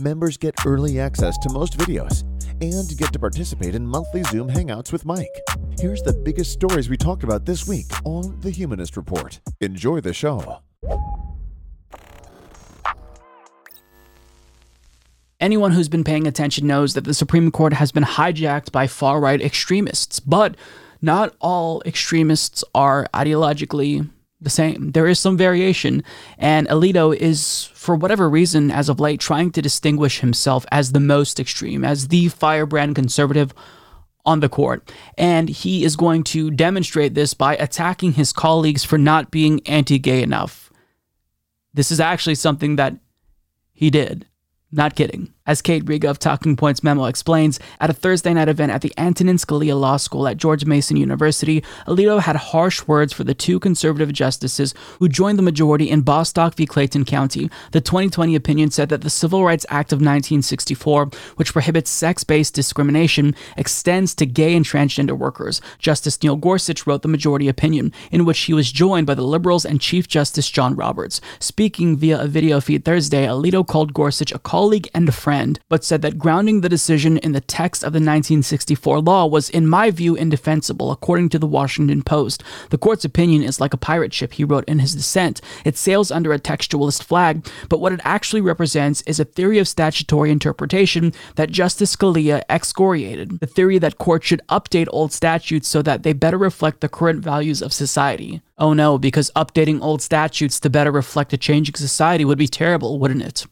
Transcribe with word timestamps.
Members 0.00 0.36
get 0.36 0.54
early 0.66 0.98
access 0.98 1.38
to 1.38 1.52
most 1.52 1.78
videos 1.78 2.22
and 2.60 2.98
get 2.98 3.12
to 3.12 3.18
participate 3.18 3.76
in 3.76 3.86
monthly 3.86 4.24
Zoom 4.24 4.48
hangouts 4.48 4.90
with 4.90 5.04
Mike. 5.04 5.40
Here's 5.78 6.02
the 6.02 6.12
biggest 6.12 6.50
stories 6.50 6.88
we 6.88 6.96
talked 6.96 7.22
about 7.22 7.46
this 7.46 7.68
week 7.68 7.86
on 8.04 8.40
The 8.40 8.50
Humanist 8.50 8.96
Report. 8.96 9.38
Enjoy 9.60 10.00
the 10.00 10.12
show. 10.12 10.58
Anyone 15.38 15.72
who's 15.72 15.88
been 15.88 16.04
paying 16.04 16.26
attention 16.26 16.66
knows 16.66 16.94
that 16.94 17.04
the 17.04 17.14
Supreme 17.14 17.52
Court 17.52 17.74
has 17.74 17.92
been 17.92 18.02
hijacked 18.04 18.72
by 18.72 18.88
far 18.88 19.20
right 19.20 19.40
extremists, 19.40 20.18
but 20.18 20.56
not 21.02 21.36
all 21.40 21.82
extremists 21.86 22.64
are 22.74 23.06
ideologically 23.14 24.10
the 24.44 24.50
same. 24.50 24.92
There 24.92 25.06
is 25.06 25.18
some 25.18 25.36
variation, 25.36 26.02
and 26.38 26.68
Alito 26.68 27.14
is, 27.14 27.64
for 27.74 27.96
whatever 27.96 28.30
reason, 28.30 28.70
as 28.70 28.88
of 28.88 29.00
late, 29.00 29.20
trying 29.20 29.50
to 29.52 29.62
distinguish 29.62 30.20
himself 30.20 30.64
as 30.70 30.92
the 30.92 31.00
most 31.00 31.40
extreme, 31.40 31.84
as 31.84 32.08
the 32.08 32.28
firebrand 32.28 32.94
conservative 32.94 33.52
on 34.24 34.40
the 34.40 34.48
court. 34.48 34.90
And 35.18 35.48
he 35.48 35.84
is 35.84 35.96
going 35.96 36.24
to 36.24 36.50
demonstrate 36.50 37.14
this 37.14 37.34
by 37.34 37.56
attacking 37.56 38.12
his 38.12 38.32
colleagues 38.32 38.84
for 38.84 38.96
not 38.96 39.30
being 39.30 39.60
anti 39.66 39.98
gay 39.98 40.22
enough. 40.22 40.72
This 41.74 41.90
is 41.90 42.00
actually 42.00 42.36
something 42.36 42.76
that 42.76 42.96
he 43.72 43.90
did. 43.90 44.26
Not 44.70 44.94
kidding. 44.94 45.33
As 45.46 45.60
Kate 45.60 45.86
Riga 45.86 46.08
of 46.08 46.18
Talking 46.18 46.56
Points 46.56 46.82
Memo 46.82 47.04
explains, 47.04 47.60
at 47.78 47.90
a 47.90 47.92
Thursday 47.92 48.32
night 48.32 48.48
event 48.48 48.72
at 48.72 48.80
the 48.80 48.94
Antonin 48.96 49.36
Scalia 49.36 49.78
Law 49.78 49.98
School 49.98 50.26
at 50.26 50.38
George 50.38 50.64
Mason 50.64 50.96
University, 50.96 51.62
Alito 51.86 52.18
had 52.18 52.34
harsh 52.34 52.86
words 52.86 53.12
for 53.12 53.24
the 53.24 53.34
two 53.34 53.60
conservative 53.60 54.10
justices 54.10 54.72
who 55.00 55.06
joined 55.06 55.38
the 55.38 55.42
majority 55.42 55.90
in 55.90 56.00
Bostock 56.00 56.54
v. 56.54 56.64
Clayton 56.64 57.04
County. 57.04 57.50
The 57.72 57.82
2020 57.82 58.34
opinion 58.34 58.70
said 58.70 58.88
that 58.88 59.02
the 59.02 59.10
Civil 59.10 59.44
Rights 59.44 59.66
Act 59.68 59.92
of 59.92 59.96
1964, 59.96 61.10
which 61.36 61.52
prohibits 61.52 61.90
sex 61.90 62.24
based 62.24 62.54
discrimination, 62.54 63.36
extends 63.58 64.14
to 64.14 64.24
gay 64.24 64.56
and 64.56 64.64
transgender 64.64 65.12
workers. 65.12 65.60
Justice 65.78 66.22
Neil 66.22 66.36
Gorsuch 66.36 66.86
wrote 66.86 67.02
the 67.02 67.08
majority 67.08 67.48
opinion, 67.48 67.92
in 68.10 68.24
which 68.24 68.38
he 68.38 68.54
was 68.54 68.72
joined 68.72 69.06
by 69.06 69.14
the 69.14 69.20
liberals 69.20 69.66
and 69.66 69.78
Chief 69.78 70.08
Justice 70.08 70.48
John 70.48 70.74
Roberts. 70.74 71.20
Speaking 71.38 71.98
via 71.98 72.18
a 72.18 72.28
video 72.28 72.62
feed 72.62 72.86
Thursday, 72.86 73.26
Alito 73.26 73.66
called 73.66 73.92
Gorsuch 73.92 74.32
a 74.32 74.38
colleague 74.38 74.88
and 74.94 75.06
a 75.06 75.12
friend 75.12 75.33
friend, 75.34 75.58
but 75.68 75.82
said 75.82 76.00
that 76.02 76.16
grounding 76.16 76.60
the 76.60 76.68
decision 76.68 77.18
in 77.18 77.32
the 77.32 77.40
text 77.40 77.82
of 77.82 77.92
the 77.92 77.96
1964 77.96 79.00
law 79.00 79.26
was, 79.26 79.50
in 79.50 79.66
my 79.66 79.90
view, 79.90 80.14
indefensible, 80.14 80.92
according 80.92 81.28
to 81.28 81.40
the 81.40 81.46
Washington 81.46 82.02
Post. 82.02 82.44
The 82.70 82.78
court's 82.78 83.04
opinion 83.04 83.42
is 83.42 83.60
like 83.60 83.74
a 83.74 83.76
pirate 83.76 84.12
ship, 84.14 84.34
he 84.34 84.44
wrote 84.44 84.64
in 84.68 84.78
his 84.78 84.94
dissent. 84.94 85.40
It 85.64 85.76
sails 85.76 86.12
under 86.12 86.32
a 86.32 86.38
textualist 86.38 87.02
flag, 87.02 87.44
but 87.68 87.80
what 87.80 87.92
it 87.92 88.00
actually 88.04 88.42
represents 88.42 89.02
is 89.08 89.18
a 89.18 89.24
theory 89.24 89.58
of 89.58 89.66
statutory 89.66 90.30
interpretation 90.30 91.12
that 91.34 91.50
Justice 91.50 91.96
Scalia 91.96 92.42
excoriated, 92.48 93.40
the 93.40 93.48
theory 93.48 93.78
that 93.78 93.98
courts 93.98 94.26
should 94.26 94.46
update 94.48 94.86
old 94.90 95.12
statutes 95.12 95.66
so 95.66 95.82
that 95.82 96.04
they 96.04 96.12
better 96.12 96.38
reflect 96.38 96.80
the 96.80 96.88
current 96.88 97.24
values 97.24 97.60
of 97.60 97.72
society. 97.72 98.40
Oh 98.56 98.72
no, 98.72 98.98
because 98.98 99.32
updating 99.34 99.82
old 99.82 100.00
statutes 100.00 100.60
to 100.60 100.70
better 100.70 100.92
reflect 100.92 101.32
a 101.32 101.36
changing 101.36 101.74
society 101.74 102.24
would 102.24 102.38
be 102.38 102.46
terrible, 102.46 103.00
wouldn't 103.00 103.22
it? 103.22 103.46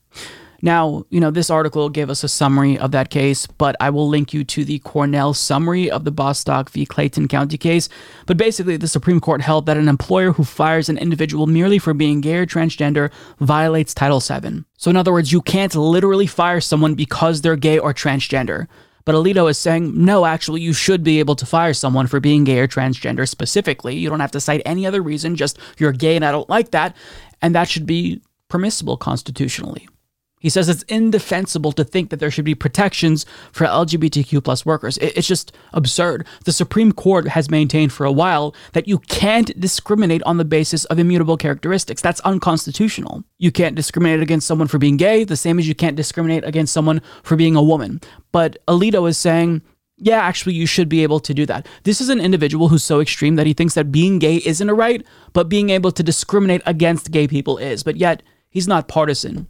Now, 0.64 1.04
you 1.10 1.18
know, 1.18 1.32
this 1.32 1.50
article 1.50 1.88
gave 1.88 2.08
us 2.08 2.22
a 2.22 2.28
summary 2.28 2.78
of 2.78 2.92
that 2.92 3.10
case, 3.10 3.48
but 3.48 3.74
I 3.80 3.90
will 3.90 4.08
link 4.08 4.32
you 4.32 4.44
to 4.44 4.64
the 4.64 4.78
Cornell 4.78 5.34
summary 5.34 5.90
of 5.90 6.04
the 6.04 6.12
Bostock 6.12 6.70
v. 6.70 6.86
Clayton 6.86 7.26
County 7.26 7.58
case. 7.58 7.88
But 8.26 8.36
basically, 8.36 8.76
the 8.76 8.86
Supreme 8.86 9.20
Court 9.20 9.40
held 9.40 9.66
that 9.66 9.76
an 9.76 9.88
employer 9.88 10.30
who 10.30 10.44
fires 10.44 10.88
an 10.88 10.98
individual 10.98 11.48
merely 11.48 11.80
for 11.80 11.92
being 11.92 12.20
gay 12.20 12.36
or 12.36 12.46
transgender 12.46 13.10
violates 13.40 13.92
Title 13.92 14.20
VII. 14.20 14.64
So, 14.78 14.88
in 14.88 14.96
other 14.96 15.12
words, 15.12 15.32
you 15.32 15.42
can't 15.42 15.74
literally 15.74 16.28
fire 16.28 16.60
someone 16.60 16.94
because 16.94 17.40
they're 17.40 17.56
gay 17.56 17.80
or 17.80 17.92
transgender. 17.92 18.68
But 19.04 19.16
Alito 19.16 19.50
is 19.50 19.58
saying, 19.58 20.04
no, 20.04 20.26
actually, 20.26 20.60
you 20.60 20.72
should 20.72 21.02
be 21.02 21.18
able 21.18 21.34
to 21.34 21.46
fire 21.46 21.74
someone 21.74 22.06
for 22.06 22.20
being 22.20 22.44
gay 22.44 22.60
or 22.60 22.68
transgender 22.68 23.28
specifically. 23.28 23.96
You 23.96 24.08
don't 24.08 24.20
have 24.20 24.30
to 24.30 24.40
cite 24.40 24.62
any 24.64 24.86
other 24.86 25.02
reason, 25.02 25.34
just 25.34 25.58
you're 25.78 25.90
gay 25.90 26.14
and 26.14 26.24
I 26.24 26.30
don't 26.30 26.48
like 26.48 26.70
that. 26.70 26.96
And 27.40 27.52
that 27.56 27.68
should 27.68 27.84
be 27.84 28.22
permissible 28.48 28.96
constitutionally. 28.96 29.88
He 30.42 30.50
says 30.50 30.68
it's 30.68 30.82
indefensible 30.84 31.70
to 31.72 31.84
think 31.84 32.10
that 32.10 32.18
there 32.18 32.30
should 32.30 32.44
be 32.44 32.56
protections 32.56 33.24
for 33.52 33.64
LGBTQ 33.64 34.42
plus 34.42 34.66
workers. 34.66 34.98
It's 34.98 35.28
just 35.28 35.52
absurd. 35.72 36.26
The 36.44 36.52
Supreme 36.52 36.90
Court 36.90 37.28
has 37.28 37.48
maintained 37.48 37.92
for 37.92 38.04
a 38.04 38.10
while 38.10 38.52
that 38.72 38.88
you 38.88 38.98
can't 38.98 39.58
discriminate 39.58 40.22
on 40.24 40.38
the 40.38 40.44
basis 40.44 40.84
of 40.86 40.98
immutable 40.98 41.36
characteristics. 41.36 42.02
That's 42.02 42.20
unconstitutional. 42.20 43.22
You 43.38 43.52
can't 43.52 43.76
discriminate 43.76 44.20
against 44.20 44.48
someone 44.48 44.66
for 44.66 44.78
being 44.78 44.96
gay, 44.96 45.22
the 45.22 45.36
same 45.36 45.60
as 45.60 45.68
you 45.68 45.76
can't 45.76 45.96
discriminate 45.96 46.44
against 46.44 46.72
someone 46.72 47.00
for 47.22 47.36
being 47.36 47.54
a 47.54 47.62
woman. 47.62 48.00
But 48.32 48.58
Alito 48.66 49.08
is 49.08 49.16
saying, 49.16 49.62
yeah, 49.96 50.20
actually, 50.20 50.54
you 50.54 50.66
should 50.66 50.88
be 50.88 51.04
able 51.04 51.20
to 51.20 51.32
do 51.32 51.46
that. 51.46 51.68
This 51.84 52.00
is 52.00 52.08
an 52.08 52.20
individual 52.20 52.68
who's 52.68 52.82
so 52.82 52.98
extreme 52.98 53.36
that 53.36 53.46
he 53.46 53.52
thinks 53.52 53.74
that 53.74 53.92
being 53.92 54.18
gay 54.18 54.42
isn't 54.44 54.68
a 54.68 54.74
right, 54.74 55.06
but 55.32 55.48
being 55.48 55.70
able 55.70 55.92
to 55.92 56.02
discriminate 56.02 56.62
against 56.66 57.12
gay 57.12 57.28
people 57.28 57.58
is. 57.58 57.84
But 57.84 57.96
yet, 57.96 58.24
he's 58.50 58.66
not 58.66 58.88
partisan. 58.88 59.46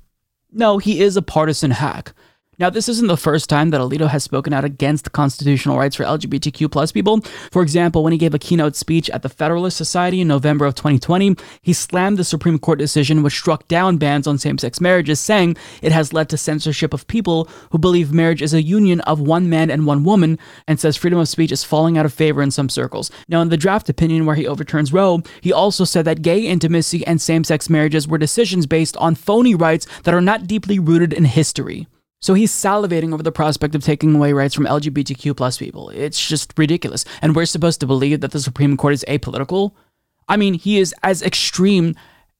No, 0.52 0.78
he 0.78 1.00
is 1.00 1.16
a 1.16 1.22
partisan 1.22 1.70
hack. 1.70 2.14
Now, 2.62 2.70
this 2.70 2.88
isn't 2.88 3.08
the 3.08 3.16
first 3.16 3.50
time 3.50 3.70
that 3.70 3.80
Alito 3.80 4.06
has 4.08 4.22
spoken 4.22 4.52
out 4.52 4.64
against 4.64 5.10
constitutional 5.10 5.76
rights 5.76 5.96
for 5.96 6.04
LGBTQ 6.04 6.70
plus 6.70 6.92
people. 6.92 7.20
For 7.50 7.60
example, 7.60 8.04
when 8.04 8.12
he 8.12 8.18
gave 8.20 8.34
a 8.34 8.38
keynote 8.38 8.76
speech 8.76 9.10
at 9.10 9.22
the 9.22 9.28
Federalist 9.28 9.76
Society 9.76 10.20
in 10.20 10.28
November 10.28 10.64
of 10.64 10.76
2020, 10.76 11.34
he 11.60 11.72
slammed 11.72 12.18
the 12.18 12.24
Supreme 12.24 12.60
Court 12.60 12.78
decision 12.78 13.24
which 13.24 13.32
struck 13.32 13.66
down 13.66 13.96
bans 13.96 14.28
on 14.28 14.38
same-sex 14.38 14.80
marriages, 14.80 15.18
saying 15.18 15.56
it 15.82 15.90
has 15.90 16.12
led 16.12 16.28
to 16.28 16.36
censorship 16.36 16.94
of 16.94 17.08
people 17.08 17.48
who 17.72 17.78
believe 17.78 18.12
marriage 18.12 18.40
is 18.40 18.54
a 18.54 18.62
union 18.62 19.00
of 19.00 19.18
one 19.18 19.50
man 19.50 19.68
and 19.68 19.84
one 19.84 20.04
woman, 20.04 20.38
and 20.68 20.78
says 20.78 20.96
freedom 20.96 21.18
of 21.18 21.28
speech 21.28 21.50
is 21.50 21.64
falling 21.64 21.98
out 21.98 22.06
of 22.06 22.14
favor 22.14 22.42
in 22.42 22.52
some 22.52 22.68
circles. 22.68 23.10
Now, 23.26 23.40
in 23.40 23.48
the 23.48 23.56
draft 23.56 23.88
opinion 23.88 24.24
where 24.24 24.36
he 24.36 24.46
overturns 24.46 24.92
Roe, 24.92 25.20
he 25.40 25.52
also 25.52 25.82
said 25.82 26.04
that 26.04 26.22
gay 26.22 26.46
intimacy 26.46 27.04
and 27.08 27.20
same-sex 27.20 27.68
marriages 27.68 28.06
were 28.06 28.18
decisions 28.18 28.68
based 28.68 28.96
on 28.98 29.16
phony 29.16 29.56
rights 29.56 29.88
that 30.04 30.14
are 30.14 30.20
not 30.20 30.46
deeply 30.46 30.78
rooted 30.78 31.12
in 31.12 31.24
history. 31.24 31.88
So 32.22 32.34
he's 32.34 32.52
salivating 32.52 33.12
over 33.12 33.22
the 33.22 33.32
prospect 33.32 33.74
of 33.74 33.82
taking 33.82 34.14
away 34.14 34.32
rights 34.32 34.54
from 34.54 34.64
LGBTQ 34.64 35.36
plus 35.36 35.58
people. 35.58 35.90
It's 35.90 36.24
just 36.26 36.56
ridiculous. 36.56 37.04
And 37.20 37.34
we're 37.34 37.46
supposed 37.46 37.80
to 37.80 37.86
believe 37.86 38.20
that 38.20 38.30
the 38.30 38.40
Supreme 38.40 38.76
Court 38.76 38.94
is 38.94 39.04
apolitical? 39.08 39.72
I 40.28 40.36
mean, 40.36 40.54
he 40.54 40.78
is 40.78 40.94
as 41.02 41.20
extreme 41.20 41.96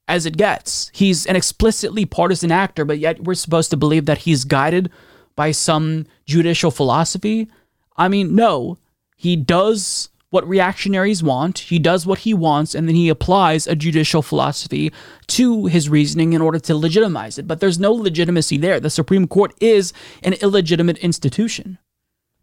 as 0.07 0.25
it 0.25 0.37
gets. 0.37 0.91
He's 0.95 1.27
an 1.27 1.35
explicitly 1.35 2.07
partisan 2.07 2.53
actor, 2.53 2.85
but 2.85 3.01
yet 3.01 3.25
we're 3.25 3.35
supposed 3.35 3.71
to 3.71 3.77
believe 3.77 4.07
that 4.07 4.19
he's 4.19 4.45
guided 4.45 4.89
by 5.35 5.51
some 5.51 6.07
judicial 6.27 6.71
philosophy? 6.71 7.51
I 7.97 8.07
mean, 8.07 8.37
no. 8.37 8.79
He 9.17 9.35
does 9.35 10.11
what 10.33 10.49
reactionaries 10.49 11.23
want, 11.23 11.59
he 11.59 11.79
does 11.79 12.07
what 12.07 12.21
he 12.21 12.33
wants, 12.33 12.75
and 12.75 12.89
then 12.89 12.95
he 12.95 13.11
applies 13.11 13.67
a 13.67 13.77
judicial 13.77 14.23
philosophy 14.23 14.91
to 15.27 15.67
his 15.67 15.91
reasoning 15.91 16.33
in 16.33 16.41
order 16.41 16.59
to 16.59 16.75
legitimize 16.75 17.37
it. 17.37 17.47
But 17.47 17.61
there's 17.61 17.79
no 17.79 17.93
legitimacy 17.93 18.57
there. 18.57 18.81
The 18.81 18.89
Supreme 18.89 19.29
Court 19.29 19.53
is 19.61 19.93
an 20.23 20.33
illegitimate 20.41 20.97
institution. 20.99 21.77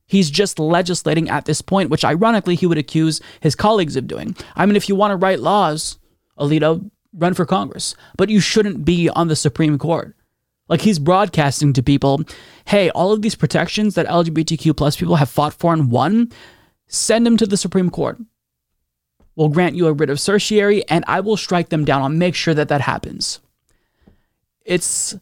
He's 0.06 0.30
just 0.30 0.60
legislating 0.60 1.32
at 1.32 1.46
this 1.46 1.64
point, 1.64 1.90
which 1.90 2.06
ironically 2.06 2.54
he 2.54 2.68
would 2.68 2.78
accuse 2.78 3.22
his 3.40 3.56
colleagues 3.56 3.96
of 3.96 4.06
doing. 4.06 4.35
I 4.56 4.68
mean, 4.68 4.76
if 4.76 4.88
you 4.88 4.94
want 4.94 5.09
to 5.09 5.18
write 5.18 5.40
laws, 5.40 5.97
Alito, 6.38 6.92
run 7.12 7.34
for 7.34 7.47
Congress, 7.47 7.96
but 8.18 8.30
you 8.30 8.40
shouldn't 8.40 8.85
be 8.85 9.09
on 9.09 9.30
the 9.30 9.35
Supreme 9.35 9.80
Court. 9.80 10.16
Like 10.68 10.82
he's 10.82 11.00
broadcasting 11.00 11.74
to 11.74 11.82
people, 11.82 12.22
hey, 12.66 12.92
all 12.92 13.12
of 13.12 13.24
these 13.24 13.34
protections 13.34 13.96
that 13.96 14.06
LGBTQ 14.06 14.78
plus 14.78 14.96
people 14.96 15.16
have 15.16 15.30
fought 15.30 15.56
for 15.56 15.74
and 15.74 15.90
won, 15.90 16.32
send 16.90 17.26
them 17.26 17.38
to 17.38 17.46
the 17.46 17.56
Supreme 17.56 17.90
Court. 17.90 18.18
We'll 19.36 19.47
grant 19.47 19.76
you 19.76 19.88
a 19.88 19.94
writ 19.94 20.09
of 20.09 20.20
certiorari, 20.20 20.86
and 20.90 21.06
I 21.08 21.22
will 21.22 21.38
strike 21.38 21.70
them 21.70 21.86
down. 21.86 22.02
I'll 22.02 22.09
make 22.09 22.36
sure 22.36 22.53
that 22.53 22.68
that 22.68 22.82
happens. 22.82 23.40
It's 24.66 25.16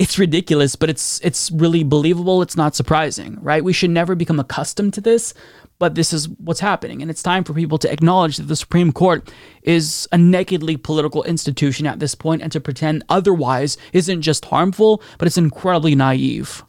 it's 0.00 0.18
ridiculous, 0.18 0.74
but 0.74 0.90
it's 0.90 1.20
it's 1.20 1.48
really 1.52 1.84
believable. 1.84 2.42
It's 2.42 2.56
not 2.56 2.74
surprising, 2.74 3.38
right? 3.40 3.62
We 3.62 3.72
should 3.72 3.90
never 3.90 4.16
become 4.16 4.40
accustomed 4.40 4.94
to 4.94 5.00
this, 5.00 5.32
but 5.78 5.94
this 5.94 6.12
is 6.12 6.28
what's 6.28 6.58
happening, 6.58 7.02
and 7.02 7.10
it's 7.10 7.22
time 7.22 7.44
for 7.44 7.54
people 7.54 7.78
to 7.78 7.92
acknowledge 7.92 8.38
that 8.38 8.48
the 8.48 8.56
Supreme 8.56 8.90
Court 8.90 9.32
is 9.62 10.08
a 10.10 10.18
nakedly 10.18 10.76
political 10.76 11.22
institution 11.22 11.86
at 11.86 12.00
this 12.00 12.16
point, 12.16 12.42
and 12.42 12.50
to 12.50 12.60
pretend 12.60 13.04
otherwise 13.08 13.76
isn't 13.92 14.22
just 14.22 14.46
harmful, 14.46 15.02
but 15.18 15.28
it's 15.28 15.38
incredibly 15.38 15.94
naive. 15.94 16.64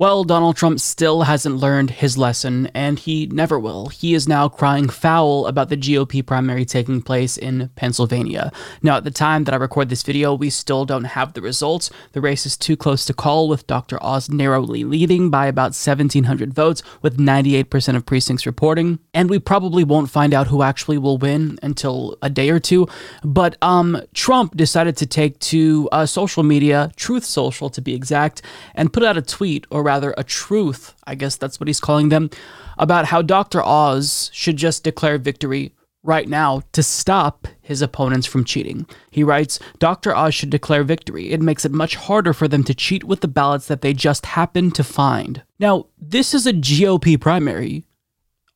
Well, 0.00 0.24
Donald 0.24 0.56
Trump 0.56 0.80
still 0.80 1.24
hasn't 1.24 1.58
learned 1.58 1.90
his 1.90 2.16
lesson, 2.16 2.68
and 2.68 2.98
he 2.98 3.26
never 3.26 3.58
will. 3.58 3.88
He 3.88 4.14
is 4.14 4.26
now 4.26 4.48
crying 4.48 4.88
foul 4.88 5.46
about 5.46 5.68
the 5.68 5.76
GOP 5.76 6.24
primary 6.24 6.64
taking 6.64 7.02
place 7.02 7.36
in 7.36 7.68
Pennsylvania. 7.76 8.50
Now, 8.80 8.96
at 8.96 9.04
the 9.04 9.10
time 9.10 9.44
that 9.44 9.52
I 9.52 9.58
record 9.58 9.90
this 9.90 10.02
video, 10.02 10.32
we 10.32 10.48
still 10.48 10.86
don't 10.86 11.04
have 11.04 11.34
the 11.34 11.42
results. 11.42 11.90
The 12.12 12.22
race 12.22 12.46
is 12.46 12.56
too 12.56 12.78
close 12.78 13.04
to 13.04 13.12
call, 13.12 13.46
with 13.46 13.66
Dr. 13.66 14.02
Oz 14.02 14.30
narrowly 14.30 14.84
leading 14.84 15.28
by 15.28 15.48
about 15.48 15.76
1,700 15.76 16.54
votes, 16.54 16.82
with 17.02 17.18
98% 17.18 17.94
of 17.94 18.06
precincts 18.06 18.46
reporting. 18.46 19.00
And 19.12 19.28
we 19.28 19.38
probably 19.38 19.84
won't 19.84 20.08
find 20.08 20.32
out 20.32 20.46
who 20.46 20.62
actually 20.62 20.96
will 20.96 21.18
win 21.18 21.58
until 21.62 22.16
a 22.22 22.30
day 22.30 22.48
or 22.48 22.58
two. 22.58 22.88
But 23.22 23.58
um, 23.60 24.00
Trump 24.14 24.56
decided 24.56 24.96
to 24.96 25.06
take 25.06 25.38
to 25.40 25.90
uh, 25.92 26.06
social 26.06 26.42
media, 26.42 26.90
Truth 26.96 27.26
Social 27.26 27.68
to 27.68 27.82
be 27.82 27.94
exact, 27.94 28.40
and 28.74 28.94
put 28.94 29.02
out 29.02 29.18
a 29.18 29.22
tweet 29.22 29.66
or 29.70 29.89
rather 29.90 30.14
a 30.16 30.22
truth, 30.22 30.94
I 31.04 31.16
guess 31.16 31.36
that's 31.36 31.58
what 31.58 31.68
he's 31.68 31.80
calling 31.80 32.10
them, 32.10 32.30
about 32.78 33.06
how 33.06 33.22
Dr. 33.22 33.60
Oz 33.60 34.30
should 34.32 34.56
just 34.56 34.84
declare 34.84 35.18
victory 35.18 35.72
right 36.02 36.28
now 36.28 36.62
to 36.76 36.82
stop 36.82 37.48
his 37.60 37.82
opponents 37.82 38.26
from 38.26 38.44
cheating. 38.44 38.86
He 39.10 39.24
writes 39.24 39.58
Dr. 39.80 40.14
Oz 40.14 40.32
should 40.32 40.50
declare 40.50 40.84
victory. 40.84 41.32
It 41.32 41.42
makes 41.42 41.64
it 41.64 41.72
much 41.72 41.96
harder 41.96 42.32
for 42.32 42.46
them 42.48 42.62
to 42.64 42.74
cheat 42.84 43.02
with 43.04 43.20
the 43.20 43.34
ballots 43.40 43.66
that 43.66 43.80
they 43.82 43.92
just 43.92 44.26
happen 44.26 44.70
to 44.78 44.84
find. 44.84 45.42
Now, 45.58 45.86
this 45.98 46.34
is 46.34 46.46
a 46.46 46.52
GOP 46.52 47.20
primary. 47.20 47.84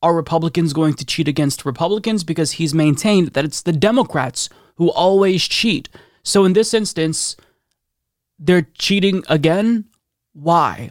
Are 0.00 0.14
Republicans 0.14 0.72
going 0.72 0.94
to 0.94 1.04
cheat 1.04 1.28
against 1.28 1.64
Republicans? 1.64 2.22
Because 2.22 2.52
he's 2.52 2.74
maintained 2.74 3.28
that 3.34 3.44
it's 3.44 3.62
the 3.62 3.72
Democrats 3.72 4.48
who 4.76 4.90
always 4.92 5.48
cheat. 5.48 5.88
So 6.22 6.44
in 6.44 6.52
this 6.52 6.72
instance, 6.74 7.36
they're 8.38 8.68
cheating 8.78 9.24
again? 9.28 9.86
Why? 10.32 10.90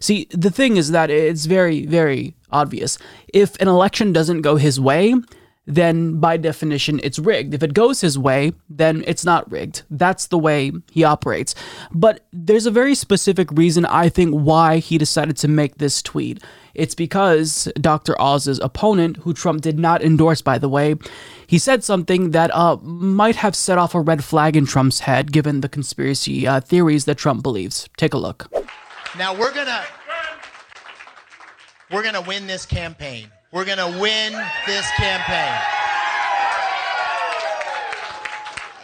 See, 0.00 0.26
the 0.30 0.50
thing 0.50 0.76
is 0.76 0.90
that 0.90 1.10
it's 1.10 1.46
very, 1.46 1.86
very 1.86 2.34
obvious. 2.50 2.98
If 3.32 3.56
an 3.60 3.68
election 3.68 4.12
doesn't 4.12 4.42
go 4.42 4.56
his 4.56 4.80
way, 4.80 5.14
then 5.66 6.18
by 6.18 6.36
definition 6.36 7.00
it's 7.02 7.18
rigged. 7.18 7.54
If 7.54 7.62
it 7.62 7.74
goes 7.74 8.00
his 8.00 8.18
way, 8.18 8.52
then 8.68 9.04
it's 9.06 9.24
not 9.24 9.50
rigged. 9.50 9.82
That's 9.90 10.26
the 10.26 10.38
way 10.38 10.72
he 10.90 11.04
operates. 11.04 11.54
But 11.92 12.26
there's 12.32 12.66
a 12.66 12.70
very 12.70 12.94
specific 12.94 13.50
reason, 13.52 13.84
I 13.86 14.08
think, 14.08 14.32
why 14.32 14.78
he 14.78 14.98
decided 14.98 15.36
to 15.38 15.48
make 15.48 15.76
this 15.76 16.02
tweet. 16.02 16.42
It's 16.74 16.94
because 16.94 17.70
Dr. 17.80 18.20
Oz's 18.20 18.58
opponent, 18.60 19.18
who 19.18 19.34
Trump 19.34 19.60
did 19.60 19.78
not 19.78 20.02
endorse, 20.02 20.40
by 20.40 20.58
the 20.58 20.70
way, 20.70 20.96
he 21.46 21.58
said 21.58 21.84
something 21.84 22.30
that 22.30 22.52
uh, 22.54 22.76
might 22.76 23.36
have 23.36 23.54
set 23.54 23.78
off 23.78 23.94
a 23.94 24.00
red 24.00 24.24
flag 24.24 24.56
in 24.56 24.66
Trump's 24.66 25.00
head, 25.00 25.32
given 25.32 25.60
the 25.60 25.68
conspiracy 25.68 26.46
uh, 26.46 26.60
theories 26.60 27.04
that 27.04 27.18
Trump 27.18 27.42
believes. 27.42 27.88
Take 27.96 28.14
a 28.14 28.18
look. 28.18 28.48
Now 29.18 29.34
we're 29.34 29.52
gonna 29.52 29.84
we're 31.90 32.02
gonna 32.02 32.22
win 32.22 32.46
this 32.46 32.64
campaign. 32.64 33.26
We're 33.50 33.66
gonna 33.66 34.00
win 34.00 34.32
this 34.66 34.90
campaign. 34.92 35.60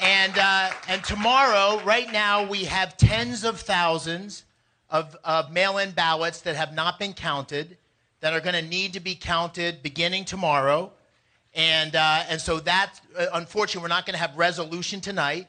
And 0.03 0.39
uh, 0.39 0.71
and 0.89 1.03
tomorrow, 1.03 1.81
right 1.83 2.13
now, 2.13 2.47
we 2.47 2.65
have 2.65 2.97
tens 2.99 3.43
of 3.43 3.59
thousands 3.59 4.45
of, 4.91 5.17
of 5.25 5.51
mail-in 5.51 5.93
ballots 5.93 6.43
that 6.43 6.57
have 6.57 6.75
not 6.75 6.99
been 6.99 7.15
counted, 7.15 7.79
that 8.21 8.35
are 8.35 8.41
to 8.55 8.69
need 8.69 8.93
to 8.93 9.01
be 9.01 9.15
counted 9.15 9.83
beginning 9.83 10.27
tomorrow. 10.27 10.93
And 11.55 11.97
uh, 11.97 12.25
and 12.29 12.39
so 12.39 12.61
that, 12.61 13.01
uh, 13.19 13.27
unfortunately, 13.33 13.83
we're 13.83 13.89
not 13.89 14.05
to 14.15 14.21
have 14.21 14.37
resolution 14.37 15.01
tonight, 15.01 15.49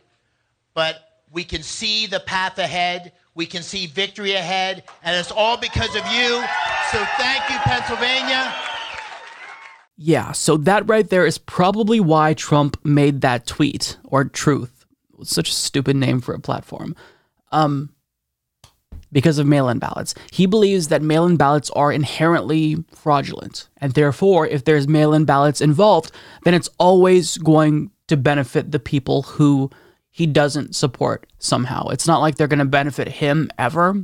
but 0.73 1.08
we 1.31 1.43
can 1.43 1.63
see 1.63 2.07
the 2.07 2.19
path 2.19 2.57
ahead. 2.57 3.13
We 3.35 3.45
can 3.45 3.63
see 3.63 3.87
victory 3.87 4.33
ahead, 4.33 4.83
and 5.03 5.15
it's 5.15 5.31
all 5.31 5.57
because 5.57 5.95
of 5.95 6.05
you. 6.11 6.43
So 6.91 7.05
thank 7.17 7.49
you, 7.49 7.57
Pennsylvania. 7.59 8.53
Yeah, 9.97 10.31
so 10.31 10.57
that 10.57 10.87
right 10.87 11.09
there 11.09 11.25
is 11.25 11.37
probably 11.37 11.99
why 11.99 12.33
Trump 12.33 12.83
made 12.85 13.21
that 13.21 13.45
tweet 13.45 13.97
or 14.03 14.25
truth. 14.25 14.85
Such 15.23 15.49
a 15.49 15.53
stupid 15.53 15.95
name 15.95 16.21
for 16.21 16.33
a 16.33 16.39
platform. 16.39 16.95
Um 17.51 17.93
because 19.11 19.39
of 19.39 19.47
mail-in 19.47 19.79
ballots. 19.79 20.13
He 20.31 20.45
believes 20.45 20.89
that 20.89 21.01
mail-in 21.01 21.35
ballots 21.35 21.71
are 21.71 21.91
inherently 21.91 22.83
fraudulent, 22.93 23.67
and 23.77 23.93
therefore 23.93 24.45
if 24.47 24.65
there's 24.65 24.87
mail-in 24.87 25.25
ballots 25.25 25.61
involved, 25.61 26.11
then 26.43 26.53
it's 26.53 26.69
always 26.77 27.37
going 27.39 27.89
to 28.07 28.15
benefit 28.15 28.71
the 28.71 28.79
people 28.79 29.23
who 29.23 29.71
he 30.19 30.27
doesn't 30.27 30.75
support 30.75 31.25
somehow. 31.37 31.87
It's 31.87 32.05
not 32.05 32.19
like 32.19 32.35
they're 32.35 32.45
going 32.45 32.59
to 32.59 32.65
benefit 32.65 33.07
him 33.07 33.49
ever. 33.57 33.95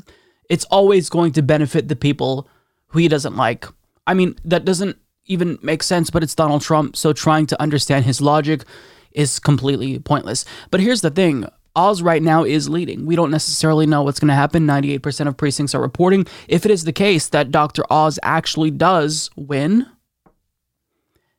It's 0.50 0.64
always 0.72 1.10
going 1.10 1.34
to 1.34 1.42
benefit 1.42 1.90
the 1.90 1.96
people 1.98 2.48
who 2.88 3.00
he 3.00 3.10
doesn't 3.10 3.36
like. 3.36 3.66
I 4.08 4.14
mean, 4.14 4.38
that 4.46 4.64
doesn't 4.64 4.96
even 5.26 5.60
make 5.62 5.84
sense, 5.84 6.10
but 6.10 6.24
it's 6.24 6.34
Donald 6.34 6.62
Trump, 6.62 6.96
so 6.96 7.12
trying 7.12 7.48
to 7.48 7.62
understand 7.62 8.06
his 8.06 8.22
logic 8.22 8.64
is 9.12 9.40
completely 9.40 10.00
pointless. 10.00 10.46
But 10.72 10.80
here's 10.80 11.02
the 11.02 11.12
thing 11.12 11.50
Oz 11.76 12.02
right 12.02 12.24
now 12.24 12.46
is 12.46 12.70
leading. 12.70 13.06
We 13.06 13.18
don't 13.18 13.30
necessarily 13.30 13.86
know 13.86 14.02
what's 14.02 14.22
going 14.22 14.30
to 14.30 14.36
happen. 14.36 14.66
98% 14.66 15.28
of 15.28 15.36
precincts 15.36 15.76
are 15.76 15.82
reporting. 15.82 16.26
If 16.48 16.64
it 16.64 16.72
is 16.72 16.86
the 16.86 16.94
case 16.94 17.28
that 17.28 17.52
Dr. 17.52 17.84
Oz 17.92 18.20
actually 18.24 18.72
does 18.72 19.30
win, 19.36 19.86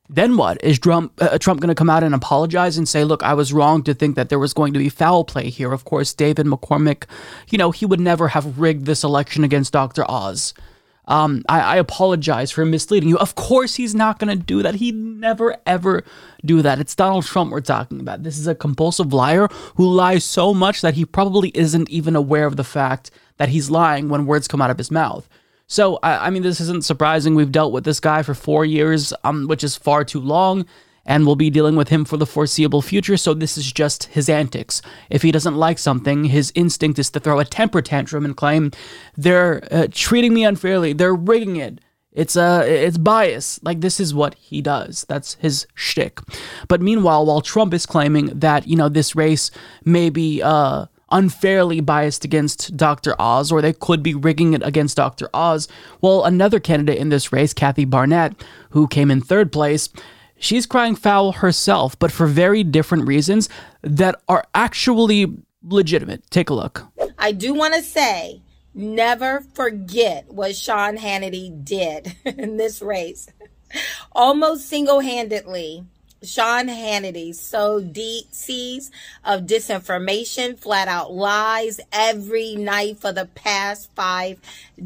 then 0.08 0.36
what? 0.36 0.62
Is 0.62 0.78
Trump, 0.78 1.12
uh, 1.20 1.38
Trump 1.38 1.60
going 1.60 1.68
to 1.68 1.74
come 1.74 1.90
out 1.90 2.02
and 2.02 2.14
apologize 2.14 2.78
and 2.78 2.88
say, 2.88 3.04
look, 3.04 3.22
I 3.22 3.34
was 3.34 3.52
wrong 3.52 3.82
to 3.84 3.94
think 3.94 4.16
that 4.16 4.28
there 4.28 4.38
was 4.38 4.52
going 4.52 4.72
to 4.72 4.78
be 4.78 4.88
foul 4.88 5.24
play 5.24 5.50
here? 5.50 5.72
Of 5.72 5.84
course, 5.84 6.14
David 6.14 6.46
McCormick, 6.46 7.04
you 7.50 7.58
know, 7.58 7.70
he 7.70 7.86
would 7.86 8.00
never 8.00 8.28
have 8.28 8.58
rigged 8.58 8.86
this 8.86 9.02
election 9.02 9.44
against 9.44 9.72
Dr. 9.72 10.08
Oz. 10.08 10.54
Um, 11.08 11.44
I, 11.48 11.60
I, 11.60 11.76
apologize 11.76 12.50
for 12.50 12.64
misleading 12.64 13.08
you. 13.08 13.16
Of 13.18 13.36
course, 13.36 13.76
he's 13.76 13.94
not 13.94 14.18
going 14.18 14.36
to 14.36 14.44
do 14.44 14.60
that. 14.64 14.76
He'd 14.76 14.96
never, 14.96 15.56
ever 15.64 16.02
do 16.44 16.62
that. 16.62 16.80
It's 16.80 16.96
Donald 16.96 17.24
Trump 17.24 17.52
we're 17.52 17.60
talking 17.60 18.00
about. 18.00 18.24
This 18.24 18.36
is 18.36 18.48
a 18.48 18.56
compulsive 18.56 19.12
liar 19.12 19.46
who 19.76 19.88
lies 19.88 20.24
so 20.24 20.52
much 20.52 20.80
that 20.80 20.94
he 20.94 21.04
probably 21.04 21.50
isn't 21.54 21.88
even 21.90 22.16
aware 22.16 22.44
of 22.44 22.56
the 22.56 22.64
fact 22.64 23.12
that 23.36 23.50
he's 23.50 23.70
lying 23.70 24.08
when 24.08 24.26
words 24.26 24.48
come 24.48 24.60
out 24.60 24.70
of 24.70 24.78
his 24.78 24.90
mouth. 24.90 25.28
So, 25.66 25.98
I, 26.02 26.26
I 26.26 26.30
mean, 26.30 26.42
this 26.42 26.60
isn't 26.60 26.84
surprising. 26.84 27.34
We've 27.34 27.52
dealt 27.52 27.72
with 27.72 27.84
this 27.84 28.00
guy 28.00 28.22
for 28.22 28.34
four 28.34 28.64
years, 28.64 29.12
um, 29.24 29.48
which 29.48 29.64
is 29.64 29.76
far 29.76 30.04
too 30.04 30.20
long 30.20 30.66
and 31.06 31.24
we'll 31.24 31.36
be 31.36 31.50
dealing 31.50 31.76
with 31.76 31.88
him 31.88 32.04
for 32.04 32.16
the 32.16 32.26
foreseeable 32.26 32.82
future, 32.82 33.16
so 33.16 33.32
this 33.32 33.56
is 33.56 33.70
just 33.72 34.04
his 34.04 34.28
antics. 34.28 34.82
If 35.08 35.22
he 35.22 35.30
doesn't 35.30 35.54
like 35.54 35.78
something, 35.78 36.24
his 36.24 36.52
instinct 36.54 36.98
is 36.98 37.10
to 37.10 37.20
throw 37.20 37.38
a 37.38 37.44
temper 37.44 37.80
tantrum 37.80 38.24
and 38.24 38.36
claim, 38.36 38.72
they're 39.16 39.66
uh, 39.70 39.86
treating 39.90 40.34
me 40.34 40.44
unfairly, 40.44 40.92
they're 40.92 41.14
rigging 41.14 41.56
it. 41.56 41.80
It's 42.12 42.34
uh, 42.34 42.64
it's 42.66 42.96
bias. 42.96 43.60
Like 43.62 43.82
this 43.82 44.00
is 44.00 44.14
what 44.14 44.34
he 44.36 44.62
does. 44.62 45.04
That's 45.06 45.34
his 45.34 45.66
shtick. 45.74 46.18
But 46.66 46.80
meanwhile, 46.80 47.26
while 47.26 47.42
Trump 47.42 47.74
is 47.74 47.84
claiming 47.84 48.26
that 48.38 48.66
you 48.66 48.74
know 48.74 48.88
this 48.88 49.14
race 49.14 49.50
may 49.84 50.08
be 50.08 50.40
uh 50.42 50.86
unfairly 51.10 51.80
biased 51.80 52.24
against 52.24 52.76
Dr. 52.76 53.14
Oz, 53.20 53.52
or 53.52 53.62
they 53.62 53.72
could 53.72 54.02
be 54.02 54.14
rigging 54.14 54.54
it 54.54 54.62
against 54.64 54.96
Dr. 54.96 55.28
Oz. 55.32 55.68
Well, 56.00 56.24
another 56.24 56.60
candidate 56.60 56.98
in 56.98 57.08
this 57.08 57.32
race, 57.32 57.54
Kathy 57.54 57.84
Barnett, 57.84 58.44
who 58.70 58.88
came 58.88 59.10
in 59.10 59.20
third 59.20 59.52
place, 59.52 59.88
she's 60.38 60.66
crying 60.66 60.96
foul 60.96 61.32
herself, 61.32 61.98
but 61.98 62.12
for 62.12 62.26
very 62.26 62.64
different 62.64 63.06
reasons 63.06 63.48
that 63.82 64.20
are 64.28 64.44
actually 64.54 65.32
legitimate. 65.62 66.28
Take 66.30 66.50
a 66.50 66.54
look. 66.54 66.84
I 67.18 67.32
do 67.32 67.54
want 67.54 67.74
to 67.74 67.82
say 67.82 68.42
never 68.74 69.42
forget 69.54 70.26
what 70.28 70.54
Sean 70.54 70.96
Hannity 70.96 71.64
did 71.64 72.14
in 72.24 72.56
this 72.56 72.82
race. 72.82 73.28
Almost 74.12 74.68
single 74.68 75.00
handedly 75.00 75.84
Sean 76.28 76.68
Hannity 76.68 77.34
so 77.34 77.80
deep 77.80 78.26
seas 78.32 78.90
of 79.24 79.42
disinformation, 79.42 80.58
flat 80.58 80.88
out 80.88 81.12
lies 81.12 81.80
every 81.92 82.54
night 82.54 82.98
for 82.98 83.12
the 83.12 83.26
past 83.26 83.90
five 83.94 84.38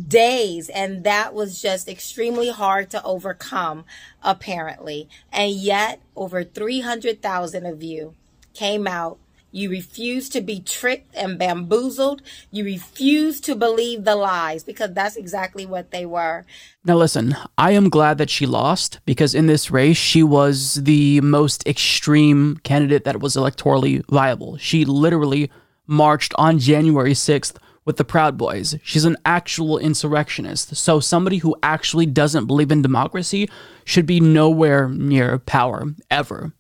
days. 0.09 0.69
And 0.69 1.05
that 1.05 1.35
was 1.35 1.61
just 1.61 1.89
extremely 1.89 2.51
hard 2.51 2.91
to 2.91 3.03
overcome, 3.03 3.85
apparently. 4.23 5.09
And 5.33 5.53
yet, 5.53 6.01
over 6.15 6.45
300,000 6.45 7.67
of 7.67 7.83
you 7.83 8.15
came 8.55 8.87
out 8.87 9.19
you 9.53 9.71
refuse 9.71 10.29
to 10.31 10.41
be 10.41 10.61
tricked 10.61 11.15
and 11.15 11.39
bamboozled. 11.39 12.23
You 12.51 12.65
refuse 12.65 13.41
to 13.43 13.55
believe 13.55 14.05
the 14.05 14.17
lies 14.17 14.63
because 14.63 14.93
that's 14.93 15.17
exactly 15.17 15.67
what 15.67 15.91
they 15.91 16.07
were. 16.07 16.47
Now, 16.85 16.97
listen, 16.97 17.37
I 17.59 17.73
am 17.73 17.89
glad 17.89 18.19
that 18.19 18.31
she 18.31 18.47
lost 18.47 19.01
because 19.05 19.35
in 19.35 19.47
this 19.47 19.71
race, 19.71 19.97
she 19.97 20.23
was 20.23 20.75
the 20.75 21.21
most 21.21 21.67
extreme 21.67 22.59
candidate 22.63 23.05
that 23.05 23.21
was 23.21 23.37
electorally 23.37 24.05
viable. 24.09 24.57
She 24.57 24.85
literally 24.85 25.51
marched 25.87 26.33
on 26.39 26.59
January 26.59 27.13
6th 27.13 27.57
with 27.85 27.97
the 27.97 28.05
Proud 28.05 28.39
Boys. 28.39 28.77
She's 28.83 29.05
an 29.05 29.17
actual 29.25 29.79
insurrectionist. 29.79 30.77
So, 30.77 31.01
somebody 31.01 31.39
who 31.39 31.57
actually 31.63 32.07
doesn't 32.07 32.47
believe 32.47 32.71
in 32.71 32.83
democracy 32.83 33.51
should 33.85 34.07
be 34.07 34.21
nowhere 34.21 34.89
near 34.89 35.39
power, 35.39 35.87
ever. 36.11 36.53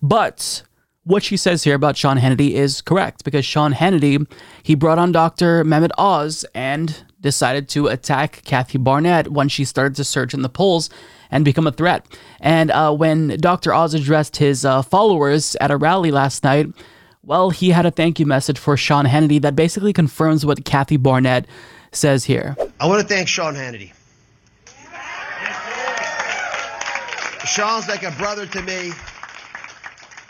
But 0.00 0.62
what 1.04 1.22
she 1.22 1.36
says 1.36 1.64
here 1.64 1.74
about 1.74 1.96
Sean 1.96 2.18
Hannity 2.18 2.52
is 2.52 2.80
correct 2.80 3.24
because 3.24 3.44
Sean 3.44 3.72
Hannity, 3.72 4.26
he 4.62 4.74
brought 4.74 4.98
on 4.98 5.12
Dr. 5.12 5.64
Mehmet 5.64 5.90
Oz 5.98 6.44
and 6.54 7.04
decided 7.20 7.68
to 7.70 7.86
attack 7.88 8.42
Kathy 8.44 8.78
Barnett 8.78 9.30
when 9.30 9.48
she 9.48 9.64
started 9.64 9.94
to 9.96 10.04
surge 10.04 10.34
in 10.34 10.42
the 10.42 10.48
polls 10.48 10.90
and 11.30 11.44
become 11.44 11.66
a 11.66 11.72
threat. 11.72 12.06
And 12.40 12.70
uh, 12.70 12.94
when 12.94 13.36
Dr. 13.38 13.72
Oz 13.72 13.94
addressed 13.94 14.38
his 14.38 14.64
uh, 14.64 14.82
followers 14.82 15.56
at 15.60 15.70
a 15.70 15.76
rally 15.76 16.10
last 16.10 16.42
night, 16.42 16.68
well, 17.22 17.50
he 17.50 17.70
had 17.70 17.86
a 17.86 17.90
thank 17.90 18.20
you 18.20 18.26
message 18.26 18.58
for 18.58 18.76
Sean 18.76 19.06
Hannity 19.06 19.40
that 19.42 19.56
basically 19.56 19.92
confirms 19.92 20.44
what 20.44 20.64
Kathy 20.64 20.96
Barnett 20.96 21.46
says 21.92 22.24
here. 22.24 22.56
I 22.80 22.86
want 22.86 23.00
to 23.00 23.08
thank 23.08 23.28
Sean 23.28 23.54
Hannity. 23.54 23.92
Sean's 27.46 27.88
like 27.88 28.02
a 28.02 28.10
brother 28.12 28.46
to 28.46 28.62
me. 28.62 28.92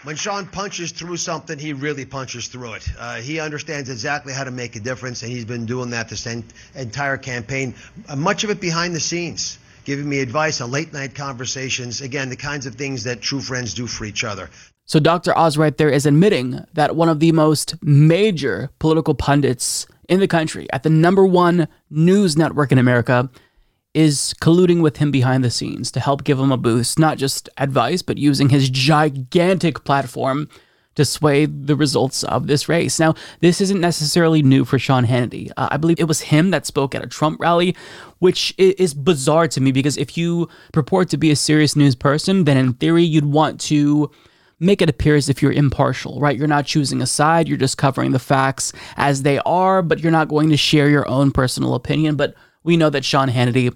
When 0.05 0.17
Sean 0.17 0.47
punches 0.47 0.93
through 0.93 1.17
something, 1.17 1.59
he 1.59 1.73
really 1.73 2.05
punches 2.05 2.49
through 2.49 2.75
it. 2.75 2.87
Uh, 2.99 3.17
he 3.17 3.41
understands 3.41 3.89
exactly 3.89 4.35
how 4.35 4.45
to 4.45 4.51
make 4.51 4.77
a 4.77 4.81
difference, 4.81 5.23
and 5.23 5.33
he's 5.33 5.47
been 5.47 5.65
doing 5.65 5.91
that 5.91 6.11
this 6.11 6.27
en- 6.27 6.45
entire 6.75 7.17
campaign. 7.17 7.75
Uh, 8.07 8.15
much 8.15 8.45
of 8.45 8.51
it 8.51 8.61
behind 8.61 8.95
the 8.95 9.01
scenes, 9.01 9.59
giving 9.85 10.07
me 10.07 10.21
advice 10.21 10.61
on 10.61 10.71
late 10.71 10.93
night 10.93 11.15
conversations. 11.15 12.03
Again, 12.03 12.29
the 12.29 12.37
kinds 12.37 12.67
of 12.67 12.75
things 12.75 13.05
that 13.05 13.23
true 13.23 13.41
friends 13.41 13.73
do 13.73 13.87
for 13.87 14.05
each 14.05 14.25
other. 14.25 14.51
So 14.85 15.01
Dr. 15.01 15.37
Oz 15.39 15.57
right 15.57 15.75
there 15.75 15.89
is 15.89 16.05
admitting 16.05 16.63
that 16.75 16.95
one 16.95 17.09
of 17.09 17.21
the 17.21 17.33
most 17.33 17.75
major 17.83 18.71
political 18.79 19.15
pundits 19.15 19.87
in 20.11 20.21
the 20.21 20.29
country 20.29 20.67
at 20.71 20.83
the 20.83 20.91
number 20.91 21.25
one 21.25 21.67
news 21.89 22.37
network 22.37 22.71
in 22.71 22.77
America 22.77 23.31
is 23.95 24.35
colluding 24.41 24.83
with 24.83 24.97
him 24.97 25.11
behind 25.11 25.45
the 25.45 25.51
scenes 25.51 25.91
to 25.93 26.01
help 26.01 26.25
give 26.25 26.39
him 26.39 26.53
a 26.53 26.57
boost, 26.57 26.99
not 26.99 27.17
just 27.17 27.49
advice, 27.57 28.03
but 28.03 28.19
using 28.19 28.49
his 28.49 28.69
gigantic 28.69 29.85
platform 29.85 30.49
to 30.97 31.05
sway 31.05 31.47
the 31.47 31.77
results 31.77 32.23
of 32.25 32.47
this 32.47 32.69
race. 32.69 33.01
Now, 33.01 33.15
this 33.41 33.61
isn't 33.61 33.81
necessarily 33.81 34.43
new 34.43 34.65
for 34.65 34.79
Sean 34.79 35.07
Hannity. 35.07 35.51
Uh, 35.57 35.69
I 35.71 35.77
believe 35.77 35.99
it 35.99 36.09
was 36.09 36.23
him 36.23 36.51
that 36.51 36.67
spoke 36.67 36.95
at 36.95 37.05
a 37.05 37.09
Trump 37.09 37.41
rally, 37.41 37.75
which 38.19 38.55
is 38.59 38.95
bizarre 38.95 39.49
to 39.49 39.61
me 39.61 39.73
because 39.73 39.97
if 39.97 40.17
you 40.17 40.49
purport 40.73 41.09
to 41.11 41.17
be 41.17 41.31
a 41.31 41.37
serious 41.37 41.75
news 41.77 41.95
person, 41.95 42.45
then 42.45 42.57
in 42.57 42.75
theory, 42.75 43.03
you'd 43.03 43.25
want 43.25 43.61
to 43.63 44.11
make 44.61 44.81
it 44.81 44.89
appear 44.89 45.17
as 45.17 45.29
if 45.29 45.43
you're 45.43 45.53
impartial, 45.53 46.21
right? 46.21 46.39
You're 46.39 46.47
not 46.47 46.65
choosing 46.65 47.03
a 47.03 47.07
side, 47.07 47.49
you're 47.49 47.59
just 47.59 47.77
covering 47.77 48.13
the 48.13 48.19
facts 48.19 48.73
as 48.97 49.23
they 49.23 49.39
are, 49.41 49.83
but 49.83 49.99
you're 49.99 50.13
not 50.13 50.29
going 50.29 50.49
to 50.51 50.57
share 50.57 50.89
your 50.89 51.09
own 51.09 51.33
personal 51.33 51.75
opinion. 51.75 52.15
But 52.15 52.35
we 52.63 52.77
know 52.77 52.89
that 52.91 53.05
Sean 53.05 53.29
Hannity 53.29 53.75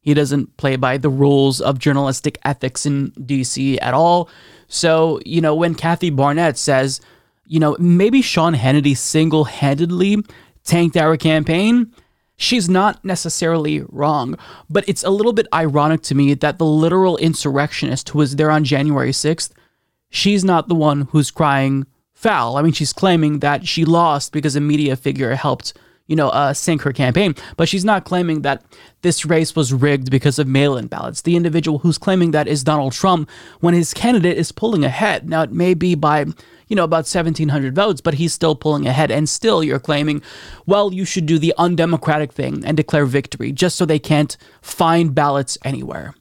he 0.00 0.14
doesn't 0.14 0.56
play 0.56 0.76
by 0.76 0.96
the 0.96 1.10
rules 1.10 1.60
of 1.60 1.78
journalistic 1.78 2.38
ethics 2.44 2.86
in 2.86 3.10
DC 3.12 3.78
at 3.82 3.94
all. 3.94 4.28
So, 4.68 5.20
you 5.26 5.40
know, 5.40 5.54
when 5.54 5.74
Kathy 5.74 6.10
Barnett 6.10 6.56
says, 6.56 7.00
you 7.46 7.60
know, 7.60 7.76
maybe 7.78 8.22
Sean 8.22 8.54
Hannity 8.54 8.96
single 8.96 9.44
handedly 9.44 10.18
tanked 10.64 10.96
our 10.96 11.16
campaign, 11.16 11.92
she's 12.36 12.68
not 12.68 13.04
necessarily 13.04 13.82
wrong. 13.88 14.36
But 14.70 14.88
it's 14.88 15.04
a 15.04 15.10
little 15.10 15.32
bit 15.32 15.46
ironic 15.52 16.02
to 16.02 16.14
me 16.14 16.34
that 16.34 16.58
the 16.58 16.64
literal 16.64 17.16
insurrectionist 17.18 18.08
who 18.10 18.18
was 18.18 18.36
there 18.36 18.50
on 18.50 18.64
January 18.64 19.12
6th, 19.12 19.50
she's 20.08 20.44
not 20.44 20.68
the 20.68 20.74
one 20.74 21.02
who's 21.10 21.30
crying 21.30 21.86
foul. 22.14 22.56
I 22.56 22.62
mean, 22.62 22.72
she's 22.72 22.92
claiming 22.92 23.40
that 23.40 23.66
she 23.66 23.84
lost 23.84 24.32
because 24.32 24.56
a 24.56 24.60
media 24.60 24.96
figure 24.96 25.34
helped 25.34 25.74
you 26.10 26.16
know, 26.16 26.28
uh, 26.30 26.52
sink 26.52 26.82
her 26.82 26.92
campaign. 26.92 27.36
But 27.56 27.68
she's 27.68 27.84
not 27.84 28.04
claiming 28.04 28.42
that 28.42 28.64
this 29.02 29.24
race 29.24 29.54
was 29.54 29.72
rigged 29.72 30.10
because 30.10 30.40
of 30.40 30.48
mail 30.48 30.76
in 30.76 30.88
ballots. 30.88 31.22
The 31.22 31.36
individual 31.36 31.78
who's 31.78 31.98
claiming 31.98 32.32
that 32.32 32.48
is 32.48 32.64
Donald 32.64 32.92
Trump 32.92 33.30
when 33.60 33.74
his 33.74 33.94
candidate 33.94 34.36
is 34.36 34.50
pulling 34.50 34.84
ahead. 34.84 35.28
Now, 35.28 35.42
it 35.42 35.52
may 35.52 35.72
be 35.72 35.94
by, 35.94 36.26
you 36.66 36.74
know, 36.74 36.82
about 36.82 37.06
1,700 37.06 37.76
votes, 37.76 38.00
but 38.00 38.14
he's 38.14 38.32
still 38.32 38.56
pulling 38.56 38.88
ahead. 38.88 39.12
And 39.12 39.28
still, 39.28 39.62
you're 39.62 39.78
claiming, 39.78 40.20
well, 40.66 40.92
you 40.92 41.04
should 41.04 41.26
do 41.26 41.38
the 41.38 41.54
undemocratic 41.56 42.32
thing 42.32 42.64
and 42.66 42.76
declare 42.76 43.06
victory 43.06 43.52
just 43.52 43.76
so 43.76 43.86
they 43.86 44.00
can't 44.00 44.36
find 44.60 45.14
ballots 45.14 45.58
anywhere. 45.64 46.14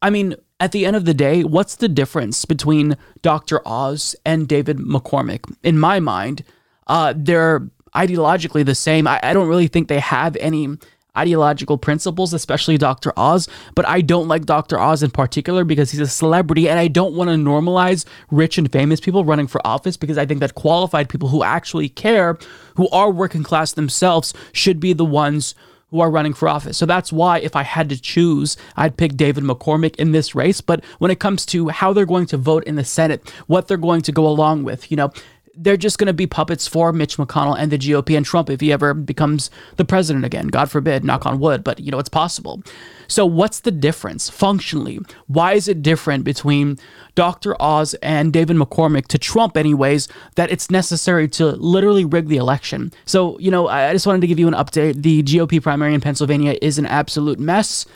I 0.00 0.10
mean, 0.10 0.36
at 0.60 0.70
the 0.70 0.86
end 0.86 0.94
of 0.94 1.06
the 1.06 1.14
day, 1.14 1.42
what's 1.42 1.74
the 1.74 1.88
difference 1.88 2.44
between 2.44 2.96
Dr. 3.20 3.60
Oz 3.66 4.14
and 4.24 4.46
David 4.46 4.78
McCormick? 4.78 5.52
In 5.64 5.76
my 5.76 5.98
mind, 5.98 6.44
uh, 6.86 7.14
they're 7.16 7.68
ideologically 7.94 8.64
the 8.64 8.74
same. 8.74 9.06
I, 9.06 9.20
I 9.22 9.32
don't 9.32 9.48
really 9.48 9.68
think 9.68 9.88
they 9.88 10.00
have 10.00 10.36
any 10.36 10.76
ideological 11.16 11.78
principles, 11.78 12.34
especially 12.34 12.76
Dr. 12.76 13.12
Oz, 13.16 13.48
but 13.74 13.86
I 13.86 14.00
don't 14.00 14.28
like 14.28 14.46
Dr. 14.46 14.78
Oz 14.78 15.02
in 15.02 15.10
particular 15.10 15.64
because 15.64 15.90
he's 15.90 16.00
a 16.00 16.06
celebrity 16.06 16.68
and 16.68 16.78
I 16.78 16.88
don't 16.88 17.14
want 17.14 17.30
to 17.30 17.36
normalize 17.36 18.04
rich 18.30 18.58
and 18.58 18.70
famous 18.70 19.00
people 19.00 19.24
running 19.24 19.46
for 19.46 19.64
office 19.64 19.96
because 19.96 20.18
I 20.18 20.26
think 20.26 20.40
that 20.40 20.54
qualified 20.54 21.08
people 21.08 21.28
who 21.28 21.42
actually 21.42 21.88
care, 21.88 22.36
who 22.76 22.88
are 22.88 23.10
working 23.10 23.44
class 23.44 23.72
themselves, 23.72 24.34
should 24.52 24.80
be 24.80 24.92
the 24.92 25.04
ones 25.04 25.54
who 25.90 26.00
are 26.00 26.10
running 26.10 26.34
for 26.34 26.48
office. 26.48 26.76
So 26.76 26.86
that's 26.86 27.12
why 27.12 27.38
if 27.38 27.54
I 27.54 27.62
had 27.62 27.88
to 27.90 28.00
choose, 28.00 28.56
I'd 28.76 28.96
pick 28.96 29.16
David 29.16 29.44
McCormick 29.44 29.94
in 29.94 30.10
this 30.10 30.34
race. 30.34 30.60
But 30.60 30.84
when 30.98 31.12
it 31.12 31.20
comes 31.20 31.46
to 31.46 31.68
how 31.68 31.92
they're 31.92 32.04
going 32.04 32.26
to 32.26 32.36
vote 32.36 32.64
in 32.64 32.74
the 32.74 32.84
Senate, 32.84 33.30
what 33.46 33.68
they're 33.68 33.76
going 33.76 34.02
to 34.02 34.10
go 34.10 34.26
along 34.26 34.64
with, 34.64 34.90
you 34.90 34.96
know, 34.96 35.12
they're 35.56 35.76
just 35.76 35.98
going 35.98 36.06
to 36.06 36.12
be 36.12 36.26
puppets 36.26 36.66
for 36.66 36.92
Mitch 36.92 37.16
McConnell 37.16 37.56
and 37.58 37.70
the 37.70 37.78
GOP 37.78 38.16
and 38.16 38.26
Trump 38.26 38.50
if 38.50 38.60
he 38.60 38.72
ever 38.72 38.94
becomes 38.94 39.50
the 39.76 39.84
president 39.84 40.24
again. 40.24 40.48
God 40.48 40.70
forbid, 40.70 41.04
knock 41.04 41.26
on 41.26 41.38
wood, 41.38 41.62
but 41.62 41.80
you 41.80 41.90
know, 41.90 41.98
it's 41.98 42.08
possible. 42.08 42.62
So, 43.06 43.26
what's 43.26 43.60
the 43.60 43.70
difference 43.70 44.30
functionally? 44.30 44.98
Why 45.26 45.52
is 45.54 45.68
it 45.68 45.82
different 45.82 46.24
between 46.24 46.78
Dr. 47.14 47.60
Oz 47.60 47.94
and 48.02 48.32
David 48.32 48.56
McCormick 48.56 49.06
to 49.08 49.18
Trump, 49.18 49.56
anyways, 49.56 50.08
that 50.36 50.50
it's 50.50 50.70
necessary 50.70 51.28
to 51.28 51.52
literally 51.52 52.04
rig 52.04 52.28
the 52.28 52.36
election? 52.38 52.92
So, 53.04 53.38
you 53.38 53.50
know, 53.50 53.68
I 53.68 53.92
just 53.92 54.06
wanted 54.06 54.22
to 54.22 54.26
give 54.26 54.38
you 54.38 54.48
an 54.48 54.54
update. 54.54 55.02
The 55.02 55.22
GOP 55.22 55.62
primary 55.62 55.94
in 55.94 56.00
Pennsylvania 56.00 56.56
is 56.62 56.78
an 56.78 56.86
absolute 56.86 57.38
mess. 57.38 57.86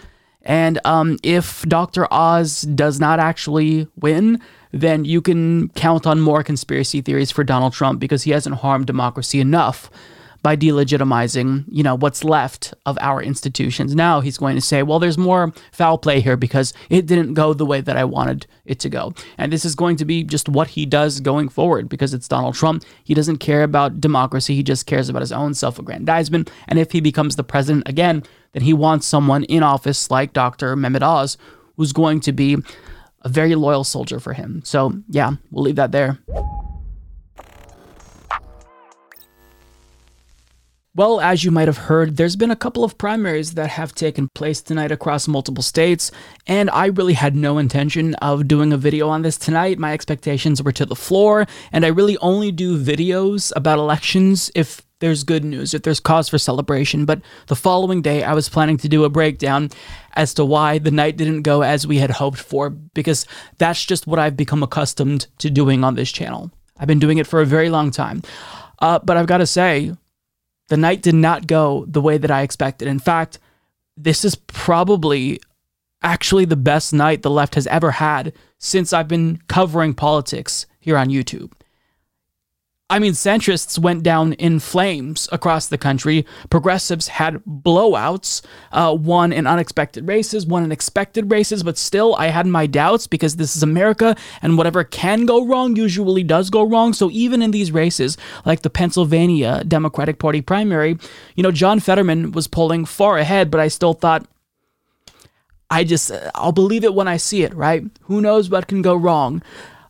And 0.43 0.79
um, 0.85 1.19
if 1.23 1.62
Dr. 1.62 2.12
Oz 2.12 2.62
does 2.62 3.00
not 3.00 3.21
actually 3.21 3.87
win, 4.00 4.41
then 4.72 5.04
you 5.04 5.20
can 5.20 5.68
count 5.70 6.06
on 6.06 6.20
more 6.20 6.42
conspiracy 6.42 7.00
theories 7.00 7.30
for 7.30 7.44
Donald 7.44 7.72
Trump 7.72 8.00
because 8.00 8.25
he 8.25 8.30
hasn't 8.30 8.56
harmed 8.56 8.87
democracy 8.87 9.40
enough 9.40 9.90
by 10.42 10.56
delegitimizing, 10.56 11.64
you 11.68 11.82
know, 11.82 11.96
what's 11.96 12.22
left 12.22 12.72
of 12.87 12.96
our 13.00 13.20
institutions. 13.20 13.94
Now 13.94 14.20
he's 14.20 14.38
going 14.38 14.54
to 14.54 14.60
say, 14.60 14.82
well, 14.82 14.98
there's 14.98 15.18
more 15.18 15.52
foul 15.72 15.98
play 15.98 16.20
here 16.20 16.37
because 16.37 16.72
it 16.90 17.06
didn't 17.06 17.34
go 17.34 17.52
the 17.52 17.66
way 17.66 17.80
that 17.80 17.96
I 17.96 18.04
wanted 18.04 18.46
it 18.64 18.78
to 18.80 18.88
go. 18.88 19.14
And 19.37 19.52
this 19.52 19.64
is 19.64 19.75
going 19.75 19.96
to 19.96 20.04
be 20.04 20.22
just 20.22 20.48
what 20.48 20.68
he 20.68 20.87
does 20.87 21.20
going 21.20 21.48
forward 21.48 21.88
because 21.88 22.14
it's 22.14 22.28
Donald 22.28 22.54
Trump. 22.54 22.84
He 23.02 23.14
doesn't 23.14 23.38
care 23.38 23.64
about 23.64 24.00
democracy. 24.00 24.54
He 24.54 24.62
just 24.62 24.87
cares 24.87 25.08
about 25.08 25.22
his 25.22 25.32
own 25.32 25.54
self-aggrandizement. 25.54 26.50
And 26.68 26.78
if 26.78 26.92
he 26.92 27.00
becomes 27.00 27.34
the 27.34 27.44
president 27.44 27.88
again, 27.88 28.22
then 28.52 28.62
he 28.62 28.72
wants 28.72 29.06
someone 29.06 29.44
in 29.44 29.62
office 29.62 30.10
like 30.10 30.32
Dr. 30.32 30.76
Mehmet 30.76 31.02
Oz 31.02 31.37
who's 31.76 31.92
going 31.92 32.20
to 32.20 32.32
be 32.32 32.56
a 33.22 33.28
very 33.28 33.54
loyal 33.54 33.84
soldier 33.84 34.20
for 34.20 34.32
him. 34.32 34.62
So, 34.64 34.92
yeah, 35.08 35.32
we'll 35.50 35.64
leave 35.64 35.76
that 35.76 35.92
there. 35.92 36.18
Well, 40.98 41.20
as 41.20 41.44
you 41.44 41.52
might 41.52 41.68
have 41.68 41.78
heard, 41.78 42.16
there's 42.16 42.34
been 42.34 42.50
a 42.50 42.56
couple 42.56 42.82
of 42.82 42.98
primaries 42.98 43.54
that 43.54 43.70
have 43.70 43.94
taken 43.94 44.28
place 44.34 44.60
tonight 44.60 44.90
across 44.90 45.28
multiple 45.28 45.62
states, 45.62 46.10
and 46.44 46.68
I 46.70 46.87
really 46.87 47.12
had 47.12 47.37
no 47.37 47.58
intention 47.58 48.16
of 48.16 48.48
doing 48.48 48.72
a 48.72 48.76
video 48.76 49.08
on 49.08 49.22
this 49.22 49.38
tonight. 49.38 49.78
My 49.78 49.92
expectations 49.92 50.60
were 50.60 50.72
to 50.72 50.84
the 50.84 50.96
floor, 50.96 51.46
and 51.70 51.84
I 51.84 51.90
really 51.90 52.18
only 52.18 52.50
do 52.50 52.76
videos 52.76 53.52
about 53.54 53.78
elections 53.78 54.50
if 54.56 54.82
there's 55.00 55.25
good 55.25 55.45
news, 55.45 55.75
if 55.75 55.83
there's 55.83 56.00
cause 56.00 56.28
for 56.28 56.38
celebration. 56.38 57.05
But 57.05 57.21
the 57.47 57.57
following 57.57 58.02
day, 58.02 58.23
I 58.23 58.35
was 58.35 58.49
planning 58.49 58.76
to 58.78 58.88
do 58.88 59.05
a 59.05 59.09
breakdown 59.09 59.71
as 60.14 60.35
to 60.35 60.45
why 60.45 60.78
the 60.78 60.90
night 60.90 61.17
didn't 61.17 61.43
go 61.43 61.62
as 61.62 61.87
we 61.87 61.99
had 61.99 62.11
hoped 62.11 62.38
for, 62.38 62.71
because 62.71 63.26
that's 63.59 63.85
just 63.85 64.07
what 64.07 64.19
I've 64.19 64.37
become 64.37 64.62
accustomed 64.62 65.26
to 65.38 65.50
doing 65.50 65.85
on 65.85 65.95
this 65.95 66.11
channel. 66.11 66.50
I've 66.78 66.88
been 66.88 66.99
doing 66.99 67.19
it 67.19 67.26
for 67.26 67.40
a 67.40 67.47
very 67.47 67.71
long 67.71 67.90
time. 67.90 68.23
Uh, 68.81 68.99
but 68.99 69.17
I've 69.17 69.26
got 69.26 69.38
to 69.38 69.47
say, 69.47 69.93
the 70.69 70.76
night 70.76 71.02
did 71.02 71.14
not 71.14 71.47
go 71.47 71.85
the 71.88 72.00
way 72.00 72.19
that 72.19 72.31
I 72.31 72.43
expected. 72.43 72.88
In 72.88 72.99
fact, 72.99 73.38
this 73.97 74.25
is 74.25 74.35
probably 74.35 75.40
actually 76.02 76.45
the 76.45 76.57
best 76.57 76.93
night 76.93 77.23
the 77.23 77.31
left 77.31 77.57
has 77.57 77.67
ever 77.67 77.93
had 77.93 78.33
since 78.59 78.93
I've 78.93 79.09
been 79.09 79.40
covering 79.49 79.95
politics 79.95 80.67
here 80.78 80.97
on 80.97 81.09
YouTube. 81.09 81.52
I 82.90 82.99
mean, 82.99 83.12
centrists 83.12 83.78
went 83.78 84.02
down 84.02 84.33
in 84.35 84.61
flames 84.61 85.28
across 85.30 85.66
the 85.66 85.76
country. 85.76 86.25
Progressives 86.49 87.09
had 87.09 87.45
blowouts, 87.45 88.40
uh, 88.73 88.97
won 88.99 89.30
in 89.30 89.47
unexpected 89.47 90.09
races, 90.09 90.47
won 90.47 90.64
in 90.64 90.73
expected 90.73 91.30
races, 91.30 91.62
but 91.62 91.76
still, 91.76 92.16
I 92.16 92.28
had 92.28 92.47
my 92.47 92.66
doubts 92.66 93.07
because 93.07 93.37
this 93.37 93.54
is 93.57 93.62
America 93.62 94.16
and 94.40 94.57
whatever 94.57 94.85
can 94.85 95.26
go 95.26 95.45
wrong 95.47 95.76
usually 95.76 96.23
does 96.23 96.49
go 96.49 96.62
wrong. 96.62 96.95
So 96.95 97.11
even 97.11 97.42
in 97.42 97.50
these 97.50 97.71
races, 97.73 98.16
like 98.47 98.62
the 98.62 98.71
Pennsylvania 98.71 99.64
Democratic 99.64 100.18
Party 100.18 100.40
primary, 100.40 100.97
you 101.37 101.42
know, 101.42 101.52
John 101.52 101.80
Fetterman 101.80 102.33
was 102.33 102.49
polling 102.49 102.87
far 102.87 103.18
ahead, 103.18 103.50
but 103.50 103.61
I 103.61 103.68
still 103.68 103.92
thought, 103.92 104.26
I 105.71 105.85
just, 105.85 106.11
I'll 106.35 106.52
believe 106.52 106.85
it 106.85 106.95
when 106.95 107.07
I 107.07 107.18
see 107.18 107.42
it, 107.42 107.52
right? 107.52 107.85
Who 108.04 108.23
knows 108.23 108.49
what 108.49 108.66
can 108.66 108.80
go 108.80 108.95
wrong? 108.95 109.42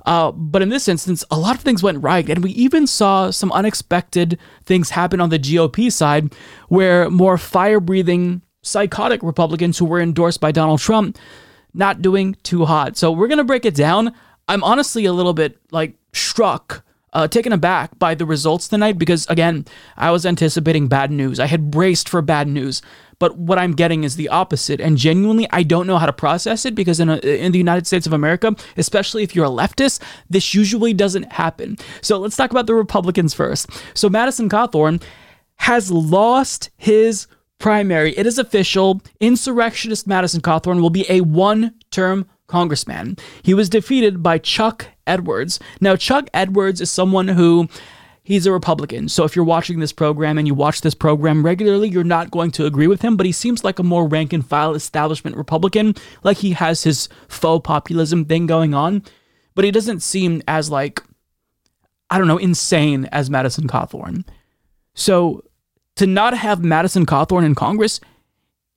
Uh, 0.06 0.32
but 0.32 0.62
in 0.62 0.68
this 0.68 0.88
instance, 0.88 1.24
a 1.30 1.38
lot 1.38 1.56
of 1.56 1.62
things 1.62 1.82
went 1.82 2.02
right. 2.02 2.28
And 2.28 2.42
we 2.42 2.50
even 2.52 2.86
saw 2.86 3.30
some 3.30 3.52
unexpected 3.52 4.38
things 4.64 4.90
happen 4.90 5.20
on 5.20 5.30
the 5.30 5.38
GOP 5.38 5.92
side 5.92 6.32
where 6.68 7.10
more 7.10 7.36
fire 7.36 7.80
breathing, 7.80 8.42
psychotic 8.62 9.22
Republicans 9.22 9.78
who 9.78 9.84
were 9.84 10.00
endorsed 10.00 10.40
by 10.40 10.52
Donald 10.52 10.80
Trump 10.80 11.18
not 11.74 12.02
doing 12.02 12.36
too 12.42 12.64
hot. 12.64 12.96
So 12.96 13.12
we're 13.12 13.28
going 13.28 13.38
to 13.38 13.44
break 13.44 13.64
it 13.64 13.74
down. 13.74 14.14
I'm 14.48 14.64
honestly 14.64 15.04
a 15.04 15.12
little 15.12 15.34
bit 15.34 15.58
like 15.70 15.94
struck 16.12 16.84
uh, 17.12 17.28
taken 17.28 17.52
aback 17.52 17.98
by 17.98 18.14
the 18.14 18.26
results 18.26 18.68
tonight 18.68 18.98
because, 18.98 19.26
again, 19.28 19.64
I 19.96 20.10
was 20.10 20.26
anticipating 20.26 20.88
bad 20.88 21.10
news. 21.10 21.40
I 21.40 21.46
had 21.46 21.70
braced 21.70 22.08
for 22.08 22.22
bad 22.22 22.48
news, 22.48 22.82
but 23.18 23.36
what 23.36 23.58
I'm 23.58 23.72
getting 23.72 24.04
is 24.04 24.16
the 24.16 24.28
opposite. 24.28 24.80
And 24.80 24.96
genuinely, 24.96 25.46
I 25.50 25.62
don't 25.62 25.86
know 25.86 25.98
how 25.98 26.06
to 26.06 26.12
process 26.12 26.64
it 26.64 26.74
because 26.74 27.00
in, 27.00 27.08
a, 27.08 27.16
in 27.18 27.52
the 27.52 27.58
United 27.58 27.86
States 27.86 28.06
of 28.06 28.12
America, 28.12 28.54
especially 28.76 29.22
if 29.22 29.34
you're 29.34 29.46
a 29.46 29.50
leftist, 29.50 30.02
this 30.28 30.54
usually 30.54 30.92
doesn't 30.92 31.32
happen. 31.32 31.76
So 32.00 32.18
let's 32.18 32.36
talk 32.36 32.50
about 32.50 32.66
the 32.66 32.74
Republicans 32.74 33.34
first. 33.34 33.68
So 33.94 34.08
Madison 34.08 34.48
Cawthorn 34.48 35.02
has 35.56 35.90
lost 35.90 36.70
his 36.76 37.26
primary. 37.58 38.16
It 38.16 38.26
is 38.26 38.38
official. 38.38 39.02
Insurrectionist 39.20 40.06
Madison 40.06 40.40
Cawthorn 40.40 40.80
will 40.80 40.90
be 40.90 41.06
a 41.08 41.20
one 41.22 41.74
term 41.90 42.26
congressman. 42.46 43.16
He 43.42 43.54
was 43.54 43.68
defeated 43.68 44.22
by 44.22 44.38
Chuck 44.38 44.86
Edwards. 45.08 45.58
Now, 45.80 45.96
Chuck 45.96 46.28
Edwards 46.32 46.80
is 46.80 46.90
someone 46.90 47.28
who 47.28 47.68
he's 48.28 48.44
a 48.44 48.52
Republican. 48.52 49.08
So 49.08 49.24
if 49.24 49.34
you're 49.34 49.44
watching 49.44 49.80
this 49.80 49.92
program 49.92 50.36
and 50.36 50.46
you 50.46 50.52
watch 50.52 50.82
this 50.82 50.94
program 50.94 51.42
regularly, 51.42 51.88
you're 51.88 52.04
not 52.04 52.30
going 52.30 52.50
to 52.52 52.66
agree 52.66 52.86
with 52.86 53.00
him, 53.00 53.16
but 53.16 53.24
he 53.24 53.32
seems 53.32 53.64
like 53.64 53.78
a 53.78 53.82
more 53.82 54.06
rank 54.06 54.34
and 54.34 54.46
file 54.46 54.74
establishment 54.74 55.34
Republican, 55.34 55.94
like 56.22 56.36
he 56.36 56.52
has 56.52 56.84
his 56.84 57.08
faux 57.28 57.66
populism 57.66 58.26
thing 58.26 58.46
going 58.46 58.74
on, 58.74 59.02
but 59.54 59.64
he 59.64 59.70
doesn't 59.70 60.00
seem 60.00 60.42
as 60.46 60.70
like 60.70 61.02
I 62.10 62.18
don't 62.18 62.28
know, 62.28 62.38
insane 62.38 63.06
as 63.06 63.30
Madison 63.30 63.66
Cawthorn. 63.66 64.24
So 64.94 65.42
to 65.96 66.06
not 66.06 66.36
have 66.36 66.62
Madison 66.62 67.06
Cawthorn 67.06 67.44
in 67.44 67.54
Congress 67.54 67.98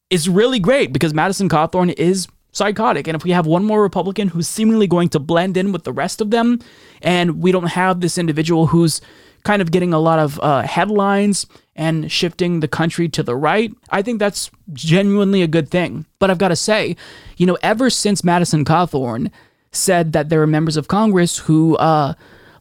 is 0.09 0.29
really 0.29 0.59
great 0.59 0.93
because 0.93 1.13
Madison 1.13 1.49
Cawthorn 1.49 1.93
is 1.97 2.27
psychotic. 2.51 3.07
And 3.07 3.15
if 3.15 3.23
we 3.23 3.31
have 3.31 3.45
one 3.45 3.63
more 3.63 3.81
Republican 3.81 4.29
who's 4.29 4.47
seemingly 4.47 4.87
going 4.87 5.09
to 5.09 5.19
blend 5.19 5.57
in 5.57 5.71
with 5.71 5.83
the 5.83 5.93
rest 5.93 6.21
of 6.21 6.31
them, 6.31 6.59
and 7.01 7.41
we 7.41 7.51
don't 7.51 7.67
have 7.67 8.01
this 8.01 8.17
individual 8.17 8.67
who's 8.67 9.01
kind 9.43 9.61
of 9.61 9.71
getting 9.71 9.93
a 9.93 9.99
lot 9.99 10.19
of 10.19 10.39
uh, 10.41 10.61
headlines 10.61 11.47
and 11.75 12.11
shifting 12.11 12.59
the 12.59 12.67
country 12.67 13.09
to 13.09 13.23
the 13.23 13.35
right, 13.35 13.73
I 13.89 14.01
think 14.01 14.19
that's 14.19 14.51
genuinely 14.73 15.41
a 15.41 15.47
good 15.47 15.69
thing. 15.69 16.05
But 16.19 16.29
I've 16.29 16.37
got 16.37 16.49
to 16.49 16.55
say, 16.55 16.95
you 17.37 17.45
know, 17.45 17.57
ever 17.63 17.89
since 17.89 18.23
Madison 18.23 18.65
Cawthorn 18.65 19.31
said 19.71 20.11
that 20.13 20.29
there 20.29 20.41
are 20.41 20.47
members 20.47 20.77
of 20.77 20.87
Congress 20.87 21.37
who 21.39 21.75
uh, 21.77 22.13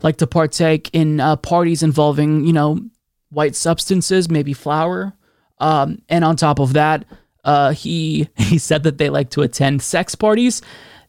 like 0.02 0.16
to 0.18 0.26
partake 0.26 0.88
in 0.92 1.20
uh, 1.20 1.36
parties 1.36 1.82
involving, 1.82 2.46
you 2.46 2.52
know, 2.52 2.80
white 3.30 3.56
substances, 3.56 4.30
maybe 4.30 4.52
flour, 4.52 5.12
um, 5.58 6.00
and 6.08 6.24
on 6.24 6.36
top 6.36 6.58
of 6.58 6.72
that, 6.72 7.04
uh, 7.44 7.72
he 7.72 8.28
he 8.36 8.58
said 8.58 8.82
that 8.82 8.98
they 8.98 9.10
like 9.10 9.30
to 9.30 9.42
attend 9.42 9.82
sex 9.82 10.14
parties. 10.14 10.62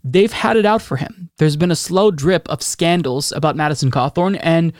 They've 0.03 0.31
had 0.31 0.57
it 0.57 0.65
out 0.65 0.81
for 0.81 0.97
him. 0.97 1.29
There's 1.38 1.55
been 1.55 1.71
a 1.71 1.75
slow 1.75 2.09
drip 2.11 2.50
of 2.50 2.63
scandals 2.63 3.31
about 3.31 3.55
Madison 3.55 3.91
Cawthorn, 3.91 4.39
and 4.41 4.73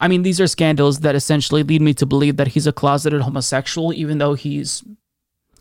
I 0.00 0.08
mean 0.08 0.22
these 0.22 0.40
are 0.40 0.46
scandals 0.46 1.00
that 1.00 1.14
essentially 1.14 1.62
lead 1.62 1.82
me 1.82 1.94
to 1.94 2.06
believe 2.06 2.36
that 2.36 2.48
he's 2.48 2.66
a 2.66 2.72
closeted 2.72 3.22
homosexual, 3.22 3.92
even 3.92 4.18
though 4.18 4.34
he's 4.34 4.84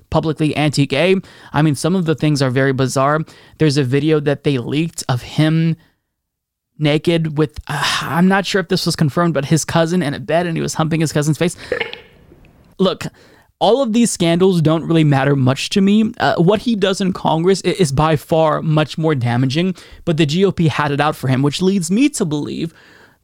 publicly 0.10 0.56
anti-gay. 0.56 1.16
I 1.52 1.62
mean 1.62 1.76
some 1.76 1.96
of 1.96 2.06
the 2.06 2.16
things 2.16 2.42
are 2.42 2.50
very 2.50 2.74
bizarre. 2.74 3.22
There's 3.58 3.78
a 3.78 3.84
video 3.84 4.20
that 4.20 4.44
they 4.44 4.58
leaked 4.58 5.04
of 5.10 5.22
him 5.24 5.76
naked 6.80 7.38
with 7.38 7.60
uh, 7.68 8.00
I'm 8.02 8.28
not 8.28 8.46
sure 8.46 8.62
if 8.62 8.68
this 8.68 8.86
was 8.86 8.96
confirmed, 8.96 9.34
but 9.34 9.46
his 9.46 9.66
cousin 9.66 10.04
in 10.04 10.14
a 10.14 10.20
bed, 10.20 10.46
and 10.46 10.56
he 10.56 10.62
was 10.62 10.76
humping 10.76 11.02
his 11.02 11.12
cousin's 11.12 11.38
face. 11.38 11.56
Look, 12.78 13.06
all 13.60 13.82
of 13.82 13.94
these 13.94 14.12
scandals 14.12 14.62
don't 14.62 14.86
really 14.86 15.04
matter 15.04 15.36
much 15.36 15.70
to 15.70 15.82
me. 15.82 16.14
Uh, 16.20 16.36
what 16.36 16.62
he 16.62 16.76
does 16.76 17.02
in 17.02 17.14
Congress 17.14 17.62
is 17.62 17.92
by 17.92 18.16
far 18.16 18.62
much 18.62 18.98
more 18.98 19.16
damaging, 19.16 19.76
but 20.06 20.18
the 20.18 20.26
GOP 20.26 20.68
had 20.68 20.92
it 20.92 21.02
out 21.02 21.16
for 21.16 21.28
him, 21.28 21.42
which 21.42 21.62
leads 21.62 21.90
me 21.90 22.10
to 22.10 22.26
believe 22.26 22.74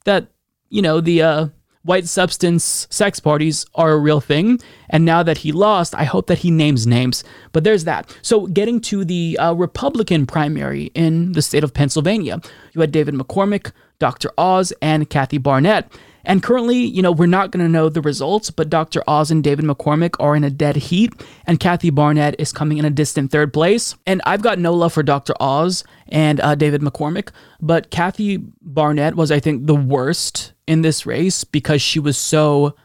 that, 0.06 0.28
you 0.70 0.82
know, 0.82 1.00
the 1.00 1.22
uh, 1.22 1.48
white 1.84 2.08
substance 2.08 2.88
sex 2.90 3.20
parties 3.20 3.66
are 3.76 3.92
a 3.92 4.00
real 4.00 4.20
thing. 4.20 4.60
And 4.90 5.06
now 5.06 5.22
that 5.22 5.40
he 5.40 5.52
lost, 5.52 5.94
I 5.94 6.06
hope 6.06 6.28
that 6.28 6.40
he 6.40 6.50
names 6.50 6.88
names. 6.88 7.24
But 7.52 7.64
there's 7.64 7.84
that. 7.84 8.16
So, 8.22 8.48
getting 8.48 8.82
to 8.82 9.06
the 9.06 9.38
uh, 9.38 9.54
Republican 9.54 10.26
primary 10.26 10.86
in 10.96 11.34
the 11.34 11.42
state 11.42 11.64
of 11.64 11.74
Pennsylvania, 11.74 12.42
you 12.74 12.82
had 12.82 12.92
David 12.92 13.14
McCormick, 13.14 13.72
Dr. 14.00 14.32
Oz, 14.38 14.74
and 14.82 15.10
Kathy 15.10 15.38
Barnett. 15.38 15.92
And 16.26 16.42
currently, 16.42 16.78
you 16.78 17.02
know, 17.02 17.12
we're 17.12 17.26
not 17.26 17.52
going 17.52 17.66
to 17.66 17.70
know 17.70 17.90
the 17.90 18.02
results, 18.02 18.50
but 18.50 18.70
Dr. 18.70 19.04
Oz 19.08 19.30
and 19.30 19.44
David 19.44 19.66
McCormick 19.66 20.16
are 20.20 20.36
in 20.36 20.44
a 20.44 20.50
dead 20.50 20.78
heat, 20.78 21.14
and 21.46 21.60
Kathy 21.60 21.90
Barnett 21.90 22.36
is 22.40 22.54
coming 22.54 22.78
in 22.78 22.86
a 22.86 22.90
distant 22.90 23.32
third 23.32 23.52
place. 23.52 23.96
And 24.06 24.22
I've 24.26 24.42
got 24.42 24.60
no 24.60 24.74
love 24.74 24.94
for 24.94 25.04
Dr. 25.04 25.34
Oz 25.40 25.84
and 26.08 26.40
uh, 26.40 26.56
David 26.56 26.82
McCormick, 26.82 27.30
but 27.62 27.92
Kathy 27.92 28.38
Barnett 28.62 29.16
was, 29.16 29.32
I 29.32 29.40
think, 29.40 29.68
the 29.68 29.76
worst 29.76 30.54
in 30.66 30.82
this 30.82 31.06
race 31.06 31.44
because 31.44 31.82
she 31.82 32.00
was 32.00 32.18
so 32.18 32.76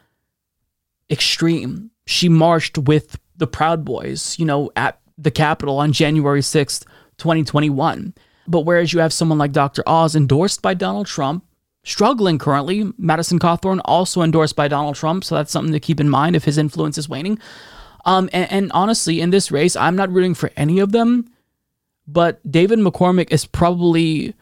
extreme. 1.11 1.91
She 2.07 2.29
marched 2.29 2.77
with 2.77 3.19
the 3.37 3.47
Proud 3.47 3.85
Boys, 3.85 4.37
you 4.39 4.45
know, 4.45 4.71
at 4.75 5.01
the 5.17 5.31
Capitol 5.31 5.79
on 5.79 5.93
January 5.93 6.41
6th, 6.41 6.85
2021. 7.19 8.15
But 8.47 8.61
whereas 8.61 8.93
you 8.93 9.01
have 9.01 9.13
someone 9.13 9.39
like 9.39 9.53
Dr. 9.53 9.83
Oz 9.87 10.17
endorsed 10.17 10.63
by 10.63 10.75
Donald 10.75 11.07
Trump, 11.07 11.45
struggling 11.89 12.39
currently. 12.39 12.93
Madison 12.99 13.39
Cawthorn 13.39 13.81
also 13.85 14.23
endorsed 14.23 14.57
by 14.57 14.69
Donald 14.69 14.97
Trump, 14.97 15.25
so 15.25 15.35
that's 15.35 15.51
something 15.51 15.73
to 15.73 15.81
keep 15.81 16.01
in 16.01 16.09
mind 16.09 16.37
if 16.37 16.45
his 16.45 16.59
influence 16.59 16.99
is 16.99 17.09
waning. 17.09 17.39
Um, 18.05 18.29
and, 18.33 18.51
and 18.51 18.73
honestly, 18.73 19.21
in 19.21 19.31
this 19.31 19.51
race, 19.51 19.75
I'm 19.77 19.97
not 19.97 20.11
rooting 20.11 20.35
for 20.35 20.51
any 20.57 20.79
of 20.79 20.93
them, 20.93 21.31
but 22.07 22.41
David 22.51 22.79
McCormick 22.79 23.33
is 23.33 23.47
probably 23.47 24.35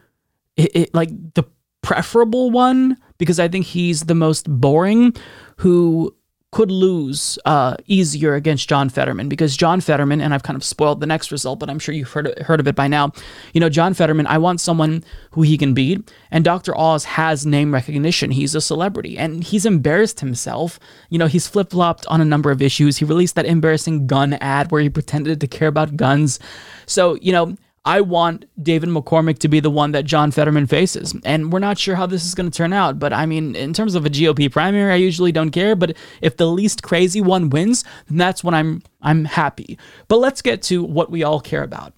it, 0.57 0.77
it, 0.77 0.95
like 0.95 1.11
the 1.35 1.45
preferable 1.83 2.51
one 2.51 2.97
because 3.19 3.39
I 3.39 3.49
think 3.49 3.67
he's 3.67 4.03
the 4.03 4.15
most 4.15 4.51
boring 4.51 5.15
who 5.59 6.15
could 6.57 6.71
lose 6.71 7.39
uh, 7.45 7.77
easier 7.87 8.35
against 8.35 8.67
John 8.67 8.89
Fetterman 8.89 9.29
because 9.29 9.59
John 9.59 9.79
Fetterman, 9.83 10.23
and 10.23 10.33
I've 10.33 10.43
kind 10.43 10.57
of 10.57 10.65
spoiled 10.65 11.01
the 11.01 11.07
next 11.07 11.31
result, 11.31 11.59
but 11.61 11.69
I'm 11.69 11.79
sure 11.79 11.95
you've 11.95 12.11
heard, 12.11 12.39
heard 12.39 12.61
of 12.61 12.67
it 12.67 12.75
by 12.75 12.89
now. 12.89 13.13
You 13.53 13.61
know, 13.61 13.69
John 13.69 13.93
Fetterman, 13.93 14.27
I 14.27 14.39
want 14.39 14.63
someone 14.63 15.05
who 15.33 15.43
he 15.43 15.59
can 15.59 15.75
beat, 15.75 16.11
and 16.31 16.43
Dr. 16.47 16.75
Oz 16.75 17.05
has 17.05 17.45
name 17.45 17.75
recognition. 17.75 18.31
He's 18.31 18.55
a 18.55 18.63
celebrity, 18.63 19.19
and 19.19 19.45
he's 19.45 19.67
embarrassed 19.67 20.21
himself. 20.21 20.81
You 21.11 21.19
know, 21.19 21.27
he's 21.27 21.47
flip 21.47 21.73
flopped 21.73 22.07
on 22.07 22.23
a 22.23 22.25
number 22.25 22.51
of 22.51 22.63
issues. 22.63 22.97
He 22.97 23.05
released 23.05 23.35
that 23.35 23.45
embarrassing 23.45 24.07
gun 24.07 24.33
ad 24.33 24.71
where 24.71 24.81
he 24.81 24.89
pretended 24.89 25.43
to 25.43 25.47
care 25.47 25.69
about 25.69 25.99
guns. 25.99 26.39
So, 26.87 27.17
you 27.17 27.33
know, 27.33 27.55
I 27.87 28.01
want 28.01 28.47
David 28.61 28.89
McCormick 28.89 29.39
to 29.39 29.49
be 29.49 29.61
the 29.61 29.71
one 29.71 29.93
that 29.93 30.05
John 30.05 30.33
Fetterman 30.33 30.67
faces. 30.67 31.15
And 31.25 31.53
we're 31.53 31.61
not 31.61 31.79
sure 31.79 31.95
how 31.95 32.07
this 32.07 32.25
is 32.25 32.35
going 32.35 32.51
to 32.51 32.57
turn 32.57 32.73
out. 32.73 32.99
But 32.99 33.13
I 33.13 33.27
mean, 33.27 33.55
in 33.55 33.73
terms 33.73 33.95
of 33.95 34.05
a 34.05 34.11
GOP 34.11 34.51
primary, 34.51 34.93
I 34.93 34.97
usually 34.97 35.31
don't 35.31 35.53
care. 35.53 35.77
But 35.77 35.97
if 36.21 36.37
the 36.37 36.49
least 36.49 36.83
crazy 36.83 37.21
one 37.21 37.49
wins, 37.49 37.85
then 38.09 38.19
that's 38.19 38.43
when 38.43 38.55
I'm 38.55 38.83
I'm 39.03 39.25
happy. 39.25 39.79
But 40.09 40.19
let's 40.19 40.43
get 40.43 40.63
to 40.63 40.83
what 40.83 41.13
we 41.13 41.23
all 41.23 41.41
care 41.41 41.63
about. 41.63 41.95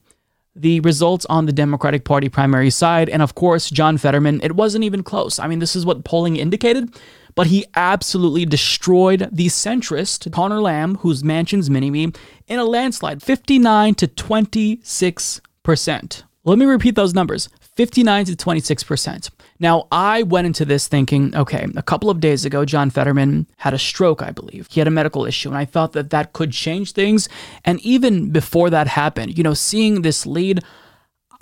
The 0.54 0.80
results 0.80 1.24
on 1.26 1.46
the 1.46 1.52
Democratic 1.52 2.04
Party 2.04 2.28
primary 2.28 2.68
side, 2.68 3.08
and 3.08 3.22
of 3.22 3.34
course, 3.34 3.70
John 3.70 3.96
Fetterman, 3.96 4.40
it 4.42 4.56
wasn't 4.56 4.84
even 4.84 5.02
close. 5.02 5.38
I 5.38 5.46
mean, 5.46 5.60
this 5.60 5.76
is 5.76 5.86
what 5.86 6.04
polling 6.04 6.36
indicated, 6.36 7.00
but 7.34 7.46
he 7.46 7.64
absolutely 7.76 8.44
destroyed 8.44 9.28
the 9.30 9.46
centrist 9.46 10.30
Conor 10.32 10.60
Lamb, 10.60 10.96
whose 10.96 11.22
Manchin's 11.22 11.70
mini 11.70 11.90
me, 11.90 12.12
in 12.48 12.58
a 12.58 12.64
landslide 12.64 13.22
59 13.22 13.94
to 13.94 14.08
26 14.08 15.40
percent 15.68 16.24
Let 16.44 16.56
me 16.56 16.64
repeat 16.64 16.94
those 16.94 17.12
numbers 17.12 17.50
59 17.76 18.24
to 18.24 18.32
26%. 18.32 19.28
Now, 19.60 19.86
I 19.92 20.22
went 20.22 20.46
into 20.46 20.64
this 20.64 20.88
thinking, 20.88 21.36
okay, 21.36 21.66
a 21.76 21.82
couple 21.82 22.08
of 22.08 22.20
days 22.20 22.46
ago, 22.46 22.64
John 22.64 22.88
Fetterman 22.88 23.46
had 23.58 23.74
a 23.74 23.78
stroke, 23.78 24.22
I 24.22 24.30
believe. 24.30 24.66
He 24.70 24.80
had 24.80 24.88
a 24.88 24.90
medical 24.90 25.26
issue, 25.26 25.50
and 25.50 25.58
I 25.58 25.66
thought 25.66 25.92
that 25.92 26.08
that 26.08 26.32
could 26.32 26.52
change 26.52 26.92
things. 26.92 27.28
And 27.66 27.80
even 27.82 28.30
before 28.30 28.70
that 28.70 28.86
happened, 28.86 29.36
you 29.36 29.44
know, 29.44 29.52
seeing 29.52 30.00
this 30.00 30.24
lead, 30.24 30.64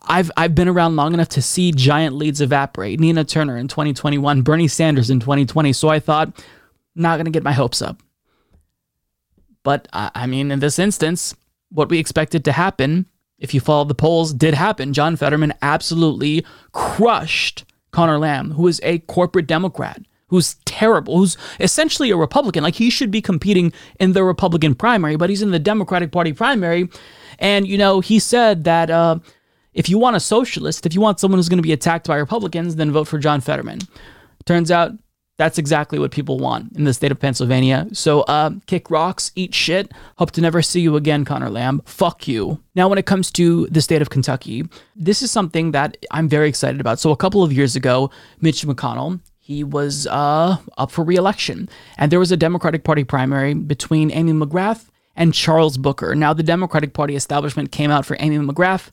I've, 0.08 0.32
I've 0.36 0.56
been 0.56 0.68
around 0.68 0.96
long 0.96 1.14
enough 1.14 1.28
to 1.30 1.40
see 1.40 1.70
giant 1.70 2.16
leads 2.16 2.40
evaporate. 2.40 2.98
Nina 2.98 3.22
Turner 3.22 3.56
in 3.56 3.68
2021, 3.68 4.42
Bernie 4.42 4.66
Sanders 4.66 5.08
in 5.08 5.20
2020. 5.20 5.72
So 5.72 5.88
I 5.88 6.00
thought, 6.00 6.44
not 6.96 7.16
going 7.16 7.26
to 7.26 7.30
get 7.30 7.44
my 7.44 7.52
hopes 7.52 7.80
up. 7.80 8.02
But 9.62 9.86
I 9.92 10.26
mean, 10.26 10.50
in 10.50 10.58
this 10.58 10.80
instance, 10.80 11.36
what 11.70 11.88
we 11.88 12.00
expected 12.00 12.44
to 12.46 12.52
happen 12.52 13.06
if 13.38 13.54
you 13.54 13.60
follow 13.60 13.84
the 13.84 13.94
polls, 13.94 14.32
did 14.32 14.54
happen. 14.54 14.92
John 14.92 15.16
Fetterman 15.16 15.54
absolutely 15.62 16.44
crushed 16.72 17.64
Conor 17.90 18.18
Lamb, 18.18 18.52
who 18.52 18.66
is 18.66 18.80
a 18.82 18.98
corporate 19.00 19.46
Democrat, 19.46 20.00
who's 20.28 20.56
terrible, 20.64 21.18
who's 21.18 21.36
essentially 21.60 22.10
a 22.10 22.16
Republican. 22.16 22.62
Like 22.62 22.74
he 22.74 22.90
should 22.90 23.10
be 23.10 23.22
competing 23.22 23.72
in 24.00 24.12
the 24.12 24.24
Republican 24.24 24.74
primary, 24.74 25.16
but 25.16 25.30
he's 25.30 25.42
in 25.42 25.50
the 25.50 25.58
Democratic 25.58 26.12
Party 26.12 26.32
primary. 26.32 26.88
And, 27.38 27.66
you 27.66 27.78
know, 27.78 28.00
he 28.00 28.18
said 28.18 28.64
that 28.64 28.90
uh, 28.90 29.18
if 29.74 29.88
you 29.88 29.98
want 29.98 30.16
a 30.16 30.20
socialist, 30.20 30.86
if 30.86 30.94
you 30.94 31.00
want 31.00 31.20
someone 31.20 31.38
who's 31.38 31.48
going 31.48 31.58
to 31.58 31.62
be 31.62 31.72
attacked 31.72 32.08
by 32.08 32.16
Republicans, 32.16 32.76
then 32.76 32.92
vote 32.92 33.08
for 33.08 33.18
John 33.18 33.40
Fetterman. 33.40 33.80
Turns 34.46 34.70
out 34.70 34.92
that's 35.38 35.58
exactly 35.58 35.98
what 35.98 36.10
people 36.10 36.38
want 36.38 36.76
in 36.76 36.84
the 36.84 36.94
state 36.94 37.12
of 37.12 37.20
Pennsylvania. 37.20 37.86
So, 37.92 38.22
uh, 38.22 38.52
kick 38.66 38.90
rocks, 38.90 39.32
eat 39.34 39.54
shit. 39.54 39.92
Hope 40.16 40.30
to 40.32 40.40
never 40.40 40.62
see 40.62 40.80
you 40.80 40.96
again, 40.96 41.24
Conor 41.24 41.50
Lamb. 41.50 41.82
Fuck 41.84 42.26
you. 42.26 42.60
Now, 42.74 42.88
when 42.88 42.98
it 42.98 43.06
comes 43.06 43.30
to 43.32 43.66
the 43.66 43.82
state 43.82 44.00
of 44.00 44.10
Kentucky, 44.10 44.64
this 44.94 45.20
is 45.20 45.30
something 45.30 45.72
that 45.72 45.98
I'm 46.10 46.28
very 46.28 46.48
excited 46.48 46.80
about. 46.80 46.98
So, 46.98 47.10
a 47.10 47.16
couple 47.16 47.42
of 47.42 47.52
years 47.52 47.76
ago, 47.76 48.10
Mitch 48.40 48.62
McConnell, 48.62 49.20
he 49.38 49.62
was 49.62 50.06
uh, 50.06 50.56
up 50.78 50.90
for 50.90 51.04
reelection, 51.04 51.68
and 51.98 52.10
there 52.10 52.18
was 52.18 52.32
a 52.32 52.36
Democratic 52.36 52.82
Party 52.82 53.04
primary 53.04 53.54
between 53.54 54.10
Amy 54.10 54.32
McGrath 54.32 54.88
and 55.14 55.34
Charles 55.34 55.76
Booker. 55.76 56.14
Now, 56.14 56.32
the 56.32 56.42
Democratic 56.42 56.94
Party 56.94 57.14
establishment 57.14 57.72
came 57.72 57.90
out 57.90 58.06
for 58.06 58.16
Amy 58.20 58.38
McGrath, 58.38 58.88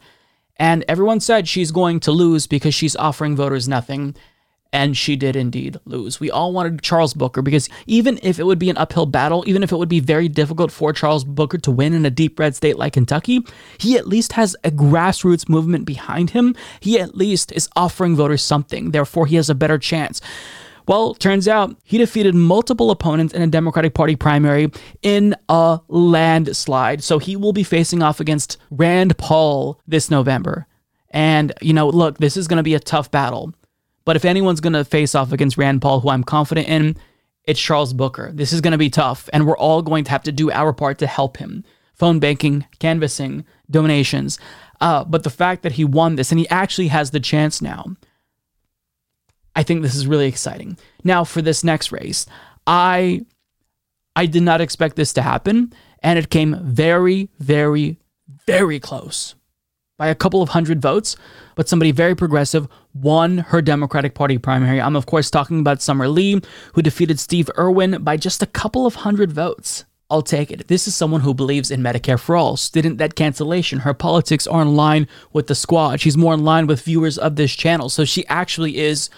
and 0.57 0.83
everyone 0.89 1.21
said 1.21 1.47
she's 1.47 1.71
going 1.71 2.01
to 2.01 2.11
lose 2.11 2.47
because 2.47 2.75
she's 2.75 2.95
offering 2.97 3.35
voters 3.35 3.67
nothing 3.67 4.15
and 4.73 4.97
she 4.97 5.15
did 5.15 5.35
indeed 5.35 5.77
lose. 5.85 6.19
We 6.19 6.31
all 6.31 6.51
wanted 6.51 6.81
Charles 6.81 7.13
Booker 7.13 7.43
because 7.43 7.69
even 7.85 8.19
if 8.23 8.39
it 8.39 8.45
would 8.45 8.57
be 8.57 8.71
an 8.71 8.77
uphill 8.77 9.05
battle, 9.05 9.43
even 9.47 9.61
if 9.61 9.71
it 9.71 9.77
would 9.77 9.87
be 9.87 9.99
very 9.99 10.27
difficult 10.27 10.71
for 10.71 10.91
Charles 10.91 11.23
Booker 11.23 11.59
to 11.59 11.71
win 11.71 11.93
in 11.93 12.05
a 12.07 12.09
deep 12.09 12.39
red 12.39 12.55
state 12.55 12.77
like 12.77 12.93
Kentucky, 12.93 13.45
he 13.77 13.97
at 13.97 14.07
least 14.07 14.33
has 14.33 14.55
a 14.63 14.71
grassroots 14.71 15.47
movement 15.47 15.85
behind 15.85 16.31
him. 16.31 16.55
He 16.79 16.99
at 16.99 17.15
least 17.15 17.51
is 17.51 17.69
offering 17.75 18.15
voters 18.15 18.41
something. 18.41 18.91
Therefore, 18.91 19.27
he 19.27 19.35
has 19.35 19.49
a 19.49 19.55
better 19.55 19.77
chance. 19.77 20.19
Well, 20.87 21.13
turns 21.13 21.47
out 21.47 21.77
he 21.83 21.99
defeated 21.99 22.35
multiple 22.35 22.91
opponents 22.91 23.33
in 23.33 23.41
a 23.41 23.47
Democratic 23.47 23.93
Party 23.93 24.15
primary 24.15 24.71
in 25.03 25.35
a 25.47 25.79
landslide. 25.87 27.03
So 27.03 27.19
he 27.19 27.35
will 27.35 27.53
be 27.53 27.63
facing 27.63 28.01
off 28.01 28.19
against 28.19 28.57
Rand 28.71 29.17
Paul 29.17 29.79
this 29.87 30.09
November. 30.09 30.67
And, 31.11 31.53
you 31.61 31.73
know, 31.73 31.87
look, 31.87 32.17
this 32.17 32.35
is 32.35 32.47
going 32.47 32.57
to 32.57 32.63
be 32.63 32.73
a 32.73 32.79
tough 32.79 33.11
battle. 33.11 33.53
But 34.05 34.15
if 34.15 34.25
anyone's 34.25 34.61
going 34.61 34.73
to 34.73 34.83
face 34.83 35.15
off 35.15 35.31
against 35.31 35.57
Rand 35.57 35.81
Paul, 35.81 36.01
who 36.01 36.09
I'm 36.09 36.23
confident 36.23 36.67
in, 36.67 36.97
it's 37.45 37.59
Charles 37.59 37.93
Booker. 37.93 38.31
This 38.33 38.53
is 38.53 38.61
going 38.61 38.71
to 38.71 38.77
be 38.77 38.89
tough, 38.89 39.29
and 39.33 39.45
we're 39.45 39.57
all 39.57 39.81
going 39.81 40.03
to 40.05 40.11
have 40.11 40.23
to 40.23 40.31
do 40.31 40.51
our 40.51 40.73
part 40.73 40.97
to 40.99 41.07
help 41.07 41.37
him. 41.37 41.63
Phone 41.93 42.19
banking, 42.19 42.65
canvassing, 42.79 43.45
donations. 43.69 44.39
Uh, 44.81 45.03
but 45.03 45.23
the 45.23 45.29
fact 45.29 45.63
that 45.63 45.73
he 45.73 45.85
won 45.85 46.15
this 46.15 46.31
and 46.31 46.39
he 46.39 46.49
actually 46.49 46.87
has 46.87 47.11
the 47.11 47.19
chance 47.19 47.61
now, 47.61 47.85
I 49.55 49.63
think 49.63 49.81
this 49.81 49.95
is 49.95 50.07
really 50.07 50.27
exciting. 50.27 50.77
Now, 51.03 51.23
for 51.23 51.41
this 51.41 51.63
next 51.63 51.91
race, 51.91 52.25
I 52.65 53.25
I 54.15 54.25
did 54.25 54.43
not 54.43 54.61
expect 54.61 54.95
this 54.95 55.13
to 55.13 55.21
happen, 55.21 55.73
and 56.01 56.19
it 56.19 56.29
came 56.29 56.59
very, 56.63 57.29
very, 57.39 57.97
very 58.45 58.79
close 58.79 59.35
by 59.97 60.07
a 60.07 60.15
couple 60.15 60.41
of 60.41 60.49
hundred 60.49 60.81
votes, 60.81 61.15
but 61.55 61.69
somebody 61.69 61.91
very 61.91 62.15
progressive 62.15 62.67
won 62.93 63.39
her 63.39 63.61
Democratic 63.61 64.13
Party 64.13 64.37
primary. 64.37 64.79
I'm, 64.79 64.95
of 64.95 65.05
course, 65.05 65.29
talking 65.29 65.59
about 65.59 65.81
Summer 65.81 66.07
Lee, 66.07 66.41
who 66.73 66.81
defeated 66.81 67.19
Steve 67.19 67.49
Irwin 67.57 68.03
by 68.03 68.17
just 68.17 68.43
a 68.43 68.47
couple 68.47 68.85
of 68.85 68.95
hundred 68.95 69.31
votes. 69.31 69.85
I'll 70.09 70.21
take 70.21 70.51
it. 70.51 70.67
This 70.67 70.87
is 70.87 70.95
someone 70.95 71.21
who 71.21 71.33
believes 71.33 71.71
in 71.71 71.81
Medicare 71.81 72.19
for 72.19 72.35
all, 72.35 72.55
student 72.55 72.97
debt 72.97 73.15
cancellation. 73.15 73.79
Her 73.79 73.95
politics 73.95 74.45
are 74.45 74.61
in 74.61 74.75
line 74.75 75.07
with 75.31 75.47
the 75.47 75.55
squad. 75.55 76.01
She's 76.01 76.17
more 76.17 76.35
in 76.35 76.43
line 76.43 76.67
with 76.67 76.83
viewers 76.83 77.17
of 77.17 77.35
this 77.35 77.55
channel. 77.55 77.89
So 77.89 78.05
she 78.05 78.27
actually 78.27 78.77
is 78.77 79.09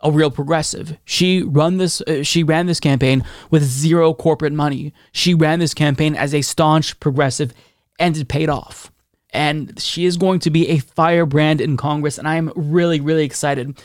a 0.00 0.12
real 0.12 0.30
progressive. 0.30 0.96
She 1.04 1.42
run 1.42 1.78
this 1.78 2.00
uh, 2.02 2.22
she 2.22 2.44
ran 2.44 2.66
this 2.66 2.78
campaign 2.78 3.24
with 3.50 3.64
zero 3.64 4.14
corporate 4.14 4.52
money. 4.52 4.92
She 5.10 5.34
ran 5.34 5.58
this 5.58 5.74
campaign 5.74 6.14
as 6.14 6.34
a 6.34 6.42
staunch 6.42 7.00
progressive 7.00 7.52
and 7.98 8.16
it 8.16 8.28
paid 8.28 8.48
off 8.48 8.92
and 9.34 9.78
she 9.80 10.04
is 10.04 10.16
going 10.16 10.38
to 10.40 10.50
be 10.50 10.68
a 10.68 10.78
firebrand 10.78 11.60
in 11.60 11.76
Congress. 11.76 12.16
And 12.18 12.26
I 12.26 12.36
am 12.36 12.52
really, 12.54 13.00
really 13.00 13.24
excited 13.24 13.78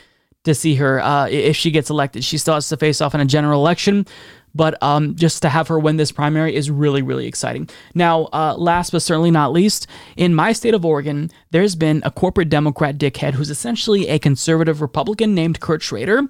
to 0.45 0.55
see 0.55 0.75
her 0.75 1.01
uh, 1.01 1.27
if 1.27 1.57
she 1.57 1.71
gets 1.71 1.89
elected. 1.89 2.23
She 2.23 2.38
still 2.38 2.53
has 2.53 2.69
to 2.69 2.77
face 2.77 3.01
off 3.01 3.13
in 3.13 3.19
a 3.19 3.25
general 3.25 3.59
election, 3.59 4.07
but 4.55 4.81
um, 4.81 5.15
just 5.15 5.41
to 5.41 5.49
have 5.49 5.67
her 5.67 5.77
win 5.77 5.97
this 5.97 6.12
primary 6.12 6.55
is 6.55 6.71
really, 6.71 7.01
really 7.01 7.27
exciting. 7.27 7.69
Now, 7.93 8.29
uh, 8.31 8.55
last 8.57 8.91
but 8.91 9.01
certainly 9.01 9.31
not 9.31 9.51
least, 9.51 9.88
in 10.15 10.33
my 10.33 10.53
state 10.53 10.73
of 10.73 10.85
Oregon, 10.85 11.29
there's 11.51 11.75
been 11.75 12.01
a 12.05 12.12
corporate 12.12 12.49
Democrat 12.49 12.97
dickhead 12.97 13.33
who's 13.33 13.49
essentially 13.49 14.07
a 14.07 14.17
conservative 14.17 14.81
Republican 14.81 15.35
named 15.35 15.59
Kurt 15.59 15.81
Schrader. 15.81 16.27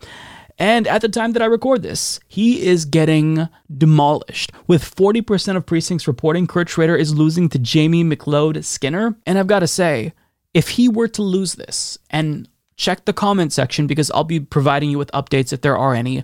And 0.59 0.87
at 0.87 1.01
the 1.01 1.09
time 1.09 1.31
that 1.31 1.41
I 1.41 1.45
record 1.45 1.81
this, 1.83 2.19
he 2.27 2.67
is 2.67 2.83
getting 2.83 3.47
demolished. 3.75 4.51
With 4.67 4.83
40% 4.83 5.55
of 5.55 5.65
precincts 5.65 6.07
reporting 6.07 6.47
Kurt 6.47 6.67
Schrader 6.67 6.97
is 6.97 7.15
losing 7.15 7.47
to 7.49 7.59
Jamie 7.59 8.03
McLeod 8.03 8.63
Skinner. 8.65 9.15
And 9.25 9.39
I've 9.39 9.47
got 9.47 9.59
to 9.59 9.67
say, 9.67 10.13
if 10.53 10.69
he 10.69 10.89
were 10.89 11.07
to 11.07 11.21
lose 11.21 11.53
this, 11.53 11.97
and 12.09 12.49
check 12.79 13.05
the 13.05 13.13
comment 13.13 13.53
section 13.53 13.87
because 13.87 14.09
I'll 14.11 14.23
be 14.23 14.39
providing 14.39 14.89
you 14.89 14.97
with 14.97 15.11
updates 15.11 15.51
if 15.53 15.61
there 15.61 15.77
are 15.77 15.93
any, 15.93 16.23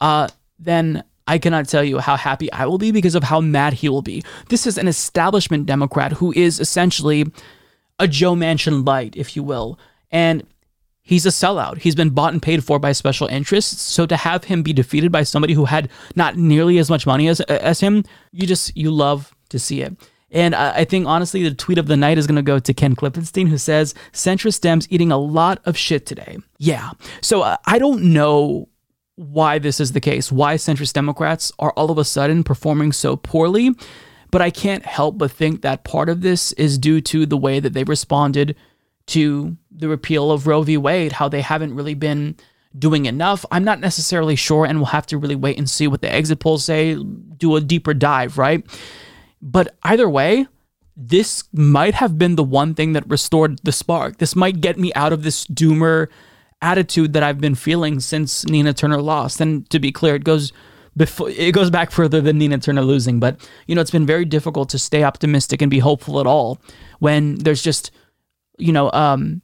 uh, 0.00 0.28
then 0.58 1.02
I 1.26 1.38
cannot 1.38 1.68
tell 1.68 1.84
you 1.84 1.98
how 1.98 2.16
happy 2.16 2.50
I 2.52 2.66
will 2.66 2.78
be 2.78 2.92
because 2.92 3.14
of 3.14 3.24
how 3.24 3.40
mad 3.40 3.74
he 3.74 3.88
will 3.88 4.00
be. 4.00 4.22
This 4.48 4.66
is 4.66 4.78
an 4.78 4.88
establishment 4.88 5.66
Democrat 5.66 6.12
who 6.12 6.32
is 6.32 6.60
essentially 6.60 7.26
a 7.98 8.08
Joe 8.08 8.34
Manchin 8.34 8.86
light, 8.86 9.16
if 9.16 9.36
you 9.36 9.42
will. 9.42 9.78
And 10.10 10.44
He's 11.08 11.24
a 11.24 11.30
sellout. 11.30 11.78
He's 11.78 11.94
been 11.94 12.10
bought 12.10 12.34
and 12.34 12.42
paid 12.42 12.62
for 12.62 12.78
by 12.78 12.92
special 12.92 13.28
interests. 13.28 13.80
So 13.80 14.04
to 14.04 14.14
have 14.14 14.44
him 14.44 14.62
be 14.62 14.74
defeated 14.74 15.10
by 15.10 15.22
somebody 15.22 15.54
who 15.54 15.64
had 15.64 15.88
not 16.16 16.36
nearly 16.36 16.76
as 16.76 16.90
much 16.90 17.06
money 17.06 17.28
as 17.28 17.40
as 17.40 17.80
him, 17.80 18.04
you 18.30 18.46
just 18.46 18.76
you 18.76 18.90
love 18.90 19.34
to 19.48 19.58
see 19.58 19.80
it. 19.80 19.96
And 20.30 20.54
I 20.54 20.84
think 20.84 21.06
honestly, 21.06 21.42
the 21.42 21.54
tweet 21.54 21.78
of 21.78 21.86
the 21.86 21.96
night 21.96 22.18
is 22.18 22.26
going 22.26 22.36
to 22.36 22.42
go 22.42 22.58
to 22.58 22.74
Ken 22.74 22.94
Klippenstein, 22.94 23.48
who 23.48 23.56
says 23.56 23.94
centrist 24.12 24.60
Dems 24.60 24.86
eating 24.90 25.10
a 25.10 25.16
lot 25.16 25.62
of 25.64 25.78
shit 25.78 26.04
today. 26.04 26.36
Yeah. 26.58 26.90
So 27.22 27.40
uh, 27.40 27.56
I 27.64 27.78
don't 27.78 28.12
know 28.12 28.68
why 29.14 29.58
this 29.58 29.80
is 29.80 29.92
the 29.92 30.02
case, 30.02 30.30
why 30.30 30.56
centrist 30.56 30.92
Democrats 30.92 31.50
are 31.58 31.72
all 31.72 31.90
of 31.90 31.96
a 31.96 32.04
sudden 32.04 32.44
performing 32.44 32.92
so 32.92 33.16
poorly. 33.16 33.70
But 34.30 34.42
I 34.42 34.50
can't 34.50 34.84
help 34.84 35.16
but 35.16 35.30
think 35.30 35.62
that 35.62 35.84
part 35.84 36.10
of 36.10 36.20
this 36.20 36.52
is 36.52 36.76
due 36.76 37.00
to 37.00 37.24
the 37.24 37.38
way 37.38 37.60
that 37.60 37.72
they 37.72 37.84
responded 37.84 38.54
to 39.08 39.56
the 39.70 39.88
repeal 39.88 40.30
of 40.30 40.46
Roe 40.46 40.62
v. 40.62 40.76
Wade, 40.76 41.12
how 41.12 41.28
they 41.28 41.40
haven't 41.40 41.74
really 41.74 41.94
been 41.94 42.36
doing 42.78 43.06
enough. 43.06 43.44
I'm 43.50 43.64
not 43.64 43.80
necessarily 43.80 44.36
sure, 44.36 44.64
and 44.64 44.78
we'll 44.78 44.86
have 44.86 45.06
to 45.06 45.18
really 45.18 45.36
wait 45.36 45.58
and 45.58 45.68
see 45.68 45.86
what 45.86 46.02
the 46.02 46.12
exit 46.12 46.40
polls 46.40 46.64
say, 46.64 46.94
do 46.94 47.56
a 47.56 47.60
deeper 47.60 47.94
dive, 47.94 48.38
right? 48.38 48.64
But 49.40 49.76
either 49.82 50.08
way, 50.08 50.46
this 50.96 51.44
might 51.52 51.94
have 51.94 52.18
been 52.18 52.36
the 52.36 52.44
one 52.44 52.74
thing 52.74 52.92
that 52.92 53.08
restored 53.08 53.60
the 53.62 53.72
spark. 53.72 54.18
This 54.18 54.34
might 54.34 54.60
get 54.60 54.78
me 54.78 54.92
out 54.94 55.12
of 55.12 55.22
this 55.22 55.46
doomer 55.46 56.08
attitude 56.60 57.12
that 57.12 57.22
I've 57.22 57.40
been 57.40 57.54
feeling 57.54 58.00
since 58.00 58.44
Nina 58.46 58.74
Turner 58.74 59.00
lost. 59.00 59.40
And 59.40 59.68
to 59.70 59.78
be 59.78 59.92
clear, 59.92 60.16
it 60.16 60.24
goes 60.24 60.52
before 60.96 61.30
it 61.30 61.54
goes 61.54 61.70
back 61.70 61.92
further 61.92 62.20
than 62.20 62.38
Nina 62.38 62.58
Turner 62.58 62.82
losing, 62.82 63.20
but 63.20 63.48
you 63.68 63.74
know, 63.74 63.80
it's 63.80 63.92
been 63.92 64.04
very 64.04 64.24
difficult 64.24 64.68
to 64.70 64.78
stay 64.78 65.04
optimistic 65.04 65.62
and 65.62 65.70
be 65.70 65.78
hopeful 65.78 66.18
at 66.18 66.26
all 66.26 66.60
when 66.98 67.36
there's 67.36 67.62
just 67.62 67.92
you 68.58 68.72
know, 68.72 68.90
um, 68.92 69.42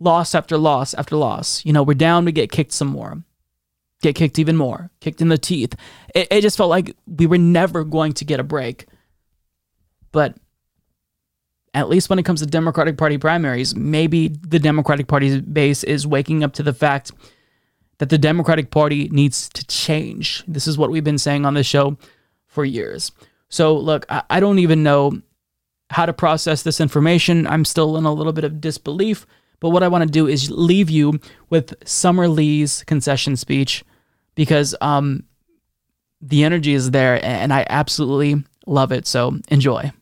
loss 0.00 0.34
after 0.34 0.58
loss 0.58 0.94
after 0.94 1.16
loss. 1.16 1.64
You 1.64 1.72
know, 1.72 1.82
we're 1.82 1.94
down, 1.94 2.24
we 2.24 2.32
get 2.32 2.50
kicked 2.50 2.72
some 2.72 2.88
more, 2.88 3.22
get 4.02 4.14
kicked 4.14 4.38
even 4.38 4.56
more, 4.56 4.90
kicked 5.00 5.20
in 5.20 5.28
the 5.28 5.38
teeth. 5.38 5.74
It, 6.14 6.28
it 6.30 6.40
just 6.42 6.56
felt 6.56 6.70
like 6.70 6.96
we 7.06 7.26
were 7.26 7.38
never 7.38 7.84
going 7.84 8.12
to 8.14 8.24
get 8.24 8.40
a 8.40 8.44
break. 8.44 8.86
But 10.10 10.36
at 11.74 11.88
least 11.88 12.10
when 12.10 12.18
it 12.18 12.24
comes 12.24 12.40
to 12.40 12.46
Democratic 12.46 12.98
Party 12.98 13.16
primaries, 13.16 13.74
maybe 13.74 14.28
the 14.28 14.58
Democratic 14.58 15.06
Party's 15.06 15.40
base 15.40 15.84
is 15.84 16.06
waking 16.06 16.44
up 16.44 16.52
to 16.54 16.62
the 16.62 16.74
fact 16.74 17.12
that 17.98 18.10
the 18.10 18.18
Democratic 18.18 18.70
Party 18.70 19.08
needs 19.08 19.48
to 19.50 19.66
change. 19.66 20.44
This 20.46 20.66
is 20.66 20.76
what 20.76 20.90
we've 20.90 21.04
been 21.04 21.18
saying 21.18 21.46
on 21.46 21.54
the 21.54 21.62
show 21.62 21.96
for 22.46 22.64
years. 22.64 23.12
So, 23.48 23.76
look, 23.76 24.04
I, 24.10 24.22
I 24.28 24.40
don't 24.40 24.58
even 24.58 24.82
know 24.82 25.22
how 25.92 26.06
to 26.06 26.12
process 26.12 26.62
this 26.62 26.80
information. 26.80 27.46
I'm 27.46 27.64
still 27.64 27.96
in 27.96 28.04
a 28.04 28.12
little 28.12 28.32
bit 28.32 28.44
of 28.44 28.60
disbelief, 28.60 29.26
but 29.60 29.70
what 29.70 29.82
I 29.82 29.88
want 29.88 30.02
to 30.02 30.10
do 30.10 30.26
is 30.26 30.50
leave 30.50 30.90
you 30.90 31.20
with 31.50 31.74
Summer 31.86 32.28
Lee's 32.28 32.82
concession 32.84 33.36
speech 33.36 33.84
because 34.34 34.74
um, 34.80 35.24
the 36.20 36.44
energy 36.44 36.74
is 36.74 36.90
there 36.90 37.24
and 37.24 37.52
I 37.52 37.66
absolutely 37.68 38.42
love 38.66 38.92
it. 38.92 39.06
So 39.06 39.38
enjoy. 39.48 39.92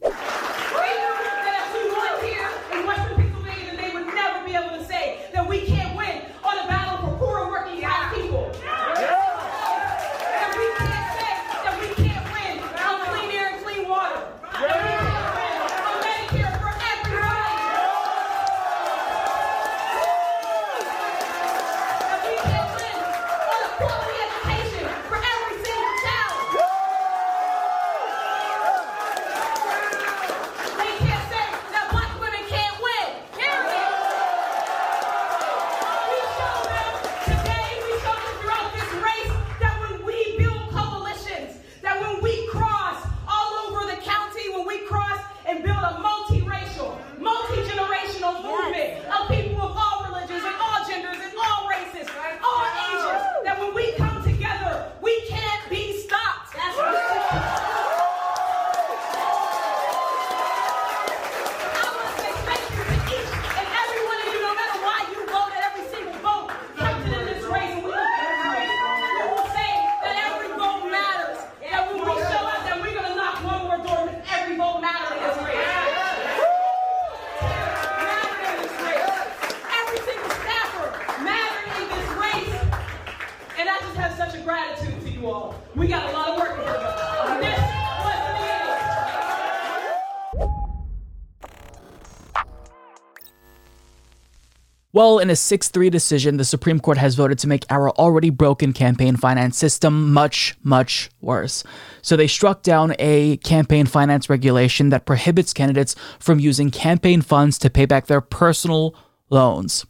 Well, 95.00 95.18
in 95.18 95.30
a 95.30 95.34
6 95.34 95.68
3 95.70 95.88
decision, 95.88 96.36
the 96.36 96.44
Supreme 96.44 96.78
Court 96.78 96.98
has 96.98 97.14
voted 97.14 97.38
to 97.38 97.48
make 97.48 97.64
our 97.70 97.88
already 97.92 98.28
broken 98.28 98.74
campaign 98.74 99.16
finance 99.16 99.56
system 99.56 100.12
much, 100.12 100.54
much 100.62 101.08
worse. 101.22 101.64
So 102.02 102.16
they 102.16 102.26
struck 102.26 102.62
down 102.62 102.94
a 102.98 103.38
campaign 103.38 103.86
finance 103.86 104.28
regulation 104.28 104.90
that 104.90 105.06
prohibits 105.06 105.54
candidates 105.54 105.96
from 106.18 106.38
using 106.38 106.70
campaign 106.70 107.22
funds 107.22 107.56
to 107.60 107.70
pay 107.70 107.86
back 107.86 108.08
their 108.08 108.20
personal 108.20 108.94
loans. 109.30 109.86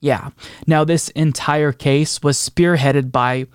Yeah. 0.00 0.30
Now, 0.66 0.82
this 0.82 1.10
entire 1.10 1.72
case 1.72 2.22
was 2.22 2.38
spearheaded 2.38 3.12
by 3.12 3.48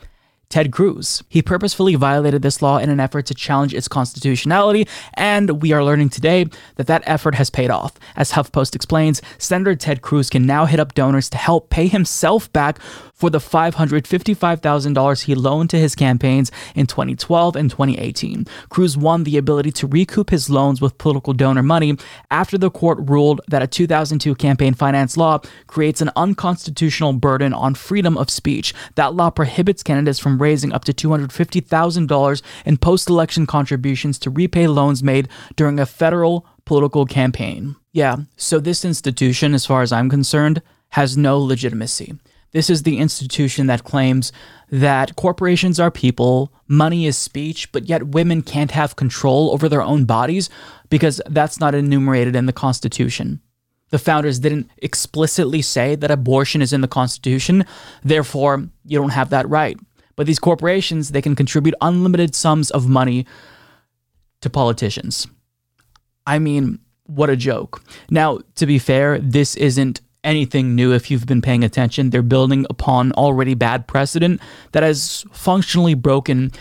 Ted 0.50 0.72
Cruz. 0.72 1.22
He 1.30 1.44
purposefully 1.44 1.94
violated 1.94 2.42
this 2.42 2.60
law 2.60 2.80
in 2.80 2.90
an 2.90 3.00
effort 3.00 3.28
to 3.28 3.36
challenge 3.36 3.72
its 3.72 3.88
constitutionality, 3.88 4.88
and 5.14 5.62
we 5.62 5.74
are 5.74 5.84
learning 5.84 6.10
today 6.10 6.48
that 6.76 6.88
that 6.88 7.04
effort 7.06 7.36
has 7.36 7.52
paid 7.52 7.70
off. 7.70 7.94
As 8.16 8.32
HuffPost 8.32 8.74
explains, 8.74 9.22
Senator 9.38 9.76
Ted 9.76 10.02
Cruz 10.02 10.28
can 10.28 10.48
now 10.48 10.66
hit 10.66 10.80
up 10.80 10.96
donors 10.96 11.30
to 11.30 11.38
help 11.38 11.70
pay 11.70 11.88
himself 11.88 12.52
back 12.52 12.80
for 13.20 13.30
the 13.30 13.38
$555,000 13.38 15.24
he 15.24 15.36
loaned 15.36 15.70
to 15.70 15.78
his 15.78 15.94
campaigns 15.94 16.52
in 16.74 16.88
2012 16.88 17.56
and 17.56 17.70
2018. 17.70 18.48
Cruz 18.70 18.98
won 18.98 19.26
the 19.26 19.38
ability 19.38 19.72
to 19.74 19.88
recoup 19.88 20.30
his 20.30 20.50
loans 20.50 20.80
with 20.80 20.98
political 20.98 21.34
donor 21.34 21.62
money 21.62 21.98
after 22.32 22.58
the 22.58 22.72
court 22.72 22.98
ruled 23.02 23.42
that 23.50 23.62
a 23.62 23.68
2002 23.68 24.34
campaign 24.36 24.74
finance 24.74 25.18
law 25.18 25.40
creates 25.68 26.00
an 26.00 26.10
unconstitutional 26.16 27.12
burden 27.12 27.54
on 27.54 27.76
freedom 27.76 28.18
of 28.18 28.30
speech. 28.30 28.74
That 28.96 29.14
law 29.14 29.30
prohibits 29.30 29.84
candidates 29.84 30.18
from 30.18 30.39
raising 30.40 30.74
up 30.74 30.86
to 30.86 30.94
$250,000 30.94 32.42
in 32.66 32.78
post 32.78 33.10
election 33.10 33.46
contributions 33.46 34.20
to 34.20 34.30
repay 34.30 34.68
loans 34.68 35.04
made 35.04 35.28
during 35.56 35.80
a 35.80 35.86
federal 35.86 36.46
political 36.66 37.06
campaign. 37.06 37.76
Yeah, 37.92 38.18
so 38.36 38.60
this 38.60 38.86
institution, 38.86 39.54
as 39.54 39.66
far 39.66 39.82
as 39.82 39.92
I'm 39.92 40.10
concerned, 40.10 40.62
has 40.90 41.18
no 41.18 41.40
legitimacy. 41.40 42.14
This 42.52 42.70
is 42.70 42.84
the 42.84 42.98
institution 42.98 43.68
that 43.68 43.84
claims 43.84 44.32
that 44.72 45.16
corporations 45.16 45.80
are 45.80 45.92
people, 45.92 46.52
money 46.68 47.06
is 47.06 47.18
speech, 47.18 47.72
but 47.72 47.86
yet 47.86 48.08
women 48.08 48.42
can't 48.42 48.72
have 48.72 48.96
control 48.96 49.52
over 49.52 49.70
their 49.70 49.84
own 49.84 50.06
bodies 50.06 50.50
because 50.90 51.22
that's 51.28 51.60
not 51.60 51.76
enumerated 51.76 52.36
in 52.36 52.48
the 52.48 52.54
Constitution. 52.54 53.42
The 53.92 54.00
founders 54.00 54.40
didn't 54.40 54.70
explicitly 54.78 55.62
say 55.62 55.96
that 55.96 56.12
abortion 56.12 56.62
is 56.62 56.74
in 56.74 56.82
the 56.82 56.88
Constitution, 56.88 57.66
therefore, 58.04 58.68
you 58.86 59.00
don't 59.00 59.10
have 59.10 59.32
that 59.32 59.50
right. 59.50 59.80
But 60.20 60.28
these 60.28 60.38
corporations, 60.38 61.12
they 61.12 61.22
can 61.22 61.34
contribute 61.34 61.76
unlimited 61.80 62.36
sums 62.36 62.72
of 62.72 62.90
money 62.90 63.26
to 64.42 64.50
politicians. 64.50 65.26
I 66.28 66.40
mean, 66.40 66.80
what 67.06 67.30
a 67.30 67.38
joke. 67.38 67.82
Now, 68.10 68.40
to 68.56 68.66
be 68.66 68.80
fair, 68.80 69.18
this 69.20 69.56
isn't 69.56 70.02
anything 70.26 70.76
new 70.76 70.92
if 70.92 71.10
you've 71.10 71.26
been 71.26 71.42
paying 71.42 71.64
attention. 71.64 72.10
They're 72.10 72.22
building 72.22 72.66
upon 72.70 73.14
already 73.14 73.54
bad 73.54 73.88
precedent 73.88 74.42
that 74.74 74.84
has 74.84 75.24
functionally 75.32 75.94
broken 75.94 76.52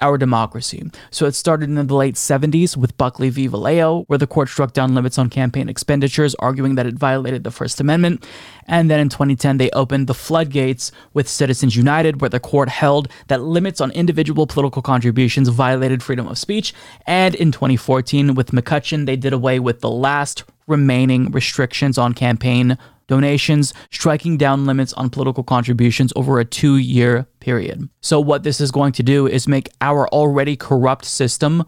our 0.00 0.18
democracy. 0.18 0.90
So 1.10 1.26
it 1.26 1.34
started 1.34 1.68
in 1.68 1.86
the 1.86 1.94
late 1.94 2.14
70s 2.14 2.76
with 2.76 2.96
Buckley 2.98 3.30
v. 3.30 3.48
Valeo, 3.48 4.04
where 4.06 4.18
the 4.18 4.26
court 4.26 4.48
struck 4.48 4.72
down 4.72 4.94
limits 4.94 5.18
on 5.18 5.30
campaign 5.30 5.68
expenditures, 5.68 6.34
arguing 6.36 6.74
that 6.74 6.86
it 6.86 6.94
violated 6.94 7.44
the 7.44 7.50
First 7.50 7.80
Amendment. 7.80 8.26
And 8.66 8.90
then 8.90 9.00
in 9.00 9.08
2010, 9.08 9.58
they 9.58 9.70
opened 9.70 10.06
the 10.06 10.14
floodgates 10.14 10.92
with 11.14 11.28
Citizens 11.28 11.76
United, 11.76 12.20
where 12.20 12.30
the 12.30 12.40
court 12.40 12.68
held 12.68 13.08
that 13.28 13.42
limits 13.42 13.80
on 13.80 13.90
individual 13.92 14.46
political 14.46 14.82
contributions 14.82 15.48
violated 15.48 16.02
freedom 16.02 16.26
of 16.28 16.38
speech. 16.38 16.74
And 17.06 17.34
in 17.34 17.52
2014, 17.52 18.34
with 18.34 18.50
McCutcheon, 18.50 19.06
they 19.06 19.16
did 19.16 19.32
away 19.32 19.58
with 19.60 19.80
the 19.80 19.90
last 19.90 20.44
remaining 20.66 21.30
restrictions 21.30 21.96
on 21.96 22.12
campaign 22.12 22.76
donations, 23.06 23.72
striking 23.90 24.36
down 24.36 24.66
limits 24.66 24.92
on 24.94 25.10
political 25.10 25.44
contributions 25.44 26.12
over 26.16 26.40
a 26.40 26.44
two 26.44 26.76
year 26.76 27.26
period. 27.46 27.88
So, 28.00 28.18
what 28.18 28.42
this 28.42 28.60
is 28.60 28.72
going 28.72 28.92
to 28.94 29.04
do 29.04 29.28
is 29.28 29.46
make 29.46 29.68
our 29.80 30.08
already 30.08 30.56
corrupt 30.56 31.04
system 31.04 31.64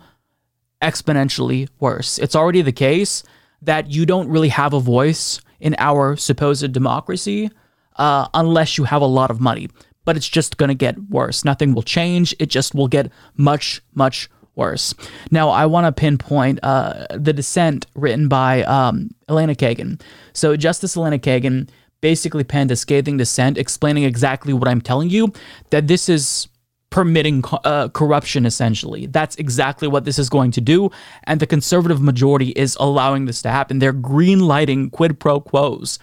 exponentially 0.82 1.68
worse. 1.78 2.18
It's 2.18 2.34
already 2.34 2.62
the 2.62 2.72
case 2.72 3.22
that 3.62 3.88
you 3.88 4.04
don't 4.04 4.28
really 4.28 4.48
have 4.48 4.74
a 4.74 4.80
voice 4.80 5.40
in 5.60 5.76
our 5.78 6.16
supposed 6.16 6.72
democracy 6.72 7.48
uh, 7.94 8.26
unless 8.34 8.76
you 8.76 8.84
have 8.84 9.02
a 9.02 9.06
lot 9.06 9.30
of 9.30 9.40
money. 9.40 9.68
But 10.04 10.16
it's 10.16 10.28
just 10.28 10.56
going 10.56 10.68
to 10.68 10.74
get 10.74 10.98
worse. 11.10 11.44
Nothing 11.44 11.74
will 11.74 11.84
change. 11.84 12.34
It 12.40 12.46
just 12.46 12.74
will 12.74 12.88
get 12.88 13.12
much, 13.36 13.80
much 13.94 14.28
worse. 14.56 14.94
Now, 15.30 15.50
I 15.50 15.66
want 15.66 15.86
to 15.86 15.92
pinpoint 15.92 16.58
uh, 16.64 17.06
the 17.10 17.32
dissent 17.32 17.86
written 17.94 18.26
by 18.26 18.64
um, 18.64 19.10
Elena 19.28 19.54
Kagan. 19.54 20.00
So, 20.32 20.56
Justice 20.56 20.96
Elena 20.96 21.20
Kagan 21.20 21.68
basically 22.00 22.44
penned 22.44 22.70
a 22.70 22.76
scathing 22.76 23.16
dissent 23.16 23.58
explaining 23.58 24.04
exactly 24.04 24.52
what 24.52 24.68
I'm 24.68 24.80
telling 24.80 25.11
you 25.11 25.32
that 25.70 25.88
this 25.88 26.08
is 26.08 26.48
permitting 26.90 27.44
uh, 27.64 27.88
corruption 27.88 28.46
essentially. 28.46 29.06
That's 29.06 29.37
exactly 29.37 29.88
what 29.88 30.04
this 30.04 30.18
is 30.18 30.28
going 30.30 30.52
to 30.52 30.61
do. 30.61 30.90
And 31.24 31.40
the 31.40 31.46
conservative 31.46 32.00
majority 32.00 32.50
is 32.50 32.76
allowing 32.80 33.26
this 33.26 33.42
to 33.42 33.50
happen. 33.50 33.78
They're 33.78 33.92
green 33.92 34.40
lighting 34.40 34.90
quid 34.90 35.20
pro 35.20 35.40
quos 35.40 35.98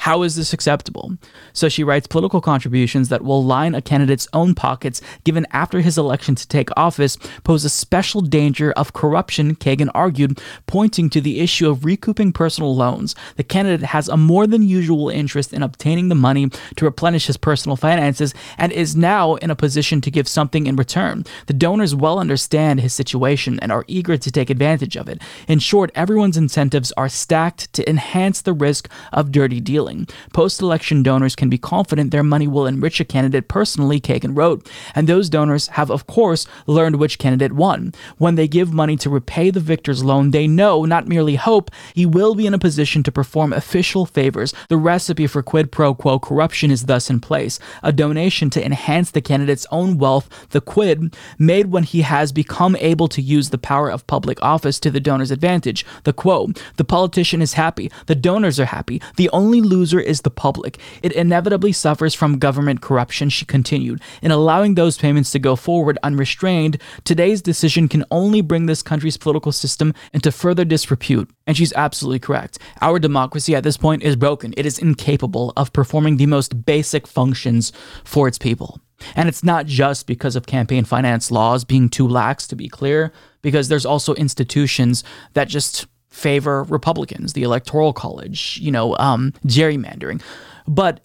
how 0.00 0.22
is 0.22 0.34
this 0.34 0.54
acceptable? 0.54 1.18
So 1.52 1.68
she 1.68 1.84
writes 1.84 2.06
political 2.06 2.40
contributions 2.40 3.10
that 3.10 3.22
will 3.22 3.44
line 3.44 3.74
a 3.74 3.82
candidate's 3.82 4.26
own 4.32 4.54
pockets 4.54 5.02
given 5.24 5.46
after 5.50 5.82
his 5.82 5.98
election 5.98 6.34
to 6.36 6.48
take 6.48 6.70
office 6.74 7.18
pose 7.44 7.66
a 7.66 7.68
special 7.68 8.22
danger 8.22 8.72
of 8.72 8.94
corruption, 8.94 9.54
Kagan 9.54 9.90
argued, 9.94 10.40
pointing 10.66 11.10
to 11.10 11.20
the 11.20 11.40
issue 11.40 11.68
of 11.68 11.84
recouping 11.84 12.32
personal 12.32 12.74
loans. 12.74 13.14
The 13.36 13.44
candidate 13.44 13.88
has 13.88 14.08
a 14.08 14.16
more 14.16 14.46
than 14.46 14.62
usual 14.62 15.10
interest 15.10 15.52
in 15.52 15.62
obtaining 15.62 16.08
the 16.08 16.14
money 16.14 16.48
to 16.76 16.86
replenish 16.86 17.26
his 17.26 17.36
personal 17.36 17.76
finances 17.76 18.32
and 18.56 18.72
is 18.72 18.96
now 18.96 19.34
in 19.34 19.50
a 19.50 19.54
position 19.54 20.00
to 20.00 20.10
give 20.10 20.26
something 20.26 20.66
in 20.66 20.76
return. 20.76 21.26
The 21.44 21.52
donors 21.52 21.94
well 21.94 22.18
understand 22.18 22.80
his 22.80 22.94
situation 22.94 23.60
and 23.60 23.70
are 23.70 23.84
eager 23.86 24.16
to 24.16 24.32
take 24.32 24.48
advantage 24.48 24.96
of 24.96 25.10
it. 25.10 25.20
In 25.46 25.58
short, 25.58 25.90
everyone's 25.94 26.38
incentives 26.38 26.90
are 26.96 27.10
stacked 27.10 27.70
to 27.74 27.86
enhance 27.86 28.40
the 28.40 28.54
risk 28.54 28.88
of 29.12 29.30
dirty 29.30 29.60
dealing. 29.60 29.89
Post 30.32 30.60
election 30.60 31.02
donors 31.02 31.36
can 31.36 31.48
be 31.48 31.58
confident 31.58 32.10
their 32.10 32.22
money 32.22 32.48
will 32.48 32.66
enrich 32.66 33.00
a 33.00 33.04
candidate 33.04 33.48
personally, 33.48 34.00
Kagan 34.00 34.36
wrote. 34.36 34.68
And 34.94 35.06
those 35.06 35.28
donors 35.28 35.68
have, 35.68 35.90
of 35.90 36.06
course, 36.06 36.46
learned 36.66 36.96
which 36.96 37.18
candidate 37.18 37.52
won. 37.52 37.92
When 38.18 38.34
they 38.34 38.48
give 38.48 38.72
money 38.72 38.96
to 38.96 39.10
repay 39.10 39.50
the 39.50 39.60
victor's 39.60 40.04
loan, 40.04 40.30
they 40.30 40.46
know, 40.46 40.84
not 40.84 41.08
merely 41.08 41.36
hope, 41.36 41.70
he 41.94 42.06
will 42.06 42.34
be 42.34 42.46
in 42.46 42.54
a 42.54 42.58
position 42.58 43.02
to 43.02 43.12
perform 43.12 43.52
official 43.52 44.06
favors. 44.06 44.54
The 44.68 44.76
recipe 44.76 45.26
for 45.26 45.42
quid 45.42 45.72
pro 45.72 45.94
quo 45.94 46.18
corruption 46.18 46.70
is 46.70 46.84
thus 46.84 47.10
in 47.10 47.20
place 47.20 47.58
a 47.82 47.92
donation 47.92 48.50
to 48.50 48.64
enhance 48.64 49.10
the 49.10 49.20
candidate's 49.20 49.66
own 49.70 49.98
wealth, 49.98 50.48
the 50.50 50.60
quid, 50.60 51.16
made 51.38 51.66
when 51.66 51.82
he 51.82 52.02
has 52.02 52.32
become 52.32 52.76
able 52.76 53.08
to 53.08 53.22
use 53.22 53.50
the 53.50 53.58
power 53.58 53.90
of 53.90 54.06
public 54.06 54.40
office 54.42 54.78
to 54.80 54.90
the 54.90 55.00
donor's 55.00 55.30
advantage. 55.30 55.84
The 56.04 56.12
quo, 56.12 56.48
the 56.76 56.84
politician 56.84 57.42
is 57.42 57.54
happy, 57.54 57.90
the 58.06 58.14
donors 58.14 58.60
are 58.60 58.66
happy, 58.66 59.00
the 59.16 59.30
only 59.30 59.60
loser 59.60 59.79
loser 59.80 59.98
is 59.98 60.20
the 60.20 60.30
public. 60.30 60.78
It 61.02 61.12
inevitably 61.12 61.72
suffers 61.72 62.14
from 62.14 62.38
government 62.38 62.82
corruption, 62.82 63.30
she 63.30 63.44
continued. 63.44 64.00
In 64.22 64.30
allowing 64.30 64.74
those 64.74 64.98
payments 64.98 65.32
to 65.32 65.38
go 65.38 65.56
forward 65.56 65.98
unrestrained, 66.02 66.78
today's 67.04 67.42
decision 67.42 67.88
can 67.88 68.04
only 68.10 68.42
bring 68.42 68.66
this 68.66 68.82
country's 68.82 69.16
political 69.16 69.52
system 69.52 69.94
into 70.12 70.30
further 70.30 70.64
disrepute. 70.64 71.30
And 71.46 71.56
she's 71.56 71.72
absolutely 71.72 72.20
correct. 72.20 72.58
Our 72.80 72.98
democracy 72.98 73.56
at 73.56 73.64
this 73.64 73.76
point 73.76 74.02
is 74.02 74.16
broken. 74.16 74.54
It 74.56 74.66
is 74.66 74.78
incapable 74.78 75.52
of 75.56 75.72
performing 75.72 76.18
the 76.18 76.26
most 76.26 76.64
basic 76.64 77.06
functions 77.06 77.72
for 78.04 78.28
its 78.28 78.38
people. 78.38 78.80
And 79.16 79.28
it's 79.28 79.42
not 79.42 79.66
just 79.66 80.06
because 80.06 80.36
of 80.36 80.46
campaign 80.46 80.84
finance 80.84 81.30
laws 81.30 81.64
being 81.64 81.88
too 81.88 82.06
lax, 82.06 82.46
to 82.48 82.56
be 82.56 82.68
clear, 82.68 83.12
because 83.42 83.68
there's 83.68 83.86
also 83.86 84.14
institutions 84.14 85.02
that 85.32 85.48
just 85.48 85.86
favor 86.10 86.64
Republicans, 86.64 87.32
the 87.32 87.42
Electoral 87.42 87.92
College, 87.92 88.58
you 88.60 88.70
know, 88.70 88.96
um, 88.98 89.32
gerrymandering. 89.46 90.22
But 90.66 91.00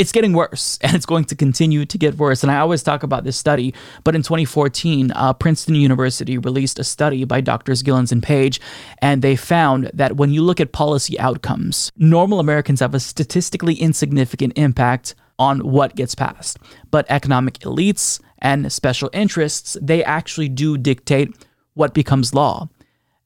it's 0.00 0.12
getting 0.12 0.32
worse 0.32 0.78
and 0.82 0.94
it's 0.96 1.06
going 1.06 1.24
to 1.24 1.34
continue 1.34 1.84
to 1.84 1.98
get 1.98 2.16
worse. 2.16 2.42
And 2.42 2.50
I 2.50 2.58
always 2.58 2.82
talk 2.82 3.02
about 3.02 3.24
this 3.24 3.36
study, 3.36 3.74
but 4.02 4.16
in 4.16 4.22
2014, 4.22 5.12
uh, 5.12 5.34
Princeton 5.34 5.74
University 5.74 6.38
released 6.38 6.78
a 6.78 6.84
study 6.84 7.24
by 7.24 7.40
Doctors 7.40 7.82
Gilens 7.82 8.10
and 8.10 8.22
Page, 8.22 8.60
and 8.98 9.20
they 9.20 9.36
found 9.36 9.90
that 9.92 10.16
when 10.16 10.30
you 10.30 10.42
look 10.42 10.60
at 10.60 10.72
policy 10.72 11.18
outcomes, 11.20 11.92
normal 11.96 12.40
Americans 12.40 12.80
have 12.80 12.94
a 12.94 13.00
statistically 13.00 13.74
insignificant 13.74 14.54
impact 14.56 15.14
on 15.38 15.60
what 15.60 15.96
gets 15.96 16.14
passed. 16.14 16.58
But 16.90 17.06
economic 17.08 17.58
elites 17.60 18.20
and 18.38 18.72
special 18.72 19.10
interests, 19.12 19.76
they 19.80 20.02
actually 20.04 20.48
do 20.48 20.78
dictate 20.78 21.34
what 21.74 21.94
becomes 21.94 22.34
law. 22.34 22.68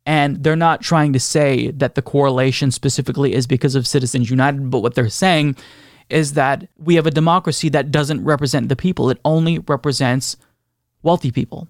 And 0.07 0.43
they're 0.43 0.57
not 0.57 0.83
trying 0.83 1.12
to 1.14 1.21
say 1.21 1.71
that 1.71 1.95
the 1.95 2.03
correlation 2.03 2.71
specifically 2.71 3.33
is 3.35 3.47
because 3.47 3.75
of 3.75 3.87
Citizens 3.87 4.31
United, 4.31 4.71
but 4.71 4.81
what 4.81 4.95
they're 4.95 5.09
saying 5.09 5.57
is 6.11 6.35
that 6.35 6.69
we 6.77 6.97
have 6.97 7.07
a 7.07 7.11
democracy 7.11 7.69
that 7.71 7.90
doesn't 7.90 8.25
represent 8.25 8.69
the 8.69 8.77
people, 8.77 9.09
it 9.09 9.21
only 9.25 9.59
represents 9.61 10.37
wealthy 11.03 11.31
people. 11.31 11.69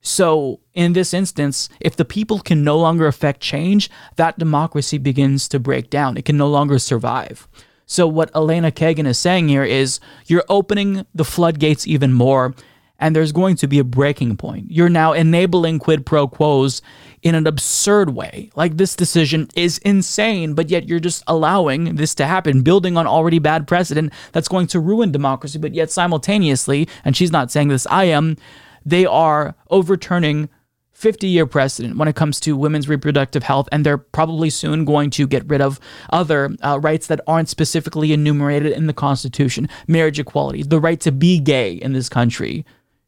So, 0.00 0.60
in 0.72 0.92
this 0.92 1.12
instance, 1.12 1.68
if 1.80 1.96
the 1.96 2.04
people 2.04 2.38
can 2.38 2.62
no 2.62 2.78
longer 2.78 3.08
affect 3.08 3.40
change, 3.40 3.90
that 4.14 4.38
democracy 4.38 4.98
begins 4.98 5.48
to 5.48 5.58
break 5.58 5.90
down. 5.90 6.16
It 6.16 6.24
can 6.24 6.36
no 6.36 6.46
longer 6.46 6.78
survive. 6.78 7.48
So, 7.86 8.06
what 8.06 8.30
Elena 8.34 8.70
Kagan 8.70 9.06
is 9.06 9.18
saying 9.18 9.48
here 9.48 9.64
is 9.64 9.98
you're 10.26 10.44
opening 10.48 11.06
the 11.12 11.24
floodgates 11.24 11.88
even 11.88 12.12
more, 12.12 12.54
and 12.98 13.14
there's 13.14 13.32
going 13.32 13.56
to 13.56 13.66
be 13.66 13.78
a 13.78 13.84
breaking 13.84 14.36
point. 14.36 14.70
You're 14.70 14.88
now 14.88 15.12
enabling 15.12 15.78
quid 15.78 16.06
pro 16.06 16.28
quos 16.28 16.82
in 17.22 17.34
an 17.34 17.46
absurd 17.46 18.10
way. 18.10 18.50
Like, 18.54 18.76
this 18.76 18.94
decision 18.94 19.48
is 19.54 19.78
insane, 19.78 20.54
but 20.54 20.70
yet 20.70 20.88
you're 20.88 21.00
just 21.00 21.22
allowing 21.26 21.96
this 21.96 22.14
to 22.16 22.26
happen, 22.26 22.62
building 22.62 22.96
on 22.96 23.06
already 23.06 23.38
bad 23.38 23.66
precedent 23.66 24.12
that's 24.32 24.48
going 24.48 24.66
to 24.68 24.80
ruin 24.80 25.12
democracy. 25.12 25.58
But 25.58 25.74
yet, 25.74 25.90
simultaneously, 25.90 26.88
and 27.04 27.16
she's 27.16 27.32
not 27.32 27.50
saying 27.50 27.68
this, 27.68 27.86
I 27.90 28.04
am, 28.04 28.36
they 28.84 29.04
are 29.04 29.54
overturning 29.70 30.48
50 30.96 31.26
year 31.26 31.44
precedent 31.46 31.98
when 31.98 32.08
it 32.08 32.16
comes 32.16 32.40
to 32.40 32.56
women's 32.56 32.88
reproductive 32.88 33.42
health, 33.42 33.68
and 33.70 33.84
they're 33.84 33.98
probably 33.98 34.48
soon 34.48 34.86
going 34.86 35.10
to 35.10 35.26
get 35.26 35.46
rid 35.46 35.60
of 35.60 35.78
other 36.10 36.56
uh, 36.62 36.78
rights 36.80 37.06
that 37.08 37.20
aren't 37.26 37.50
specifically 37.50 38.14
enumerated 38.14 38.72
in 38.72 38.86
the 38.86 38.94
Constitution 38.94 39.68
marriage 39.86 40.18
equality, 40.18 40.62
the 40.62 40.80
right 40.80 41.00
to 41.00 41.12
be 41.12 41.38
gay 41.38 41.74
in 41.74 41.92
this 41.92 42.08
country, 42.08 42.64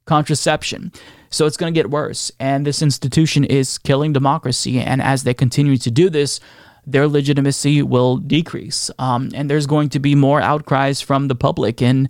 contraception. 0.09 0.91
So 1.31 1.47
it's 1.47 1.57
going 1.57 1.73
to 1.73 1.79
get 1.79 1.91
worse. 1.91 2.33
And 2.41 2.67
this 2.67 2.83
institution 2.83 3.45
is 3.45 3.79
killing 3.79 4.13
democracy. 4.13 4.81
And 4.81 5.01
as 5.03 5.23
they 5.23 5.35
continue 5.35 5.77
to 5.77 5.91
do 5.91 6.11
this, 6.11 6.41
their 6.87 7.07
legitimacy 7.07 7.83
will 7.83 8.17
decrease. 8.17 8.91
Um, 8.99 9.31
and 9.35 9.49
there's 9.49 9.67
going 9.67 9.91
to 9.91 10.01
be 10.01 10.15
more 10.15 10.41
outcries 10.41 11.01
from 11.01 11.29
the 11.29 11.35
public. 11.35 11.83
And, 11.83 12.09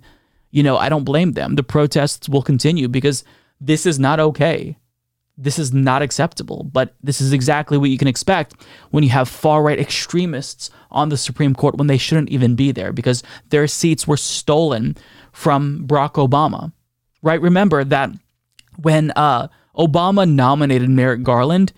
you 0.51 0.63
know, 0.63 0.77
I 0.77 0.89
don't 0.89 1.03
blame 1.03 1.33
them. 1.33 1.55
The 1.55 1.63
protests 1.63 2.29
will 2.29 2.41
continue 2.41 2.87
because 2.87 3.25
this 3.59 3.85
is 3.85 3.99
not 3.99 4.19
okay 4.19 4.77
this 5.39 5.57
is 5.57 5.73
not 5.73 6.01
acceptable. 6.01 6.65
But 6.71 6.93
this 7.01 7.21
is 7.21 7.31
exactly 7.31 7.77
what 7.77 7.89
you 7.89 7.97
can 7.97 8.09
expect 8.09 8.55
when 8.91 9.03
you 9.03 9.09
have 9.09 9.29
far 9.29 9.63
right 9.63 9.79
extremists 9.79 10.69
on 10.91 11.09
the 11.09 11.17
Supreme 11.17 11.55
Court 11.55 11.77
when 11.77 11.87
they 11.87 11.97
shouldn't 11.97 12.29
even 12.29 12.55
be 12.55 12.71
there 12.71 12.91
because 12.91 13.23
their 13.49 13.65
seats 13.65 14.05
were 14.05 14.17
stolen 14.17 14.97
from 15.31 15.87
Barack 15.87 16.13
Obama. 16.13 16.73
Right? 17.21 17.41
Remember 17.41 17.83
that 17.83 18.11
when 18.77 19.11
uh, 19.11 19.47
Obama 19.77 20.29
nominated 20.29 20.89
Merrick 20.89 21.23
Garland, 21.23 21.73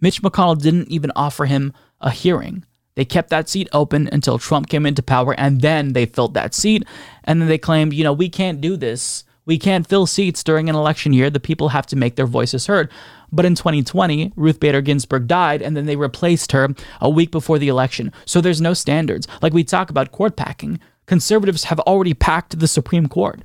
Mitch 0.00 0.22
McConnell 0.22 0.60
didn't 0.60 0.88
even 0.88 1.12
offer 1.16 1.46
him 1.46 1.72
a 2.00 2.10
hearing. 2.10 2.64
They 2.94 3.04
kept 3.04 3.30
that 3.30 3.48
seat 3.48 3.68
open 3.72 4.08
until 4.12 4.38
Trump 4.38 4.68
came 4.68 4.84
into 4.84 5.02
power, 5.02 5.34
and 5.38 5.62
then 5.62 5.94
they 5.94 6.04
filled 6.04 6.34
that 6.34 6.54
seat. 6.54 6.84
And 7.24 7.40
then 7.40 7.48
they 7.48 7.56
claimed, 7.56 7.94
you 7.94 8.04
know, 8.04 8.12
we 8.12 8.28
can't 8.28 8.60
do 8.60 8.76
this 8.76 9.24
we 9.44 9.58
can't 9.58 9.86
fill 9.86 10.06
seats 10.06 10.44
during 10.44 10.68
an 10.68 10.76
election 10.76 11.12
year. 11.12 11.28
The 11.28 11.40
people 11.40 11.70
have 11.70 11.86
to 11.88 11.96
make 11.96 12.16
their 12.16 12.26
voices 12.26 12.66
heard. 12.66 12.90
But 13.32 13.44
in 13.44 13.54
2020, 13.54 14.32
Ruth 14.36 14.60
Bader 14.60 14.82
Ginsburg 14.82 15.26
died, 15.26 15.62
and 15.62 15.76
then 15.76 15.86
they 15.86 15.96
replaced 15.96 16.52
her 16.52 16.68
a 17.00 17.10
week 17.10 17.30
before 17.30 17.58
the 17.58 17.68
election. 17.68 18.12
So 18.24 18.40
there's 18.40 18.60
no 18.60 18.74
standards. 18.74 19.26
Like 19.40 19.52
we 19.52 19.64
talk 19.64 19.90
about 19.90 20.12
court 20.12 20.36
packing, 20.36 20.78
conservatives 21.06 21.64
have 21.64 21.80
already 21.80 22.14
packed 22.14 22.58
the 22.58 22.68
Supreme 22.68 23.08
Court. 23.08 23.42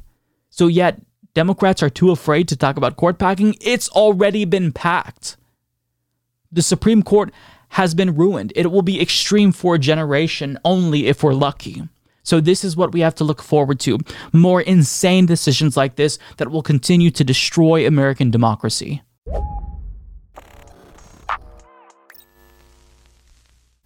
So 0.49 0.67
yet, 0.67 1.01
Democrats 1.37 1.83
are 1.83 1.89
too 1.91 2.09
afraid 2.09 2.47
to 2.47 2.55
talk 2.55 2.77
about 2.77 2.97
court 2.97 3.19
packing. 3.19 3.53
It's 3.61 3.89
already 3.89 4.43
been 4.43 4.71
packed. 4.71 5.37
The 6.51 6.63
Supreme 6.63 7.03
Court 7.03 7.31
has 7.69 7.93
been 7.93 8.15
ruined. 8.15 8.53
It 8.55 8.71
will 8.71 8.81
be 8.81 8.99
extreme 8.99 9.51
for 9.51 9.75
a 9.75 9.77
generation 9.77 10.57
only 10.65 11.05
if 11.05 11.21
we're 11.21 11.35
lucky. 11.35 11.83
So, 12.23 12.39
this 12.39 12.63
is 12.63 12.75
what 12.75 12.91
we 12.91 13.01
have 13.01 13.13
to 13.13 13.23
look 13.23 13.43
forward 13.43 13.79
to 13.81 13.99
more 14.33 14.61
insane 14.61 15.27
decisions 15.27 15.77
like 15.77 15.95
this 15.95 16.17
that 16.37 16.49
will 16.49 16.63
continue 16.63 17.11
to 17.11 17.23
destroy 17.23 17.85
American 17.85 18.31
democracy. 18.31 19.03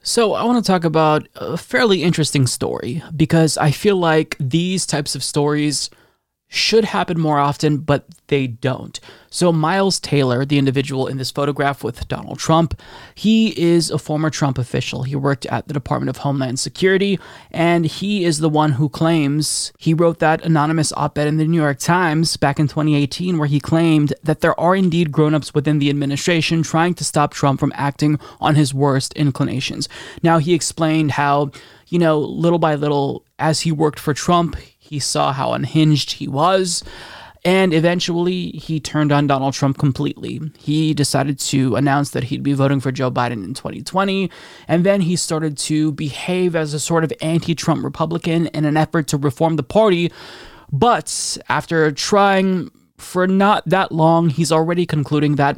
So, 0.01 0.35
I 0.35 0.45
want 0.45 0.63
to 0.63 0.71
talk 0.71 0.85
about 0.85 1.27
a 1.35 1.57
fairly 1.57 2.01
interesting 2.01 2.47
story 2.47 3.03
because 3.13 3.57
I 3.57 3.71
feel 3.71 3.97
like 3.97 4.37
these 4.39 4.85
types 4.85 5.15
of 5.15 5.21
stories 5.21 5.89
should 6.53 6.83
happen 6.83 7.17
more 7.17 7.39
often, 7.39 7.77
but 7.77 8.03
they 8.27 8.45
don't. 8.45 8.99
So, 9.29 9.53
Miles 9.53 10.01
Taylor, 10.01 10.43
the 10.43 10.57
individual 10.57 11.07
in 11.07 11.15
this 11.15 11.31
photograph 11.31 11.81
with 11.81 12.05
Donald 12.09 12.39
Trump, 12.39 12.77
he 13.15 13.57
is 13.57 13.89
a 13.89 13.97
former 13.97 14.29
Trump 14.29 14.57
official. 14.57 15.03
He 15.03 15.15
worked 15.15 15.45
at 15.45 15.69
the 15.69 15.73
Department 15.73 16.09
of 16.09 16.17
Homeland 16.17 16.59
Security, 16.59 17.17
and 17.51 17.85
he 17.85 18.25
is 18.25 18.39
the 18.39 18.49
one 18.49 18.73
who 18.73 18.89
claims 18.89 19.71
he 19.77 19.93
wrote 19.93 20.19
that 20.19 20.43
anonymous 20.43 20.91
op 20.97 21.17
ed 21.17 21.29
in 21.29 21.37
the 21.37 21.45
New 21.45 21.61
York 21.61 21.79
Times 21.79 22.35
back 22.35 22.59
in 22.59 22.67
2018, 22.67 23.37
where 23.37 23.47
he 23.47 23.61
claimed 23.61 24.13
that 24.21 24.41
there 24.41 24.59
are 24.59 24.75
indeed 24.75 25.13
grown 25.13 25.33
ups 25.33 25.53
within 25.53 25.79
the 25.79 25.89
administration 25.89 26.63
trying 26.63 26.93
to 26.95 27.05
stop 27.05 27.33
Trump 27.33 27.61
from 27.61 27.71
acting 27.75 28.19
on 28.41 28.55
his 28.55 28.73
worst 28.73 29.13
inclinations. 29.13 29.87
Now, 30.21 30.37
he 30.39 30.53
explained 30.53 31.11
how, 31.11 31.51
you 31.87 31.97
know, 31.97 32.19
little 32.19 32.59
by 32.59 32.75
little, 32.75 33.23
as 33.39 33.61
he 33.61 33.71
worked 33.71 33.99
for 33.99 34.13
Trump, 34.13 34.57
he 34.91 34.99
saw 34.99 35.31
how 35.31 35.53
unhinged 35.53 36.11
he 36.11 36.27
was. 36.27 36.83
And 37.45 37.73
eventually, 37.73 38.49
he 38.49 38.81
turned 38.81 39.13
on 39.13 39.25
Donald 39.25 39.53
Trump 39.53 39.77
completely. 39.77 40.41
He 40.59 40.93
decided 40.93 41.39
to 41.39 41.77
announce 41.77 42.09
that 42.09 42.25
he'd 42.25 42.43
be 42.43 42.51
voting 42.51 42.81
for 42.81 42.91
Joe 42.91 43.09
Biden 43.09 43.45
in 43.45 43.53
2020. 43.53 44.29
And 44.67 44.85
then 44.85 44.99
he 44.99 45.15
started 45.15 45.57
to 45.59 45.93
behave 45.93 46.57
as 46.57 46.73
a 46.73 46.79
sort 46.79 47.05
of 47.05 47.13
anti 47.21 47.55
Trump 47.55 47.85
Republican 47.85 48.47
in 48.47 48.65
an 48.65 48.75
effort 48.75 49.07
to 49.07 49.17
reform 49.17 49.55
the 49.55 49.63
party. 49.63 50.11
But 50.73 51.37
after 51.47 51.89
trying 51.93 52.69
for 52.97 53.27
not 53.27 53.63
that 53.69 53.93
long, 53.93 54.29
he's 54.29 54.51
already 54.51 54.85
concluding 54.85 55.35
that 55.35 55.57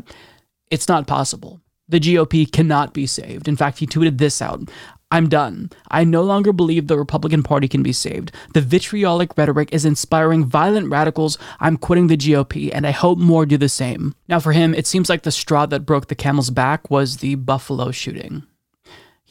it's 0.69 0.87
not 0.87 1.07
possible. 1.07 1.59
The 1.89 1.99
GOP 1.99 2.49
cannot 2.49 2.93
be 2.93 3.07
saved. 3.07 3.47
In 3.47 3.57
fact, 3.57 3.79
he 3.79 3.87
tweeted 3.87 4.19
this 4.19 4.43
out 4.43 4.69
I'm 5.13 5.29
done. 5.29 5.69
I 5.91 6.05
no 6.05 6.23
longer 6.23 6.51
believe 6.51 6.87
the 6.87 6.97
Republican 6.97 7.43
Party 7.43 7.67
can 7.67 7.83
be 7.83 7.93
saved. 7.93 8.31
The 8.55 8.61
vitriolic 8.61 9.37
rhetoric 9.37 9.69
is 9.71 9.85
inspiring 9.85 10.43
violent 10.43 10.89
radicals. 10.89 11.37
I'm 11.59 11.77
quitting 11.77 12.07
the 12.07 12.17
GOP, 12.17 12.71
and 12.73 12.87
I 12.87 12.89
hope 12.89 13.19
more 13.19 13.45
do 13.45 13.55
the 13.55 13.69
same. 13.69 14.15
Now, 14.27 14.39
for 14.39 14.53
him, 14.53 14.73
it 14.73 14.87
seems 14.87 15.09
like 15.09 15.21
the 15.21 15.31
straw 15.31 15.67
that 15.67 15.85
broke 15.85 16.07
the 16.07 16.15
camel's 16.15 16.49
back 16.49 16.89
was 16.89 17.17
the 17.17 17.35
Buffalo 17.35 17.91
shooting 17.91 18.41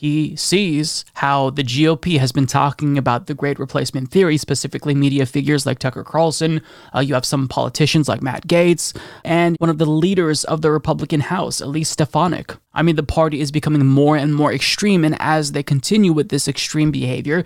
he 0.02 0.34
sees 0.34 1.04
how 1.14 1.50
the 1.50 1.62
GOP 1.62 2.18
has 2.18 2.32
been 2.32 2.48
talking 2.48 2.98
about 2.98 3.28
the 3.28 3.34
great 3.34 3.60
replacement 3.60 4.10
theory, 4.10 4.36
specifically 4.36 4.96
media 4.96 5.24
figures 5.26 5.64
like 5.64 5.78
Tucker 5.78 6.02
Carlson. 6.02 6.60
Uh, 6.92 6.98
you 6.98 7.14
have 7.14 7.24
some 7.24 7.46
politicians 7.46 8.08
like 8.08 8.20
Matt 8.20 8.48
Gaetz, 8.48 8.98
and 9.24 9.54
one 9.60 9.70
of 9.70 9.78
the 9.78 9.86
leaders 9.86 10.42
of 10.42 10.60
the 10.60 10.72
Republican 10.72 11.20
House, 11.20 11.60
Elise 11.60 11.90
Stefanik. 11.90 12.56
I 12.74 12.82
mean, 12.82 12.96
the 12.96 13.04
party 13.04 13.40
is 13.40 13.52
becoming 13.52 13.86
more 13.86 14.16
and 14.16 14.34
more 14.34 14.52
extreme, 14.52 15.04
and 15.04 15.16
as 15.20 15.52
they 15.52 15.62
continue 15.62 16.12
with 16.12 16.30
this 16.30 16.48
extreme 16.48 16.90
behavior, 16.90 17.44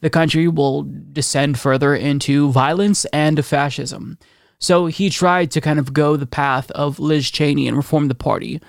the 0.00 0.08
country 0.08 0.46
will 0.46 0.86
descend 1.12 1.58
further 1.58 1.92
into 1.92 2.52
violence 2.52 3.04
and 3.06 3.44
fascism. 3.44 4.16
So 4.60 4.86
he 4.86 5.10
tried 5.10 5.50
to 5.50 5.60
kind 5.60 5.80
of 5.80 5.92
go 5.92 6.16
the 6.16 6.24
path 6.24 6.70
of 6.70 7.00
Liz 7.00 7.28
Cheney 7.32 7.66
and 7.66 7.76
reform 7.76 8.06
the 8.06 8.14
party 8.14 8.60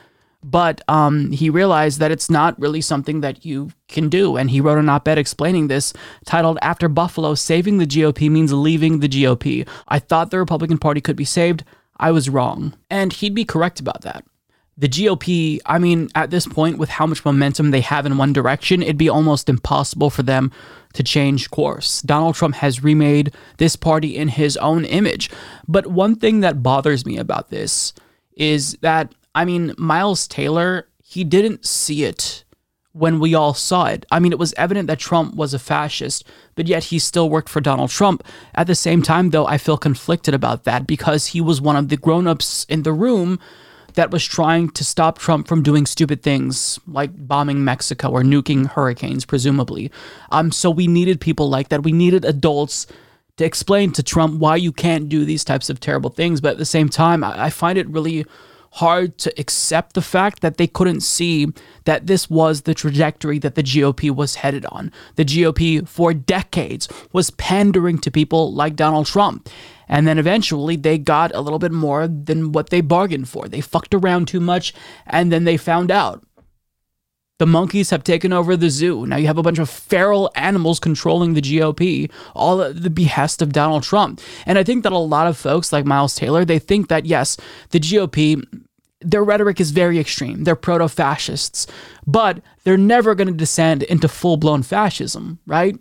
but 0.50 0.82
um, 0.88 1.32
he 1.34 1.50
realized 1.50 2.00
that 2.00 2.10
it's 2.10 2.30
not 2.30 2.58
really 2.58 2.80
something 2.80 3.20
that 3.20 3.44
you 3.44 3.70
can 3.90 4.08
do. 4.08 4.38
And 4.38 4.50
he 4.50 4.62
wrote 4.62 4.78
an 4.78 4.88
op 4.88 5.06
ed 5.06 5.18
explaining 5.18 5.68
this 5.68 5.92
titled, 6.26 6.58
After 6.62 6.88
Buffalo, 6.88 7.36
Saving 7.36 7.80
the 7.80 7.86
GOP 7.86 8.32
Means 8.32 8.54
Leaving 8.54 9.02
the 9.02 9.10
GOP. 9.10 9.68
I 9.90 10.00
thought 10.00 10.32
the 10.32 10.40
Republican 10.40 10.78
Party 10.78 11.02
could 11.02 11.18
be 11.18 11.26
saved. 11.26 11.66
I 11.98 12.12
was 12.12 12.30
wrong. 12.30 12.78
And 12.90 13.12
he'd 13.12 13.36
be 13.36 13.44
correct 13.44 13.82
about 13.82 14.04
that. 14.04 14.24
The 14.78 14.88
GOP, 14.88 15.60
I 15.66 15.80
mean, 15.80 16.08
at 16.16 16.30
this 16.30 16.48
point, 16.48 16.78
with 16.78 16.90
how 16.90 17.08
much 17.08 17.26
momentum 17.26 17.72
they 17.72 17.82
have 17.82 18.06
in 18.06 18.18
one 18.18 18.32
direction, 18.32 18.82
it'd 18.82 18.98
be 18.98 19.10
almost 19.10 19.50
impossible 19.50 20.10
for 20.10 20.24
them 20.24 20.50
to 20.94 21.04
change 21.04 21.52
course. 21.52 22.02
Donald 22.04 22.36
Trump 22.36 22.56
has 22.56 22.84
remade 22.84 23.34
this 23.58 23.76
party 23.76 24.16
in 24.16 24.30
his 24.30 24.56
own 24.58 24.86
image. 24.86 25.30
But 25.68 25.88
one 25.88 26.16
thing 26.16 26.40
that 26.40 26.64
bothers 26.64 27.06
me 27.06 27.18
about 27.18 27.50
this 27.50 27.92
is 28.38 28.78
that 28.82 29.14
I 29.38 29.46
mean, 29.46 29.76
Miles 29.78 30.28
Taylor, 30.28 30.88
he 31.04 31.24
didn't 31.24 31.64
see 31.64 32.04
it 32.04 32.44
when 32.94 33.20
we 33.20 33.36
all 33.36 33.54
saw 33.54 33.86
it. 33.86 34.04
I 34.10 34.18
mean, 34.18 34.32
it 34.32 34.40
was 34.40 34.52
evident 34.58 34.88
that 34.88 34.98
Trump 34.98 35.36
was 35.36 35.54
a 35.54 35.60
fascist, 35.60 36.24
but 36.56 36.66
yet 36.66 36.86
he 36.86 36.98
still 36.98 37.30
worked 37.30 37.48
for 37.48 37.62
Donald 37.62 37.92
Trump. 37.92 38.24
At 38.56 38.66
the 38.66 38.74
same 38.74 39.04
time, 39.04 39.30
though, 39.30 39.46
I 39.46 39.60
feel 39.60 39.78
conflicted 39.78 40.34
about 40.34 40.64
that 40.64 40.88
because 40.88 41.28
he 41.28 41.40
was 41.40 41.62
one 41.62 41.76
of 41.76 41.90
the 41.90 41.98
grown 41.98 42.26
ups 42.26 42.66
in 42.68 42.82
the 42.82 42.92
room 42.92 43.40
that 43.94 44.10
was 44.10 44.26
trying 44.26 44.72
to 44.72 44.84
stop 44.84 45.20
Trump 45.20 45.48
from 45.48 45.62
doing 45.62 45.86
stupid 45.86 46.24
things 46.24 46.80
like 46.88 47.12
bombing 47.16 47.64
Mexico 47.64 48.10
or 48.10 48.24
nuking 48.24 48.66
hurricanes, 48.66 49.24
presumably. 49.24 49.92
Um, 50.32 50.52
so 50.52 50.72
we 50.72 50.88
needed 50.88 51.22
people 51.22 51.48
like 51.48 51.70
that. 51.70 51.84
We 51.84 51.92
needed 51.92 52.26
adults 52.26 52.88
to 53.36 53.46
explain 53.46 53.92
to 53.92 54.02
Trump 54.02 54.40
why 54.40 54.56
you 54.56 54.72
can't 54.72 55.08
do 55.08 55.26
these 55.26 55.44
types 55.44 55.70
of 55.70 55.80
terrible 55.80 56.10
things. 56.10 56.42
But 56.42 56.54
at 56.54 56.58
the 56.58 56.66
same 56.66 56.90
time, 56.90 57.24
I, 57.24 57.46
I 57.46 57.50
find 57.52 57.78
it 57.78 57.88
really 57.88 58.26
hard 58.78 59.18
to 59.18 59.34
accept 59.40 59.94
the 59.94 60.02
fact 60.02 60.42
that 60.42 60.58
they 60.58 60.68
couldn't 60.68 61.02
see 61.02 61.48
that 61.86 62.06
this 62.06 62.30
was 62.30 62.62
the 62.62 62.74
trajectory 62.74 63.40
that 63.40 63.56
the 63.56 63.64
GOP 63.64 64.12
was 64.12 64.36
headed 64.36 64.66
on. 64.68 64.92
The 65.16 65.26
GOP, 65.26 65.88
for 65.88 66.14
decades, 66.14 66.88
was 67.12 67.32
pandering 67.32 67.98
to 68.00 68.12
people 68.12 68.54
like 68.54 68.76
Donald 68.76 69.08
Trump. 69.08 69.50
And 69.90 70.08
then 70.08 70.18
eventually 70.18 70.76
they 70.76 70.98
got 70.98 71.34
a 71.34 71.42
little 71.42 71.60
bit 71.60 71.72
more 71.72 72.08
than 72.08 72.52
what 72.52 72.70
they 72.70 72.82
bargained 72.82 73.30
for. 73.30 73.48
They 73.48 73.62
fucked 73.62 73.94
around 73.94 74.28
too 74.28 74.40
much 74.40 74.74
and 75.06 75.32
then 75.32 75.44
they 75.46 75.58
found 75.58 75.90
out. 75.90 76.24
The 77.40 77.46
monkeys 77.46 77.92
have 77.92 78.04
taken 78.04 78.34
over 78.34 78.58
the 78.58 78.72
zoo. 78.72 79.06
Now 79.06 79.18
you 79.18 79.28
have 79.28 79.38
a 79.38 79.44
bunch 79.44 79.60
of 79.60 79.70
feral 79.70 80.32
animals 80.36 80.80
controlling 80.80 81.34
the 81.36 81.42
GOP, 81.42 82.12
all 82.34 82.64
at 82.64 82.82
the 82.82 82.90
behest 82.90 83.44
of 83.44 83.54
Donald 83.54 83.84
Trump. 83.84 84.22
And 84.48 84.58
I 84.58 84.64
think 84.64 84.84
that 84.84 84.92
a 84.92 84.98
lot 84.98 85.28
of 85.28 85.38
folks 85.38 85.72
like 85.72 85.86
Miles 85.86 86.16
Taylor, 86.16 86.44
they 86.46 86.58
think 86.58 86.90
that 86.90 87.06
yes, 87.06 87.38
the 87.70 87.80
GOP 87.80 88.44
their 89.02 89.24
rhetoric 89.24 89.60
is 89.60 89.72
very 89.72 90.00
extreme. 90.00 90.44
They're 90.44 90.56
proto 90.56 90.88
fascists, 90.88 91.68
but 92.06 92.42
they're 92.64 92.78
never 92.78 93.16
going 93.16 93.28
to 93.28 93.34
descend 93.34 93.84
into 93.84 94.08
full 94.08 94.38
blown 94.38 94.64
fascism, 94.64 95.40
right? 95.46 95.78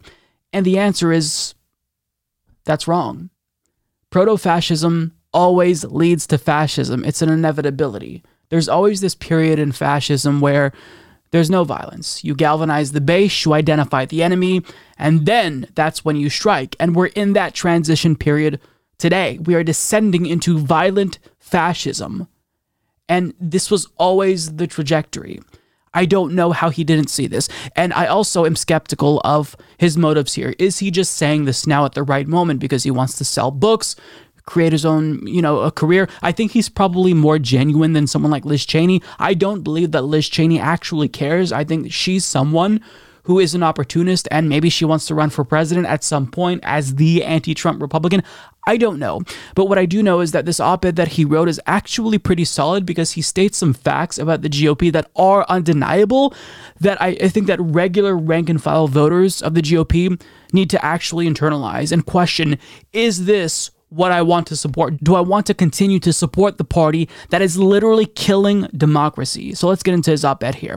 And 0.52 0.64
the 0.66 0.78
answer 0.78 1.12
is 1.12 1.54
that's 2.64 2.88
wrong. 2.88 3.30
Proto 4.10 4.36
fascism 4.36 5.12
always 5.32 5.84
leads 5.84 6.26
to 6.26 6.38
fascism, 6.38 7.04
it's 7.04 7.22
an 7.22 7.28
inevitability. 7.28 8.22
There's 8.48 8.68
always 8.68 9.00
this 9.00 9.14
period 9.14 9.58
in 9.58 9.72
fascism 9.72 10.40
where 10.40 10.72
there's 11.30 11.50
no 11.50 11.64
violence. 11.64 12.22
You 12.22 12.34
galvanize 12.34 12.92
the 12.92 13.00
base, 13.00 13.44
you 13.44 13.52
identify 13.52 14.04
the 14.04 14.22
enemy, 14.22 14.62
and 14.96 15.26
then 15.26 15.66
that's 15.74 16.04
when 16.04 16.16
you 16.16 16.30
strike. 16.30 16.76
And 16.78 16.94
we're 16.94 17.06
in 17.06 17.32
that 17.32 17.54
transition 17.54 18.16
period 18.16 18.60
today. 18.98 19.38
We 19.42 19.54
are 19.54 19.64
descending 19.64 20.26
into 20.26 20.58
violent 20.58 21.18
fascism. 21.38 22.28
And 23.09 23.34
this 23.40 23.70
was 23.70 23.88
always 23.98 24.57
the 24.57 24.66
trajectory. 24.66 25.40
I 25.94 26.04
don't 26.04 26.34
know 26.34 26.52
how 26.52 26.68
he 26.68 26.84
didn't 26.84 27.09
see 27.09 27.26
this. 27.26 27.48
And 27.74 27.92
I 27.94 28.07
also 28.07 28.44
am 28.44 28.54
skeptical 28.54 29.20
of 29.24 29.57
his 29.78 29.96
motives 29.96 30.34
here. 30.34 30.54
Is 30.59 30.78
he 30.78 30.90
just 30.90 31.14
saying 31.14 31.46
this 31.46 31.66
now 31.66 31.86
at 31.86 31.94
the 31.94 32.02
right 32.02 32.28
moment 32.28 32.61
because 32.61 32.82
he 32.82 32.90
wants 32.90 33.16
to 33.16 33.24
sell 33.24 33.50
books, 33.50 33.96
create 34.44 34.72
his 34.72 34.84
own, 34.84 35.26
you 35.26 35.40
know, 35.40 35.61
a 35.61 35.70
career? 35.70 36.07
I 36.20 36.32
think 36.32 36.52
he's 36.52 36.68
probably 36.68 37.14
more 37.14 37.38
genuine 37.38 37.94
than 37.94 38.07
someone 38.07 38.30
like 38.30 38.44
Liz 38.44 38.66
Cheney. 38.66 39.02
I 39.18 39.32
don't 39.32 39.62
believe 39.62 39.92
that 39.92 40.02
Liz 40.02 40.28
Cheney 40.28 40.61
actually 40.61 41.09
cares. 41.09 41.50
I 41.50 41.64
think 41.64 41.90
she's 41.90 42.26
someone 42.26 42.82
who 43.27 43.41
is 43.41 43.55
an 43.55 43.62
opportunist 43.62 44.27
and 44.31 44.49
maybe 44.49 44.70
she 44.70 44.85
wants 44.85 45.07
to 45.07 45.14
run 45.14 45.31
for 45.31 45.45
president 45.45 45.87
at 45.87 46.05
some 46.05 46.27
point 46.27 46.61
as 46.62 46.95
the 46.95 47.24
anti 47.24 47.55
Trump 47.55 47.83
Republican. 47.83 48.22
I 48.68 48.77
don't 48.77 48.99
know. 48.99 49.22
But 49.55 49.66
what 49.66 49.79
I 49.79 49.87
do 49.87 50.03
know 50.03 50.20
is 50.20 50.33
that 50.33 50.47
this 50.47 50.59
op 50.59 50.85
ed 50.85 50.97
that 50.97 51.09
he 51.09 51.24
wrote 51.24 51.49
is 51.49 51.61
actually 51.66 52.18
pretty 52.18 52.45
solid 52.45 52.87
because 52.87 53.12
he 53.12 53.22
states 53.22 53.59
some 53.59 53.74
facts 53.74 54.18
about 54.18 54.43
the 54.43 54.49
GOP 54.49 54.93
that 54.93 55.11
are 55.14 55.45
undeniable 55.49 56.35
that 56.81 57.01
I, 57.01 57.09
I 57.20 57.29
think 57.29 57.47
that 57.49 57.61
regular 57.61 58.16
rank 58.16 58.49
and 58.49 58.62
file 58.62 58.89
voters 58.89 59.43
of 59.43 59.55
the 59.55 59.62
GOP 59.62 60.20
need 60.53 60.70
to 60.70 60.85
actually 60.85 61.29
internalize 61.29 61.93
and 61.93 62.07
question 62.07 62.59
is 62.93 63.27
this 63.27 63.70
what 63.89 64.11
I 64.11 64.22
want 64.22 64.47
to 64.49 64.57
support? 64.57 65.03
Do 65.03 65.14
I 65.14 65.20
want 65.20 65.47
to 65.47 65.55
continue 65.55 66.01
to 66.01 66.12
support 66.12 66.59
the 66.59 66.64
party 66.64 67.09
that 67.31 67.41
is 67.41 67.57
literally 67.57 68.07
killing 68.07 68.62
democracy? 68.77 69.55
So 69.55 69.68
let's 69.68 69.83
get 69.83 69.95
into 69.95 70.11
his 70.11 70.24
op 70.24 70.43
ed 70.43 70.57
here. 70.57 70.77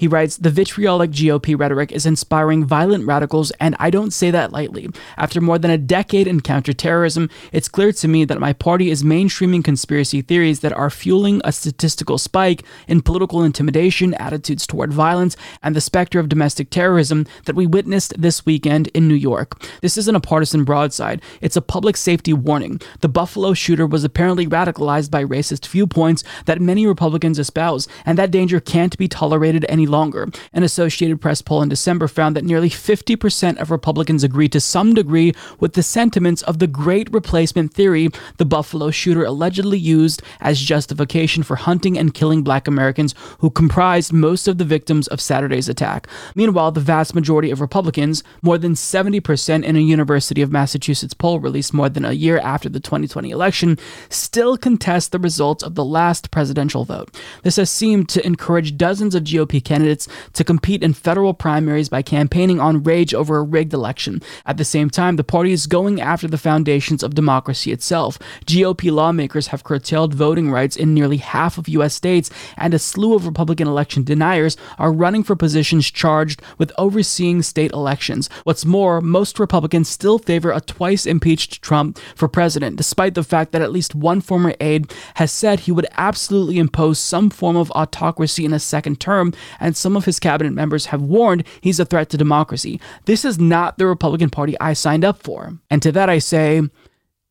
He 0.00 0.08
writes 0.08 0.38
The 0.38 0.48
vitriolic 0.48 1.10
GOP 1.10 1.60
rhetoric 1.60 1.92
is 1.92 2.06
inspiring 2.06 2.64
violent 2.64 3.06
radicals, 3.06 3.50
and 3.60 3.76
I 3.78 3.90
don't 3.90 4.14
say 4.14 4.30
that 4.30 4.50
lightly. 4.50 4.88
After 5.18 5.42
more 5.42 5.58
than 5.58 5.70
a 5.70 5.76
decade 5.76 6.26
in 6.26 6.40
counterterrorism, 6.40 7.28
it's 7.52 7.68
clear 7.68 7.92
to 7.92 8.08
me 8.08 8.24
that 8.24 8.40
my 8.40 8.54
party 8.54 8.90
is 8.90 9.02
mainstreaming 9.02 9.62
conspiracy 9.62 10.22
theories 10.22 10.60
that 10.60 10.72
are 10.72 10.88
fueling 10.88 11.42
a 11.44 11.52
statistical 11.52 12.16
spike 12.16 12.62
in 12.88 13.02
political 13.02 13.42
intimidation, 13.42 14.14
attitudes 14.14 14.66
toward 14.66 14.90
violence, 14.90 15.36
and 15.62 15.76
the 15.76 15.82
specter 15.82 16.18
of 16.18 16.30
domestic 16.30 16.70
terrorism 16.70 17.26
that 17.44 17.54
we 17.54 17.66
witnessed 17.66 18.14
this 18.16 18.46
weekend 18.46 18.88
in 18.94 19.06
New 19.06 19.12
York. 19.12 19.62
This 19.82 19.98
isn't 19.98 20.16
a 20.16 20.20
partisan 20.20 20.64
broadside, 20.64 21.20
it's 21.42 21.56
a 21.56 21.60
public 21.60 21.98
safety 21.98 22.32
warning. 22.32 22.80
The 23.00 23.10
Buffalo 23.10 23.52
shooter 23.52 23.86
was 23.86 24.02
apparently 24.02 24.46
radicalized 24.46 25.10
by 25.10 25.26
racist 25.26 25.68
viewpoints 25.68 26.24
that 26.46 26.58
many 26.58 26.86
Republicans 26.86 27.38
espouse, 27.38 27.86
and 28.06 28.16
that 28.16 28.30
danger 28.30 28.60
can't 28.60 28.96
be 28.96 29.06
tolerated 29.06 29.66
any 29.68 29.89
longer. 29.90 30.28
An 30.52 30.62
Associated 30.62 31.20
Press 31.20 31.42
poll 31.42 31.62
in 31.62 31.68
December 31.68 32.08
found 32.08 32.36
that 32.36 32.44
nearly 32.44 32.70
50% 32.70 33.58
of 33.58 33.70
Republicans 33.70 34.24
agree 34.24 34.48
to 34.48 34.60
some 34.60 34.94
degree 34.94 35.32
with 35.58 35.74
the 35.74 35.82
sentiments 35.82 36.42
of 36.42 36.58
the 36.58 36.66
great 36.66 37.12
replacement 37.12 37.74
theory 37.74 38.08
the 38.36 38.44
Buffalo 38.44 38.90
shooter 38.90 39.24
allegedly 39.24 39.78
used 39.78 40.22
as 40.40 40.60
justification 40.60 41.42
for 41.42 41.56
hunting 41.56 41.98
and 41.98 42.14
killing 42.14 42.42
black 42.42 42.68
Americans 42.68 43.14
who 43.40 43.50
comprised 43.50 44.12
most 44.12 44.46
of 44.46 44.58
the 44.58 44.64
victims 44.64 45.08
of 45.08 45.20
Saturday's 45.20 45.68
attack. 45.68 46.06
Meanwhile, 46.34 46.72
the 46.72 46.80
vast 46.80 47.14
majority 47.14 47.50
of 47.50 47.60
Republicans, 47.60 48.22
more 48.42 48.58
than 48.58 48.74
70% 48.74 49.64
in 49.64 49.76
a 49.76 49.80
University 49.80 50.42
of 50.42 50.52
Massachusetts 50.52 51.14
poll 51.14 51.40
released 51.40 51.74
more 51.74 51.88
than 51.88 52.04
a 52.04 52.12
year 52.12 52.38
after 52.38 52.68
the 52.68 52.80
2020 52.80 53.30
election, 53.30 53.78
still 54.08 54.56
contest 54.56 55.12
the 55.12 55.18
results 55.18 55.62
of 55.62 55.74
the 55.74 55.84
last 55.84 56.30
presidential 56.30 56.84
vote. 56.84 57.18
This 57.42 57.56
has 57.56 57.70
seemed 57.70 58.08
to 58.10 58.24
encourage 58.24 58.76
dozens 58.76 59.14
of 59.14 59.24
GOP 59.24 59.62
candidates 59.64 59.79
candidates 59.80 60.08
to 60.34 60.44
compete 60.44 60.82
in 60.82 60.92
federal 60.92 61.32
primaries 61.32 61.88
by 61.88 62.02
campaigning 62.02 62.60
on 62.60 62.82
rage 62.82 63.14
over 63.14 63.38
a 63.38 63.42
rigged 63.42 63.72
election. 63.72 64.20
At 64.44 64.58
the 64.58 64.64
same 64.64 64.90
time, 64.90 65.16
the 65.16 65.24
party 65.24 65.52
is 65.52 65.66
going 65.66 66.00
after 66.00 66.28
the 66.28 66.36
foundations 66.36 67.02
of 67.02 67.14
democracy 67.14 67.72
itself. 67.72 68.18
GOP 68.44 68.92
lawmakers 68.92 69.48
have 69.48 69.64
curtailed 69.64 70.12
voting 70.12 70.50
rights 70.50 70.76
in 70.76 70.92
nearly 70.92 71.16
half 71.16 71.56
of 71.56 71.68
U.S. 71.68 71.94
states, 71.94 72.30
and 72.58 72.74
a 72.74 72.78
slew 72.78 73.14
of 73.14 73.24
Republican 73.24 73.66
election 73.66 74.04
deniers 74.04 74.56
are 74.78 74.92
running 74.92 75.22
for 75.22 75.34
positions 75.34 75.90
charged 75.90 76.42
with 76.58 76.72
overseeing 76.76 77.40
state 77.40 77.72
elections. 77.72 78.28
What's 78.44 78.66
more, 78.66 79.00
most 79.00 79.38
Republicans 79.38 79.88
still 79.88 80.18
favor 80.18 80.50
a 80.50 80.60
twice 80.60 81.06
impeached 81.06 81.62
Trump 81.62 81.98
for 82.14 82.28
president, 82.28 82.76
despite 82.76 83.14
the 83.14 83.24
fact 83.24 83.52
that 83.52 83.62
at 83.62 83.72
least 83.72 83.94
one 83.94 84.20
former 84.20 84.54
aide 84.60 84.92
has 85.14 85.32
said 85.32 85.60
he 85.60 85.72
would 85.72 85.86
absolutely 85.96 86.58
impose 86.58 86.98
some 86.98 87.30
form 87.30 87.56
of 87.56 87.70
autocracy 87.72 88.44
in 88.44 88.52
a 88.52 88.58
second 88.58 89.00
term 89.00 89.32
and 89.60 89.76
some 89.76 89.96
of 89.96 90.06
his 90.06 90.18
cabinet 90.18 90.52
members 90.52 90.86
have 90.86 91.02
warned 91.02 91.46
he's 91.60 91.78
a 91.78 91.84
threat 91.84 92.10
to 92.10 92.16
democracy. 92.16 92.80
This 93.04 93.24
is 93.24 93.38
not 93.38 93.78
the 93.78 93.86
Republican 93.86 94.30
Party 94.30 94.58
I 94.60 94.72
signed 94.72 95.04
up 95.04 95.22
for. 95.22 95.58
And 95.70 95.82
to 95.82 95.92
that 95.92 96.08
I 96.08 96.18
say, 96.18 96.62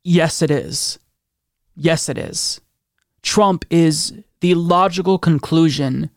yes, 0.03 0.41
it 0.41 0.51
is. 0.51 0.99
Yes, 1.75 2.07
it 2.07 2.17
is. 2.17 2.61
Trump 3.21 3.65
is 3.69 4.13
the 4.39 4.53
logical 4.53 5.17
conclusion 5.17 6.09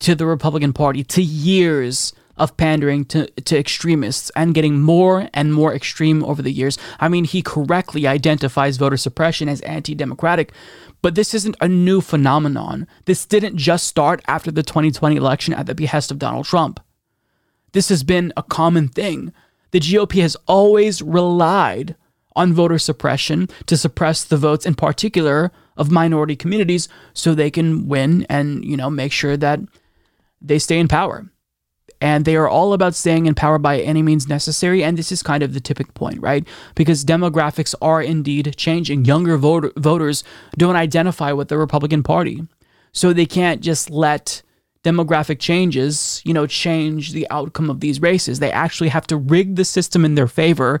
to 0.00 0.14
the 0.14 0.26
Republican 0.26 0.72
Party, 0.72 1.04
to 1.04 1.22
years 1.22 2.14
of 2.40 2.56
pandering 2.56 3.04
to, 3.04 3.26
to 3.26 3.58
extremists 3.58 4.30
and 4.34 4.54
getting 4.54 4.80
more 4.80 5.28
and 5.34 5.52
more 5.52 5.74
extreme 5.74 6.24
over 6.24 6.40
the 6.40 6.50
years. 6.50 6.78
I 6.98 7.08
mean, 7.08 7.24
he 7.24 7.42
correctly 7.42 8.06
identifies 8.06 8.78
voter 8.78 8.96
suppression 8.96 9.48
as 9.48 9.60
anti 9.60 9.94
democratic, 9.94 10.52
but 11.02 11.14
this 11.14 11.34
isn't 11.34 11.56
a 11.60 11.68
new 11.68 12.00
phenomenon. 12.00 12.86
This 13.04 13.26
didn't 13.26 13.56
just 13.56 13.86
start 13.86 14.22
after 14.26 14.50
the 14.50 14.62
2020 14.62 15.16
election 15.16 15.54
at 15.54 15.66
the 15.66 15.74
behest 15.74 16.10
of 16.10 16.18
Donald 16.18 16.46
Trump. 16.46 16.80
This 17.72 17.88
has 17.88 18.02
been 18.02 18.32
a 18.36 18.42
common 18.42 18.88
thing. 18.88 19.32
The 19.70 19.80
GOP 19.80 20.20
has 20.20 20.36
always 20.46 21.00
relied 21.02 21.96
on 22.36 22.52
voter 22.52 22.78
suppression 22.78 23.48
to 23.66 23.76
suppress 23.76 24.24
the 24.24 24.36
votes 24.36 24.66
in 24.66 24.74
particular 24.74 25.52
of 25.76 25.90
minority 25.90 26.36
communities 26.36 26.88
so 27.12 27.34
they 27.34 27.50
can 27.50 27.88
win 27.88 28.26
and, 28.28 28.64
you 28.64 28.76
know, 28.76 28.90
make 28.90 29.12
sure 29.12 29.36
that 29.36 29.60
they 30.40 30.58
stay 30.58 30.78
in 30.78 30.88
power 30.88 31.30
and 32.00 32.24
they 32.24 32.36
are 32.36 32.48
all 32.48 32.72
about 32.72 32.94
staying 32.94 33.26
in 33.26 33.34
power 33.34 33.58
by 33.58 33.80
any 33.80 34.02
means 34.02 34.28
necessary. 34.28 34.82
And 34.82 34.96
this 34.96 35.12
is 35.12 35.22
kind 35.22 35.42
of 35.42 35.52
the 35.52 35.60
tipping 35.60 35.88
point, 35.88 36.20
right? 36.20 36.46
Because 36.74 37.04
demographics 37.04 37.74
are 37.82 38.02
indeed 38.02 38.54
changing. 38.56 39.04
Younger 39.04 39.36
voter- 39.36 39.72
voters 39.76 40.24
don't 40.56 40.76
identify 40.76 41.32
with 41.32 41.48
the 41.48 41.58
Republican 41.58 42.02
Party, 42.02 42.46
so 42.92 43.12
they 43.12 43.26
can't 43.26 43.60
just 43.60 43.90
let 43.90 44.42
demographic 44.82 45.38
changes, 45.38 46.22
you 46.24 46.32
know, 46.32 46.46
change 46.46 47.12
the 47.12 47.26
outcome 47.30 47.68
of 47.68 47.80
these 47.80 48.00
races. 48.00 48.38
They 48.38 48.50
actually 48.50 48.88
have 48.88 49.06
to 49.08 49.16
rig 49.16 49.56
the 49.56 49.64
system 49.64 50.04
in 50.04 50.14
their 50.14 50.26
favor 50.26 50.80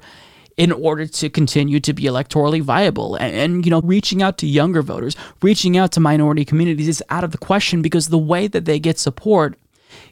in 0.56 0.72
order 0.72 1.06
to 1.06 1.30
continue 1.30 1.80
to 1.80 1.92
be 1.92 2.04
electorally 2.04 2.60
viable. 2.60 3.14
And, 3.16 3.34
and, 3.34 3.66
you 3.66 3.70
know, 3.70 3.80
reaching 3.82 4.22
out 4.22 4.38
to 4.38 4.46
younger 4.46 4.82
voters, 4.82 5.16
reaching 5.42 5.76
out 5.76 5.92
to 5.92 6.00
minority 6.00 6.44
communities 6.44 6.88
is 6.88 7.02
out 7.10 7.24
of 7.24 7.30
the 7.30 7.38
question 7.38 7.82
because 7.82 8.08
the 8.08 8.18
way 8.18 8.46
that 8.46 8.64
they 8.64 8.78
get 8.78 8.98
support 8.98 9.56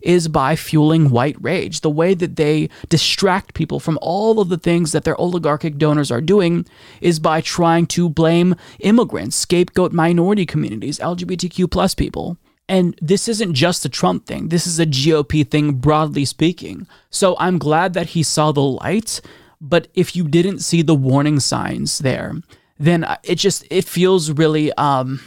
is 0.03 0.29
by 0.29 0.57
fueling 0.57 1.11
white 1.11 1.37
rage. 1.41 1.81
The 1.81 1.91
way 1.91 2.15
that 2.15 2.37
they 2.37 2.69
distract 2.89 3.55
people 3.55 3.81
from 3.81 3.99
all 4.01 4.41
of 4.41 4.49
the 4.49 4.59
things 4.59 4.93
that 4.93 5.05
their 5.05 5.21
oligarchic 5.21 5.79
donors 5.79 6.11
are 6.11 6.21
doing 6.21 6.67
is 7.01 7.19
by 7.19 7.41
trying 7.41 7.87
to 7.89 8.09
blame 8.09 8.55
immigrants, 8.81 9.37
scapegoat 9.37 9.93
minority 9.93 10.47
communities, 10.47 10.99
LGBTQ 10.99 11.71
plus 11.71 11.95
people. 11.95 12.37
And 12.69 12.99
this 13.01 13.29
isn't 13.29 13.55
just 13.55 13.85
a 13.85 13.89
Trump 13.89 14.27
thing. 14.27 14.49
This 14.49 14.67
is 14.67 14.79
a 14.79 14.87
GOP 14.87 15.49
thing, 15.49 15.75
broadly 15.75 16.27
speaking. 16.27 16.87
So 17.09 17.35
I'm 17.39 17.59
glad 17.59 17.95
that 17.95 18.09
he 18.09 18.23
saw 18.23 18.53
the 18.53 18.63
light. 18.63 19.23
But 19.61 19.89
if 19.95 20.15
you 20.15 20.29
didn't 20.29 20.61
see 20.61 20.83
the 20.83 20.95
warning 20.95 21.41
signs 21.41 21.99
there, 21.99 22.35
then 22.79 23.07
it 23.25 23.37
just 23.37 23.67
it 23.71 23.85
feels 23.85 24.31
really 24.31 24.73
um 24.75 25.21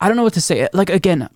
I 0.00 0.06
don't 0.06 0.16
know 0.16 0.22
what 0.22 0.34
to 0.34 0.40
say. 0.40 0.68
Like 0.72 0.90
again, 0.90 1.28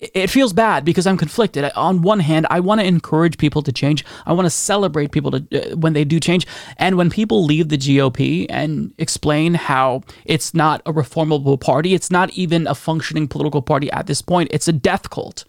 it 0.00 0.28
feels 0.28 0.54
bad 0.54 0.84
because 0.84 1.06
I'm 1.06 1.18
conflicted. 1.18 1.70
On 1.76 2.00
one 2.00 2.20
hand, 2.20 2.46
I 2.48 2.60
want 2.60 2.80
to 2.80 2.86
encourage 2.86 3.36
people 3.36 3.60
to 3.62 3.70
change. 3.72 4.04
I 4.24 4.32
want 4.32 4.46
to 4.46 4.50
celebrate 4.50 5.12
people 5.12 5.30
to 5.32 5.72
uh, 5.72 5.76
when 5.76 5.92
they 5.92 6.04
do 6.04 6.18
change. 6.18 6.46
And 6.78 6.96
when 6.96 7.10
people 7.10 7.44
leave 7.44 7.68
the 7.68 7.76
GOP 7.76 8.46
and 8.48 8.94
explain 8.96 9.54
how 9.54 10.02
it's 10.24 10.54
not 10.54 10.80
a 10.86 10.92
reformable 10.92 11.60
party, 11.60 11.92
it's 11.92 12.10
not 12.10 12.30
even 12.30 12.66
a 12.66 12.74
functioning 12.74 13.28
political 13.28 13.60
party 13.60 13.92
at 13.92 14.06
this 14.06 14.22
point. 14.22 14.48
It's 14.52 14.68
a 14.68 14.72
death 14.72 15.10
cult. 15.10 15.44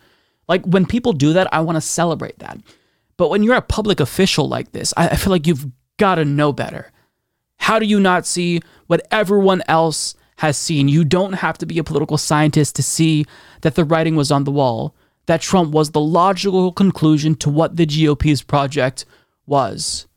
Like 0.49 0.65
when 0.65 0.85
people 0.85 1.13
do 1.13 1.31
that, 1.31 1.47
I 1.53 1.61
want 1.61 1.77
to 1.77 1.81
celebrate 1.81 2.39
that. 2.39 2.59
But 3.15 3.29
when 3.29 3.43
you're 3.43 3.55
a 3.55 3.61
public 3.61 4.01
official 4.01 4.49
like 4.49 4.73
this, 4.73 4.93
I, 4.97 5.09
I 5.09 5.15
feel 5.15 5.31
like 5.31 5.47
you've 5.47 5.67
got 5.97 6.15
to 6.15 6.25
know 6.25 6.51
better. 6.51 6.91
How 7.57 7.79
do 7.79 7.85
you 7.85 8.01
not 8.01 8.25
see 8.25 8.59
what 8.87 9.07
everyone 9.11 9.63
else 9.69 10.15
has 10.41 10.57
seen? 10.57 10.87
You 10.87 11.05
don't 11.05 11.33
have 11.33 11.59
to 11.59 11.67
be 11.67 11.77
a 11.77 11.83
political 11.83 12.17
scientist 12.17 12.75
to 12.75 12.83
see 12.83 13.25
that 13.61 13.75
the 13.75 13.85
writing 13.85 14.15
was 14.15 14.31
on 14.31 14.43
the 14.43 14.51
wall, 14.51 14.95
that 15.27 15.41
Trump 15.41 15.71
was 15.71 15.91
the 15.91 16.01
logical 16.01 16.71
conclusion 16.71 17.35
to 17.35 17.49
what 17.51 17.75
the 17.75 17.85
GOP's 17.85 18.41
project 18.41 19.05
was. 19.45 20.07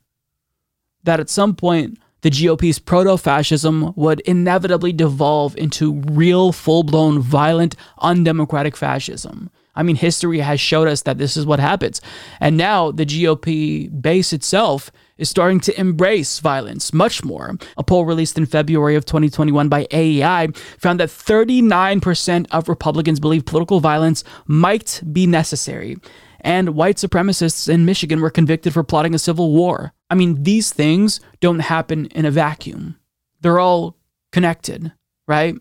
That 1.03 1.21
at 1.21 1.29
some 1.29 1.55
point, 1.55 1.99
the 2.23 2.31
GOP's 2.31 2.79
proto 2.79 3.19
fascism 3.19 3.93
would 3.97 4.21
inevitably 4.21 4.95
devolve 4.95 5.55
into 5.59 6.01
real, 6.07 6.53
full 6.53 6.85
blown, 6.85 7.21
violent, 7.21 7.77
undemocratic 7.99 8.79
fascism. 8.79 9.51
I 9.75 9.83
mean, 9.83 9.97
history 9.97 10.39
has 10.39 10.59
showed 10.59 10.89
us 10.89 11.03
that 11.03 11.19
this 11.19 11.37
is 11.37 11.45
what 11.45 11.61
happens. 11.61 12.01
And 12.41 12.57
now 12.57 12.91
the 12.91 13.05
GOP 13.05 13.91
base 14.01 14.33
itself 14.33 14.91
is 15.19 15.31
starting 15.31 15.61
to 15.61 15.79
embrace 15.79 16.41
violence 16.41 16.93
much 16.93 17.25
more. 17.25 17.57
A 17.77 17.85
poll 17.85 18.05
released 18.05 18.39
in 18.39 18.47
February 18.47 18.97
of 18.97 19.05
2021 19.05 19.69
by 19.69 19.87
AEI 19.93 20.49
found 20.79 21.01
that 21.01 21.09
39% 21.09 22.47
of 22.51 22.69
Republicans 22.69 23.21
believe 23.21 23.45
political 23.45 23.81
violence 23.81 24.25
might 24.47 25.03
be 25.13 25.27
necessary. 25.27 25.97
And 26.41 26.75
white 26.75 26.97
supremacists 26.97 27.69
in 27.69 27.87
Michigan 27.87 28.21
were 28.21 28.31
convicted 28.31 28.75
for 28.75 28.85
plotting 28.85 29.15
a 29.15 29.19
civil 29.19 29.53
war. 29.53 29.93
I 30.11 30.15
mean, 30.15 30.43
these 30.43 30.73
things 30.73 31.21
don't 31.41 31.61
happen 31.61 32.07
in 32.07 32.27
a 32.27 32.31
vacuum, 32.31 32.97
they're 33.41 33.61
all 33.61 33.97
connected, 34.33 34.93
right? 35.27 35.55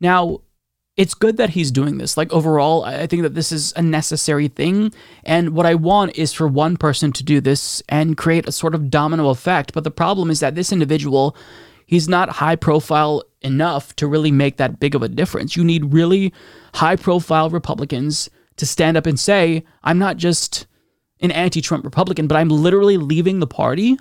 Now, 0.00 0.40
it's 0.96 1.14
good 1.14 1.36
that 1.36 1.50
he's 1.50 1.70
doing 1.70 1.98
this. 1.98 2.16
Like 2.16 2.32
overall, 2.32 2.84
I 2.84 3.06
think 3.06 3.22
that 3.22 3.34
this 3.34 3.52
is 3.52 3.72
a 3.76 3.82
necessary 3.82 4.48
thing. 4.48 4.92
And 5.24 5.50
what 5.50 5.66
I 5.66 5.74
want 5.74 6.16
is 6.16 6.32
for 6.32 6.48
one 6.48 6.76
person 6.76 7.12
to 7.12 7.22
do 7.24 7.40
this 7.40 7.82
and 7.88 8.16
create 8.16 8.48
a 8.48 8.52
sort 8.52 8.74
of 8.74 8.90
domino 8.90 9.28
effect. 9.28 9.74
But 9.74 9.84
the 9.84 9.90
problem 9.90 10.30
is 10.30 10.40
that 10.40 10.54
this 10.54 10.72
individual, 10.72 11.36
he's 11.86 12.08
not 12.08 12.30
high 12.30 12.56
profile 12.56 13.22
enough 13.42 13.94
to 13.96 14.06
really 14.06 14.30
make 14.32 14.56
that 14.56 14.80
big 14.80 14.94
of 14.94 15.02
a 15.02 15.08
difference. 15.08 15.54
You 15.54 15.64
need 15.64 15.92
really 15.92 16.32
high 16.74 16.96
profile 16.96 17.50
Republicans 17.50 18.30
to 18.56 18.64
stand 18.64 18.96
up 18.96 19.04
and 19.06 19.20
say, 19.20 19.64
I'm 19.84 19.98
not 19.98 20.16
just 20.16 20.66
an 21.20 21.30
anti 21.30 21.60
Trump 21.60 21.84
Republican, 21.84 22.26
but 22.26 22.36
I'm 22.36 22.48
literally 22.48 22.96
leaving 22.96 23.40
the 23.40 23.46
party 23.46 23.98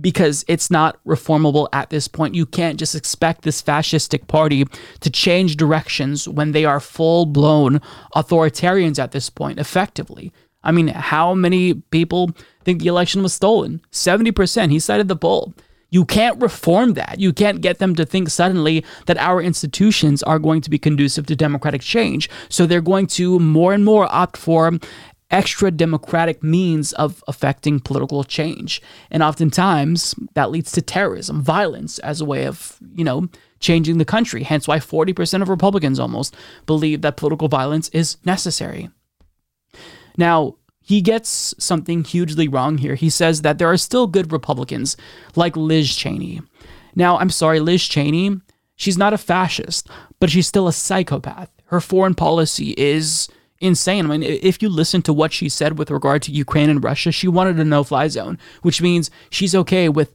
because 0.00 0.44
it's 0.48 0.70
not 0.70 0.98
reformable 1.04 1.68
at 1.72 1.90
this 1.90 2.08
point. 2.08 2.34
You 2.34 2.46
can't 2.46 2.78
just 2.78 2.94
expect 2.94 3.42
this 3.42 3.62
fascistic 3.62 4.26
party 4.26 4.64
to 5.00 5.10
change 5.10 5.56
directions 5.56 6.28
when 6.28 6.52
they 6.52 6.64
are 6.64 6.80
full 6.80 7.26
blown 7.26 7.80
authoritarians 8.14 8.98
at 8.98 9.12
this 9.12 9.28
point, 9.28 9.58
effectively. 9.58 10.32
I 10.64 10.72
mean, 10.72 10.88
how 10.88 11.34
many 11.34 11.74
people 11.74 12.30
think 12.64 12.80
the 12.80 12.88
election 12.88 13.22
was 13.22 13.32
stolen? 13.32 13.80
70%. 13.90 14.70
He 14.70 14.78
cited 14.78 15.08
the 15.08 15.16
poll. 15.16 15.52
You 15.90 16.06
can't 16.06 16.40
reform 16.40 16.94
that. 16.94 17.20
You 17.20 17.34
can't 17.34 17.60
get 17.60 17.78
them 17.78 17.94
to 17.96 18.06
think 18.06 18.30
suddenly 18.30 18.82
that 19.06 19.18
our 19.18 19.42
institutions 19.42 20.22
are 20.22 20.38
going 20.38 20.62
to 20.62 20.70
be 20.70 20.78
conducive 20.78 21.26
to 21.26 21.36
democratic 21.36 21.82
change. 21.82 22.30
So 22.48 22.64
they're 22.64 22.80
going 22.80 23.08
to 23.08 23.38
more 23.38 23.74
and 23.74 23.84
more 23.84 24.08
opt 24.10 24.38
for 24.38 24.72
extra 25.32 25.70
democratic 25.70 26.42
means 26.42 26.92
of 26.92 27.24
affecting 27.26 27.80
political 27.80 28.22
change. 28.22 28.82
And 29.10 29.22
oftentimes 29.22 30.14
that 30.34 30.50
leads 30.50 30.70
to 30.72 30.82
terrorism, 30.82 31.42
violence 31.42 31.98
as 32.00 32.20
a 32.20 32.24
way 32.24 32.46
of, 32.46 32.78
you 32.94 33.02
know, 33.02 33.28
changing 33.58 33.98
the 33.98 34.04
country. 34.04 34.42
Hence 34.42 34.68
why 34.68 34.78
40% 34.78 35.42
of 35.42 35.48
Republicans 35.48 35.98
almost 35.98 36.36
believe 36.66 37.00
that 37.00 37.16
political 37.16 37.48
violence 37.48 37.88
is 37.88 38.18
necessary. 38.24 38.90
Now, 40.18 40.56
he 40.84 41.00
gets 41.00 41.54
something 41.58 42.04
hugely 42.04 42.48
wrong 42.48 42.78
here. 42.78 42.96
He 42.96 43.08
says 43.08 43.42
that 43.42 43.58
there 43.58 43.70
are 43.70 43.76
still 43.76 44.06
good 44.06 44.32
Republicans 44.32 44.96
like 45.36 45.56
Liz 45.56 45.94
Cheney. 45.94 46.42
Now, 46.94 47.18
I'm 47.18 47.30
sorry, 47.30 47.60
Liz 47.60 47.86
Cheney, 47.86 48.40
she's 48.76 48.98
not 48.98 49.14
a 49.14 49.18
fascist, 49.18 49.88
but 50.20 50.28
she's 50.28 50.46
still 50.46 50.68
a 50.68 50.72
psychopath. 50.72 51.50
Her 51.66 51.80
foreign 51.80 52.14
policy 52.14 52.74
is 52.76 53.28
insane. 53.62 54.04
I 54.04 54.08
mean, 54.08 54.22
if 54.22 54.60
you 54.60 54.68
listen 54.68 55.00
to 55.02 55.12
what 55.12 55.32
she 55.32 55.48
said 55.48 55.78
with 55.78 55.90
regard 55.90 56.22
to 56.22 56.32
Ukraine 56.32 56.68
and 56.68 56.82
Russia, 56.82 57.12
she 57.12 57.28
wanted 57.28 57.58
a 57.58 57.64
no 57.64 57.84
fly 57.84 58.08
zone, 58.08 58.38
which 58.62 58.82
means 58.82 59.10
she's 59.30 59.54
okay 59.54 59.88
with 59.88 60.12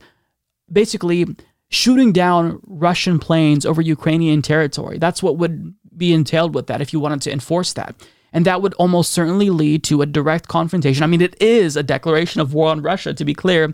basically 0.72 1.26
shooting 1.70 2.12
down 2.12 2.60
Russian 2.66 3.20
planes 3.20 3.66
over 3.66 3.82
Ukrainian 3.82 4.42
territory. 4.42 4.98
That's 4.98 5.24
what 5.24 5.38
would 5.38 5.74
be 5.96 6.14
entailed 6.14 6.54
with 6.54 6.68
that 6.68 6.82
if 6.82 6.94
you 6.94 7.00
wanted 7.00 7.22
to 7.24 7.32
enforce 7.32 7.74
that. 7.74 7.96
And 8.34 8.46
that 8.46 8.62
would 8.62 8.74
almost 8.76 9.14
certainly 9.14 9.50
lead 9.50 9.84
to 9.86 10.02
a 10.02 10.06
direct 10.06 10.48
confrontation. 10.48 11.04
I 11.04 11.08
mean, 11.08 11.22
it 11.22 11.42
is 11.42 11.76
a 11.76 11.84
declaration 11.84 12.42
of 12.42 12.54
war 12.54 12.70
on 12.70 12.82
Russia, 12.82 13.14
to 13.14 13.26
be 13.26 13.34
clear. 13.34 13.74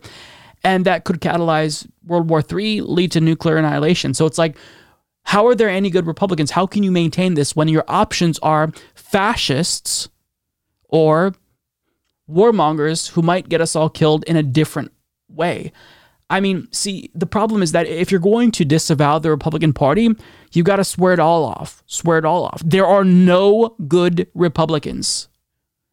And 0.64 0.86
that 0.86 1.04
could 1.04 1.20
catalyze 1.20 1.88
World 2.06 2.30
War 2.30 2.42
III, 2.42 2.82
lead 2.82 3.12
to 3.14 3.22
nuclear 3.22 3.58
annihilation. 3.58 4.14
So 4.14 4.26
it's 4.26 4.38
like, 4.38 4.56
how 5.24 5.48
are 5.48 5.56
there 5.56 5.70
any 5.70 5.90
good 5.90 6.06
Republicans? 6.06 6.52
How 6.52 6.66
can 6.68 6.84
you 6.84 6.92
maintain 6.92 7.34
this 7.34 7.56
when 7.56 7.68
your 7.68 7.84
options 7.88 8.40
are 8.40 8.72
fascists 8.94 10.10
or 10.90 11.34
warmongers 12.30 13.12
who 13.12 13.22
might 13.22 13.50
get 13.50 13.62
us 13.62 13.76
all 13.76 13.90
killed 13.90 14.24
in 14.26 14.36
a 14.36 14.44
different 14.44 14.92
way? 15.30 15.72
I 16.30 16.40
mean, 16.40 16.68
see, 16.72 17.12
the 17.14 17.26
problem 17.26 17.62
is 17.62 17.74
that 17.74 17.88
if 17.88 18.10
you're 18.10 18.20
going 18.20 18.52
to 18.52 18.66
disavow 18.66 19.20
the 19.20 19.30
Republican 19.30 19.74
Party, 19.74 20.10
you've 20.52 20.66
got 20.66 20.78
to 20.78 20.84
swear 20.84 21.14
it 21.14 21.20
all 21.20 21.44
off. 21.46 21.84
Swear 21.86 22.18
it 22.18 22.26
all 22.26 22.46
off. 22.46 22.62
There 22.66 22.88
are 22.88 23.04
no 23.04 23.76
good 23.88 24.28
Republicans. 24.34 25.28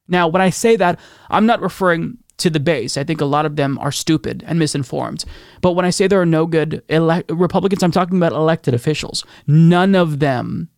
Now, 0.09 0.29
when 0.29 0.41
I 0.43 0.51
say 0.51 0.77
that, 0.77 0.99
I'm 1.29 1.47
not 1.47 1.61
referring 1.61 2.19
to 2.41 2.51
the 2.51 2.61
base. 2.61 2.97
I 2.97 3.05
think 3.05 3.21
a 3.21 3.27
lot 3.27 3.47
of 3.47 3.57
them 3.57 3.79
are 3.79 3.93
stupid 3.93 4.45
and 4.47 4.59
misinformed. 4.59 5.25
But 5.61 5.73
when 5.73 5.85
I 5.85 5.91
say 5.91 6.07
there 6.07 6.21
are 6.21 6.27
no 6.27 6.47
good 6.47 6.83
ele- 6.89 7.23
Republicans, 7.29 7.83
I'm 7.83 7.93
talking 7.93 8.17
about 8.17 8.33
elected 8.33 8.75
officials. 8.75 9.25
None 9.47 9.95
of 9.95 10.19
them 10.19 10.69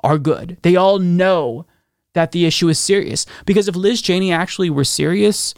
are 0.00 0.18
good. 0.18 0.58
They 0.62 0.76
all 0.76 0.98
know 0.98 1.66
that 2.14 2.32
the 2.32 2.44
issue 2.44 2.68
is 2.68 2.78
serious. 2.78 3.26
Because 3.46 3.68
if 3.68 3.76
Liz 3.76 4.02
Cheney 4.02 4.32
actually 4.32 4.70
were 4.70 4.84
serious 4.84 5.54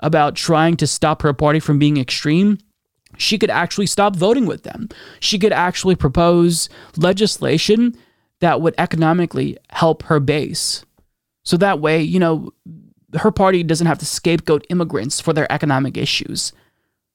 about 0.00 0.36
trying 0.36 0.76
to 0.76 0.86
stop 0.86 1.22
her 1.22 1.32
party 1.32 1.58
from 1.58 1.78
being 1.78 1.96
extreme, 1.96 2.58
she 3.16 3.38
could 3.38 3.50
actually 3.50 3.86
stop 3.86 4.14
voting 4.14 4.46
with 4.46 4.62
them. 4.62 4.88
She 5.20 5.38
could 5.38 5.52
actually 5.52 5.96
propose 5.96 6.68
legislation 6.96 7.96
that 8.40 8.60
would 8.60 8.74
economically 8.76 9.56
help 9.70 10.02
her 10.04 10.20
base. 10.20 10.84
So 11.42 11.56
that 11.56 11.80
way, 11.80 12.02
you 12.02 12.18
know, 12.18 12.52
her 13.18 13.30
party 13.30 13.62
doesn't 13.62 13.86
have 13.86 13.98
to 13.98 14.06
scapegoat 14.06 14.66
immigrants 14.70 15.20
for 15.20 15.32
their 15.32 15.50
economic 15.52 15.96
issues. 15.96 16.52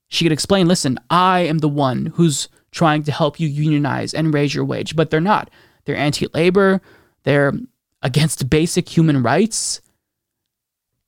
She 0.08 0.26
could 0.26 0.32
explain 0.32 0.68
listen, 0.68 1.00
I 1.10 1.42
am 1.42 1.60
the 1.60 1.70
one 1.70 2.08
who's 2.16 2.50
trying 2.72 3.04
to 3.04 3.12
help 3.12 3.40
you 3.40 3.48
unionize 3.48 4.14
and 4.14 4.34
raise 4.34 4.54
your 4.56 4.66
wage, 4.66 4.96
but 4.96 5.10
they're 5.10 5.20
not. 5.20 5.50
They're 5.86 5.96
anti 5.96 6.28
labor, 6.34 6.82
they're 7.24 7.54
against 8.02 8.50
basic 8.50 8.90
human 8.90 9.24
rights. 9.24 9.82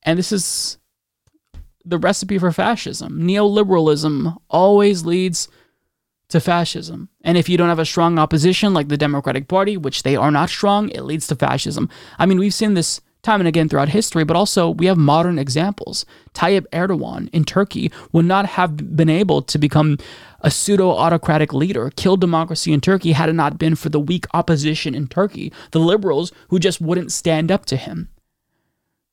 And 0.03 0.19
this 0.19 0.31
is 0.31 0.77
the 1.85 1.97
recipe 1.97 2.37
for 2.37 2.51
fascism. 2.51 3.21
Neoliberalism 3.21 4.37
always 4.49 5.05
leads 5.05 5.47
to 6.29 6.39
fascism. 6.39 7.09
And 7.23 7.37
if 7.37 7.47
you 7.47 7.57
don't 7.57 7.69
have 7.69 7.79
a 7.79 7.85
strong 7.85 8.17
opposition 8.17 8.73
like 8.73 8.87
the 8.87 8.97
Democratic 8.97 9.47
Party, 9.47 9.77
which 9.77 10.03
they 10.03 10.15
are 10.15 10.31
not 10.31 10.49
strong, 10.49 10.89
it 10.89 11.01
leads 11.01 11.27
to 11.27 11.35
fascism. 11.35 11.89
I 12.17 12.25
mean, 12.25 12.39
we've 12.39 12.53
seen 12.53 12.73
this 12.73 13.01
time 13.23 13.39
and 13.39 13.47
again 13.47 13.69
throughout 13.69 13.89
history, 13.89 14.23
but 14.23 14.35
also 14.35 14.69
we 14.69 14.85
have 14.85 14.97
modern 14.97 15.39
examples. 15.39 16.05
Tayyip 16.33 16.65
Erdogan 16.71 17.29
in 17.31 17.45
Turkey 17.45 17.91
would 18.11 18.25
not 18.25 18.45
have 18.45 18.95
been 18.95 19.09
able 19.09 19.41
to 19.41 19.57
become 19.57 19.97
a 20.41 20.51
pseudo 20.51 20.89
autocratic 20.89 21.53
leader, 21.53 21.89
kill 21.95 22.17
democracy 22.17 22.73
in 22.73 22.81
Turkey 22.81 23.13
had 23.13 23.29
it 23.29 23.33
not 23.33 23.57
been 23.57 23.75
for 23.75 23.89
the 23.89 23.99
weak 23.99 24.25
opposition 24.33 24.93
in 24.93 25.07
Turkey, 25.07 25.53
the 25.71 25.79
liberals 25.79 26.33
who 26.49 26.59
just 26.59 26.81
wouldn't 26.81 27.13
stand 27.13 27.49
up 27.49 27.65
to 27.65 27.77
him. 27.77 28.09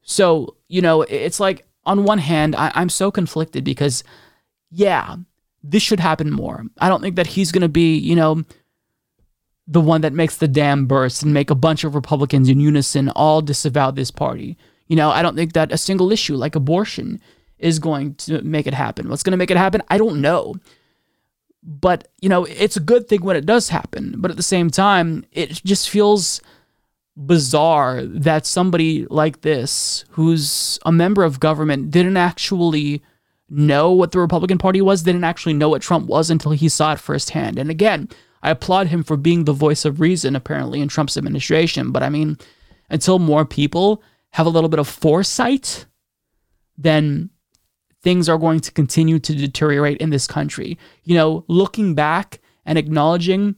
So, 0.03 0.57
you 0.67 0.83
know, 0.83 1.03
it's 1.03 1.39
like 1.39 1.65
on 1.87 2.05
one 2.05 2.19
hand, 2.19 2.57
I, 2.57 2.73
am 2.75 2.89
so 2.89 3.13
conflicted 3.13 3.63
because, 3.63 4.03
yeah, 4.71 5.17
this 5.63 5.85
should 5.85 6.01
happen 6.01 6.33
more. 6.33 6.65
I 6.81 6.89
don't 6.89 7.01
think 7.01 7.15
that 7.15 7.29
he's 7.29 7.53
going 7.53 7.63
to 7.63 7.69
be, 7.69 7.97
you 7.97 8.17
know, 8.17 8.45
the 9.71 9.81
one 9.81 10.01
that 10.01 10.13
makes 10.13 10.37
the 10.37 10.49
dam 10.49 10.87
burst 10.87 11.23
and 11.23 11.33
make 11.33 11.49
a 11.49 11.55
bunch 11.55 11.85
of 11.85 11.95
Republicans 11.95 12.49
in 12.49 12.59
unison 12.59 13.09
all 13.11 13.41
disavow 13.41 13.93
this 13.93 14.11
party. 14.11 14.59
You 14.89 14.97
know, 14.97 15.11
I 15.11 15.23
don't 15.23 15.37
think 15.37 15.53
that 15.53 15.71
a 15.73 15.79
single 15.79 16.11
issue 16.11 16.35
like 16.35 16.57
abortion 16.57 17.21
is 17.59 17.79
going 17.79 18.17
to 18.17 18.43
make 18.43 18.67
it 18.67 18.75
happen. 18.75 19.09
What's 19.09 19.23
going 19.23 19.31
to 19.31 19.37
make 19.37 19.53
it 19.53 19.57
happen? 19.57 19.81
I 19.89 19.97
don't 19.97 20.21
know. 20.21 20.57
But, 21.63 22.09
you 22.21 22.29
know, 22.29 22.47
it's 22.47 22.77
a 22.77 22.81
good 22.81 23.07
thing 23.07 23.23
when 23.23 23.37
it 23.37 23.47
does 23.47 23.69
happen. 23.69 24.17
But 24.19 24.33
at 24.33 24.37
the 24.37 24.43
same 24.43 24.71
time, 24.71 25.25
it 25.31 25.63
just 25.65 25.89
feels 25.89 26.41
bizarre 27.17 28.03
that 28.03 28.47
somebody 28.47 29.07
like 29.07 29.43
this, 29.43 30.05
who's 30.11 30.81
a 30.85 30.91
member 30.91 31.23
of 31.23 31.39
government, 31.39 31.93
didn't 31.93 32.17
actually 32.17 33.03
know 33.49 33.93
what 33.93 34.11
the 34.11 34.19
Republican 34.19 34.59
Party 34.59 34.81
was, 34.81 35.03
didn't 35.03 35.25
actually 35.25 35.53
know 35.55 35.69
what 35.69 35.83
Trump 35.83 36.09
was 36.09 36.29
until 36.29 36.53
he 36.53 36.69
saw 36.69 36.95
it 36.95 36.99
firsthand. 36.99 37.59
And 37.59 37.71
again, 37.71 38.09
I 38.43 38.51
applaud 38.51 38.89
him 38.89 39.03
for 39.03 39.17
being 39.17 39.45
the 39.45 39.53
voice 39.53 39.85
of 39.85 40.01
reason, 40.01 40.35
apparently, 40.35 40.81
in 40.81 40.89
Trump's 40.89 41.17
administration. 41.17 41.93
But 41.93 42.03
I 42.03 42.09
mean, 42.09 42.39
until 42.89 43.19
more 43.19 43.45
people 43.45 44.03
have 44.31 44.47
a 44.47 44.51
little 44.51 44.69
bit 44.69 44.81
of 44.81 44.89
foresight, 44.89 45.87
then 46.79 47.31
things 48.03 48.29
are 48.29 48.39
going 48.39 48.61
to 48.61 48.73
continue 48.73 49.19
to 49.19 49.35
deteriorate 49.35 49.99
in 49.99 50.11
this 50.11 50.27
country. 50.27 50.79
You 51.05 51.17
know, 51.17 51.45
looking 51.49 51.95
back 51.95 52.41
and 52.65 52.79
acknowledging 52.79 53.57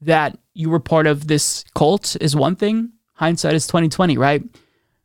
that 0.00 0.38
you 0.54 0.70
were 0.70 0.80
part 0.80 1.06
of 1.06 1.26
this 1.26 1.64
cult 1.74 2.16
is 2.20 2.36
one 2.36 2.56
thing. 2.56 2.92
Hindsight 3.14 3.54
is 3.54 3.66
2020, 3.66 4.18
right? 4.18 4.42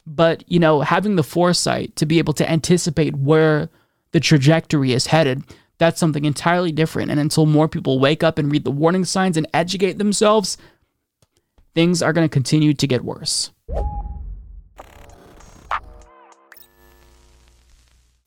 But, 0.06 0.44
you 0.48 0.60
know, 0.60 0.82
having 0.82 1.16
the 1.16 1.24
foresight 1.24 1.96
to 1.96 2.06
be 2.06 2.20
able 2.20 2.34
to 2.34 2.50
anticipate 2.50 3.16
where 3.16 3.70
the 4.12 4.20
trajectory 4.20 4.92
is 4.92 5.08
headed, 5.08 5.44
that's 5.78 6.00
something 6.00 6.26
entirely 6.26 6.72
different. 6.72 7.12
And 7.12 7.20
until 7.20 7.46
more 7.46 7.68
people 7.68 8.00
wake 8.00 8.24
up 8.24 8.38
and 8.38 8.52
read 8.52 8.64
the 8.64 8.72
warning 8.72 9.06
signs 9.06 9.38
and 9.38 9.48
educate 9.54 9.98
themselves, 9.98 10.58
things 11.76 12.02
are 12.02 12.14
going 12.14 12.28
to 12.28 12.34
continue 12.34 12.74
to 12.74 12.88
get 12.88 13.04
worse. 13.04 13.52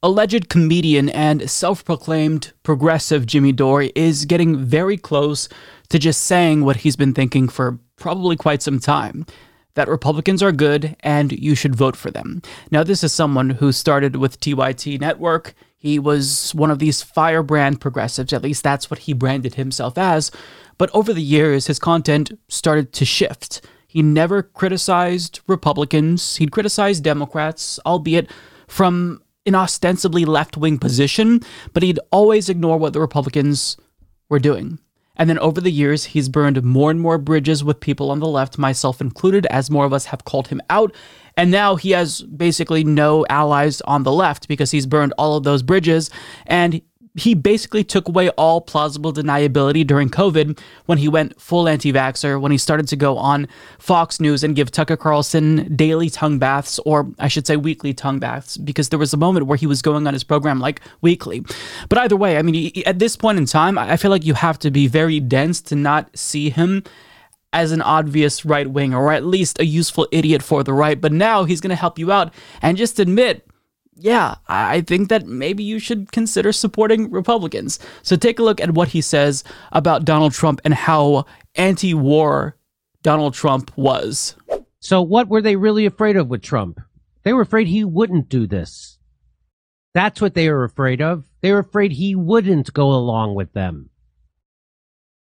Alleged 0.02 0.48
comedian 0.48 1.08
and 1.08 1.50
self 1.50 1.84
proclaimed 1.84 2.52
progressive 2.62 3.26
Jimmy 3.26 3.52
Dore 3.52 3.88
is 3.94 4.24
getting 4.24 4.56
very 4.56 4.96
close 4.96 5.48
to 5.88 5.98
just 5.98 6.22
saying 6.24 6.64
what 6.64 6.76
he's 6.76 6.96
been 6.96 7.14
thinking 7.14 7.48
for 7.48 7.78
probably 7.96 8.36
quite 8.36 8.62
some 8.62 8.78
time 8.78 9.26
that 9.74 9.88
Republicans 9.88 10.42
are 10.42 10.52
good 10.52 10.96
and 11.00 11.32
you 11.32 11.54
should 11.54 11.74
vote 11.74 11.96
for 11.96 12.10
them. 12.10 12.42
Now, 12.70 12.82
this 12.82 13.04
is 13.04 13.12
someone 13.12 13.50
who 13.50 13.72
started 13.72 14.16
with 14.16 14.40
TYT 14.40 15.00
Network. 15.00 15.54
He 15.76 15.98
was 15.98 16.54
one 16.54 16.70
of 16.70 16.78
these 16.78 17.02
firebrand 17.02 17.80
progressives, 17.80 18.32
at 18.32 18.42
least 18.42 18.62
that's 18.62 18.90
what 18.90 19.00
he 19.00 19.12
branded 19.12 19.54
himself 19.54 19.98
as. 19.98 20.30
But 20.78 20.90
over 20.94 21.12
the 21.12 21.22
years, 21.22 21.66
his 21.66 21.78
content 21.78 22.38
started 22.48 22.92
to 22.94 23.04
shift. 23.04 23.64
He 23.86 24.02
never 24.02 24.42
criticized 24.42 25.40
Republicans, 25.46 26.36
he'd 26.36 26.50
criticize 26.50 27.00
Democrats, 27.00 27.78
albeit 27.86 28.30
from 28.68 29.22
an 29.46 29.54
ostensibly 29.54 30.24
left 30.24 30.56
wing 30.56 30.78
position, 30.78 31.40
but 31.72 31.82
he'd 31.82 32.00
always 32.10 32.48
ignore 32.48 32.78
what 32.78 32.92
the 32.92 33.00
Republicans 33.00 33.76
were 34.28 34.40
doing. 34.40 34.78
And 35.16 35.30
then 35.30 35.38
over 35.38 35.60
the 35.60 35.70
years, 35.70 36.06
he's 36.06 36.28
burned 36.28 36.62
more 36.62 36.90
and 36.90 37.00
more 37.00 37.16
bridges 37.16 37.64
with 37.64 37.80
people 37.80 38.10
on 38.10 38.20
the 38.20 38.26
left, 38.26 38.58
myself 38.58 39.00
included, 39.00 39.46
as 39.46 39.70
more 39.70 39.86
of 39.86 39.92
us 39.92 40.06
have 40.06 40.24
called 40.24 40.48
him 40.48 40.60
out. 40.68 40.94
And 41.36 41.50
now 41.50 41.76
he 41.76 41.90
has 41.90 42.22
basically 42.22 42.82
no 42.84 43.26
allies 43.28 43.80
on 43.82 44.02
the 44.04 44.12
left 44.12 44.48
because 44.48 44.70
he's 44.70 44.86
burned 44.86 45.12
all 45.18 45.36
of 45.36 45.44
those 45.44 45.62
bridges. 45.62 46.10
And 46.46 46.80
he 47.16 47.34
basically 47.34 47.82
took 47.82 48.08
away 48.08 48.28
all 48.30 48.60
plausible 48.60 49.12
deniability 49.12 49.86
during 49.86 50.10
COVID 50.10 50.58
when 50.84 50.98
he 50.98 51.08
went 51.08 51.40
full 51.40 51.66
anti 51.66 51.92
vaxxer, 51.92 52.40
when 52.40 52.52
he 52.52 52.58
started 52.58 52.86
to 52.88 52.96
go 52.96 53.16
on 53.16 53.48
Fox 53.78 54.20
News 54.20 54.44
and 54.44 54.54
give 54.54 54.70
Tucker 54.70 54.96
Carlson 54.96 55.74
daily 55.74 56.10
tongue 56.10 56.38
baths, 56.38 56.78
or 56.80 57.10
I 57.18 57.28
should 57.28 57.46
say 57.46 57.56
weekly 57.56 57.94
tongue 57.94 58.18
baths, 58.18 58.58
because 58.58 58.90
there 58.90 58.98
was 58.98 59.14
a 59.14 59.16
moment 59.16 59.46
where 59.46 59.56
he 59.56 59.66
was 59.66 59.80
going 59.80 60.06
on 60.06 60.12
his 60.12 60.24
program 60.24 60.60
like 60.60 60.82
weekly. 61.00 61.42
But 61.88 61.98
either 61.98 62.16
way, 62.16 62.36
I 62.36 62.42
mean, 62.42 62.70
at 62.84 62.98
this 62.98 63.16
point 63.16 63.38
in 63.38 63.46
time, 63.46 63.78
I 63.78 63.96
feel 63.96 64.10
like 64.10 64.24
you 64.24 64.34
have 64.34 64.58
to 64.60 64.70
be 64.70 64.86
very 64.86 65.18
dense 65.18 65.62
to 65.62 65.74
not 65.74 66.16
see 66.16 66.50
him 66.50 66.84
as 67.52 67.72
an 67.72 67.82
obvious 67.82 68.44
right 68.44 68.70
winger, 68.70 68.98
or 68.98 69.12
at 69.12 69.24
least 69.24 69.60
a 69.60 69.64
useful 69.64 70.06
idiot 70.12 70.42
for 70.42 70.62
the 70.62 70.72
right. 70.72 71.00
But 71.00 71.12
now 71.12 71.44
he's 71.44 71.60
going 71.60 71.70
to 71.70 71.76
help 71.76 71.98
you 71.98 72.12
out 72.12 72.32
and 72.62 72.76
just 72.76 72.98
admit 72.98 73.46
yeah, 73.98 74.34
I 74.46 74.82
think 74.82 75.08
that 75.08 75.26
maybe 75.26 75.64
you 75.64 75.78
should 75.78 76.12
consider 76.12 76.52
supporting 76.52 77.10
Republicans. 77.10 77.78
So 78.02 78.14
take 78.14 78.38
a 78.38 78.42
look 78.42 78.60
at 78.60 78.74
what 78.74 78.88
he 78.88 79.00
says 79.00 79.42
about 79.72 80.04
Donald 80.04 80.34
Trump 80.34 80.60
and 80.64 80.74
how 80.74 81.24
anti 81.54 81.94
war 81.94 82.56
Donald 83.02 83.34
Trump 83.34 83.72
was. 83.76 84.36
So, 84.80 85.00
what 85.00 85.28
were 85.28 85.40
they 85.40 85.56
really 85.56 85.86
afraid 85.86 86.16
of 86.16 86.28
with 86.28 86.42
Trump? 86.42 86.80
They 87.22 87.32
were 87.32 87.42
afraid 87.42 87.66
he 87.66 87.84
wouldn't 87.84 88.28
do 88.28 88.46
this. 88.46 88.98
That's 89.94 90.20
what 90.20 90.34
they 90.34 90.50
were 90.50 90.64
afraid 90.64 91.00
of. 91.00 91.24
They 91.40 91.52
were 91.52 91.60
afraid 91.60 91.92
he 91.92 92.14
wouldn't 92.14 92.72
go 92.74 92.92
along 92.92 93.34
with 93.34 93.52
them 93.54 93.88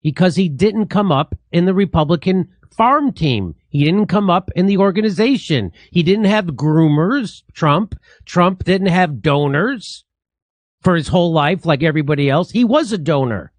because 0.02 0.36
he 0.36 0.48
didn't 0.48 0.88
come 0.88 1.12
up 1.12 1.34
in 1.52 1.64
the 1.64 1.74
Republican 1.74 2.48
farm 2.70 3.12
team. 3.12 3.54
He 3.68 3.84
didn't 3.84 4.06
come 4.06 4.30
up 4.30 4.50
in 4.56 4.66
the 4.66 4.78
organization. 4.78 5.72
He 5.90 6.02
didn't 6.02 6.24
have 6.24 6.46
groomers, 6.46 7.42
Trump. 7.52 7.98
Trump 8.24 8.64
didn't 8.64 8.88
have 8.88 9.22
donors 9.22 10.04
for 10.82 10.96
his 10.96 11.08
whole 11.08 11.32
life 11.32 11.64
like 11.64 11.82
everybody 11.82 12.28
else. 12.28 12.50
He 12.50 12.64
was 12.64 12.92
a 12.92 12.98
donor. 12.98 13.52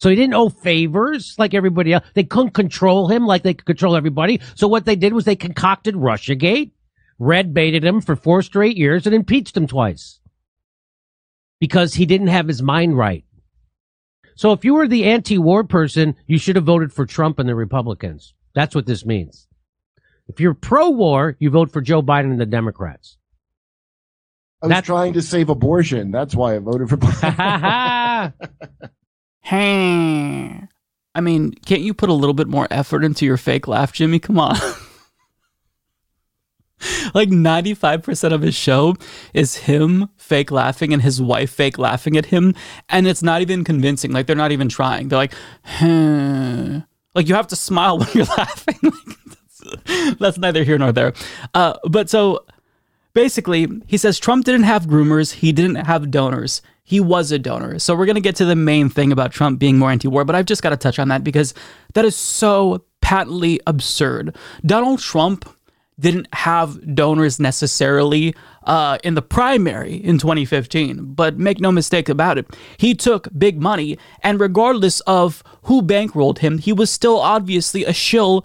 So 0.00 0.08
he 0.08 0.16
didn't 0.16 0.34
owe 0.34 0.48
favors 0.48 1.36
like 1.38 1.54
everybody 1.54 1.92
else. 1.92 2.04
They 2.14 2.24
couldn't 2.24 2.54
control 2.54 3.08
him 3.08 3.24
like 3.24 3.42
they 3.42 3.54
could 3.54 3.66
control 3.66 3.96
everybody. 3.96 4.40
So 4.56 4.66
what 4.66 4.84
they 4.84 4.96
did 4.96 5.12
was 5.12 5.24
they 5.24 5.36
concocted 5.36 5.94
Russiagate, 5.94 6.72
red 7.18 7.54
baited 7.54 7.84
him 7.84 8.00
for 8.00 8.16
four 8.16 8.42
straight 8.42 8.76
years 8.76 9.06
and 9.06 9.14
impeached 9.14 9.56
him 9.56 9.68
twice 9.68 10.18
because 11.60 11.94
he 11.94 12.06
didn't 12.06 12.26
have 12.28 12.48
his 12.48 12.62
mind 12.62 12.96
right. 12.96 13.24
So 14.34 14.52
if 14.52 14.64
you 14.64 14.74
were 14.74 14.88
the 14.88 15.04
anti-war 15.04 15.64
person, 15.64 16.16
you 16.26 16.38
should 16.38 16.56
have 16.56 16.64
voted 16.64 16.92
for 16.92 17.06
Trump 17.06 17.38
and 17.38 17.48
the 17.48 17.54
Republicans. 17.54 18.34
That's 18.54 18.74
what 18.74 18.86
this 18.86 19.04
means. 19.04 19.46
If 20.28 20.40
you're 20.40 20.54
pro-war, 20.54 21.36
you 21.38 21.50
vote 21.50 21.72
for 21.72 21.80
Joe 21.80 22.02
Biden 22.02 22.30
and 22.30 22.40
the 22.40 22.46
Democrats. 22.46 23.16
I 24.62 24.66
was 24.66 24.70
That's... 24.70 24.86
trying 24.86 25.14
to 25.14 25.22
save 25.22 25.48
abortion. 25.48 26.10
That's 26.10 26.34
why 26.34 26.54
I 26.54 26.58
voted 26.58 26.88
for 26.88 26.96
Biden. 26.96 28.32
hey. 29.42 30.62
I 31.14 31.20
mean, 31.20 31.52
can't 31.66 31.82
you 31.82 31.92
put 31.92 32.08
a 32.08 32.14
little 32.14 32.34
bit 32.34 32.48
more 32.48 32.66
effort 32.70 33.04
into 33.04 33.26
your 33.26 33.36
fake 33.36 33.68
laugh, 33.68 33.92
Jimmy? 33.92 34.18
Come 34.18 34.38
on. 34.38 34.56
like 37.14 37.28
95% 37.28 38.32
of 38.32 38.42
his 38.42 38.54
show 38.54 38.96
is 39.34 39.56
him 39.56 40.08
fake 40.16 40.50
laughing 40.50 40.92
and 40.92 41.02
his 41.02 41.20
wife 41.20 41.50
fake 41.50 41.78
laughing 41.78 42.16
at 42.16 42.26
him. 42.26 42.54
And 42.88 43.06
it's 43.06 43.22
not 43.22 43.42
even 43.42 43.64
convincing. 43.64 44.12
Like 44.12 44.26
they're 44.26 44.36
not 44.36 44.52
even 44.52 44.68
trying. 44.68 45.08
They're 45.08 45.18
like, 45.18 45.34
hmm. 45.64 46.78
like 47.14 47.28
you 47.28 47.34
have 47.34 47.48
to 47.48 47.56
smile 47.56 47.98
when 47.98 48.08
you're 48.14 48.24
laughing. 48.24 48.78
like, 48.82 49.18
that's, 49.84 50.18
that's, 50.18 50.38
neither 50.38 50.64
here 50.64 50.78
nor 50.78 50.92
there. 50.92 51.12
Uh, 51.54 51.74
but 51.88 52.10
so 52.10 52.44
basically, 53.14 53.68
he 53.86 53.96
says 53.96 54.18
Trump 54.18 54.44
didn't 54.44 54.64
have 54.64 54.86
groomers, 54.86 55.32
he 55.34 55.52
didn't 55.52 55.86
have 55.86 56.10
donors. 56.10 56.62
He 56.84 56.98
was 56.98 57.30
a 57.30 57.38
donor. 57.38 57.78
So 57.78 57.94
we're 57.94 58.06
going 58.06 58.16
to 58.16 58.20
get 58.20 58.36
to 58.36 58.44
the 58.44 58.56
main 58.56 58.90
thing 58.90 59.12
about 59.12 59.30
Trump 59.30 59.60
being 59.60 59.78
more 59.78 59.90
anti 59.90 60.08
war, 60.08 60.24
but 60.24 60.34
I've 60.34 60.46
just 60.46 60.62
got 60.62 60.70
to 60.70 60.76
touch 60.76 60.98
on 60.98 61.08
that 61.08 61.22
because 61.22 61.54
that 61.94 62.04
is 62.04 62.16
so 62.16 62.84
patently 63.00 63.60
absurd. 63.66 64.36
Donald 64.66 64.98
Trump 64.98 65.48
didn't 65.98 66.32
have 66.34 66.94
donors 66.94 67.38
necessarily 67.38 68.34
uh, 68.64 68.98
in 69.04 69.14
the 69.14 69.22
primary 69.22 69.94
in 69.94 70.18
2015. 70.18 71.14
But 71.14 71.38
make 71.38 71.60
no 71.60 71.72
mistake 71.72 72.08
about 72.08 72.38
it, 72.38 72.46
he 72.76 72.94
took 72.94 73.28
big 73.36 73.60
money, 73.60 73.98
and 74.22 74.40
regardless 74.40 75.00
of 75.00 75.42
who 75.62 75.82
bankrolled 75.82 76.38
him, 76.38 76.58
he 76.58 76.72
was 76.72 76.90
still 76.90 77.18
obviously 77.18 77.84
a 77.84 77.92
shill 77.92 78.44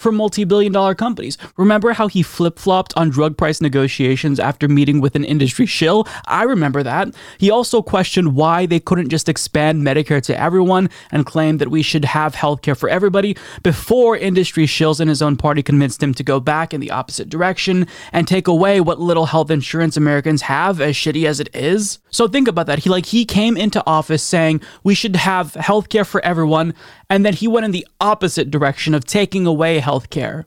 for 0.00 0.10
multi 0.10 0.44
billion 0.44 0.72
dollar 0.72 0.94
companies. 0.94 1.36
Remember 1.56 1.92
how 1.92 2.08
he 2.08 2.22
flip 2.22 2.58
flopped 2.58 2.92
on 2.96 3.10
drug 3.10 3.36
price 3.36 3.60
negotiations 3.60 4.40
after 4.40 4.66
meeting 4.66 5.00
with 5.00 5.14
an 5.14 5.24
industry 5.24 5.66
shill? 5.66 6.08
I 6.26 6.44
remember 6.44 6.82
that. 6.82 7.14
He 7.38 7.50
also 7.50 7.82
questioned 7.82 8.34
why 8.34 8.66
they 8.66 8.80
couldn't 8.80 9.10
just 9.10 9.28
expand 9.28 9.82
Medicare 9.82 10.22
to 10.22 10.40
everyone 10.40 10.88
and 11.12 11.26
claimed 11.26 11.60
that 11.60 11.70
we 11.70 11.82
should 11.82 12.06
have 12.06 12.34
healthcare 12.34 12.76
for 12.76 12.88
everybody 12.88 13.36
before 13.62 14.16
industry 14.16 14.66
shills 14.66 15.00
in 15.00 15.08
his 15.08 15.20
own 15.20 15.36
party 15.36 15.62
convinced 15.62 16.02
him 16.02 16.14
to 16.14 16.22
go 16.22 16.40
back 16.40 16.72
in 16.72 16.80
the 16.80 16.90
opposite 16.90 17.28
direction 17.28 17.86
and 18.12 18.26
take 18.26 18.48
away 18.48 18.80
what 18.80 18.98
little 18.98 19.26
health 19.26 19.50
insurance 19.50 19.96
Americans 19.96 20.42
have, 20.42 20.80
as 20.80 20.94
shitty 20.94 21.26
as 21.26 21.40
it 21.40 21.54
is. 21.54 21.98
So 22.10 22.26
think 22.26 22.48
about 22.48 22.66
that. 22.66 22.80
He 22.80 22.90
like 22.90 23.06
he 23.06 23.24
came 23.26 23.56
into 23.56 23.84
office 23.86 24.22
saying 24.22 24.62
we 24.82 24.94
should 24.94 25.16
have 25.16 25.52
healthcare 25.52 26.06
for 26.06 26.24
everyone, 26.24 26.74
and 27.10 27.26
then 27.26 27.34
he 27.34 27.48
went 27.48 27.64
in 27.64 27.72
the 27.72 27.86
opposite 28.00 28.50
direction 28.50 28.94
of 28.94 29.04
taking 29.04 29.44
away 29.44 29.80
healthcare, 29.80 30.44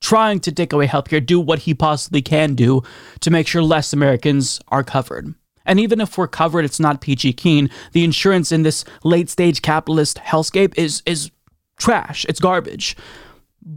trying 0.00 0.40
to 0.40 0.50
take 0.50 0.72
away 0.72 0.86
healthcare, 0.86 1.24
do 1.24 1.38
what 1.38 1.60
he 1.60 1.74
possibly 1.74 2.22
can 2.22 2.54
do 2.54 2.82
to 3.20 3.30
make 3.30 3.46
sure 3.46 3.62
less 3.62 3.92
Americans 3.92 4.58
are 4.68 4.82
covered. 4.82 5.34
And 5.66 5.78
even 5.78 6.00
if 6.00 6.16
we're 6.16 6.26
covered, 6.26 6.64
it's 6.64 6.80
not 6.80 7.02
peachy 7.02 7.34
keen. 7.34 7.68
The 7.92 8.02
insurance 8.02 8.50
in 8.50 8.62
this 8.62 8.86
late 9.04 9.28
stage 9.28 9.60
capitalist 9.60 10.16
hellscape 10.16 10.72
is 10.78 11.02
is 11.04 11.30
trash. 11.76 12.24
It's 12.26 12.40
garbage. 12.40 12.96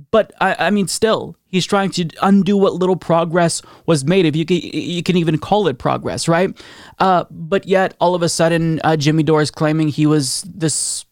But 0.09 0.32
I, 0.39 0.67
I 0.67 0.69
mean, 0.69 0.88
still, 0.88 1.36
he's 1.47 1.65
trying 1.65 1.89
to 1.91 2.07
undo 2.21 2.55
what 2.55 2.75
little 2.75 2.95
progress 2.95 3.61
was 3.88 4.05
made. 4.05 4.25
If 4.25 4.38
you 4.38 4.45
can, 4.45 4.57
you 4.57 5.03
can 5.03 5.17
even 5.17 5.38
call 5.38 5.67
it 5.67 5.79
progress, 5.79 6.29
right? 6.29 6.57
Uh, 6.99 7.25
but 7.29 7.67
yet, 7.67 7.95
all 7.99 8.15
of 8.15 8.21
a 8.21 8.29
sudden, 8.29 8.79
uh, 8.86 8.95
Jimmy 8.95 9.23
Dore 9.23 9.41
is 9.41 9.51
claiming 9.51 9.89
he 9.89 10.05
was 10.05 10.43
this 10.43 11.03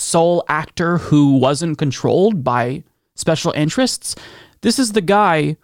sole 0.00 0.44
actor 0.48 0.98
who 0.98 1.36
wasn't 1.36 1.78
controlled 1.78 2.42
by 2.42 2.82
special 3.14 3.52
interests. 3.52 4.16
This 4.62 4.78
is 4.78 4.92
the 4.92 5.00
guy 5.00 5.56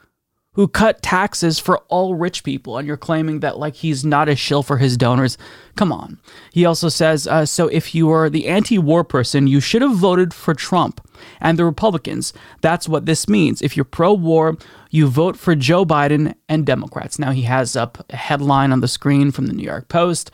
who 0.52 0.66
cut 0.66 1.02
taxes 1.02 1.58
for 1.58 1.78
all 1.88 2.14
rich 2.14 2.42
people, 2.42 2.78
and 2.78 2.88
you're 2.88 2.96
claiming 2.96 3.40
that 3.40 3.58
like 3.58 3.76
he's 3.76 4.06
not 4.06 4.26
a 4.26 4.34
shill 4.34 4.62
for 4.62 4.78
his 4.78 4.96
donors. 4.96 5.36
Come 5.76 5.92
on. 5.92 6.18
He 6.50 6.64
also 6.64 6.88
says, 6.88 7.26
uh, 7.26 7.44
so 7.44 7.68
if 7.68 7.94
you 7.94 8.10
are 8.10 8.30
the 8.30 8.46
anti-war 8.46 9.04
person, 9.04 9.46
you 9.46 9.60
should 9.60 9.82
have 9.82 9.94
voted 9.94 10.32
for 10.32 10.54
Trump 10.54 11.06
and 11.42 11.58
the 11.58 11.64
Republicans. 11.66 12.32
That's 12.62 12.88
what 12.88 13.04
this 13.04 13.28
means. 13.28 13.60
If 13.60 13.76
you're 13.76 13.84
pro-war, 13.84 14.56
you 14.90 15.08
vote 15.08 15.36
for 15.36 15.54
Joe 15.54 15.84
Biden 15.84 16.34
and 16.48 16.64
Democrats. 16.64 17.18
Now 17.18 17.32
he 17.32 17.42
has 17.42 17.76
up 17.76 18.06
a 18.08 18.16
headline 18.16 18.72
on 18.72 18.80
the 18.80 18.88
screen 18.88 19.30
from 19.30 19.48
the 19.48 19.52
New 19.52 19.64
York 19.64 19.88
Post 19.88 20.30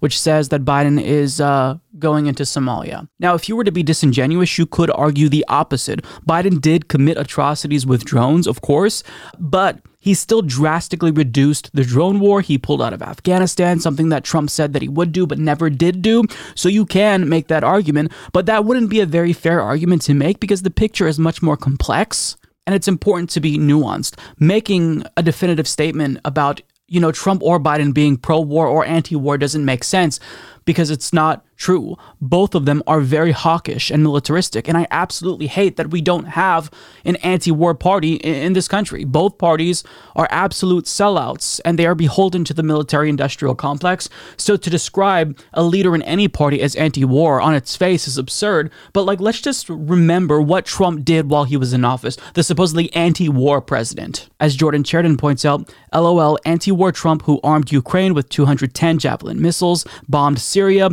which 0.00 0.18
says 0.18 0.50
that 0.50 0.64
Biden 0.64 1.02
is 1.02 1.40
uh, 1.40 1.78
going 1.98 2.26
into 2.26 2.42
Somalia. 2.42 3.08
Now, 3.18 3.34
if 3.34 3.48
you 3.48 3.56
were 3.56 3.64
to 3.64 3.72
be 3.72 3.82
disingenuous, 3.82 4.58
you 4.58 4.66
could 4.66 4.90
argue 4.90 5.28
the 5.28 5.44
opposite. 5.48 6.02
Biden 6.28 6.60
did 6.60 6.88
commit 6.88 7.16
atrocities 7.18 7.86
with 7.86 8.04
drones, 8.04 8.46
of 8.46 8.60
course, 8.60 9.02
but 9.38 9.80
he 9.98 10.14
still 10.14 10.42
drastically 10.42 11.10
reduced 11.10 11.70
the 11.74 11.82
drone 11.82 12.20
war. 12.20 12.40
He 12.40 12.58
pulled 12.58 12.80
out 12.80 12.92
of 12.92 13.02
Afghanistan, 13.02 13.80
something 13.80 14.08
that 14.10 14.22
Trump 14.22 14.50
said 14.50 14.72
that 14.72 14.82
he 14.82 14.88
would 14.88 15.10
do 15.10 15.26
but 15.26 15.38
never 15.38 15.68
did 15.68 16.00
do. 16.00 16.24
So 16.54 16.68
you 16.68 16.86
can 16.86 17.28
make 17.28 17.48
that 17.48 17.64
argument, 17.64 18.12
but 18.32 18.46
that 18.46 18.64
wouldn't 18.64 18.90
be 18.90 19.00
a 19.00 19.06
very 19.06 19.32
fair 19.32 19.60
argument 19.60 20.02
to 20.02 20.14
make 20.14 20.38
because 20.38 20.62
the 20.62 20.70
picture 20.70 21.08
is 21.08 21.18
much 21.18 21.42
more 21.42 21.56
complex 21.56 22.36
and 22.66 22.74
it's 22.74 22.88
important 22.88 23.30
to 23.30 23.40
be 23.40 23.58
nuanced. 23.58 24.16
Making 24.38 25.04
a 25.16 25.22
definitive 25.22 25.66
statement 25.66 26.20
about 26.24 26.62
you 26.88 27.00
know, 27.00 27.12
Trump 27.12 27.42
or 27.42 27.58
Biden 27.58 27.92
being 27.92 28.16
pro 28.16 28.40
war 28.40 28.66
or 28.66 28.84
anti 28.84 29.16
war 29.16 29.36
doesn't 29.36 29.64
make 29.64 29.82
sense 29.82 30.20
because 30.64 30.90
it's 30.90 31.12
not 31.12 31.44
true. 31.56 31.96
Both 32.20 32.54
of 32.54 32.64
them 32.64 32.82
are 32.86 33.00
very 33.00 33.32
hawkish 33.32 33.90
and 33.90 34.02
militaristic. 34.02 34.68
And 34.68 34.76
I 34.76 34.86
absolutely 34.90 35.46
hate 35.46 35.76
that 35.76 35.90
we 35.90 36.00
don't 36.00 36.24
have 36.24 36.70
an 37.04 37.16
anti 37.16 37.50
war 37.50 37.74
party 37.74 38.14
in, 38.16 38.52
this 38.52 38.68
country. 38.68 39.04
Both 39.04 39.38
parties 39.38 39.84
are 40.14 40.28
absolute 40.30 40.84
sellouts 40.84 41.60
and 41.64 41.78
they 41.78 41.86
are 41.86 41.94
beholden 41.94 42.44
to 42.44 42.54
the 42.54 42.62
military 42.62 43.10
industrial 43.10 43.54
complex. 43.54 44.08
So 44.36 44.56
to 44.56 44.70
describe 44.70 45.38
a 45.52 45.62
leader 45.62 45.94
in 45.94 46.02
any 46.02 46.28
party 46.28 46.62
as 46.62 46.74
anti 46.76 47.04
war 47.04 47.40
on 47.40 47.54
its 47.54 47.76
face 47.76 48.08
is 48.08 48.16
absurd. 48.16 48.70
But 48.92 49.02
like, 49.02 49.20
let's 49.20 49.40
just 49.40 49.68
remember 49.68 50.40
what 50.40 50.64
Trump 50.64 51.04
did 51.04 51.28
while 51.28 51.44
he 51.44 51.56
was 51.56 51.72
in 51.72 51.84
office, 51.84 52.16
the 52.34 52.42
supposedly 52.42 52.92
anti 52.94 53.28
war 53.28 53.60
president. 53.60 54.28
As 54.40 54.56
Jordan 54.56 54.84
Sheridan 54.84 55.16
points 55.16 55.44
out, 55.44 55.72
LOL, 55.92 56.38
anti 56.44 56.72
war 56.72 56.92
Trump 56.92 57.22
who 57.22 57.40
armed 57.42 57.72
Ukraine 57.72 58.14
with 58.14 58.28
210 58.28 58.98
Javelin 58.98 59.40
missiles, 59.40 59.86
bombed 60.08 60.38
Syria, 60.38 60.90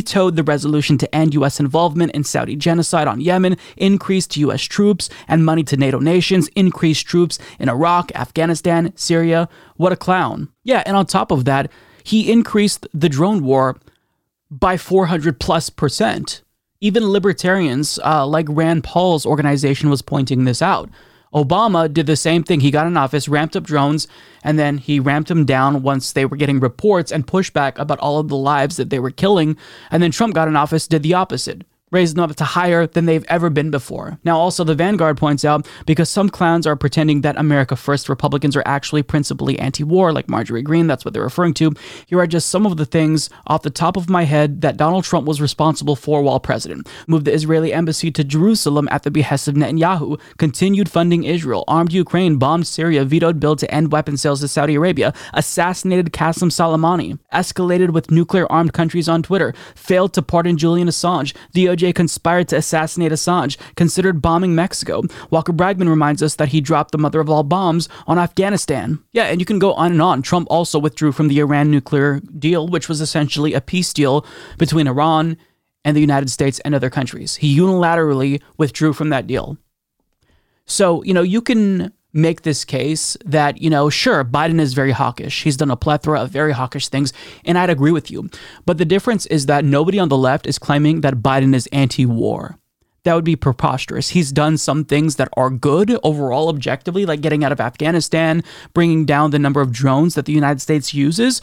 vetoed 0.00 0.34
the 0.34 0.42
resolution 0.42 0.96
to 0.96 1.14
end 1.14 1.34
U.S. 1.34 1.60
involvement 1.60 2.12
in 2.12 2.24
Saudi 2.24 2.56
genocide 2.56 3.06
on 3.06 3.20
Yemen, 3.20 3.56
increased 3.76 4.36
U.S. 4.38 4.62
troops 4.62 5.10
and 5.28 5.44
money 5.44 5.62
to 5.64 5.76
NATO 5.76 5.98
nations, 5.98 6.48
increased 6.56 7.06
troops 7.06 7.38
in 7.58 7.68
Iraq, 7.68 8.10
Afghanistan, 8.14 8.92
Syria. 8.96 9.46
What 9.76 9.92
a 9.92 9.96
clown. 9.96 10.48
Yeah, 10.64 10.82
and 10.86 10.96
on 10.96 11.04
top 11.04 11.30
of 11.30 11.44
that, 11.44 11.70
he 12.02 12.32
increased 12.32 12.86
the 12.94 13.10
drone 13.10 13.44
war 13.44 13.78
by 14.50 14.78
400 14.78 15.38
plus 15.38 15.68
percent. 15.68 16.42
Even 16.80 17.10
libertarians 17.10 17.98
uh, 18.02 18.26
like 18.26 18.46
Rand 18.48 18.84
Paul's 18.84 19.26
organization 19.26 19.90
was 19.90 20.00
pointing 20.00 20.44
this 20.44 20.62
out. 20.62 20.88
Obama 21.34 21.92
did 21.92 22.06
the 22.06 22.16
same 22.16 22.42
thing. 22.42 22.60
He 22.60 22.70
got 22.70 22.86
in 22.86 22.96
office, 22.96 23.28
ramped 23.28 23.56
up 23.56 23.64
drones, 23.64 24.08
and 24.42 24.58
then 24.58 24.78
he 24.78 24.98
ramped 24.98 25.28
them 25.28 25.44
down 25.44 25.82
once 25.82 26.12
they 26.12 26.24
were 26.24 26.36
getting 26.36 26.60
reports 26.60 27.12
and 27.12 27.26
pushback 27.26 27.78
about 27.78 28.00
all 28.00 28.18
of 28.18 28.28
the 28.28 28.36
lives 28.36 28.76
that 28.76 28.90
they 28.90 28.98
were 28.98 29.10
killing. 29.10 29.56
And 29.90 30.02
then 30.02 30.10
Trump 30.10 30.34
got 30.34 30.48
in 30.48 30.56
office, 30.56 30.88
did 30.88 31.02
the 31.02 31.14
opposite 31.14 31.64
raised 31.90 32.16
them 32.16 32.24
up 32.24 32.36
to 32.36 32.44
higher 32.44 32.86
than 32.86 33.06
they've 33.06 33.24
ever 33.28 33.50
been 33.50 33.70
before. 33.70 34.18
Now, 34.24 34.38
also, 34.38 34.64
the 34.64 34.74
Vanguard 34.74 35.16
points 35.16 35.44
out 35.44 35.66
because 35.86 36.08
some 36.08 36.28
clowns 36.28 36.66
are 36.66 36.76
pretending 36.76 37.22
that 37.22 37.38
America 37.38 37.76
First 37.76 38.08
Republicans 38.08 38.56
are 38.56 38.62
actually 38.66 39.02
principally 39.02 39.58
anti 39.58 39.84
war, 39.84 40.12
like 40.12 40.28
Marjorie 40.28 40.62
Greene, 40.62 40.86
that's 40.86 41.04
what 41.04 41.14
they're 41.14 41.22
referring 41.22 41.54
to. 41.54 41.72
Here 42.06 42.20
are 42.20 42.26
just 42.26 42.48
some 42.48 42.66
of 42.66 42.76
the 42.76 42.86
things 42.86 43.30
off 43.46 43.62
the 43.62 43.70
top 43.70 43.96
of 43.96 44.08
my 44.08 44.24
head 44.24 44.60
that 44.60 44.76
Donald 44.76 45.04
Trump 45.04 45.26
was 45.26 45.40
responsible 45.40 45.96
for 45.96 46.22
while 46.22 46.40
president. 46.40 46.88
Moved 47.06 47.24
the 47.24 47.32
Israeli 47.32 47.72
embassy 47.72 48.10
to 48.12 48.24
Jerusalem 48.24 48.88
at 48.90 49.02
the 49.02 49.10
behest 49.10 49.48
of 49.48 49.54
Netanyahu, 49.54 50.20
continued 50.38 50.88
funding 50.88 51.24
Israel, 51.24 51.64
armed 51.66 51.92
Ukraine, 51.92 52.36
bombed 52.36 52.66
Syria, 52.66 53.04
vetoed 53.04 53.40
bill 53.40 53.56
to 53.56 53.72
end 53.74 53.92
weapon 53.92 54.16
sales 54.16 54.40
to 54.40 54.48
Saudi 54.48 54.74
Arabia, 54.74 55.12
assassinated 55.34 56.12
Qasem 56.12 56.50
Soleimani, 56.50 57.18
escalated 57.32 57.90
with 57.90 58.10
nuclear 58.10 58.50
armed 58.50 58.72
countries 58.72 59.08
on 59.08 59.22
Twitter, 59.22 59.54
failed 59.74 60.12
to 60.14 60.22
pardon 60.22 60.56
Julian 60.56 60.88
Assange, 60.88 61.34
DOJ 61.54 61.79
Conspired 61.80 62.48
to 62.48 62.56
assassinate 62.56 63.12
Assange, 63.12 63.56
considered 63.74 64.22
bombing 64.22 64.54
Mexico. 64.54 65.02
Walker 65.30 65.52
Bragman 65.52 65.88
reminds 65.88 66.22
us 66.22 66.36
that 66.36 66.48
he 66.48 66.60
dropped 66.60 66.92
the 66.92 66.98
mother 66.98 67.20
of 67.20 67.30
all 67.30 67.42
bombs 67.42 67.88
on 68.06 68.18
Afghanistan. 68.18 69.02
Yeah, 69.12 69.24
and 69.24 69.40
you 69.40 69.46
can 69.46 69.58
go 69.58 69.72
on 69.74 69.92
and 69.92 70.02
on. 70.02 70.22
Trump 70.22 70.46
also 70.50 70.78
withdrew 70.78 71.12
from 71.12 71.28
the 71.28 71.40
Iran 71.40 71.70
nuclear 71.70 72.20
deal, 72.38 72.68
which 72.68 72.88
was 72.88 73.00
essentially 73.00 73.54
a 73.54 73.60
peace 73.60 73.92
deal 73.92 74.24
between 74.58 74.86
Iran 74.86 75.36
and 75.84 75.96
the 75.96 76.00
United 76.00 76.30
States 76.30 76.60
and 76.60 76.74
other 76.74 76.90
countries. 76.90 77.36
He 77.36 77.56
unilaterally 77.56 78.42
withdrew 78.58 78.92
from 78.92 79.08
that 79.10 79.26
deal. 79.26 79.56
So, 80.66 81.02
you 81.02 81.14
know, 81.14 81.22
you 81.22 81.40
can 81.40 81.92
make 82.12 82.42
this 82.42 82.64
case 82.64 83.16
that, 83.24 83.60
you 83.60 83.70
know, 83.70 83.90
sure, 83.90 84.24
Biden 84.24 84.60
is 84.60 84.74
very 84.74 84.90
hawkish. 84.90 85.42
He's 85.42 85.56
done 85.56 85.70
a 85.70 85.76
plethora 85.76 86.20
of 86.20 86.30
very 86.30 86.52
hawkish 86.52 86.88
things, 86.88 87.12
and 87.44 87.56
I'd 87.56 87.70
agree 87.70 87.92
with 87.92 88.10
you. 88.10 88.28
But 88.66 88.78
the 88.78 88.84
difference 88.84 89.26
is 89.26 89.46
that 89.46 89.64
nobody 89.64 89.98
on 89.98 90.08
the 90.08 90.16
left 90.16 90.46
is 90.46 90.58
claiming 90.58 91.02
that 91.02 91.16
Biden 91.16 91.54
is 91.54 91.66
anti 91.68 92.06
war. 92.06 92.58
That 93.04 93.14
would 93.14 93.24
be 93.24 93.36
preposterous. 93.36 94.10
He's 94.10 94.30
done 94.30 94.58
some 94.58 94.84
things 94.84 95.16
that 95.16 95.30
are 95.34 95.48
good 95.48 95.98
overall, 96.02 96.48
objectively, 96.48 97.06
like 97.06 97.22
getting 97.22 97.44
out 97.44 97.52
of 97.52 97.60
Afghanistan, 97.60 98.44
bringing 98.74 99.06
down 99.06 99.30
the 99.30 99.38
number 99.38 99.60
of 99.60 99.72
drones 99.72 100.14
that 100.16 100.26
the 100.26 100.32
United 100.32 100.60
States 100.60 100.92
uses. 100.92 101.40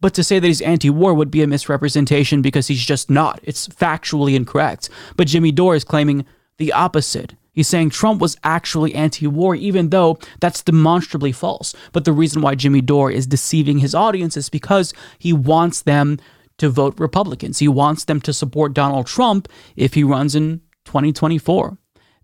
But 0.00 0.14
to 0.14 0.22
say 0.22 0.38
that 0.38 0.46
he's 0.46 0.60
anti 0.60 0.90
war 0.90 1.14
would 1.14 1.30
be 1.30 1.42
a 1.42 1.46
misrepresentation 1.46 2.42
because 2.42 2.68
he's 2.68 2.84
just 2.84 3.10
not. 3.10 3.40
It's 3.42 3.66
factually 3.68 4.34
incorrect. 4.34 4.90
But 5.16 5.28
Jimmy 5.28 5.50
Dore 5.50 5.74
is 5.74 5.84
claiming 5.84 6.26
the 6.58 6.72
opposite. 6.72 7.34
He's 7.58 7.66
saying 7.66 7.90
Trump 7.90 8.20
was 8.20 8.36
actually 8.44 8.94
anti 8.94 9.26
war, 9.26 9.56
even 9.56 9.90
though 9.90 10.20
that's 10.38 10.62
demonstrably 10.62 11.32
false. 11.32 11.74
But 11.90 12.04
the 12.04 12.12
reason 12.12 12.40
why 12.40 12.54
Jimmy 12.54 12.80
Dore 12.80 13.10
is 13.10 13.26
deceiving 13.26 13.78
his 13.78 13.96
audience 13.96 14.36
is 14.36 14.48
because 14.48 14.94
he 15.18 15.32
wants 15.32 15.82
them 15.82 16.20
to 16.58 16.68
vote 16.68 16.94
Republicans. 17.00 17.58
He 17.58 17.66
wants 17.66 18.04
them 18.04 18.20
to 18.20 18.32
support 18.32 18.74
Donald 18.74 19.08
Trump 19.08 19.48
if 19.74 19.94
he 19.94 20.04
runs 20.04 20.36
in 20.36 20.60
2024. 20.84 21.76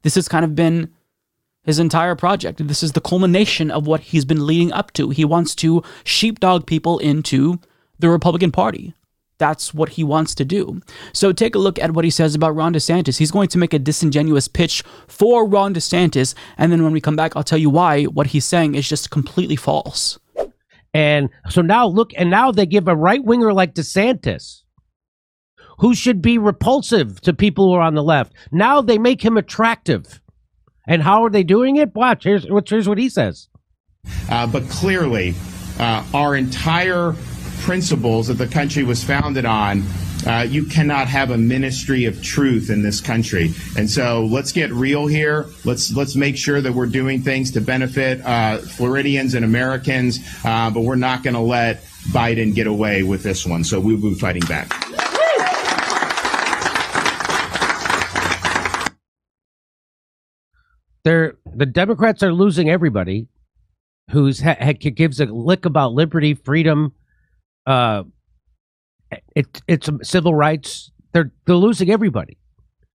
This 0.02 0.14
has 0.14 0.28
kind 0.28 0.44
of 0.44 0.54
been 0.54 0.92
his 1.64 1.80
entire 1.80 2.14
project. 2.14 2.64
This 2.68 2.84
is 2.84 2.92
the 2.92 3.00
culmination 3.00 3.72
of 3.72 3.88
what 3.88 4.02
he's 4.02 4.24
been 4.24 4.46
leading 4.46 4.70
up 4.70 4.92
to. 4.92 5.10
He 5.10 5.24
wants 5.24 5.56
to 5.56 5.82
sheepdog 6.04 6.64
people 6.64 7.00
into 7.00 7.58
the 7.98 8.08
Republican 8.08 8.52
Party. 8.52 8.94
That's 9.38 9.74
what 9.74 9.90
he 9.90 10.04
wants 10.04 10.34
to 10.36 10.44
do. 10.44 10.80
So 11.12 11.32
take 11.32 11.54
a 11.54 11.58
look 11.58 11.78
at 11.78 11.92
what 11.92 12.04
he 12.04 12.10
says 12.10 12.34
about 12.34 12.54
Ron 12.54 12.74
DeSantis. 12.74 13.18
He's 13.18 13.32
going 13.32 13.48
to 13.48 13.58
make 13.58 13.74
a 13.74 13.78
disingenuous 13.78 14.48
pitch 14.48 14.82
for 15.08 15.46
Ron 15.46 15.74
DeSantis. 15.74 16.34
And 16.56 16.70
then 16.70 16.84
when 16.84 16.92
we 16.92 17.00
come 17.00 17.16
back, 17.16 17.34
I'll 17.36 17.42
tell 17.42 17.58
you 17.58 17.70
why 17.70 18.04
what 18.04 18.28
he's 18.28 18.44
saying 18.44 18.74
is 18.74 18.88
just 18.88 19.10
completely 19.10 19.56
false. 19.56 20.18
And 20.92 21.28
so 21.48 21.60
now 21.60 21.86
look, 21.86 22.12
and 22.16 22.30
now 22.30 22.52
they 22.52 22.66
give 22.66 22.86
a 22.86 22.94
right 22.94 23.22
winger 23.22 23.52
like 23.52 23.74
DeSantis, 23.74 24.62
who 25.78 25.94
should 25.94 26.22
be 26.22 26.38
repulsive 26.38 27.20
to 27.22 27.32
people 27.32 27.66
who 27.66 27.74
are 27.74 27.82
on 27.82 27.94
the 27.94 28.02
left. 28.02 28.32
Now 28.52 28.80
they 28.80 28.98
make 28.98 29.24
him 29.24 29.36
attractive. 29.36 30.20
And 30.86 31.02
how 31.02 31.24
are 31.24 31.30
they 31.30 31.42
doing 31.42 31.76
it? 31.76 31.94
Watch, 31.94 32.22
here's, 32.22 32.46
here's 32.68 32.88
what 32.88 32.98
he 32.98 33.08
says. 33.08 33.48
Uh, 34.30 34.46
but 34.46 34.68
clearly, 34.68 35.34
uh, 35.80 36.04
our 36.14 36.36
entire 36.36 37.14
principles 37.64 38.28
that 38.28 38.34
the 38.34 38.46
country 38.46 38.84
was 38.84 39.02
founded 39.02 39.46
on, 39.46 39.82
uh, 40.26 40.46
you 40.48 40.64
cannot 40.64 41.08
have 41.08 41.30
a 41.30 41.38
ministry 41.38 42.04
of 42.04 42.22
truth 42.22 42.68
in 42.68 42.82
this 42.82 43.00
country. 43.00 43.52
And 43.78 43.90
so 43.90 44.26
let's 44.26 44.52
get 44.52 44.70
real 44.70 45.06
here. 45.06 45.46
Let's 45.64 45.90
let's 45.96 46.14
make 46.14 46.36
sure 46.36 46.60
that 46.60 46.72
we're 46.72 46.86
doing 46.86 47.22
things 47.22 47.50
to 47.52 47.62
benefit 47.62 48.20
uh, 48.20 48.58
Floridians 48.58 49.34
and 49.34 49.46
Americans, 49.46 50.20
uh, 50.44 50.70
but 50.70 50.82
we're 50.82 50.94
not 50.94 51.22
going 51.22 51.34
to 51.34 51.40
let 51.40 51.82
Biden 52.12 52.54
get 52.54 52.66
away 52.66 53.02
with 53.02 53.22
this 53.22 53.46
one. 53.46 53.64
So 53.64 53.80
we 53.80 53.94
will 53.94 54.10
be 54.10 54.14
fighting 54.14 54.46
back. 54.46 54.68
They're, 61.04 61.36
the 61.54 61.66
Democrats 61.66 62.22
are 62.22 62.32
losing 62.32 62.70
everybody 62.70 63.28
who's 64.10 64.40
ha, 64.40 64.54
gives 64.72 65.20
a 65.20 65.26
lick 65.26 65.64
about 65.64 65.92
liberty, 65.92 66.34
freedom, 66.34 66.94
uh, 67.66 68.04
it, 69.34 69.62
it's 69.68 69.88
civil 70.02 70.34
rights. 70.34 70.90
They're 71.12 71.32
they're 71.46 71.56
losing 71.56 71.90
everybody. 71.90 72.38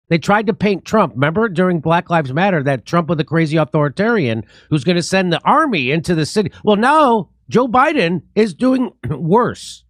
They 0.09 0.17
tried 0.17 0.47
to 0.47 0.53
paint 0.53 0.85
Trump. 0.85 1.13
Remember 1.13 1.49
during 1.49 1.79
Black 1.79 2.09
Lives 2.09 2.31
Matter 2.31 2.61
that 2.63 2.85
Trump 2.85 3.09
was 3.09 3.19
a 3.19 3.23
crazy 3.23 3.57
authoritarian 3.57 4.43
who's 4.69 4.83
going 4.83 4.97
to 4.97 5.03
send 5.03 5.33
the 5.33 5.41
army 5.43 5.89
into 5.89 6.13
the 6.13 6.25
city. 6.25 6.51
Well, 6.63 6.75
now 6.75 7.29
Joe 7.49 7.67
Biden 7.67 8.21
is 8.35 8.53
doing 8.53 8.91
worse. 9.09 9.83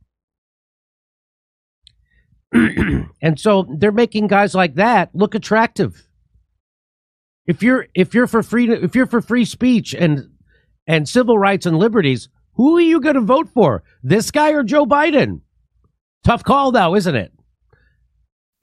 and 2.53 3.39
so 3.39 3.67
they're 3.77 3.91
making 3.91 4.27
guys 4.27 4.55
like 4.55 4.75
that 4.75 5.09
look 5.13 5.35
attractive. 5.35 6.07
If 7.47 7.61
you're 7.61 7.87
if 7.93 8.13
you're 8.13 8.27
for 8.27 8.41
free 8.41 8.71
if 8.71 8.95
you're 8.95 9.05
for 9.05 9.21
free 9.21 9.45
speech 9.45 9.93
and 9.93 10.29
and 10.87 11.09
civil 11.09 11.37
rights 11.37 11.65
and 11.65 11.77
liberties, 11.77 12.29
who 12.55 12.77
are 12.77 12.81
you 12.81 12.99
going 12.99 13.15
to 13.15 13.21
vote 13.21 13.49
for? 13.49 13.83
This 14.03 14.31
guy 14.31 14.51
or 14.51 14.63
Joe 14.63 14.85
Biden? 14.85 15.41
Tough 16.23 16.43
call, 16.43 16.71
though, 16.71 16.95
isn't 16.95 17.15
it? 17.15 17.31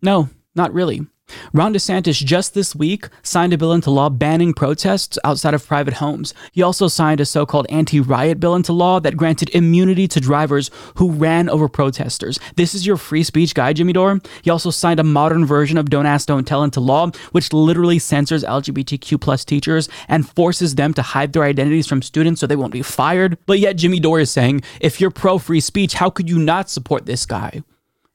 No, 0.02 0.28
not 0.54 0.72
really. 0.74 1.06
Ron 1.54 1.74
DeSantis 1.74 2.24
just 2.24 2.54
this 2.54 2.74
week 2.74 3.08
signed 3.22 3.52
a 3.52 3.58
bill 3.58 3.74
into 3.74 3.90
law 3.90 4.08
banning 4.08 4.54
protests 4.54 5.18
outside 5.22 5.52
of 5.52 5.66
private 5.66 5.94
homes. 5.94 6.32
He 6.52 6.62
also 6.62 6.88
signed 6.88 7.20
a 7.20 7.26
so 7.26 7.44
called 7.44 7.66
anti 7.68 8.00
riot 8.00 8.40
bill 8.40 8.54
into 8.54 8.72
law 8.72 9.00
that 9.00 9.18
granted 9.18 9.50
immunity 9.50 10.08
to 10.08 10.20
drivers 10.20 10.70
who 10.96 11.10
ran 11.10 11.50
over 11.50 11.68
protesters. 11.68 12.38
This 12.56 12.74
is 12.74 12.86
your 12.86 12.96
free 12.96 13.22
speech 13.22 13.54
guy, 13.54 13.74
Jimmy 13.74 13.92
Dore. 13.92 14.20
He 14.42 14.50
also 14.50 14.70
signed 14.70 14.98
a 14.98 15.04
modern 15.04 15.44
version 15.44 15.76
of 15.76 15.90
Don't 15.90 16.06
Ask, 16.06 16.28
Don't 16.28 16.46
Tell 16.46 16.64
into 16.64 16.80
law, 16.80 17.10
which 17.32 17.52
literally 17.52 17.98
censors 17.98 18.44
LGBTQ 18.44 19.20
plus 19.20 19.44
teachers 19.44 19.90
and 20.08 20.28
forces 20.28 20.76
them 20.76 20.94
to 20.94 21.02
hide 21.02 21.34
their 21.34 21.44
identities 21.44 21.86
from 21.86 22.00
students 22.00 22.40
so 22.40 22.46
they 22.46 22.56
won't 22.56 22.72
be 22.72 22.82
fired. 22.82 23.36
But 23.44 23.58
yet, 23.58 23.76
Jimmy 23.76 24.00
Dore 24.00 24.20
is 24.20 24.30
saying, 24.30 24.62
if 24.80 25.00
you're 25.00 25.10
pro 25.10 25.36
free 25.36 25.60
speech, 25.60 25.94
how 25.94 26.08
could 26.08 26.30
you 26.30 26.38
not 26.38 26.70
support 26.70 27.04
this 27.04 27.26
guy? 27.26 27.62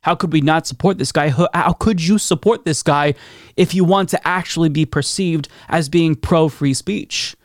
How 0.08 0.16
could 0.16 0.32
we 0.32 0.40
not 0.40 0.66
support 0.66 1.00
this 1.00 1.12
guy? 1.12 1.28
How 1.28 1.74
could 1.74 2.02
you 2.02 2.18
support 2.18 2.64
this 2.64 2.82
guy 2.82 3.14
if 3.58 3.76
you 3.76 3.84
want 3.84 4.08
to 4.12 4.26
actually 4.26 4.70
be 4.70 4.86
perceived 4.86 5.50
as 5.68 5.90
being 5.90 6.16
pro 6.16 6.48
free 6.48 6.74
speech? 6.74 7.36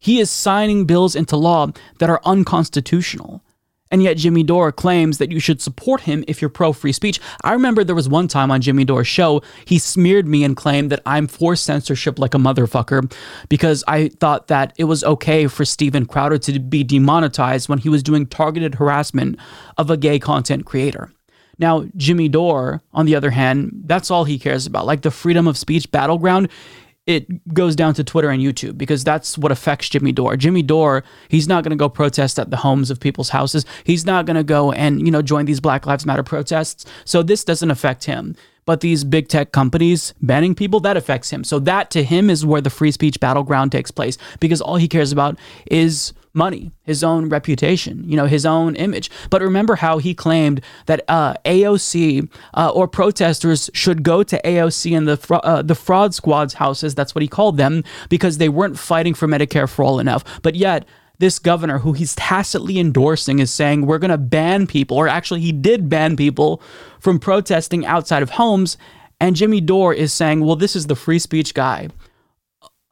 He 0.00 0.18
is 0.18 0.28
signing 0.28 0.84
bills 0.84 1.14
into 1.14 1.36
law 1.36 1.68
that 2.00 2.10
are 2.10 2.20
unconstitutional. 2.24 3.44
And 3.92 4.02
yet, 4.02 4.16
Jimmy 4.16 4.42
Dore 4.42 4.72
claims 4.72 5.18
that 5.18 5.30
you 5.30 5.38
should 5.38 5.62
support 5.62 6.00
him 6.00 6.24
if 6.26 6.42
you're 6.42 6.48
pro 6.48 6.72
free 6.72 6.90
speech. 6.90 7.20
I 7.44 7.52
remember 7.52 7.84
there 7.84 7.94
was 7.94 8.08
one 8.08 8.26
time 8.26 8.50
on 8.50 8.62
Jimmy 8.62 8.84
Dore's 8.84 9.06
show, 9.06 9.40
he 9.64 9.78
smeared 9.78 10.26
me 10.26 10.42
and 10.42 10.56
claimed 10.56 10.90
that 10.90 11.02
I'm 11.06 11.28
for 11.28 11.54
censorship 11.54 12.18
like 12.18 12.34
a 12.34 12.38
motherfucker 12.38 13.14
because 13.48 13.84
I 13.86 14.08
thought 14.08 14.48
that 14.48 14.72
it 14.76 14.84
was 14.84 15.04
okay 15.04 15.46
for 15.46 15.64
Steven 15.64 16.04
Crowder 16.04 16.38
to 16.38 16.58
be 16.58 16.82
demonetized 16.82 17.68
when 17.68 17.78
he 17.78 17.88
was 17.88 18.02
doing 18.02 18.26
targeted 18.26 18.74
harassment 18.74 19.38
of 19.76 19.88
a 19.88 19.96
gay 19.96 20.18
content 20.18 20.64
creator. 20.64 21.12
Now, 21.58 21.86
Jimmy 21.96 22.28
Dore, 22.28 22.82
on 22.92 23.06
the 23.06 23.14
other 23.14 23.30
hand, 23.30 23.82
that's 23.84 24.10
all 24.10 24.24
he 24.24 24.38
cares 24.38 24.66
about. 24.66 24.86
Like 24.86 25.02
the 25.02 25.10
freedom 25.10 25.48
of 25.48 25.56
speech 25.56 25.90
battleground, 25.90 26.48
it 27.08 27.52
goes 27.54 27.74
down 27.74 27.94
to 27.94 28.04
Twitter 28.04 28.28
and 28.28 28.42
YouTube 28.42 28.76
because 28.76 29.02
that's 29.02 29.38
what 29.38 29.50
affects 29.50 29.88
Jimmy 29.88 30.12
Dore. 30.12 30.36
Jimmy 30.36 30.62
Dore, 30.62 31.02
he's 31.28 31.48
not 31.48 31.64
going 31.64 31.70
to 31.70 31.76
go 31.76 31.88
protest 31.88 32.38
at 32.38 32.50
the 32.50 32.58
homes 32.58 32.90
of 32.90 33.00
people's 33.00 33.30
houses. 33.30 33.64
He's 33.84 34.04
not 34.04 34.26
going 34.26 34.36
to 34.36 34.44
go 34.44 34.72
and, 34.72 35.04
you 35.04 35.10
know, 35.10 35.22
join 35.22 35.46
these 35.46 35.58
Black 35.58 35.86
Lives 35.86 36.04
Matter 36.04 36.22
protests. 36.22 36.84
So 37.06 37.22
this 37.22 37.44
doesn't 37.44 37.70
affect 37.70 38.04
him. 38.04 38.36
But 38.66 38.82
these 38.82 39.02
big 39.02 39.28
tech 39.28 39.52
companies 39.52 40.12
banning 40.20 40.54
people, 40.54 40.80
that 40.80 40.98
affects 40.98 41.30
him. 41.30 41.44
So 41.44 41.58
that 41.60 41.90
to 41.92 42.04
him 42.04 42.28
is 42.28 42.44
where 42.44 42.60
the 42.60 42.68
free 42.68 42.90
speech 42.90 43.18
battleground 43.18 43.72
takes 43.72 43.90
place 43.90 44.18
because 44.38 44.60
all 44.60 44.76
he 44.76 44.86
cares 44.86 45.10
about 45.10 45.38
is 45.70 46.12
money, 46.32 46.70
his 46.82 47.02
own 47.02 47.28
reputation, 47.28 48.04
you 48.08 48.16
know, 48.16 48.26
his 48.26 48.46
own 48.46 48.76
image. 48.76 49.10
But 49.30 49.42
remember 49.42 49.76
how 49.76 49.98
he 49.98 50.14
claimed 50.14 50.60
that 50.86 51.04
uh, 51.08 51.34
AOC 51.44 52.28
uh, 52.54 52.70
or 52.70 52.88
protesters 52.88 53.70
should 53.74 54.02
go 54.02 54.22
to 54.22 54.40
AOC 54.44 54.96
and 54.96 55.08
the 55.08 55.34
uh, 55.44 55.62
the 55.62 55.74
fraud 55.74 56.14
squad's 56.14 56.54
houses. 56.54 56.94
That's 56.94 57.14
what 57.14 57.22
he 57.22 57.28
called 57.28 57.56
them 57.56 57.84
because 58.08 58.38
they 58.38 58.48
weren't 58.48 58.78
fighting 58.78 59.14
for 59.14 59.26
Medicare 59.26 59.68
for 59.68 59.84
all 59.84 59.98
enough. 59.98 60.24
But 60.42 60.54
yet 60.54 60.86
this 61.18 61.38
governor 61.38 61.78
who 61.78 61.92
he's 61.92 62.14
tacitly 62.14 62.78
endorsing 62.78 63.40
is 63.40 63.50
saying 63.50 63.86
we're 63.86 63.98
going 63.98 64.10
to 64.10 64.18
ban 64.18 64.66
people, 64.66 64.96
or 64.96 65.08
actually, 65.08 65.40
he 65.40 65.52
did 65.52 65.88
ban 65.88 66.16
people 66.16 66.62
from 67.00 67.18
protesting 67.18 67.84
outside 67.84 68.22
of 68.22 68.30
homes. 68.30 68.76
And 69.20 69.34
Jimmy 69.34 69.60
Dore 69.60 69.92
is 69.92 70.12
saying, 70.12 70.44
well, 70.44 70.54
this 70.54 70.76
is 70.76 70.86
the 70.86 70.94
free 70.94 71.18
speech 71.18 71.52
guy 71.54 71.88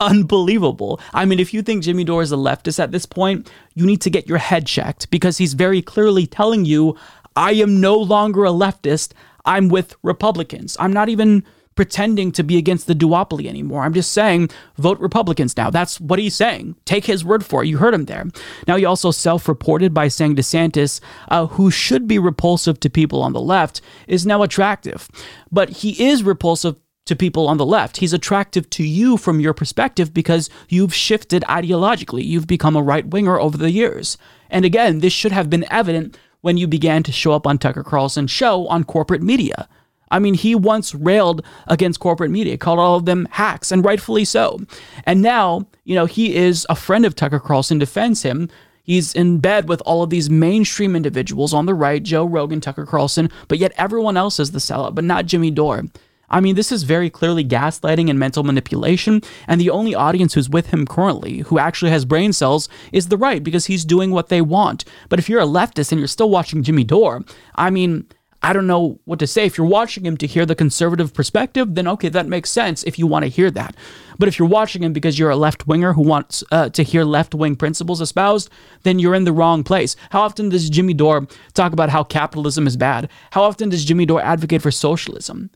unbelievable. 0.01 1.01
I 1.13 1.25
mean, 1.25 1.41
if 1.41 1.55
you 1.55 1.63
think 1.63 1.83
Jimmy 1.83 2.05
Dore 2.05 2.23
is 2.23 2.33
a 2.33 2.37
leftist 2.37 2.79
at 2.79 2.93
this 2.93 3.07
point, 3.07 3.51
you 3.75 3.87
need 3.87 4.01
to 4.03 4.11
get 4.11 4.29
your 4.29 4.39
head 4.39 4.67
checked 4.67 5.11
because 5.11 5.39
he's 5.39 5.55
very 5.55 5.83
clearly 5.83 6.27
telling 6.27 6.65
you, 6.65 6.97
I 7.35 7.53
am 7.53 7.81
no 7.81 7.97
longer 7.97 8.45
a 8.45 8.51
leftist. 8.51 9.13
I'm 9.45 9.69
with 9.69 9.95
Republicans. 10.03 10.77
I'm 10.81 10.93
not 10.93 11.09
even 11.09 11.45
pretending 11.77 12.33
to 12.33 12.43
be 12.43 12.57
against 12.57 12.87
the 12.87 12.95
duopoly 12.95 13.47
anymore. 13.47 13.83
I'm 13.83 13.93
just 13.93 14.13
saying, 14.13 14.49
vote 14.79 14.99
Republicans 14.99 15.57
now. 15.57 15.71
That's 15.71 16.01
what 16.01 16.19
he's 16.19 16.35
saying. 16.35 16.75
Take 16.87 17.05
his 17.05 17.25
word 17.25 17.45
for 17.45 17.63
it. 17.63 17.69
You 17.69 17.77
heard 17.77 17.93
him 17.93 18.07
there. 18.07 18.25
Now, 18.67 18.77
he 18.77 18.87
also 18.87 19.11
self 19.11 19.47
reported 19.47 19.93
by 19.93 20.09
saying 20.09 20.37
DeSantis, 20.37 21.01
uh, 21.29 21.47
who 21.47 21.71
should 21.71 22.09
be 22.09 22.19
repulsive 22.19 22.81
to 22.81 22.91
people 22.91 23.23
on 23.23 23.35
the 23.35 23.41
left, 23.41 23.83
is 24.09 24.27
now 24.27 24.43
attractive. 24.43 25.09
But 25.53 25.69
he 25.69 26.09
is 26.09 26.23
repulsive 26.23 26.77
to 27.07 27.17
people 27.17 27.49
on 27.49 27.57
the 27.57 27.67
left. 27.67 27.97
He's 27.97 28.13
attractive 28.13 28.69
to 28.71 28.85
you 28.85 29.17
from 29.17 29.41
your 29.41 29.55
perspective 29.55 30.13
because 30.13 30.51
you've 30.69 30.95
shifted 30.95 31.43
ideologically. 31.49 32.25
You've 32.25 32.47
become 32.47 32.77
a 32.77 32.83
right 32.83 33.07
winger 33.07 33.41
over 33.41 33.57
the 33.57 33.71
years. 33.71 34.19
And 34.51 34.65
again, 34.65 35.01
this 35.01 35.13
should 35.13 35.33
have 35.33 35.49
been 35.49 35.65
evident 35.71 36.19
when 36.41 36.57
you 36.57 36.67
began 36.67 37.03
to 37.05 37.13
show 37.13 37.33
up 37.33 37.47
on 37.47 37.59
Tucker 37.59 37.83
Carlson's 37.83 38.31
show 38.31 38.67
on 38.69 38.85
corporate 38.85 39.23
media. 39.23 39.69
I 40.11 40.19
mean, 40.19 40.35
he 40.35 40.55
once 40.55 40.95
railed 40.95 41.45
against 41.67 41.99
corporate 41.99 42.31
media, 42.31 42.57
called 42.57 42.79
all 42.79 42.97
of 42.97 43.07
them 43.07 43.27
hacks, 43.33 43.73
and 43.73 43.85
rightfully 43.85 44.25
so. 44.25 44.61
And 45.05 45.23
now, 45.23 45.67
you 45.85 45.95
know, 45.95 46.07
he 46.07 46.37
is 46.37 46.67
a 46.71 46.77
friend 46.77 47.05
of 47.05 47.17
Tucker 47.17 47.41
Carlson, 47.41 47.79
defends 47.79 48.23
him. 48.23 48.49
He's 48.85 49.15
in 49.15 49.39
bed 49.39 49.69
with 49.69 49.83
all 49.85 50.05
of 50.05 50.11
these 50.11 50.31
mainstream 50.31 50.95
individuals 50.95 51.53
on 51.53 51.67
the 51.67 51.75
right, 51.75 52.01
Joe 52.01 52.25
Rogan, 52.25 52.61
Tucker 52.61 52.87
Carlson, 52.87 53.31
but 53.49 53.59
yet 53.59 53.73
everyone 53.77 54.17
else 54.17 54.39
is 54.39 54.53
the 54.53 54.61
sellout, 54.61 54.95
but 54.95 55.03
not 55.03 55.27
Jimmy 55.27 55.51
Dore. 55.51 55.83
I 56.29 56.41
mean, 56.41 56.57
this 56.57 56.73
is 56.73 56.83
very 56.83 57.11
clearly 57.11 57.45
gaslighting 57.45 58.11
and 58.11 58.19
mental 58.19 58.43
manipulation, 58.43 59.23
and 59.47 59.61
the 59.61 59.71
only 59.71 59.95
audience 59.95 60.35
who's 60.35 60.51
with 60.51 60.69
him 60.69 60.87
currently, 60.87 61.39
who 61.39 61.59
actually 61.59 61.91
has 61.91 62.05
brain 62.05 62.33
cells, 62.33 62.69
is 62.93 63.09
the 63.09 63.17
right 63.17 63.43
because 63.43 63.67
he's 63.67 63.85
doing 63.85 64.11
what 64.11 64.29
they 64.29 64.41
want. 64.41 64.85
But 65.09 65.19
if 65.19 65.29
you're 65.29 65.41
a 65.41 65.47
leftist 65.47 65.93
and 65.93 66.01
you're 66.01 66.09
still 66.09 66.31
watching 66.31 66.63
Jimmy 66.63 66.85
Dore, 66.85 67.25
I 67.55 67.71
mean, 67.71 68.07
I 68.43 68.53
don't 68.53 68.67
know 68.67 69.01
what 69.07 69.19
to 69.21 69.27
say. 69.27 69.47
If 69.47 69.59
you're 69.59 69.67
watching 69.67 70.07
him 70.07 70.17
to 70.19 70.27
hear 70.27 70.47
the 70.47 70.55
conservative 70.55 71.13
perspective, 71.13 71.75
then 71.75 71.89
okay, 71.89 72.09
that 72.11 72.29
makes 72.29 72.51
sense 72.51 72.85
if 72.85 72.99
you 72.99 73.07
want 73.07 73.25
to 73.25 73.29
hear 73.29 73.51
that. 73.51 73.75
But 74.19 74.29
if 74.29 74.39
you're 74.39 74.49
watching 74.49 74.83
him 74.83 74.93
because 74.93 75.19
you're 75.19 75.31
a 75.31 75.37
left 75.37 75.67
winger 75.67 75.95
who 75.95 76.03
wants 76.03 76.45
uh, 76.53 76.69
to 76.71 76.83
hear 76.83 77.03
left 77.05 77.35
wing 77.35 77.57
principles 77.57 78.01
espoused, 78.01 78.51
then 78.83 78.99
you're 78.99 79.15
in 79.15 79.25
the 79.25 79.33
wrong 79.33 79.65
place. 79.65 79.97
How 80.11 80.21
often 80.23 80.49
does 80.49 80.71
Jimmy 80.71 80.95
Dore 80.95 81.27
talk 81.55 81.73
about 81.73 81.89
how 81.89 82.05
capitalism 82.05 82.67
is 82.67 82.77
bad? 82.77 83.11
How 83.33 83.43
often 83.43 83.69
does 83.69 83.85
Jimmy 83.85 84.07
Dore 84.07 84.23
advocate 84.23 84.63
for 84.63 84.71
socialism? 84.71 85.51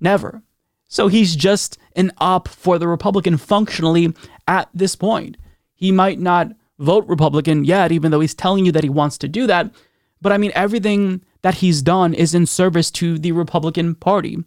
Never. 0.00 0.42
So 0.88 1.08
he's 1.08 1.36
just 1.36 1.78
an 1.96 2.12
op 2.18 2.48
for 2.48 2.78
the 2.78 2.88
Republican 2.88 3.36
functionally 3.36 4.14
at 4.46 4.68
this 4.72 4.96
point. 4.96 5.36
He 5.74 5.92
might 5.92 6.18
not 6.18 6.52
vote 6.78 7.06
Republican 7.06 7.64
yet, 7.64 7.92
even 7.92 8.10
though 8.10 8.20
he's 8.20 8.34
telling 8.34 8.64
you 8.64 8.72
that 8.72 8.84
he 8.84 8.90
wants 8.90 9.18
to 9.18 9.28
do 9.28 9.46
that. 9.46 9.70
But 10.20 10.32
I 10.32 10.38
mean, 10.38 10.52
everything 10.54 11.22
that 11.42 11.56
he's 11.56 11.82
done 11.82 12.14
is 12.14 12.34
in 12.34 12.46
service 12.46 12.90
to 12.92 13.18
the 13.18 13.32
Republican 13.32 13.94
Party. 13.94 14.38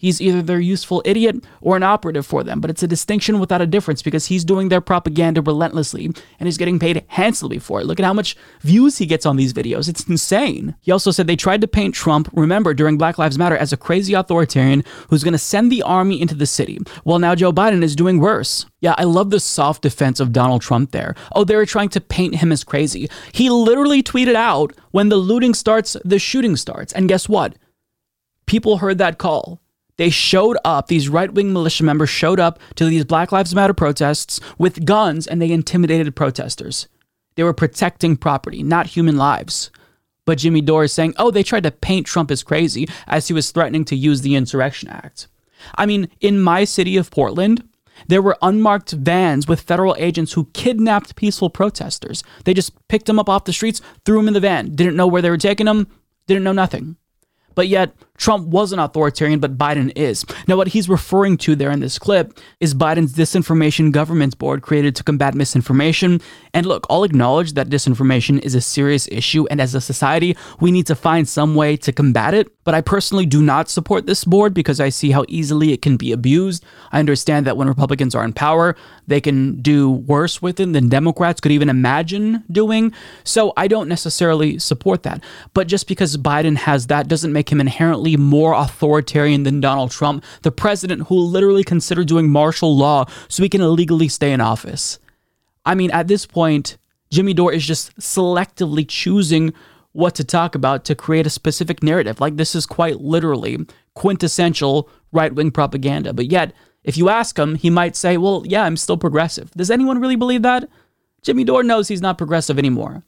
He's 0.00 0.20
either 0.20 0.42
their 0.42 0.60
useful 0.60 1.02
idiot 1.04 1.44
or 1.60 1.76
an 1.76 1.82
operative 1.82 2.24
for 2.24 2.44
them, 2.44 2.60
but 2.60 2.70
it's 2.70 2.84
a 2.84 2.86
distinction 2.86 3.40
without 3.40 3.60
a 3.60 3.66
difference 3.66 4.00
because 4.00 4.26
he's 4.26 4.44
doing 4.44 4.68
their 4.68 4.80
propaganda 4.80 5.42
relentlessly 5.42 6.04
and 6.04 6.46
he's 6.46 6.56
getting 6.56 6.78
paid 6.78 7.04
handsomely 7.08 7.58
for 7.58 7.80
it. 7.80 7.84
Look 7.84 7.98
at 7.98 8.06
how 8.06 8.12
much 8.12 8.36
views 8.60 8.98
he 8.98 9.06
gets 9.06 9.26
on 9.26 9.34
these 9.34 9.52
videos. 9.52 9.88
It's 9.88 10.08
insane. 10.08 10.76
He 10.82 10.92
also 10.92 11.10
said 11.10 11.26
they 11.26 11.34
tried 11.34 11.62
to 11.62 11.66
paint 11.66 11.96
Trump, 11.96 12.28
remember, 12.32 12.74
during 12.74 12.96
Black 12.96 13.18
Lives 13.18 13.38
Matter, 13.38 13.56
as 13.56 13.72
a 13.72 13.76
crazy 13.76 14.14
authoritarian 14.14 14.84
who's 15.10 15.24
going 15.24 15.32
to 15.32 15.38
send 15.38 15.72
the 15.72 15.82
army 15.82 16.20
into 16.20 16.36
the 16.36 16.46
city. 16.46 16.78
Well, 17.04 17.18
now 17.18 17.34
Joe 17.34 17.52
Biden 17.52 17.82
is 17.82 17.96
doing 17.96 18.20
worse. 18.20 18.66
Yeah, 18.80 18.94
I 18.98 19.02
love 19.02 19.30
the 19.30 19.40
soft 19.40 19.82
defense 19.82 20.20
of 20.20 20.32
Donald 20.32 20.62
Trump 20.62 20.92
there. 20.92 21.16
Oh, 21.34 21.42
they 21.42 21.56
were 21.56 21.66
trying 21.66 21.88
to 21.88 22.00
paint 22.00 22.36
him 22.36 22.52
as 22.52 22.62
crazy. 22.62 23.10
He 23.32 23.50
literally 23.50 24.04
tweeted 24.04 24.36
out 24.36 24.72
when 24.92 25.08
the 25.08 25.16
looting 25.16 25.54
starts, 25.54 25.96
the 26.04 26.20
shooting 26.20 26.54
starts. 26.54 26.92
And 26.92 27.08
guess 27.08 27.28
what? 27.28 27.56
People 28.46 28.76
heard 28.76 28.98
that 28.98 29.18
call 29.18 29.60
they 29.98 30.10
showed 30.10 30.56
up, 30.64 30.86
these 30.86 31.08
right 31.08 31.32
wing 31.32 31.52
militia 31.52 31.84
members 31.84 32.08
showed 32.08 32.40
up 32.40 32.58
to 32.76 32.86
these 32.86 33.04
Black 33.04 33.30
Lives 33.30 33.54
Matter 33.54 33.74
protests 33.74 34.40
with 34.56 34.86
guns 34.86 35.26
and 35.26 35.42
they 35.42 35.50
intimidated 35.50 36.16
protesters. 36.16 36.88
They 37.34 37.42
were 37.42 37.52
protecting 37.52 38.16
property, 38.16 38.62
not 38.62 38.86
human 38.86 39.16
lives. 39.16 39.70
But 40.24 40.38
Jimmy 40.38 40.60
Dore 40.60 40.84
is 40.84 40.92
saying, 40.92 41.14
oh, 41.16 41.30
they 41.30 41.42
tried 41.42 41.64
to 41.64 41.70
paint 41.70 42.06
Trump 42.06 42.30
as 42.30 42.42
crazy 42.42 42.88
as 43.06 43.28
he 43.28 43.34
was 43.34 43.50
threatening 43.50 43.84
to 43.86 43.96
use 43.96 44.20
the 44.20 44.34
Insurrection 44.34 44.88
Act. 44.88 45.26
I 45.74 45.86
mean, 45.86 46.08
in 46.20 46.40
my 46.40 46.64
city 46.64 46.96
of 46.96 47.10
Portland, 47.10 47.66
there 48.06 48.22
were 48.22 48.36
unmarked 48.42 48.92
vans 48.92 49.48
with 49.48 49.62
federal 49.62 49.96
agents 49.98 50.34
who 50.34 50.50
kidnapped 50.52 51.16
peaceful 51.16 51.50
protesters. 51.50 52.22
They 52.44 52.54
just 52.54 52.72
picked 52.88 53.06
them 53.06 53.18
up 53.18 53.28
off 53.28 53.44
the 53.44 53.52
streets, 53.52 53.80
threw 54.04 54.18
them 54.18 54.28
in 54.28 54.34
the 54.34 54.40
van, 54.40 54.76
didn't 54.76 54.96
know 54.96 55.06
where 55.06 55.22
they 55.22 55.30
were 55.30 55.38
taking 55.38 55.66
them, 55.66 55.88
didn't 56.26 56.44
know 56.44 56.52
nothing. 56.52 56.96
But 57.54 57.66
yet, 57.66 57.92
Trump 58.18 58.48
was 58.48 58.72
an 58.72 58.78
authoritarian, 58.78 59.40
but 59.40 59.56
Biden 59.56 59.90
is. 59.96 60.24
Now, 60.46 60.56
what 60.56 60.68
he's 60.68 60.88
referring 60.88 61.38
to 61.38 61.56
there 61.56 61.70
in 61.70 61.80
this 61.80 61.98
clip 61.98 62.38
is 62.60 62.74
Biden's 62.74 63.14
Disinformation 63.14 63.92
Governance 63.92 64.34
Board 64.34 64.62
created 64.62 64.94
to 64.96 65.04
combat 65.04 65.34
misinformation. 65.34 66.20
And 66.52 66.66
look, 66.66 66.86
I'll 66.90 67.04
acknowledge 67.04 67.54
that 67.54 67.68
disinformation 67.68 68.40
is 68.42 68.54
a 68.54 68.60
serious 68.60 69.08
issue, 69.08 69.46
and 69.50 69.60
as 69.60 69.74
a 69.74 69.80
society, 69.80 70.36
we 70.60 70.70
need 70.70 70.86
to 70.86 70.94
find 70.94 71.28
some 71.28 71.54
way 71.54 71.76
to 71.78 71.92
combat 71.92 72.34
it. 72.34 72.48
But 72.64 72.74
I 72.74 72.82
personally 72.82 73.24
do 73.24 73.40
not 73.40 73.70
support 73.70 74.06
this 74.06 74.24
board 74.24 74.52
because 74.52 74.78
I 74.78 74.90
see 74.90 75.10
how 75.10 75.24
easily 75.28 75.72
it 75.72 75.80
can 75.80 75.96
be 75.96 76.12
abused. 76.12 76.64
I 76.92 76.98
understand 76.98 77.46
that 77.46 77.56
when 77.56 77.66
Republicans 77.66 78.14
are 78.14 78.24
in 78.24 78.34
power, 78.34 78.76
they 79.06 79.20
can 79.22 79.62
do 79.62 79.90
worse 79.90 80.42
with 80.42 80.60
it 80.60 80.72
than 80.72 80.88
Democrats 80.88 81.40
could 81.40 81.52
even 81.52 81.70
imagine 81.70 82.44
doing. 82.52 82.92
So 83.24 83.54
I 83.56 83.68
don't 83.68 83.88
necessarily 83.88 84.58
support 84.58 85.02
that. 85.04 85.22
But 85.54 85.66
just 85.66 85.88
because 85.88 86.16
Biden 86.18 86.56
has 86.56 86.88
that 86.88 87.08
doesn't 87.08 87.32
make 87.32 87.50
him 87.50 87.60
inherently 87.60 88.07
more 88.16 88.54
authoritarian 88.54 89.42
than 89.42 89.60
Donald 89.60 89.90
Trump, 89.90 90.24
the 90.42 90.52
president 90.52 91.08
who 91.08 91.14
literally 91.16 91.64
considered 91.64 92.08
doing 92.08 92.30
martial 92.30 92.76
law 92.76 93.04
so 93.28 93.42
he 93.42 93.48
can 93.48 93.60
illegally 93.60 94.08
stay 94.08 94.32
in 94.32 94.40
office. 94.40 94.98
I 95.64 95.74
mean, 95.74 95.90
at 95.90 96.08
this 96.08 96.26
point, 96.26 96.78
Jimmy 97.10 97.34
Dore 97.34 97.52
is 97.52 97.66
just 97.66 97.96
selectively 97.98 98.86
choosing 98.86 99.52
what 99.92 100.14
to 100.14 100.24
talk 100.24 100.54
about 100.54 100.84
to 100.84 100.94
create 100.94 101.26
a 101.26 101.30
specific 101.30 101.82
narrative. 101.82 102.20
Like, 102.20 102.36
this 102.36 102.54
is 102.54 102.66
quite 102.66 103.00
literally 103.00 103.66
quintessential 103.94 104.88
right 105.12 105.34
wing 105.34 105.50
propaganda. 105.50 106.12
But 106.12 106.30
yet, 106.30 106.52
if 106.84 106.96
you 106.96 107.08
ask 107.08 107.38
him, 107.38 107.54
he 107.54 107.70
might 107.70 107.96
say, 107.96 108.16
Well, 108.16 108.44
yeah, 108.46 108.62
I'm 108.62 108.76
still 108.76 108.96
progressive. 108.96 109.50
Does 109.52 109.70
anyone 109.70 110.00
really 110.00 110.16
believe 110.16 110.42
that? 110.42 110.68
Jimmy 111.22 111.44
Dore 111.44 111.64
knows 111.64 111.88
he's 111.88 112.00
not 112.00 112.18
progressive 112.18 112.58
anymore. 112.58 113.02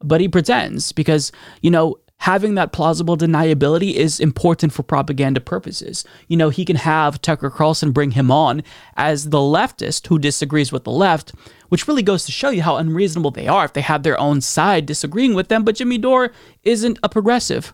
But 0.00 0.20
he 0.20 0.28
pretends 0.28 0.92
because, 0.92 1.32
you 1.62 1.70
know, 1.70 1.96
having 2.18 2.54
that 2.54 2.72
plausible 2.72 3.16
deniability 3.16 3.94
is 3.94 4.18
important 4.18 4.72
for 4.72 4.82
propaganda 4.82 5.40
purposes. 5.40 6.04
You 6.28 6.36
know, 6.36 6.48
he 6.48 6.64
can 6.64 6.76
have 6.76 7.20
Tucker 7.20 7.50
Carlson 7.50 7.92
bring 7.92 8.12
him 8.12 8.30
on 8.30 8.62
as 8.96 9.30
the 9.30 9.38
leftist 9.38 10.06
who 10.06 10.18
disagrees 10.18 10.72
with 10.72 10.84
the 10.84 10.90
left, 10.90 11.32
which 11.68 11.86
really 11.86 12.02
goes 12.02 12.24
to 12.24 12.32
show 12.32 12.50
you 12.50 12.62
how 12.62 12.76
unreasonable 12.76 13.30
they 13.30 13.46
are 13.46 13.64
if 13.64 13.72
they 13.72 13.80
have 13.80 14.02
their 14.02 14.18
own 14.18 14.40
side 14.40 14.86
disagreeing 14.86 15.34
with 15.34 15.48
them. 15.48 15.64
But 15.64 15.76
Jimmy 15.76 15.98
Dore 15.98 16.32
isn't 16.64 16.98
a 17.02 17.08
progressive. 17.08 17.72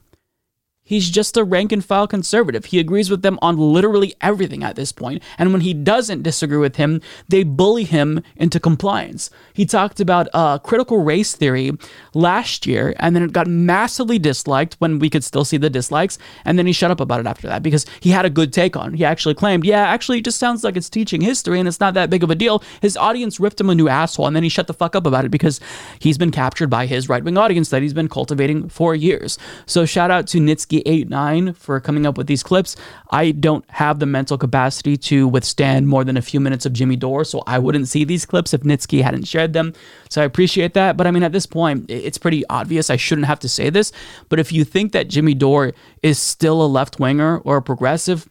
He's 0.84 1.10
just 1.10 1.36
a 1.36 1.44
rank 1.44 1.70
and 1.70 1.84
file 1.84 2.08
conservative. 2.08 2.66
He 2.66 2.80
agrees 2.80 3.08
with 3.08 3.22
them 3.22 3.38
on 3.40 3.56
literally 3.56 4.14
everything 4.20 4.64
at 4.64 4.74
this 4.74 4.90
point. 4.90 5.22
And 5.38 5.52
when 5.52 5.60
he 5.60 5.72
doesn't 5.72 6.22
disagree 6.24 6.58
with 6.58 6.74
him, 6.74 7.00
they 7.28 7.44
bully 7.44 7.84
him 7.84 8.20
into 8.36 8.58
compliance. 8.58 9.30
He 9.54 9.64
talked 9.64 10.00
about 10.00 10.28
uh, 10.34 10.58
critical 10.58 10.98
race 10.98 11.36
theory 11.36 11.70
last 12.14 12.66
year, 12.66 12.94
and 12.98 13.14
then 13.14 13.22
it 13.22 13.32
got 13.32 13.46
massively 13.46 14.18
disliked 14.18 14.74
when 14.80 14.98
we 14.98 15.08
could 15.08 15.22
still 15.22 15.44
see 15.44 15.56
the 15.56 15.70
dislikes. 15.70 16.18
And 16.44 16.58
then 16.58 16.66
he 16.66 16.72
shut 16.72 16.90
up 16.90 17.00
about 17.00 17.20
it 17.20 17.26
after 17.26 17.46
that 17.46 17.62
because 17.62 17.86
he 18.00 18.10
had 18.10 18.24
a 18.24 18.30
good 18.30 18.52
take 18.52 18.76
on 18.76 18.92
it. 18.92 18.96
He 18.96 19.04
actually 19.04 19.34
claimed, 19.34 19.64
yeah, 19.64 19.86
actually, 19.86 20.18
it 20.18 20.24
just 20.24 20.38
sounds 20.38 20.64
like 20.64 20.76
it's 20.76 20.90
teaching 20.90 21.20
history 21.20 21.60
and 21.60 21.68
it's 21.68 21.80
not 21.80 21.94
that 21.94 22.10
big 22.10 22.24
of 22.24 22.30
a 22.30 22.34
deal. 22.34 22.60
His 22.80 22.96
audience 22.96 23.38
ripped 23.38 23.60
him 23.60 23.70
a 23.70 23.74
new 23.76 23.88
asshole, 23.88 24.26
and 24.26 24.34
then 24.34 24.42
he 24.42 24.48
shut 24.48 24.66
the 24.66 24.74
fuck 24.74 24.96
up 24.96 25.06
about 25.06 25.24
it 25.24 25.30
because 25.30 25.60
he's 26.00 26.18
been 26.18 26.32
captured 26.32 26.70
by 26.70 26.86
his 26.86 27.08
right 27.08 27.22
wing 27.22 27.38
audience 27.38 27.70
that 27.70 27.82
he's 27.82 27.94
been 27.94 28.08
cultivating 28.08 28.68
for 28.68 28.96
years. 28.96 29.38
So 29.64 29.86
shout 29.86 30.10
out 30.10 30.26
to 30.28 30.38
Nitsky 30.38 30.71
89 30.80 31.52
for 31.54 31.78
coming 31.80 32.06
up 32.06 32.16
with 32.16 32.26
these 32.26 32.42
clips. 32.42 32.76
I 33.10 33.32
don't 33.32 33.64
have 33.70 33.98
the 33.98 34.06
mental 34.06 34.38
capacity 34.38 34.96
to 34.96 35.28
withstand 35.28 35.88
more 35.88 36.04
than 36.04 36.16
a 36.16 36.22
few 36.22 36.40
minutes 36.40 36.64
of 36.64 36.72
Jimmy 36.72 36.96
Dore, 36.96 37.24
so 37.24 37.42
I 37.46 37.58
wouldn't 37.58 37.88
see 37.88 38.04
these 38.04 38.24
clips 38.24 38.54
if 38.54 38.62
Nitsky 38.62 39.02
hadn't 39.02 39.28
shared 39.28 39.52
them. 39.52 39.74
So 40.08 40.22
I 40.22 40.24
appreciate 40.24 40.74
that. 40.74 40.96
But 40.96 41.06
I 41.06 41.10
mean, 41.10 41.22
at 41.22 41.32
this 41.32 41.46
point, 41.46 41.90
it's 41.90 42.18
pretty 42.18 42.44
obvious. 42.48 42.90
I 42.90 42.96
shouldn't 42.96 43.26
have 43.26 43.40
to 43.40 43.48
say 43.48 43.70
this. 43.70 43.92
But 44.28 44.38
if 44.38 44.52
you 44.52 44.64
think 44.64 44.92
that 44.92 45.08
Jimmy 45.08 45.34
Dore 45.34 45.72
is 46.02 46.18
still 46.18 46.62
a 46.62 46.66
left 46.66 46.98
winger 46.98 47.38
or 47.38 47.58
a 47.58 47.62
progressive, 47.62 48.28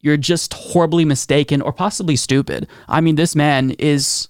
you're 0.00 0.16
just 0.16 0.54
horribly 0.54 1.04
mistaken 1.04 1.60
or 1.60 1.72
possibly 1.72 2.16
stupid. 2.16 2.68
I 2.88 3.00
mean, 3.00 3.16
this 3.16 3.34
man 3.34 3.72
is 3.72 4.28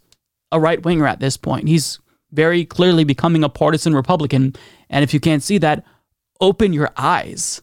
a 0.50 0.58
right 0.58 0.82
winger 0.82 1.06
at 1.06 1.20
this 1.20 1.36
point. 1.36 1.68
He's 1.68 1.98
very 2.32 2.64
clearly 2.64 3.04
becoming 3.04 3.44
a 3.44 3.48
partisan 3.48 3.94
Republican. 3.94 4.54
And 4.90 5.02
if 5.02 5.12
you 5.12 5.20
can't 5.20 5.42
see 5.42 5.58
that, 5.58 5.84
open 6.40 6.72
your 6.72 6.90
eyes. 6.96 7.62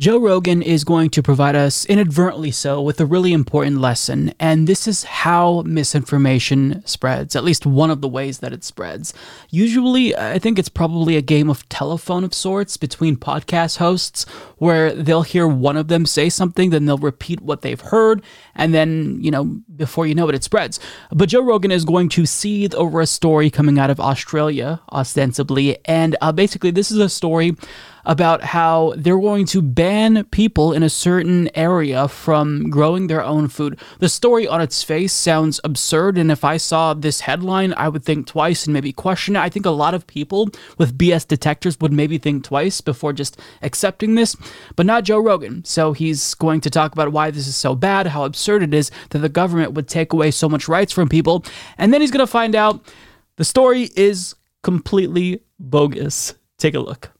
Joe 0.00 0.16
Rogan 0.16 0.62
is 0.62 0.82
going 0.82 1.10
to 1.10 1.22
provide 1.22 1.54
us, 1.54 1.84
inadvertently 1.84 2.52
so, 2.52 2.80
with 2.80 3.02
a 3.02 3.04
really 3.04 3.34
important 3.34 3.82
lesson, 3.82 4.32
and 4.40 4.66
this 4.66 4.88
is 4.88 5.04
how 5.04 5.60
misinformation 5.66 6.82
spreads, 6.86 7.36
at 7.36 7.44
least 7.44 7.66
one 7.66 7.90
of 7.90 8.00
the 8.00 8.08
ways 8.08 8.38
that 8.38 8.54
it 8.54 8.64
spreads. 8.64 9.12
Usually, 9.50 10.16
I 10.16 10.38
think 10.38 10.58
it's 10.58 10.70
probably 10.70 11.18
a 11.18 11.20
game 11.20 11.50
of 11.50 11.68
telephone 11.68 12.24
of 12.24 12.32
sorts 12.32 12.78
between 12.78 13.18
podcast 13.18 13.76
hosts, 13.76 14.24
where 14.56 14.90
they'll 14.90 15.20
hear 15.20 15.46
one 15.46 15.76
of 15.76 15.88
them 15.88 16.06
say 16.06 16.30
something, 16.30 16.70
then 16.70 16.86
they'll 16.86 16.96
repeat 16.96 17.42
what 17.42 17.60
they've 17.60 17.78
heard, 17.78 18.22
and 18.54 18.72
then, 18.72 19.18
you 19.20 19.30
know, 19.30 19.60
before 19.76 20.06
you 20.06 20.14
know 20.14 20.30
it, 20.30 20.34
it 20.34 20.42
spreads. 20.42 20.80
But 21.12 21.28
Joe 21.28 21.42
Rogan 21.42 21.72
is 21.72 21.84
going 21.84 22.08
to 22.10 22.24
seethe 22.24 22.74
over 22.74 23.02
a 23.02 23.06
story 23.06 23.50
coming 23.50 23.78
out 23.78 23.90
of 23.90 24.00
Australia, 24.00 24.80
ostensibly, 24.90 25.76
and 25.84 26.16
uh, 26.22 26.32
basically, 26.32 26.70
this 26.70 26.90
is 26.90 26.96
a 26.96 27.10
story 27.10 27.54
about 28.04 28.42
how 28.42 28.94
they're 28.96 29.18
going 29.18 29.46
to 29.46 29.62
ban 29.62 30.24
people 30.24 30.72
in 30.72 30.82
a 30.82 30.90
certain 30.90 31.50
area 31.56 32.08
from 32.08 32.70
growing 32.70 33.06
their 33.06 33.22
own 33.22 33.48
food. 33.48 33.78
The 33.98 34.08
story 34.08 34.46
on 34.46 34.60
its 34.60 34.82
face 34.82 35.12
sounds 35.12 35.60
absurd, 35.64 36.18
and 36.18 36.30
if 36.30 36.44
I 36.44 36.56
saw 36.56 36.94
this 36.94 37.20
headline, 37.20 37.74
I 37.76 37.88
would 37.88 38.04
think 38.04 38.26
twice 38.26 38.66
and 38.66 38.74
maybe 38.74 38.92
question 38.92 39.36
it. 39.36 39.40
I 39.40 39.48
think 39.48 39.66
a 39.66 39.70
lot 39.70 39.94
of 39.94 40.06
people 40.06 40.48
with 40.78 40.96
BS 40.96 41.26
detectors 41.26 41.78
would 41.80 41.92
maybe 41.92 42.18
think 42.18 42.44
twice 42.44 42.80
before 42.80 43.12
just 43.12 43.40
accepting 43.62 44.14
this, 44.14 44.36
but 44.76 44.86
not 44.86 45.04
Joe 45.04 45.18
Rogan. 45.18 45.64
So 45.64 45.92
he's 45.92 46.34
going 46.34 46.60
to 46.62 46.70
talk 46.70 46.92
about 46.92 47.12
why 47.12 47.30
this 47.30 47.46
is 47.46 47.56
so 47.56 47.74
bad, 47.74 48.08
how 48.08 48.24
absurd 48.24 48.62
it 48.62 48.74
is 48.74 48.90
that 49.10 49.18
the 49.18 49.28
government 49.28 49.72
would 49.72 49.88
take 49.88 50.12
away 50.12 50.30
so 50.30 50.48
much 50.48 50.68
rights 50.68 50.92
from 50.92 51.08
people, 51.08 51.44
and 51.78 51.92
then 51.92 52.00
he's 52.00 52.10
going 52.10 52.24
to 52.24 52.30
find 52.30 52.54
out 52.54 52.80
the 53.36 53.44
story 53.44 53.90
is 53.96 54.34
completely 54.62 55.42
bogus. 55.58 56.34
Take 56.58 56.74
a 56.74 56.80
look 56.80 57.10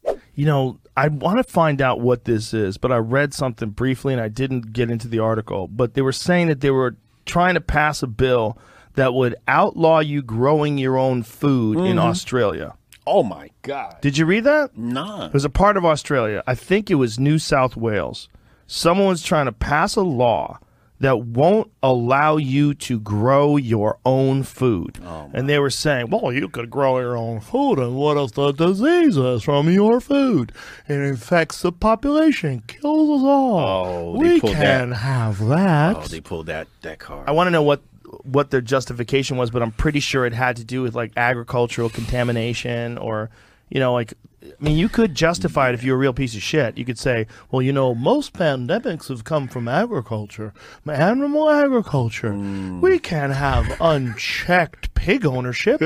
you 0.41 0.47
know, 0.47 0.80
I 0.97 1.09
want 1.09 1.36
to 1.36 1.45
find 1.45 1.82
out 1.82 2.01
what 2.01 2.24
this 2.24 2.55
is, 2.55 2.78
but 2.78 2.91
I 2.91 2.97
read 2.97 3.34
something 3.34 3.68
briefly 3.68 4.14
and 4.14 4.22
I 4.22 4.28
didn't 4.28 4.72
get 4.72 4.91
into 4.91 5.07
the 5.07 5.18
article. 5.18 5.68
But 5.68 5.93
they 5.93 6.01
were 6.01 6.12
saying 6.12 6.47
that 6.49 6.62
they 6.62 6.70
were 6.70 6.97
trying 7.26 7.57
to 7.57 7.61
pass 7.61 8.03
a 8.03 8.07
bill 8.07 8.57
that 8.95 9.12
would 9.12 9.34
outlaw 9.47 9.99
you 9.99 10.22
growing 10.22 10.78
your 10.78 10.97
own 10.97 11.24
food 11.24 11.76
mm-hmm. 11.76 11.88
in 11.88 11.99
Australia. 11.99 12.74
Oh 13.07 13.22
my 13.22 13.51
God. 13.61 13.99
Did 14.01 14.16
you 14.16 14.24
read 14.24 14.45
that? 14.45 14.78
No. 14.78 15.26
It 15.26 15.34
was 15.34 15.45
a 15.45 15.51
part 15.51 15.76
of 15.76 15.84
Australia. 15.84 16.43
I 16.47 16.55
think 16.55 16.91
it 16.91 16.95
was 16.95 17.20
New 17.20 17.38
South 17.38 17.76
Wales. 17.76 18.30
Someone 18.66 19.09
was 19.09 19.22
trying 19.22 19.45
to 19.45 19.53
pass 19.53 19.95
a 19.95 20.01
law 20.01 20.59
that 21.01 21.22
won't 21.22 21.70
allow 21.82 22.36
you 22.36 22.74
to 22.74 23.01
grow 23.01 23.57
your 23.57 23.98
own 24.05 24.42
food. 24.42 24.98
Oh, 25.03 25.30
and 25.32 25.48
they 25.48 25.59
were 25.59 25.70
saying, 25.70 26.11
well, 26.11 26.32
you 26.32 26.48
could 26.48 26.70
grow 26.70 27.01
your 27.01 27.16
own 27.16 27.40
food, 27.40 27.78
and 27.78 27.96
what 27.96 28.16
if 28.18 28.32
the 28.32 28.53
disease 28.53 29.16
is 29.16 29.42
from 29.42 29.70
your 29.70 30.01
food? 30.01 30.53
It 30.86 31.01
infects 31.01 31.62
the 31.62 31.72
population, 31.72 32.62
kills 32.66 33.20
us 33.20 33.26
all. 33.26 33.59
Oh, 33.59 34.18
we 34.18 34.40
can't 34.40 34.90
that. 34.90 34.96
have 34.98 35.46
that. 35.46 35.96
Oh, 35.96 36.03
they 36.03 36.20
pulled 36.20 36.46
that, 36.46 36.68
that 36.82 36.98
card. 36.98 37.28
I 37.28 37.32
want 37.32 37.48
to 37.48 37.51
know 37.51 37.62
what 37.62 37.82
what 38.24 38.51
their 38.51 38.61
justification 38.61 39.36
was, 39.36 39.51
but 39.51 39.62
I'm 39.62 39.70
pretty 39.70 40.01
sure 40.01 40.26
it 40.26 40.32
had 40.32 40.57
to 40.57 40.64
do 40.64 40.82
with 40.82 40.94
like 40.94 41.12
agricultural 41.16 41.88
contamination 41.90 42.98
or 42.98 43.30
you 43.70 43.78
know, 43.78 43.92
like 43.92 44.14
I 44.43 44.53
mean, 44.59 44.78
you 44.78 44.88
could 44.88 45.14
justify 45.14 45.68
it 45.68 45.74
if 45.74 45.84
you're 45.84 45.97
a 45.97 45.99
real 45.99 46.14
piece 46.14 46.34
of 46.34 46.43
shit. 46.43 46.78
You 46.78 46.86
could 46.86 46.99
say, 46.99 47.26
well, 47.51 47.61
you 47.61 47.72
know, 47.72 47.95
most 47.95 48.32
pandemics 48.32 49.09
have 49.09 49.24
come 49.24 49.49
from 49.49 49.68
agriculture, 49.68 50.55
animal 50.91 51.51
agriculture. 51.51 52.32
Mm. 52.32 52.80
We 52.80 52.99
can't 52.99 53.34
have 53.34 53.66
unchecked 53.80 54.95
pig 54.95 55.26
ownership. 55.26 55.80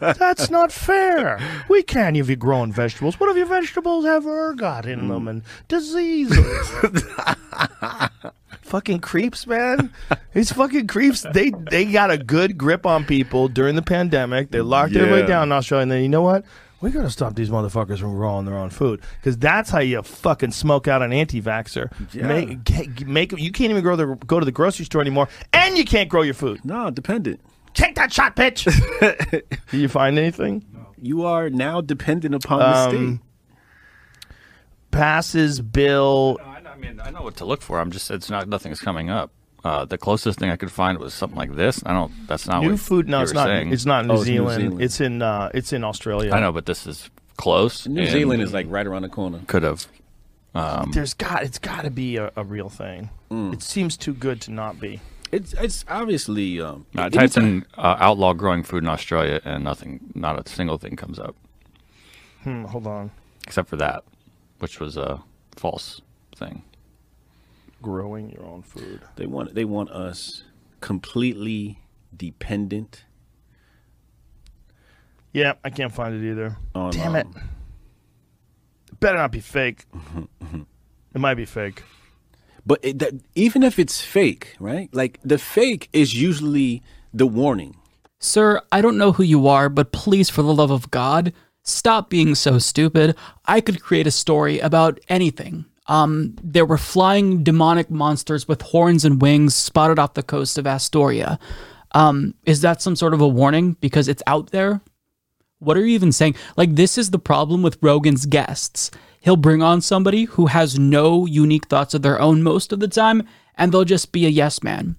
That's 0.00 0.48
not 0.50 0.72
fair. 0.72 1.38
We 1.68 1.82
can't 1.82 2.16
if 2.16 2.28
you're 2.28 2.36
growing 2.36 2.72
vegetables. 2.72 3.20
What 3.20 3.28
if 3.30 3.36
your 3.36 3.46
vegetables 3.46 4.06
have 4.06 4.26
ergot 4.26 4.86
in 4.86 5.02
mm. 5.02 5.08
them 5.08 5.28
and 5.28 5.42
diseases? 5.68 6.72
fucking 8.62 9.00
creeps, 9.00 9.46
man. 9.46 9.92
These 10.32 10.52
fucking 10.52 10.86
creeps. 10.86 11.26
They 11.32 11.50
they 11.50 11.84
got 11.84 12.10
a 12.10 12.18
good 12.18 12.56
grip 12.56 12.86
on 12.86 13.04
people 13.04 13.48
during 13.48 13.76
the 13.76 13.82
pandemic. 13.82 14.50
They 14.50 14.60
locked 14.60 14.92
yeah. 14.92 15.02
everybody 15.02 15.26
down 15.26 15.48
in 15.48 15.52
Australia, 15.52 15.82
and 15.82 15.92
then 15.92 16.02
you 16.02 16.08
know 16.08 16.22
what? 16.22 16.44
We 16.80 16.90
gotta 16.90 17.10
stop 17.10 17.34
these 17.34 17.50
motherfuckers 17.50 17.98
from 17.98 18.14
growing 18.14 18.44
their 18.44 18.56
own 18.56 18.70
food 18.70 19.00
because 19.20 19.36
that's 19.36 19.70
how 19.70 19.80
you 19.80 20.02
fucking 20.02 20.52
smoke 20.52 20.86
out 20.86 21.02
an 21.02 21.12
anti-vaxer. 21.12 21.90
Yeah. 22.14 22.26
Make, 22.26 23.06
make 23.06 23.32
you 23.32 23.50
can't 23.50 23.70
even 23.70 23.82
grow 23.82 23.96
the, 23.96 24.14
go 24.26 24.38
to 24.38 24.44
the 24.44 24.52
grocery 24.52 24.84
store 24.84 25.00
anymore, 25.00 25.28
and 25.52 25.76
you 25.76 25.84
can't 25.84 26.08
grow 26.08 26.22
your 26.22 26.34
food. 26.34 26.64
No, 26.64 26.90
dependent. 26.90 27.40
Take 27.74 27.96
that 27.96 28.12
shot, 28.12 28.36
bitch. 28.36 28.64
Did 29.70 29.80
you 29.80 29.88
find 29.88 30.18
anything? 30.18 30.64
You 31.00 31.24
are 31.24 31.50
now 31.50 31.80
dependent 31.80 32.34
upon 32.34 32.62
um, 32.62 32.70
the 32.70 32.88
state. 32.90 33.20
Passes 34.90 35.60
bill. 35.60 36.38
I, 36.42 36.60
I 36.66 36.76
mean, 36.76 37.00
I 37.00 37.10
know 37.10 37.22
what 37.22 37.36
to 37.36 37.44
look 37.44 37.62
for. 37.62 37.80
I'm 37.80 37.90
just 37.90 38.10
it's 38.10 38.30
not 38.30 38.48
nothing's 38.48 38.80
coming 38.80 39.10
up. 39.10 39.32
Uh, 39.68 39.84
the 39.84 39.98
closest 39.98 40.38
thing 40.38 40.50
I 40.50 40.56
could 40.56 40.72
find 40.72 40.98
was 40.98 41.12
something 41.12 41.36
like 41.38 41.54
this. 41.54 41.82
I 41.84 41.92
don't. 41.92 42.10
That's 42.26 42.46
not 42.46 42.62
New 42.62 42.70
what 42.70 42.80
food? 42.80 43.08
No, 43.08 43.20
it's 43.22 43.34
not. 43.34 43.46
saying. 43.46 43.72
It's 43.72 43.84
not 43.84 44.06
New, 44.06 44.12
Oh, 44.12 44.16
it's 44.16 44.26
New 44.26 44.32
Zealand. 44.34 44.60
Zealand. 44.60 44.82
It's 44.82 45.00
in. 45.00 45.20
Uh, 45.22 45.50
it's 45.52 45.72
in 45.72 45.84
Australia. 45.84 46.32
I 46.32 46.40
know, 46.40 46.52
but 46.52 46.64
this 46.64 46.86
is 46.86 47.10
close. 47.36 47.86
New 47.86 48.06
Zealand 48.06 48.40
is 48.42 48.52
like 48.54 48.66
right 48.70 48.86
around 48.86 49.02
the 49.02 49.08
corner. 49.10 49.40
Could 49.46 49.64
have. 49.64 49.86
Um, 50.54 50.90
There's 50.94 51.12
got. 51.14 51.42
It's 51.42 51.58
got 51.58 51.82
to 51.82 51.90
be 51.90 52.16
a, 52.16 52.32
a 52.34 52.44
real 52.44 52.70
thing. 52.70 53.10
Mm. 53.30 53.52
It 53.52 53.62
seems 53.62 53.96
too 53.98 54.14
good 54.14 54.40
to 54.42 54.50
not 54.52 54.80
be. 54.80 55.00
It's 55.32 55.52
it's 55.54 55.84
obviously. 55.88 56.60
Um, 56.62 56.86
no, 56.94 57.02
I 57.04 57.08
typed 57.10 57.36
in 57.36 57.66
uh, 57.76 57.96
outlaw 58.00 58.32
growing 58.32 58.62
food 58.62 58.82
in 58.84 58.88
Australia, 58.88 59.40
and 59.44 59.64
nothing. 59.64 60.00
Not 60.14 60.38
a 60.40 60.48
single 60.50 60.78
thing 60.78 60.96
comes 60.96 61.18
up 61.18 61.36
Hmm, 62.44 62.64
hold 62.64 62.86
on. 62.86 63.10
except 63.46 63.68
for 63.68 63.76
that, 63.76 64.04
which 64.60 64.80
was 64.80 64.96
a 64.96 65.20
false 65.56 66.00
thing. 66.36 66.62
Growing 67.82 68.30
your 68.30 68.44
own 68.44 68.62
food. 68.62 69.00
They 69.16 69.26
want 69.26 69.54
they 69.54 69.64
want 69.64 69.90
us 69.90 70.42
completely 70.80 71.80
dependent. 72.16 73.04
Yeah, 75.32 75.54
I 75.62 75.70
can't 75.70 75.92
find 75.92 76.14
it 76.14 76.28
either. 76.30 76.56
On, 76.74 76.90
Damn 76.90 77.14
it. 77.16 77.26
um, 77.26 77.34
It 78.90 79.00
better 79.00 79.18
not 79.18 79.30
be 79.30 79.40
fake. 79.40 79.84
it 81.14 81.18
might 81.20 81.34
be 81.34 81.44
fake. 81.44 81.82
But 82.66 82.80
it, 82.82 82.98
that, 82.98 83.14
even 83.34 83.62
if 83.62 83.78
it's 83.78 84.00
fake, 84.00 84.56
right? 84.58 84.92
Like 84.92 85.20
the 85.22 85.38
fake 85.38 85.88
is 85.92 86.20
usually 86.20 86.82
the 87.12 87.26
warning. 87.26 87.76
Sir, 88.18 88.60
I 88.72 88.80
don't 88.80 88.98
know 88.98 89.12
who 89.12 89.22
you 89.22 89.46
are, 89.46 89.68
but 89.68 89.92
please, 89.92 90.28
for 90.28 90.42
the 90.42 90.52
love 90.52 90.70
of 90.72 90.90
God, 90.90 91.32
stop 91.62 92.10
being 92.10 92.34
so 92.34 92.58
stupid. 92.58 93.16
I 93.46 93.60
could 93.60 93.80
create 93.80 94.06
a 94.08 94.10
story 94.10 94.58
about 94.58 94.98
anything. 95.08 95.66
Um, 95.88 96.36
there 96.42 96.66
were 96.66 96.78
flying 96.78 97.42
demonic 97.42 97.90
monsters 97.90 98.46
with 98.46 98.62
horns 98.62 99.04
and 99.04 99.20
wings 99.20 99.54
spotted 99.54 99.98
off 99.98 100.14
the 100.14 100.22
coast 100.22 100.58
of 100.58 100.66
Astoria. 100.66 101.38
Um, 101.92 102.34
is 102.44 102.60
that 102.60 102.82
some 102.82 102.94
sort 102.94 103.14
of 103.14 103.20
a 103.20 103.28
warning 103.28 103.72
because 103.80 104.08
it's 104.08 104.22
out 104.26 104.50
there? 104.50 104.82
What 105.58 105.76
are 105.76 105.80
you 105.80 105.94
even 105.94 106.12
saying? 106.12 106.36
Like, 106.56 106.76
this 106.76 106.98
is 106.98 107.10
the 107.10 107.18
problem 107.18 107.62
with 107.62 107.78
Rogan's 107.82 108.26
guests. 108.26 108.90
He'll 109.20 109.36
bring 109.36 109.62
on 109.62 109.80
somebody 109.80 110.24
who 110.24 110.46
has 110.46 110.78
no 110.78 111.26
unique 111.26 111.66
thoughts 111.66 111.94
of 111.94 112.02
their 112.02 112.20
own 112.20 112.42
most 112.42 112.72
of 112.72 112.80
the 112.80 112.86
time, 112.86 113.26
and 113.56 113.72
they'll 113.72 113.84
just 113.84 114.12
be 114.12 114.26
a 114.26 114.30
yes 114.30 114.62
man. 114.62 114.96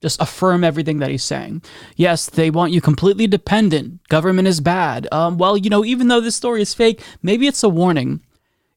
Just 0.00 0.22
affirm 0.22 0.62
everything 0.62 1.00
that 1.00 1.10
he's 1.10 1.24
saying. 1.24 1.62
Yes, 1.96 2.30
they 2.30 2.50
want 2.50 2.72
you 2.72 2.80
completely 2.80 3.26
dependent. 3.26 4.06
Government 4.08 4.46
is 4.46 4.60
bad. 4.60 5.08
Um, 5.10 5.38
well, 5.38 5.56
you 5.56 5.68
know, 5.68 5.84
even 5.84 6.06
though 6.06 6.20
this 6.20 6.36
story 6.36 6.62
is 6.62 6.72
fake, 6.72 7.02
maybe 7.20 7.48
it's 7.48 7.64
a 7.64 7.68
warning. 7.68 8.20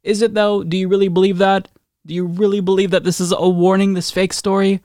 Is 0.03 0.21
it 0.21 0.33
though? 0.33 0.63
Do 0.63 0.77
you 0.77 0.87
really 0.87 1.07
believe 1.07 1.37
that? 1.37 1.67
Do 2.05 2.13
you 2.13 2.25
really 2.25 2.59
believe 2.59 2.91
that 2.91 3.03
this 3.03 3.21
is 3.21 3.31
a 3.31 3.47
warning, 3.47 3.93
this 3.93 4.11
fake 4.11 4.33
story? 4.33 4.81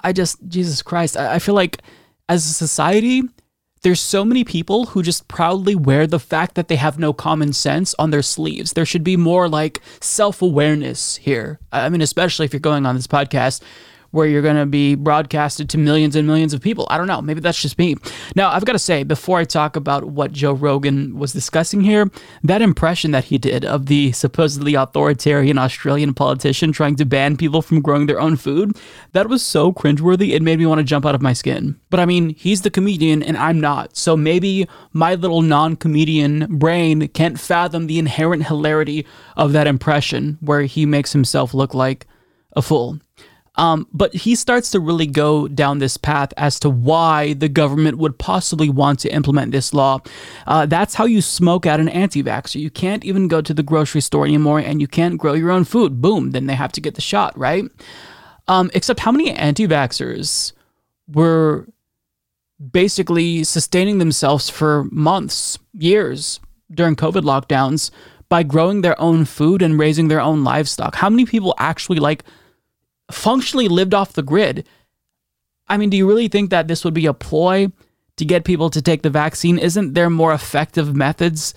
I 0.00 0.12
just, 0.12 0.38
Jesus 0.48 0.82
Christ, 0.82 1.16
I, 1.16 1.34
I 1.34 1.38
feel 1.38 1.54
like 1.54 1.82
as 2.28 2.46
a 2.46 2.52
society, 2.52 3.22
there's 3.82 4.00
so 4.00 4.24
many 4.24 4.42
people 4.42 4.86
who 4.86 5.02
just 5.02 5.28
proudly 5.28 5.74
wear 5.74 6.06
the 6.06 6.18
fact 6.18 6.54
that 6.54 6.68
they 6.68 6.76
have 6.76 6.98
no 6.98 7.12
common 7.12 7.52
sense 7.52 7.94
on 7.98 8.10
their 8.10 8.22
sleeves. 8.22 8.72
There 8.72 8.86
should 8.86 9.04
be 9.04 9.16
more 9.16 9.48
like 9.48 9.80
self 10.00 10.42
awareness 10.42 11.16
here. 11.16 11.60
I 11.70 11.88
mean, 11.88 12.00
especially 12.00 12.46
if 12.46 12.52
you're 12.52 12.60
going 12.60 12.86
on 12.86 12.96
this 12.96 13.06
podcast 13.06 13.62
where 14.10 14.26
you're 14.26 14.42
going 14.42 14.56
to 14.56 14.66
be 14.66 14.94
broadcasted 14.94 15.68
to 15.70 15.78
millions 15.78 16.16
and 16.16 16.26
millions 16.26 16.52
of 16.52 16.60
people. 16.60 16.86
I 16.90 16.98
don't 16.98 17.06
know. 17.06 17.20
Maybe 17.20 17.40
that's 17.40 17.60
just 17.60 17.78
me. 17.78 17.96
Now, 18.34 18.50
I've 18.50 18.64
got 18.64 18.72
to 18.72 18.78
say, 18.78 19.02
before 19.02 19.38
I 19.38 19.44
talk 19.44 19.76
about 19.76 20.04
what 20.04 20.32
Joe 20.32 20.52
Rogan 20.52 21.18
was 21.18 21.32
discussing 21.32 21.82
here, 21.82 22.10
that 22.42 22.62
impression 22.62 23.10
that 23.10 23.24
he 23.24 23.38
did 23.38 23.64
of 23.64 23.86
the 23.86 24.12
supposedly 24.12 24.74
authoritarian 24.74 25.58
Australian 25.58 26.14
politician 26.14 26.72
trying 26.72 26.96
to 26.96 27.04
ban 27.04 27.36
people 27.36 27.62
from 27.62 27.80
growing 27.80 28.06
their 28.06 28.20
own 28.20 28.36
food, 28.36 28.76
that 29.12 29.28
was 29.28 29.42
so 29.42 29.72
cringeworthy, 29.72 30.32
it 30.32 30.42
made 30.42 30.58
me 30.58 30.66
want 30.66 30.78
to 30.78 30.84
jump 30.84 31.06
out 31.06 31.14
of 31.14 31.22
my 31.22 31.32
skin. 31.32 31.78
But 31.90 32.00
I 32.00 32.06
mean, 32.06 32.30
he's 32.30 32.62
the 32.62 32.70
comedian 32.70 33.22
and 33.22 33.36
I'm 33.36 33.60
not. 33.60 33.96
So 33.96 34.16
maybe 34.16 34.66
my 34.92 35.14
little 35.14 35.42
non 35.42 35.76
comedian 35.76 36.58
brain 36.58 37.08
can't 37.08 37.38
fathom 37.38 37.86
the 37.86 37.98
inherent 37.98 38.46
hilarity 38.46 39.06
of 39.36 39.52
that 39.52 39.66
impression 39.66 40.38
where 40.40 40.62
he 40.62 40.86
makes 40.86 41.12
himself 41.12 41.54
look 41.54 41.74
like 41.74 42.06
a 42.54 42.62
fool. 42.62 42.98
Um, 43.56 43.86
but 43.92 44.14
he 44.14 44.34
starts 44.34 44.70
to 44.72 44.80
really 44.80 45.06
go 45.06 45.48
down 45.48 45.78
this 45.78 45.96
path 45.96 46.32
as 46.36 46.60
to 46.60 46.70
why 46.70 47.32
the 47.34 47.48
government 47.48 47.98
would 47.98 48.18
possibly 48.18 48.68
want 48.68 49.00
to 49.00 49.12
implement 49.12 49.52
this 49.52 49.72
law. 49.72 50.00
Uh, 50.46 50.66
that's 50.66 50.94
how 50.94 51.04
you 51.04 51.22
smoke 51.22 51.66
out 51.66 51.80
an 51.80 51.88
anti 51.88 52.22
vaxxer. 52.22 52.60
You 52.60 52.70
can't 52.70 53.04
even 53.04 53.28
go 53.28 53.40
to 53.40 53.54
the 53.54 53.62
grocery 53.62 54.00
store 54.00 54.24
anymore 54.24 54.58
and 54.58 54.80
you 54.80 54.86
can't 54.86 55.18
grow 55.18 55.32
your 55.32 55.50
own 55.50 55.64
food. 55.64 56.00
Boom, 56.00 56.32
then 56.32 56.46
they 56.46 56.54
have 56.54 56.72
to 56.72 56.80
get 56.80 56.94
the 56.94 57.00
shot, 57.00 57.36
right? 57.38 57.64
Um, 58.48 58.70
except 58.74 59.00
how 59.00 59.10
many 59.10 59.30
anti 59.32 59.66
vaxxers 59.66 60.52
were 61.08 61.66
basically 62.70 63.44
sustaining 63.44 63.98
themselves 63.98 64.48
for 64.48 64.84
months, 64.90 65.58
years 65.72 66.40
during 66.70 66.96
COVID 66.96 67.22
lockdowns 67.22 67.90
by 68.28 68.42
growing 68.42 68.80
their 68.82 69.00
own 69.00 69.24
food 69.24 69.62
and 69.62 69.78
raising 69.78 70.08
their 70.08 70.20
own 70.20 70.44
livestock? 70.44 70.96
How 70.96 71.08
many 71.08 71.24
people 71.24 71.54
actually 71.58 71.98
like 71.98 72.22
functionally 73.10 73.68
lived 73.68 73.94
off 73.94 74.12
the 74.12 74.22
grid? 74.22 74.66
I 75.68 75.76
mean, 75.76 75.90
do 75.90 75.96
you 75.96 76.06
really 76.06 76.28
think 76.28 76.50
that 76.50 76.68
this 76.68 76.84
would 76.84 76.94
be 76.94 77.06
a 77.06 77.14
ploy 77.14 77.70
to 78.16 78.24
get 78.24 78.44
people 78.44 78.70
to 78.70 78.82
take 78.82 79.02
the 79.02 79.10
vaccine? 79.10 79.58
Isn't 79.58 79.94
there 79.94 80.10
more 80.10 80.32
effective 80.32 80.94
methods 80.94 81.54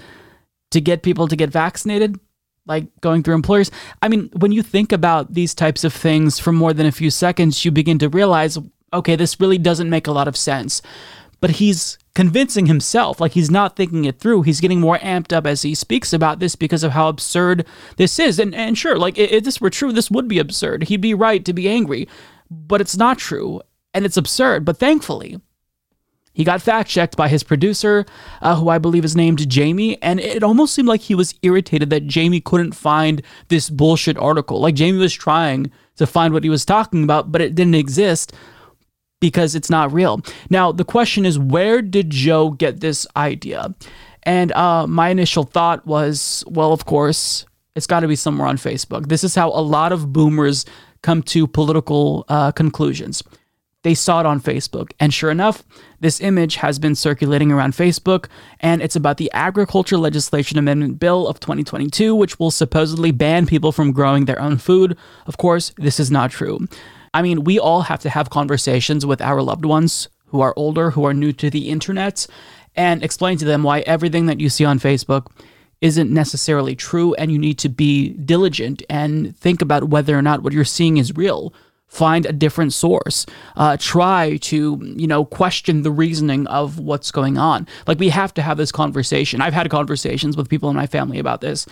to 0.72 0.82
get 0.82 1.04
people 1.04 1.28
to 1.28 1.36
get 1.36 1.50
vaccinated? 1.50 2.20
Like 2.66 2.88
going 3.02 3.24
through 3.24 3.36
employers. 3.36 3.72
I 4.02 4.10
mean, 4.10 4.30
when 4.38 4.52
you 4.52 4.62
think 4.62 4.91
about 4.91 5.34
these 5.34 5.56
types 5.56 5.84
of 5.84 5.93
things 5.93 6.38
for 6.38 6.52
more 6.52 6.74
than 6.74 6.86
a 6.86 6.91
few 6.91 7.10
seconds, 7.10 7.66
you 7.66 7.72
begin 7.72 7.97
to 8.00 8.10
realize 8.10 8.58
okay, 8.91 9.16
this 9.16 9.39
really 9.39 9.58
doesn't 9.58 9.89
make 9.89 10.08
a 10.08 10.12
lot 10.12 10.28
of 10.28 10.36
sense. 10.36 10.82
But 11.41 11.52
he's 11.52 11.97
convincing 12.20 12.65
himself, 12.65 13.22
like 13.22 13.32
he's 13.32 13.49
not 13.49 13.78
thinking 13.78 14.03
it 14.03 14.20
through. 14.20 14.41
He's 14.41 14.59
getting 14.59 14.82
more 14.82 14.97
amped 14.97 15.32
up 15.32 15.47
as 15.47 15.61
he 15.61 15.74
speaks 15.74 16.11
about 16.11 16.39
this 16.39 16.53
because 16.53 16.84
of 16.84 16.91
how 16.91 17.07
absurd 17.07 17.65
this 17.95 18.20
is. 18.20 18.39
And, 18.39 18.53
and 18.53 18.78
sure, 18.78 18.97
like 18.97 19.17
if 19.17 19.45
this 19.45 19.61
were 19.61 19.70
true, 19.70 19.93
this 19.93 20.11
would 20.11 20.28
be 20.28 20.38
absurd. 20.38 20.84
He'd 20.84 20.99
be 20.99 21.13
right 21.13 21.45
to 21.45 21.53
be 21.53 21.70
angry, 21.70 22.09
but 22.51 22.82
it's 22.82 22.97
not 22.97 23.20
true. 23.20 23.61
And 23.93 24.05
it's 24.05 24.17
absurd. 24.17 24.65
But 24.65 24.76
thankfully, 24.76 25.39
he 26.34 26.43
got 26.43 26.61
fact 26.61 26.89
checked 26.89 27.15
by 27.15 27.29
his 27.29 27.41
producer, 27.41 28.05
uh, 28.41 28.58
who 28.58 28.67
I 28.67 28.79
believe 28.79 29.05
is 29.05 29.16
named 29.16 29.50
Jamie, 29.50 29.97
and 30.01 30.20
it 30.20 30.43
almost 30.43 30.74
seemed 30.74 30.89
like 30.89 31.00
he 31.00 31.16
was 31.16 31.33
irritated 31.41 31.89
that 31.91 32.05
Jamie 32.05 32.41
couldn't 32.41 32.74
find 32.74 33.21
this 33.47 33.70
bullshit 33.70 34.17
article. 34.17 34.59
Like 34.59 34.75
Jamie 34.75 34.97
was 34.97 35.13
trying 35.13 35.71
to 35.96 36.05
find 36.05 36.33
what 36.33 36.43
he 36.43 36.50
was 36.50 36.66
talking 36.66 37.05
about, 37.05 37.32
but 37.32 37.39
it 37.39 37.55
didn't 37.55 37.75
exist 37.75 38.33
because 39.20 39.55
it's 39.55 39.70
not 39.70 39.91
real. 39.91 40.21
Now, 40.50 40.71
the 40.71 40.86
question 40.86 41.25
is 41.25 41.37
where 41.37 41.82
did 41.82 42.09
Joe 42.09 42.51
get 42.51 42.79
this 42.79 43.05
idea? 43.16 43.74
And 44.24 44.51
uh, 44.51 44.86
my 44.87 45.09
initial 45.09 45.43
thought 45.43 45.86
was, 45.86 46.43
well, 46.47 46.74
of 46.74 46.86
course, 46.86 47.46
it's 47.75 47.87
got 47.87 48.01
to 48.01 48.08
be 48.08 48.16
somewhere 48.16 48.47
on 48.47 48.58
Facebook. 48.58 49.08
This 49.08 49.24
is 49.24 49.36
how 49.36 49.50
a 49.50 49.62
lot 49.62 49.91
of 49.91 50.12
boomers 50.12 50.66
come 51.01 51.24
to 51.24 51.47
political 51.47 52.25
uh, 52.28 52.51
conclusions. 52.51 53.24
They 53.83 53.93
saw 53.93 54.20
it 54.20 54.25
on 54.25 54.41
Facebook. 54.41 54.91
And 55.00 55.13
sure 55.13 55.32
enough, 55.32 55.63
this 56.01 56.20
image 56.20 56.58
has 56.58 56.79
been 56.79 56.96
circulating 56.96 57.50
around 57.50 57.74
Facebook, 57.74 58.28
and 58.59 58.82
it's 58.82 58.97
about 58.97 59.17
the 59.17 59.32
Agriculture 59.32 59.97
Legislation 59.97 60.59
Amendment 60.59 61.00
Bill 61.00 61.25
of 61.28 61.39
2022, 61.39 62.13
which 62.13 62.37
will 62.39 62.51
supposedly 62.51 63.12
ban 63.12 63.46
people 63.46 63.71
from 63.71 63.93
growing 63.93 64.25
their 64.25 64.41
own 64.41 64.58
food. 64.58 64.97
Of 65.28 65.37
course, 65.37 65.71
this 65.78 66.00
is 66.00 66.12
not 66.12 66.32
true. 66.32 66.67
I 67.13 67.21
mean, 67.21 67.43
we 67.43 67.59
all 67.59 67.81
have 67.81 67.99
to 68.01 68.09
have 68.09 68.29
conversations 68.29 69.05
with 69.05 69.21
our 69.21 69.41
loved 69.41 69.65
ones 69.65 70.07
who 70.27 70.41
are 70.41 70.53
older, 70.55 70.91
who 70.91 71.05
are 71.05 71.13
new 71.13 71.33
to 71.33 71.49
the 71.49 71.69
internet, 71.69 72.27
and 72.75 73.03
explain 73.03 73.37
to 73.39 73.45
them 73.45 73.63
why 73.63 73.79
everything 73.81 74.27
that 74.27 74.39
you 74.39 74.49
see 74.49 74.65
on 74.65 74.79
Facebook 74.79 75.27
isn't 75.81 76.11
necessarily 76.11 76.75
true, 76.75 77.13
and 77.15 77.31
you 77.31 77.39
need 77.39 77.57
to 77.59 77.69
be 77.69 78.09
diligent 78.09 78.83
and 78.89 79.36
think 79.37 79.61
about 79.61 79.86
whether 79.86 80.17
or 80.17 80.21
not 80.21 80.43
what 80.43 80.53
you're 80.53 80.65
seeing 80.65 80.97
is 80.97 81.15
real 81.15 81.53
find 81.89 82.25
a 82.25 82.32
different 82.32 82.71
source 82.71 83.25
uh, 83.57 83.75
try 83.78 84.37
to 84.37 84.79
you 84.95 85.07
know 85.07 85.25
question 85.25 85.82
the 85.82 85.91
reasoning 85.91 86.47
of 86.47 86.79
what's 86.79 87.11
going 87.11 87.37
on. 87.37 87.67
Like 87.87 87.99
we 87.99 88.09
have 88.09 88.33
to 88.36 88.41
have 88.41 88.57
this 88.57 88.71
conversation. 88.71 89.41
I've 89.41 89.53
had 89.53 89.70
conversations 89.70 90.37
with 90.37 90.47
people 90.47 90.70
in 90.70 90.75
my 90.75 90.87
family 90.87 91.20
about 91.20 91.41
this 91.41 91.66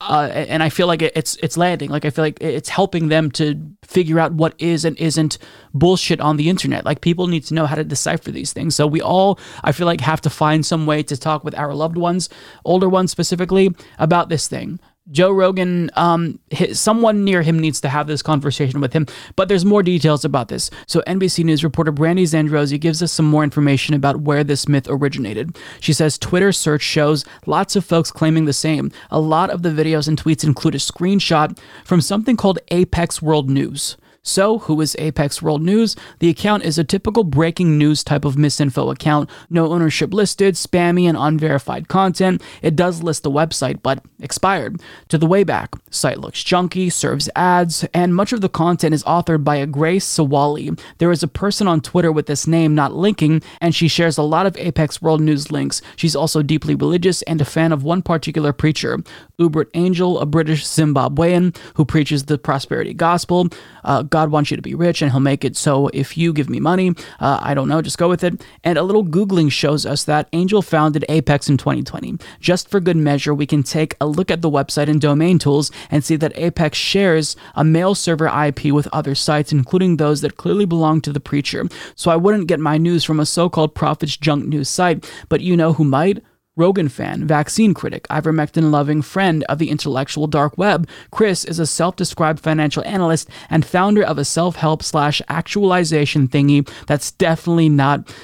uh, 0.00 0.28
and 0.32 0.62
i 0.62 0.68
feel 0.68 0.86
like 0.86 1.02
it's 1.02 1.36
it's 1.36 1.56
landing. 1.56 1.90
Like 1.90 2.04
i 2.04 2.10
feel 2.10 2.24
like 2.24 2.38
it's 2.40 2.68
helping 2.68 3.08
them 3.08 3.30
to 3.32 3.60
figure 3.82 4.18
out 4.18 4.32
what 4.32 4.54
is 4.58 4.84
and 4.84 4.98
isn't 4.98 5.38
bullshit 5.74 6.20
on 6.20 6.36
the 6.36 6.48
internet. 6.48 6.84
Like 6.84 7.00
people 7.00 7.26
need 7.26 7.44
to 7.44 7.54
know 7.54 7.66
how 7.66 7.74
to 7.74 7.84
decipher 7.84 8.30
these 8.30 8.52
things. 8.52 8.74
So 8.74 8.86
we 8.86 9.00
all 9.00 9.38
i 9.62 9.72
feel 9.72 9.86
like 9.86 10.00
have 10.00 10.20
to 10.22 10.30
find 10.30 10.64
some 10.64 10.86
way 10.86 11.02
to 11.02 11.16
talk 11.16 11.44
with 11.44 11.54
our 11.58 11.74
loved 11.74 11.96
ones 11.96 12.28
older 12.64 12.88
ones 12.88 13.10
specifically 13.10 13.74
about 13.98 14.28
this 14.28 14.48
thing 14.48 14.78
Joe 15.10 15.30
Rogan, 15.30 15.90
um, 15.94 16.38
his, 16.50 16.80
someone 16.80 17.24
near 17.24 17.42
him 17.42 17.58
needs 17.58 17.80
to 17.82 17.88
have 17.88 18.06
this 18.06 18.22
conversation 18.22 18.80
with 18.80 18.92
him. 18.92 19.06
But 19.36 19.48
there's 19.48 19.64
more 19.64 19.82
details 19.82 20.24
about 20.24 20.48
this. 20.48 20.70
So 20.86 21.02
NBC 21.06 21.44
News 21.44 21.62
reporter 21.62 21.92
Brandy 21.92 22.24
Zadrozny 22.24 22.80
gives 22.80 23.02
us 23.02 23.12
some 23.12 23.26
more 23.26 23.44
information 23.44 23.94
about 23.94 24.22
where 24.22 24.42
this 24.42 24.66
myth 24.66 24.86
originated. 24.88 25.58
She 25.80 25.92
says 25.92 26.16
Twitter 26.16 26.52
search 26.52 26.82
shows 26.82 27.24
lots 27.46 27.76
of 27.76 27.84
folks 27.84 28.10
claiming 28.10 28.46
the 28.46 28.52
same. 28.52 28.90
A 29.10 29.20
lot 29.20 29.50
of 29.50 29.62
the 29.62 29.68
videos 29.68 30.08
and 30.08 30.20
tweets 30.20 30.44
include 30.44 30.74
a 30.74 30.78
screenshot 30.78 31.58
from 31.84 32.00
something 32.00 32.36
called 32.36 32.58
Apex 32.70 33.20
World 33.20 33.50
News. 33.50 33.96
So, 34.26 34.60
who 34.60 34.80
is 34.80 34.96
Apex 34.98 35.42
World 35.42 35.60
News? 35.60 35.96
The 36.18 36.30
account 36.30 36.64
is 36.64 36.78
a 36.78 36.82
typical 36.82 37.24
breaking 37.24 37.76
news 37.76 38.02
type 38.02 38.24
of 38.24 38.36
misinfo 38.36 38.90
account. 38.90 39.28
No 39.50 39.70
ownership 39.70 40.14
listed, 40.14 40.54
spammy 40.54 41.06
and 41.06 41.18
unverified 41.18 41.88
content. 41.88 42.42
It 42.62 42.74
does 42.74 43.02
list 43.02 43.22
the 43.22 43.30
website, 43.30 43.82
but 43.82 44.02
expired. 44.20 44.80
To 45.08 45.18
the 45.18 45.26
way 45.26 45.44
back, 45.44 45.74
site 45.90 46.20
looks 46.20 46.42
junky, 46.42 46.90
serves 46.90 47.28
ads, 47.36 47.84
and 47.92 48.16
much 48.16 48.32
of 48.32 48.40
the 48.40 48.48
content 48.48 48.94
is 48.94 49.04
authored 49.04 49.44
by 49.44 49.56
a 49.56 49.66
Grace 49.66 50.06
Sawali. 50.06 50.80
There 50.96 51.12
is 51.12 51.22
a 51.22 51.28
person 51.28 51.68
on 51.68 51.82
Twitter 51.82 52.10
with 52.10 52.24
this 52.24 52.46
name 52.46 52.74
not 52.74 52.94
linking, 52.94 53.42
and 53.60 53.74
she 53.74 53.88
shares 53.88 54.16
a 54.16 54.22
lot 54.22 54.46
of 54.46 54.56
Apex 54.56 55.02
World 55.02 55.20
News 55.20 55.52
links. 55.52 55.82
She's 55.96 56.16
also 56.16 56.42
deeply 56.42 56.74
religious 56.74 57.20
and 57.22 57.42
a 57.42 57.44
fan 57.44 57.72
of 57.72 57.84
one 57.84 58.00
particular 58.00 58.54
preacher, 58.54 59.00
Uebert 59.38 59.68
Angel, 59.74 60.18
a 60.18 60.24
British 60.24 60.64
Zimbabwean 60.64 61.54
who 61.74 61.84
preaches 61.84 62.24
the 62.24 62.38
prosperity 62.38 62.94
gospel. 62.94 63.48
Uh, 63.84 64.02
God 64.14 64.30
wants 64.30 64.48
you 64.48 64.56
to 64.56 64.62
be 64.62 64.76
rich 64.76 65.02
and 65.02 65.10
he'll 65.10 65.18
make 65.18 65.44
it 65.44 65.56
so 65.56 65.88
if 65.88 66.16
you 66.16 66.32
give 66.32 66.48
me 66.48 66.60
money, 66.60 66.92
uh, 67.18 67.40
I 67.42 67.52
don't 67.52 67.66
know, 67.66 67.82
just 67.82 67.98
go 67.98 68.08
with 68.08 68.22
it. 68.22 68.46
And 68.62 68.78
a 68.78 68.84
little 68.84 69.04
Googling 69.04 69.50
shows 69.50 69.84
us 69.84 70.04
that 70.04 70.28
Angel 70.32 70.62
founded 70.62 71.04
Apex 71.08 71.48
in 71.48 71.56
2020. 71.56 72.18
Just 72.38 72.68
for 72.68 72.78
good 72.78 72.96
measure, 72.96 73.34
we 73.34 73.44
can 73.44 73.64
take 73.64 73.96
a 74.00 74.06
look 74.06 74.30
at 74.30 74.40
the 74.40 74.48
website 74.48 74.86
and 74.86 75.00
domain 75.00 75.40
tools 75.40 75.72
and 75.90 76.04
see 76.04 76.14
that 76.14 76.30
Apex 76.36 76.78
shares 76.78 77.34
a 77.56 77.64
mail 77.64 77.96
server 77.96 78.28
IP 78.28 78.66
with 78.66 78.86
other 78.92 79.16
sites, 79.16 79.50
including 79.50 79.96
those 79.96 80.20
that 80.20 80.36
clearly 80.36 80.64
belong 80.64 81.00
to 81.00 81.12
the 81.12 81.18
preacher. 81.18 81.66
So 81.96 82.12
I 82.12 82.16
wouldn't 82.16 82.46
get 82.46 82.60
my 82.60 82.78
news 82.78 83.02
from 83.02 83.18
a 83.18 83.26
so 83.26 83.48
called 83.48 83.74
Prophet's 83.74 84.16
Junk 84.16 84.46
News 84.46 84.68
site, 84.68 85.10
but 85.28 85.40
you 85.40 85.56
know 85.56 85.72
who 85.72 85.82
might? 85.82 86.22
Rogan 86.56 86.88
fan, 86.88 87.26
vaccine 87.26 87.74
critic, 87.74 88.06
ivermectin 88.08 88.70
loving 88.70 89.02
friend 89.02 89.42
of 89.44 89.58
the 89.58 89.70
intellectual 89.70 90.26
dark 90.26 90.56
web. 90.56 90.88
Chris 91.10 91.44
is 91.44 91.58
a 91.58 91.66
self 91.66 91.96
described 91.96 92.40
financial 92.40 92.84
analyst 92.84 93.28
and 93.50 93.64
founder 93.64 94.02
of 94.02 94.18
a 94.18 94.24
self 94.24 94.56
help 94.56 94.82
slash 94.82 95.20
actualization 95.28 96.28
thingy 96.28 96.68
that's 96.86 97.10
definitely 97.12 97.68
not 97.68 98.14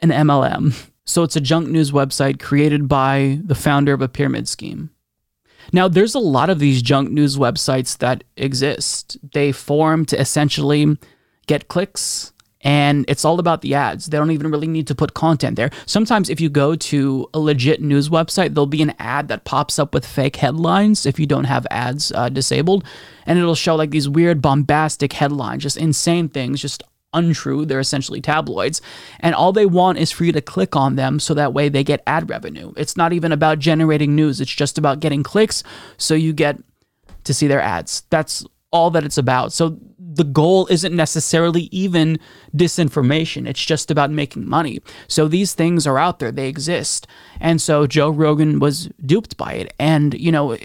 an 0.00 0.10
MLM. 0.10 0.74
So 1.04 1.22
it's 1.22 1.36
a 1.36 1.40
junk 1.40 1.68
news 1.68 1.92
website 1.92 2.40
created 2.40 2.88
by 2.88 3.38
the 3.44 3.54
founder 3.54 3.92
of 3.92 4.00
a 4.00 4.08
pyramid 4.08 4.48
scheme. 4.48 4.90
Now, 5.72 5.88
there's 5.88 6.14
a 6.14 6.20
lot 6.20 6.50
of 6.50 6.58
these 6.58 6.82
junk 6.82 7.10
news 7.10 7.36
websites 7.36 7.98
that 7.98 8.24
exist. 8.36 9.18
They 9.32 9.52
form 9.52 10.04
to 10.06 10.20
essentially 10.20 10.98
get 11.46 11.68
clicks, 11.68 12.32
and 12.64 13.04
it's 13.06 13.24
all 13.24 13.38
about 13.38 13.60
the 13.60 13.74
ads. 13.74 14.06
They 14.06 14.16
don't 14.16 14.30
even 14.30 14.50
really 14.50 14.66
need 14.66 14.86
to 14.88 14.94
put 14.94 15.14
content 15.14 15.56
there. 15.56 15.70
Sometimes, 15.86 16.30
if 16.30 16.40
you 16.40 16.48
go 16.48 16.74
to 16.74 17.28
a 17.34 17.38
legit 17.38 17.82
news 17.82 18.08
website, 18.08 18.54
there'll 18.54 18.66
be 18.66 18.82
an 18.82 18.94
ad 18.98 19.28
that 19.28 19.44
pops 19.44 19.78
up 19.78 19.94
with 19.94 20.06
fake 20.06 20.36
headlines 20.36 21.04
if 21.04 21.20
you 21.20 21.26
don't 21.26 21.44
have 21.44 21.66
ads 21.70 22.10
uh, 22.12 22.30
disabled, 22.30 22.84
and 23.26 23.38
it'll 23.38 23.54
show 23.54 23.76
like 23.76 23.90
these 23.90 24.08
weird, 24.08 24.40
bombastic 24.40 25.12
headlines, 25.12 25.62
just 25.62 25.76
insane 25.76 26.28
things, 26.28 26.60
just 26.60 26.82
untrue. 27.12 27.64
They're 27.64 27.80
essentially 27.80 28.20
tabloids. 28.20 28.82
And 29.20 29.34
all 29.34 29.52
they 29.52 29.66
want 29.66 29.98
is 29.98 30.10
for 30.10 30.24
you 30.24 30.32
to 30.32 30.40
click 30.40 30.74
on 30.74 30.96
them 30.96 31.20
so 31.20 31.32
that 31.34 31.54
way 31.54 31.68
they 31.68 31.84
get 31.84 32.02
ad 32.06 32.28
revenue. 32.28 32.72
It's 32.76 32.96
not 32.96 33.12
even 33.12 33.30
about 33.30 33.60
generating 33.60 34.16
news, 34.16 34.40
it's 34.40 34.52
just 34.52 34.78
about 34.78 35.00
getting 35.00 35.22
clicks 35.22 35.62
so 35.96 36.14
you 36.14 36.32
get 36.32 36.58
to 37.22 37.32
see 37.32 37.46
their 37.46 37.60
ads. 37.60 38.02
That's 38.10 38.44
all 38.70 38.90
that 38.90 39.04
it's 39.04 39.18
about. 39.18 39.52
So 39.52 39.78
the 40.16 40.24
goal 40.24 40.66
isn't 40.68 40.94
necessarily 40.94 41.62
even 41.72 42.18
disinformation. 42.56 43.48
It's 43.48 43.64
just 43.64 43.90
about 43.90 44.10
making 44.10 44.48
money. 44.48 44.80
So 45.08 45.28
these 45.28 45.54
things 45.54 45.86
are 45.86 45.98
out 45.98 46.18
there, 46.18 46.32
they 46.32 46.48
exist. 46.48 47.06
And 47.40 47.60
so 47.60 47.86
Joe 47.86 48.10
Rogan 48.10 48.58
was 48.58 48.88
duped 49.04 49.36
by 49.36 49.54
it. 49.54 49.74
And, 49.78 50.14
you 50.14 50.32
know, 50.32 50.56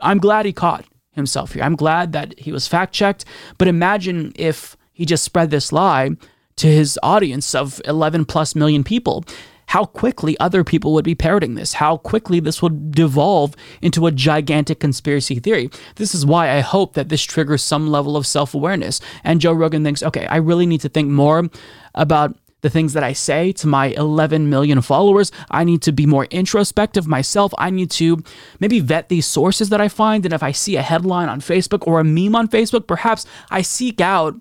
I'm 0.00 0.18
glad 0.18 0.46
he 0.46 0.52
caught 0.52 0.84
himself 1.12 1.52
here. 1.52 1.62
I'm 1.62 1.76
glad 1.76 2.12
that 2.12 2.38
he 2.38 2.52
was 2.52 2.68
fact 2.68 2.94
checked. 2.94 3.24
But 3.58 3.68
imagine 3.68 4.32
if 4.36 4.76
he 4.92 5.04
just 5.04 5.24
spread 5.24 5.50
this 5.50 5.72
lie 5.72 6.10
to 6.56 6.66
his 6.66 6.98
audience 7.02 7.54
of 7.54 7.80
11 7.86 8.26
plus 8.26 8.54
million 8.54 8.84
people 8.84 9.24
how 9.70 9.84
quickly 9.84 10.36
other 10.40 10.64
people 10.64 10.92
would 10.92 11.04
be 11.04 11.14
parroting 11.14 11.54
this, 11.54 11.74
how 11.74 11.96
quickly 11.96 12.40
this 12.40 12.60
would 12.60 12.90
devolve 12.90 13.54
into 13.80 14.04
a 14.04 14.10
gigantic 14.10 14.80
conspiracy 14.80 15.38
theory. 15.38 15.70
This 15.94 16.12
is 16.12 16.26
why 16.26 16.50
I 16.50 16.58
hope 16.58 16.94
that 16.94 17.08
this 17.08 17.22
triggers 17.22 17.62
some 17.62 17.86
level 17.88 18.16
of 18.16 18.26
self 18.26 18.52
awareness. 18.52 19.00
And 19.22 19.40
Joe 19.40 19.52
Rogan 19.52 19.84
thinks, 19.84 20.02
okay, 20.02 20.26
I 20.26 20.38
really 20.38 20.66
need 20.66 20.80
to 20.80 20.88
think 20.88 21.08
more 21.08 21.48
about 21.94 22.36
the 22.62 22.68
things 22.68 22.94
that 22.94 23.04
I 23.04 23.12
say 23.12 23.52
to 23.52 23.68
my 23.68 23.86
11 23.96 24.50
million 24.50 24.82
followers. 24.82 25.30
I 25.52 25.62
need 25.62 25.82
to 25.82 25.92
be 25.92 26.04
more 26.04 26.24
introspective 26.26 27.06
myself. 27.06 27.54
I 27.56 27.70
need 27.70 27.92
to 27.92 28.24
maybe 28.58 28.80
vet 28.80 29.08
these 29.08 29.24
sources 29.24 29.68
that 29.68 29.80
I 29.80 29.86
find. 29.86 30.24
And 30.24 30.34
if 30.34 30.42
I 30.42 30.50
see 30.50 30.74
a 30.74 30.82
headline 30.82 31.28
on 31.28 31.40
Facebook 31.40 31.86
or 31.86 32.00
a 32.00 32.04
meme 32.04 32.34
on 32.34 32.48
Facebook, 32.48 32.88
perhaps 32.88 33.24
I 33.52 33.62
seek 33.62 34.00
out 34.00 34.34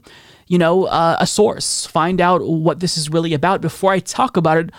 you 0.48 0.58
know, 0.58 0.86
uh, 0.86 1.16
a 1.20 1.28
source, 1.28 1.86
find 1.86 2.20
out 2.20 2.42
what 2.42 2.80
this 2.80 2.98
is 2.98 3.08
really 3.08 3.36
about 3.36 3.62
before 3.62 3.92
I 3.92 4.00
talk 4.00 4.36
about 4.36 4.58
it 4.58 4.72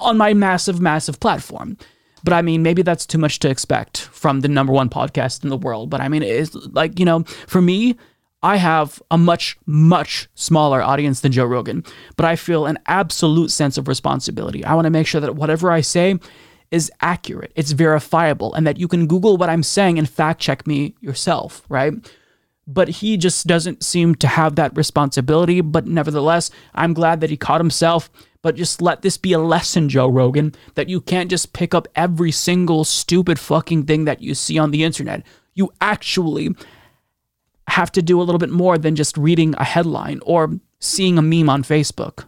on 0.00 0.16
my 0.16 0.34
massive, 0.34 0.80
massive 0.80 1.20
platform. 1.20 1.76
But 2.24 2.32
I 2.32 2.42
mean, 2.42 2.62
maybe 2.62 2.82
that's 2.82 3.06
too 3.06 3.18
much 3.18 3.38
to 3.40 3.48
expect 3.48 3.98
from 3.98 4.40
the 4.40 4.48
number 4.48 4.72
one 4.72 4.88
podcast 4.88 5.44
in 5.44 5.50
the 5.50 5.56
world. 5.56 5.90
But 5.90 6.00
I 6.00 6.08
mean, 6.08 6.22
it's 6.22 6.54
like, 6.72 6.98
you 6.98 7.04
know, 7.04 7.22
for 7.46 7.62
me, 7.62 7.96
I 8.42 8.56
have 8.56 9.02
a 9.10 9.18
much, 9.18 9.56
much 9.66 10.28
smaller 10.34 10.82
audience 10.82 11.20
than 11.20 11.32
Joe 11.32 11.46
Rogan, 11.46 11.84
but 12.16 12.26
I 12.26 12.36
feel 12.36 12.66
an 12.66 12.78
absolute 12.86 13.50
sense 13.50 13.78
of 13.78 13.88
responsibility. 13.88 14.64
I 14.64 14.74
want 14.74 14.84
to 14.86 14.90
make 14.90 15.06
sure 15.06 15.20
that 15.20 15.36
whatever 15.36 15.70
I 15.70 15.80
say 15.80 16.18
is 16.70 16.90
accurate, 17.00 17.52
it's 17.54 17.72
verifiable, 17.72 18.52
and 18.54 18.66
that 18.66 18.76
you 18.76 18.88
can 18.88 19.06
Google 19.06 19.36
what 19.36 19.48
I'm 19.48 19.62
saying 19.62 19.98
and 19.98 20.08
fact 20.08 20.40
check 20.40 20.66
me 20.66 20.94
yourself, 21.00 21.64
right? 21.68 21.94
But 22.66 22.88
he 22.88 23.16
just 23.16 23.46
doesn't 23.46 23.84
seem 23.84 24.16
to 24.16 24.26
have 24.26 24.56
that 24.56 24.76
responsibility. 24.76 25.60
But 25.60 25.86
nevertheless, 25.86 26.50
I'm 26.74 26.94
glad 26.94 27.20
that 27.20 27.30
he 27.30 27.36
caught 27.36 27.60
himself 27.60 28.10
but 28.46 28.54
just 28.54 28.80
let 28.80 29.02
this 29.02 29.18
be 29.18 29.32
a 29.32 29.40
lesson, 29.40 29.88
Joe 29.88 30.06
Rogan, 30.06 30.54
that 30.76 30.88
you 30.88 31.00
can't 31.00 31.28
just 31.28 31.52
pick 31.52 31.74
up 31.74 31.88
every 31.96 32.30
single 32.30 32.84
stupid 32.84 33.40
fucking 33.40 33.86
thing 33.86 34.04
that 34.04 34.22
you 34.22 34.36
see 34.36 34.56
on 34.56 34.70
the 34.70 34.84
internet. 34.84 35.26
You 35.54 35.72
actually 35.80 36.54
have 37.66 37.90
to 37.90 38.02
do 38.02 38.20
a 38.20 38.22
little 38.22 38.38
bit 38.38 38.50
more 38.50 38.78
than 38.78 38.94
just 38.94 39.16
reading 39.16 39.56
a 39.58 39.64
headline 39.64 40.20
or 40.24 40.60
seeing 40.78 41.18
a 41.18 41.22
meme 41.22 41.50
on 41.50 41.64
Facebook. 41.64 42.26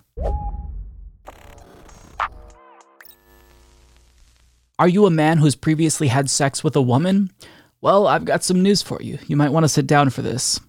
Are 4.81 4.89
you 4.89 5.07
a 5.07 5.11
man 5.11 5.39
who's 5.39 5.55
previously 5.55 6.09
had 6.09 6.29
sex 6.29 6.65
with 6.65 6.75
a 6.75 6.83
woman? 6.83 7.31
Well, 7.81 8.07
I've 8.07 8.25
got 8.25 8.43
some 8.43 8.63
news 8.63 8.83
for 8.83 9.01
you. 9.01 9.19
You 9.27 9.37
might 9.37 9.53
want 9.53 9.65
to 9.65 9.69
sit 9.69 9.87
down 9.87 10.11
for 10.11 10.23
this. 10.23 10.61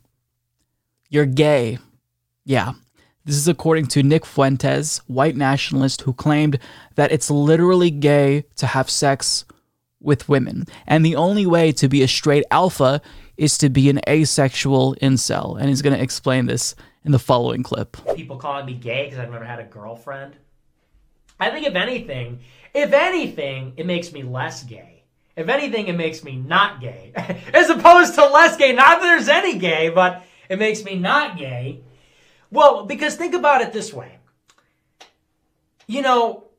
You're 1.10 1.26
gay. 1.26 1.80
Yeah, 2.46 2.74
this 3.26 3.36
is 3.36 3.48
according 3.48 3.86
to 3.88 4.02
Nick 4.02 4.26
Fuentes, 4.26 5.00
white 5.08 5.36
nationalist 5.36 6.02
who 6.02 6.14
claimed 6.14 6.58
that 6.96 7.12
it's 7.12 7.30
literally 7.30 7.92
gay 7.92 8.46
to 8.56 8.66
have 8.66 8.90
sex 8.90 9.46
with 10.00 10.30
women. 10.30 10.66
And 10.88 11.06
the 11.06 11.16
only 11.16 11.46
way 11.46 11.72
to 11.74 11.88
be 11.88 12.02
a 12.02 12.08
straight 12.08 12.46
alpha 12.50 13.02
is 13.38 13.58
to 13.60 13.70
be 13.70 13.90
an 13.90 14.00
asexual 14.08 14.96
incel. 14.96 15.60
And 15.60 15.70
he's 15.70 15.82
going 15.82 15.96
to 15.96 16.02
explain 16.02 16.48
this 16.48 16.74
in 17.06 17.12
the 17.12 17.20
following 17.20 17.62
clip. 17.62 17.98
People 18.16 18.38
calling 18.38 18.66
me 18.66 18.74
gay 18.74 19.06
because 19.06 19.20
I've 19.20 19.32
never 19.32 19.46
had 19.46 19.60
a 19.60 19.66
girlfriend. 19.66 20.36
I 21.40 21.52
think 21.52 21.68
if 21.68 21.76
anything, 21.76 22.40
if 22.74 22.94
anything, 22.94 23.74
it 23.78 23.86
makes 23.86 24.12
me 24.12 24.24
less 24.24 24.64
gay. 24.64 24.99
If 25.40 25.48
anything, 25.48 25.88
it 25.88 25.96
makes 25.96 26.22
me 26.22 26.36
not 26.36 26.82
gay. 26.82 27.14
As 27.54 27.70
opposed 27.70 28.14
to 28.16 28.26
less 28.26 28.58
gay. 28.58 28.74
Not 28.74 29.00
that 29.00 29.06
there's 29.06 29.30
any 29.30 29.58
gay, 29.58 29.88
but 29.88 30.26
it 30.50 30.60
makes 30.60 30.84
me 30.84 30.96
not 30.96 31.38
gay. 31.38 31.80
Well, 32.52 32.86
because 32.86 33.16
think 33.16 33.34
about 33.34 33.62
it 33.62 33.72
this 33.72 33.94
way. 33.94 34.18
You 35.88 36.02
know, 36.02 36.50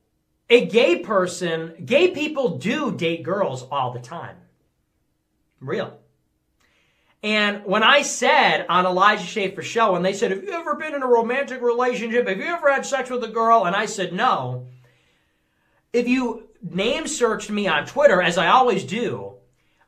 a 0.49 0.65
gay 0.65 1.01
person, 1.01 1.75
gay 1.85 2.09
people 2.09 2.57
do 2.57 2.91
date 2.97 3.23
girls 3.23 3.65
all 3.71 3.93
the 3.93 4.01
time. 4.01 4.37
Real. 5.61 5.99
And 7.23 7.67
when 7.67 7.83
I 7.83 8.01
said 8.01 8.65
on 8.71 8.87
Elijah 8.87 9.27
Schaffer 9.27 9.61
show, 9.61 9.95
and 9.95 10.03
they 10.03 10.15
said, 10.15 10.31
have 10.31 10.43
you 10.43 10.53
ever 10.53 10.75
been 10.77 10.95
in 10.95 11.03
a 11.03 11.07
romantic 11.07 11.61
relationship? 11.61 12.27
Have 12.27 12.39
you 12.39 12.47
ever 12.47 12.73
had 12.73 12.87
sex 12.87 13.11
with 13.11 13.23
a 13.25 13.29
girl? 13.29 13.67
And 13.67 13.77
I 13.77 13.85
said, 13.85 14.15
no. 14.15 14.69
If 15.93 16.09
you 16.09 16.50
name 16.63 17.07
searched 17.07 17.51
me 17.51 17.67
on 17.67 17.87
Twitter, 17.87 18.21
as 18.21 18.39
I 18.39 18.49
always 18.49 18.85
do, 18.85 19.35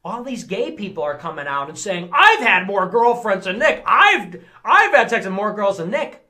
all 0.04 0.24
these 0.24 0.44
gay 0.44 0.72
people 0.72 1.02
are 1.04 1.18
coming 1.18 1.46
out 1.46 1.68
and 1.68 1.78
saying, 1.78 2.10
I've 2.12 2.40
had 2.40 2.66
more 2.66 2.88
girlfriends 2.88 3.44
than 3.44 3.58
Nick. 3.58 3.82
I've, 3.86 4.44
I've 4.64 4.92
had 4.92 5.10
sex 5.10 5.24
with 5.24 5.34
more 5.34 5.54
girls 5.54 5.78
than 5.78 5.90
Nick. 5.90 6.28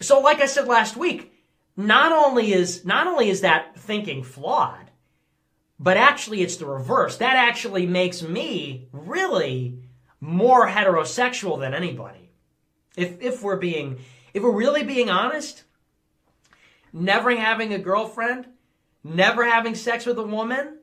So 0.00 0.20
like 0.20 0.40
I 0.40 0.46
said 0.46 0.68
last 0.68 0.96
week, 0.96 1.32
not 1.76 2.12
only 2.12 2.52
is, 2.52 2.84
not 2.84 3.06
only 3.06 3.30
is 3.30 3.40
that 3.40 3.78
thinking 3.78 4.22
flawed, 4.22 4.90
but 5.78 5.96
actually 5.96 6.42
it's 6.42 6.56
the 6.56 6.66
reverse. 6.66 7.16
That 7.16 7.36
actually 7.36 7.86
makes 7.86 8.22
me 8.22 8.88
really 8.92 9.78
more 10.20 10.68
heterosexual 10.68 11.58
than 11.60 11.74
anybody. 11.74 12.30
If, 12.96 13.20
if 13.20 13.42
we're 13.42 13.56
being, 13.56 13.98
if 14.34 14.42
we're 14.42 14.56
really 14.56 14.84
being 14.84 15.10
honest, 15.10 15.64
never 16.92 17.34
having 17.36 17.74
a 17.74 17.78
girlfriend, 17.78 18.46
never 19.14 19.44
having 19.44 19.74
sex 19.74 20.04
with 20.06 20.18
a 20.18 20.22
woman, 20.22 20.78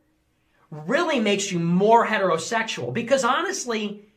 really 0.72 1.20
makes 1.20 1.52
you 1.52 1.60
more 1.60 2.06
heterosexual 2.08 2.94
because 2.94 3.24
honestly, 3.24 4.08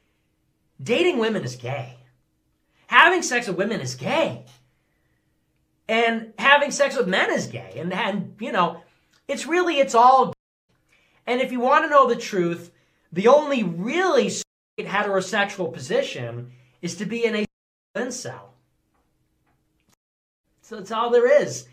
dating 0.82 1.18
women 1.18 1.44
is 1.44 1.56
gay. 1.56 1.96
having 2.86 3.22
sex 3.22 3.48
with 3.48 3.56
women 3.56 3.80
is 3.80 3.94
gay. 3.94 4.44
And 5.88 6.32
having 6.38 6.70
sex 6.70 6.96
with 6.96 7.06
men 7.06 7.30
is 7.30 7.46
gay. 7.46 7.74
And, 7.76 7.92
and 7.92 8.36
you 8.40 8.52
know, 8.52 8.82
it's 9.28 9.46
really, 9.46 9.78
it's 9.78 9.94
all. 9.94 10.32
And 11.26 11.40
if 11.40 11.52
you 11.52 11.60
want 11.60 11.84
to 11.84 11.90
know 11.90 12.08
the 12.08 12.16
truth, 12.16 12.72
the 13.12 13.28
only 13.28 13.62
really 13.62 14.28
straight 14.28 14.88
heterosexual 14.88 15.72
position 15.72 16.52
is 16.82 16.96
to 16.96 17.06
be 17.06 17.24
in 17.24 17.36
a 17.36 17.44
incel. 17.96 18.50
So 20.62 20.76
that's 20.76 20.90
all 20.90 21.10
there 21.10 21.42
is. 21.42 21.68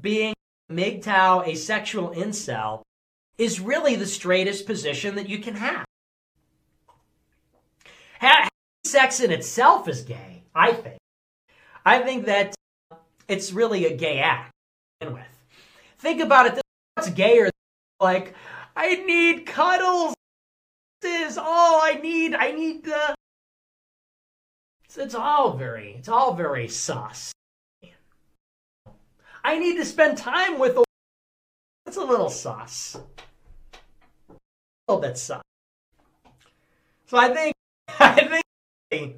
Being 0.00 0.34
MGTOW, 0.76 1.46
a 1.46 1.54
sexual 1.54 2.10
incel, 2.10 2.82
is 3.38 3.60
really 3.60 3.96
the 3.96 4.06
straightest 4.06 4.66
position 4.66 5.14
that 5.16 5.28
you 5.28 5.38
can 5.38 5.54
have. 5.54 5.84
Having 8.18 8.48
sex 8.84 9.20
in 9.20 9.30
itself 9.30 9.88
is 9.88 10.02
gay, 10.02 10.44
I 10.54 10.72
think. 10.72 10.98
I 11.84 12.00
think 12.00 12.26
that 12.26 12.54
uh, 12.90 12.96
it's 13.26 13.52
really 13.52 13.86
a 13.86 13.96
gay 13.96 14.18
act 14.18 14.50
to 15.00 15.06
begin 15.06 15.14
with. 15.14 15.44
Think 15.98 16.20
about 16.20 16.46
it. 16.46 16.60
What's 16.94 17.10
gayer 17.10 17.50
like, 18.02 18.34
I 18.76 18.96
need 18.96 19.46
cuddles. 19.46 20.14
This 21.00 21.32
is 21.32 21.38
all 21.38 21.80
I 21.82 22.00
need. 22.02 22.34
I 22.34 22.50
need 22.50 22.84
the. 22.84 23.14
It's, 24.84 24.98
it's 24.98 25.14
all 25.14 25.56
very, 25.56 25.94
it's 25.98 26.08
all 26.08 26.34
very 26.34 26.68
sus. 26.68 27.32
I 29.44 29.58
need 29.58 29.76
to 29.76 29.84
spend 29.84 30.18
time 30.18 30.58
with 30.58 30.76
a. 30.76 30.84
that's 31.84 31.96
a 31.96 32.04
little 32.04 32.30
sauce. 32.30 32.96
A 34.30 34.34
little 34.88 35.02
bit 35.02 35.18
sauce. 35.18 35.42
So 37.06 37.18
I 37.18 37.34
think, 37.34 37.54
I 38.00 38.40
think, 38.90 39.16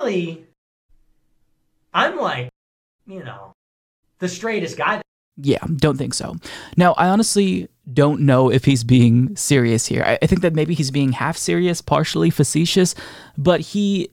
really, 0.00 0.46
I'm 1.92 2.16
like, 2.18 2.48
you 3.06 3.22
know, 3.22 3.52
the 4.18 4.28
straightest 4.28 4.76
guy. 4.76 5.02
Yeah, 5.36 5.64
don't 5.76 5.96
think 5.96 6.14
so. 6.14 6.36
Now, 6.76 6.94
I 6.94 7.08
honestly 7.08 7.68
don't 7.92 8.22
know 8.22 8.50
if 8.50 8.64
he's 8.64 8.84
being 8.84 9.34
serious 9.36 9.86
here. 9.86 10.02
I, 10.04 10.18
I 10.22 10.26
think 10.26 10.42
that 10.42 10.54
maybe 10.54 10.74
he's 10.74 10.90
being 10.90 11.12
half 11.12 11.36
serious, 11.36 11.80
partially 11.80 12.30
facetious, 12.30 12.94
but 13.38 13.60
he 13.60 14.10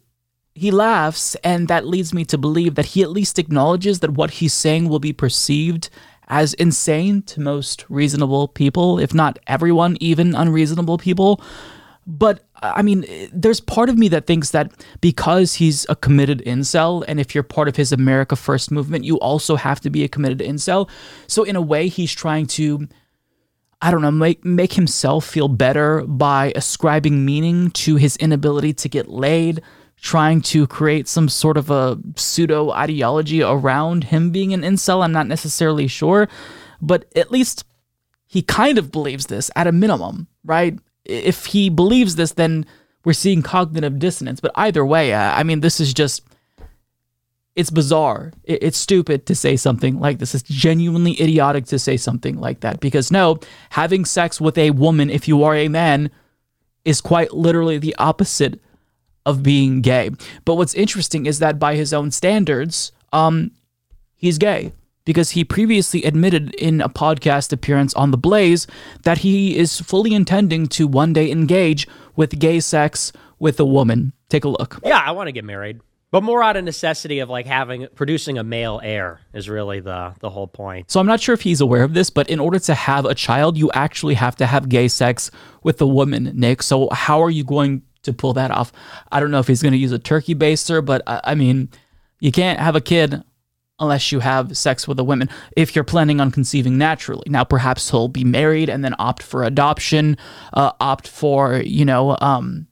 he 0.58 0.72
laughs, 0.72 1.36
and 1.44 1.68
that 1.68 1.86
leads 1.86 2.14
me 2.14 2.26
to 2.26 2.38
believe 2.38 2.76
that 2.76 2.88
he 2.88 3.04
at 3.04 3.12
least 3.12 3.40
acknowledges 3.40 4.00
that 4.00 4.12
what 4.12 4.32
he's 4.32 4.54
saying 4.54 4.90
will 4.90 5.00
be 5.00 5.14
perceived 5.14 5.90
as 6.28 6.54
insane 6.56 7.22
to 7.22 7.40
most 7.40 7.86
reasonable 7.90 8.48
people, 8.48 9.00
if 9.00 9.14
not 9.14 9.40
everyone, 9.48 9.98
even 10.00 10.36
unreasonable 10.36 10.98
people. 10.98 11.42
But 12.06 12.46
I 12.56 12.82
mean, 12.82 13.06
there's 13.34 13.60
part 13.60 13.90
of 13.90 13.98
me 13.98 14.08
that 14.10 14.26
thinks 14.26 14.52
that 14.52 14.72
because 15.02 15.56
he's 15.56 15.86
a 15.90 15.96
committed 15.96 16.42
incel, 16.46 17.04
and 17.08 17.20
if 17.20 17.36
you're 17.36 17.44
part 17.44 17.68
of 17.68 17.76
his 17.76 17.92
America 17.92 18.36
First 18.36 18.72
movement, 18.72 19.04
you 19.04 19.18
also 19.20 19.58
have 19.58 19.82
to 19.82 19.90
be 19.90 20.04
a 20.04 20.08
committed 20.08 20.40
incel. 20.40 20.90
So 21.28 21.44
in 21.44 21.56
a 21.56 21.62
way, 21.62 21.90
he's 21.90 22.14
trying 22.14 22.48
to, 22.48 22.88
I 23.82 23.92
don't 23.92 24.02
know, 24.02 24.12
make 24.12 24.46
make 24.46 24.74
himself 24.74 25.26
feel 25.26 25.50
better 25.50 26.02
by 26.08 26.54
ascribing 26.56 27.26
meaning 27.26 27.72
to 27.72 27.98
his 27.98 28.16
inability 28.18 28.74
to 28.74 28.90
get 28.90 29.10
laid, 29.10 29.62
trying 30.02 30.42
to 30.42 30.68
create 30.68 31.08
some 31.08 31.28
sort 31.30 31.58
of 31.58 31.70
a 31.70 31.98
pseudo 32.16 32.72
ideology 32.72 33.42
around 33.42 34.06
him 34.06 34.32
being 34.32 34.54
an 34.54 34.62
incel. 34.62 35.04
I'm 35.04 35.12
not 35.12 35.28
necessarily 35.28 35.88
sure, 35.88 36.28
but 36.82 37.06
at 37.16 37.32
least 37.32 37.66
he 38.28 38.42
kind 38.42 38.78
of 38.78 38.92
believes 38.92 39.28
this 39.28 39.50
at 39.56 39.68
a 39.68 39.72
minimum, 39.72 40.28
right? 40.44 40.78
if 41.08 41.48
he 41.48 41.70
believes 41.70 42.16
this, 42.16 42.34
then 42.34 42.66
we're 43.06 43.14
seeing 43.14 43.42
cognitive 43.42 44.00
dissonance. 44.00 44.40
But 44.40 44.52
either 44.56 44.86
way, 44.86 45.14
I 45.14 45.44
mean, 45.44 45.62
this 45.62 45.80
is 45.80 45.94
just. 45.94 46.24
It's 47.56 47.72
bizarre. 47.72 48.34
It's 48.44 48.78
stupid 48.78 49.26
to 49.26 49.34
say 49.34 49.56
something 49.56 50.00
like 50.00 50.20
this. 50.20 50.36
It's 50.36 50.44
genuinely 50.44 51.20
idiotic 51.20 51.66
to 51.68 51.80
say 51.80 51.98
something 51.98 52.38
like 52.38 52.60
that. 52.60 52.80
Because 52.80 53.12
no, 53.12 53.40
having 53.72 54.06
sex 54.06 54.40
with 54.40 54.60
a 54.60 54.70
woman, 54.70 55.10
if 55.10 55.28
you 55.28 55.44
are 55.44 55.56
a 55.56 55.68
man, 55.68 56.12
is 56.86 57.02
quite 57.02 57.34
literally 57.34 57.80
the 57.80 57.96
opposite 57.98 58.62
of 59.28 59.44
being 59.44 59.82
gay. 59.82 60.10
But 60.46 60.56
what's 60.56 60.74
interesting 60.74 61.28
is 61.28 61.40
that 61.40 61.60
by 61.60 61.76
his 61.76 61.94
own 61.94 62.10
standards, 62.10 62.92
um, 63.14 63.52
he's 64.16 64.38
gay 64.38 64.72
because 65.06 65.32
he 65.32 65.44
previously 65.44 66.04
admitted 66.04 66.54
in 66.56 66.82
a 66.82 66.90
podcast 66.90 67.54
appearance 67.54 67.94
on 67.94 68.12
The 68.12 68.18
Blaze 68.18 68.68
that 69.04 69.20
he 69.20 69.58
is 69.58 69.80
fully 69.80 70.14
intending 70.14 70.68
to 70.68 70.88
one 70.88 71.14
day 71.14 71.30
engage 71.30 71.88
with 72.16 72.40
gay 72.40 72.60
sex 72.60 73.12
with 73.38 73.60
a 73.60 73.66
woman. 73.66 74.14
Take 74.30 74.44
a 74.44 74.50
look. 74.50 74.80
Yeah, 74.84 75.02
I 75.06 75.12
want 75.12 75.28
to 75.28 75.32
get 75.32 75.46
married. 75.46 75.82
But 76.10 76.24
more 76.24 76.42
out 76.42 76.56
of 76.56 76.64
necessity 76.64 77.20
of 77.20 77.30
like 77.30 77.46
having 77.46 77.88
producing 77.94 78.38
a 78.38 78.44
male 78.44 78.80
heir 78.82 79.20
is 79.34 79.50
really 79.50 79.82
the 79.82 80.14
the 80.22 80.30
whole 80.30 80.48
point. 80.48 80.90
So 80.90 81.02
I'm 81.02 81.06
not 81.06 81.20
sure 81.20 81.34
if 81.34 81.42
he's 81.42 81.60
aware 81.60 81.84
of 81.84 81.94
this, 81.94 82.10
but 82.10 82.30
in 82.30 82.40
order 82.40 82.60
to 82.60 82.74
have 82.74 83.06
a 83.06 83.14
child, 83.14 83.58
you 83.58 83.70
actually 83.74 84.14
have 84.14 84.38
to 84.38 84.46
have 84.46 84.70
gay 84.70 84.88
sex 84.88 85.30
with 85.64 85.82
a 85.82 85.88
woman, 85.88 86.32
Nick. 86.34 86.64
So 86.64 86.90
how 86.92 87.22
are 87.22 87.30
you 87.30 87.44
going 87.44 87.82
to 88.08 88.14
pull 88.14 88.34
that 88.34 88.52
off? 88.52 88.74
I 89.12 89.20
don't 89.20 89.32
know 89.32 89.40
if 89.40 89.48
he's 89.48 89.62
going 89.62 89.72
to 89.74 89.78
use 89.78 89.92
a 89.92 90.00
turkey 90.00 90.36
baster, 90.36 90.84
but 90.84 91.02
I, 91.08 91.22
I 91.24 91.36
mean, 91.36 91.70
you 92.20 92.32
can't 92.32 92.60
have 92.60 92.76
a 92.76 92.82
kid 92.82 93.24
unless 93.80 94.12
you 94.12 94.20
have 94.20 94.58
sex 94.58 94.88
with 94.88 95.00
a 95.00 95.04
woman 95.04 95.30
if 95.56 95.76
you're 95.76 95.84
planning 95.84 96.20
on 96.20 96.32
conceiving 96.32 96.78
naturally. 96.78 97.28
Now 97.28 97.44
perhaps 97.44 97.90
he'll 97.90 98.08
be 98.08 98.24
married 98.24 98.70
and 98.70 98.84
then 98.84 98.96
opt 98.98 99.22
for 99.22 99.44
adoption 99.44 100.18
uh, 100.54 100.72
opt 100.80 101.08
for 101.08 101.58
you 101.58 101.86
know 101.86 102.18
um, 102.20 102.68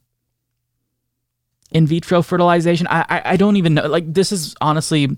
in 1.72 1.86
vitro 1.86 2.22
fertilization. 2.22 2.88
I, 2.88 3.06
I, 3.08 3.22
I 3.26 3.38
don't 3.38 3.58
even 3.58 3.76
know. 3.76 3.88
Like 3.88 4.12
this 4.12 4.32
is 4.32 4.56
honestly 4.62 5.16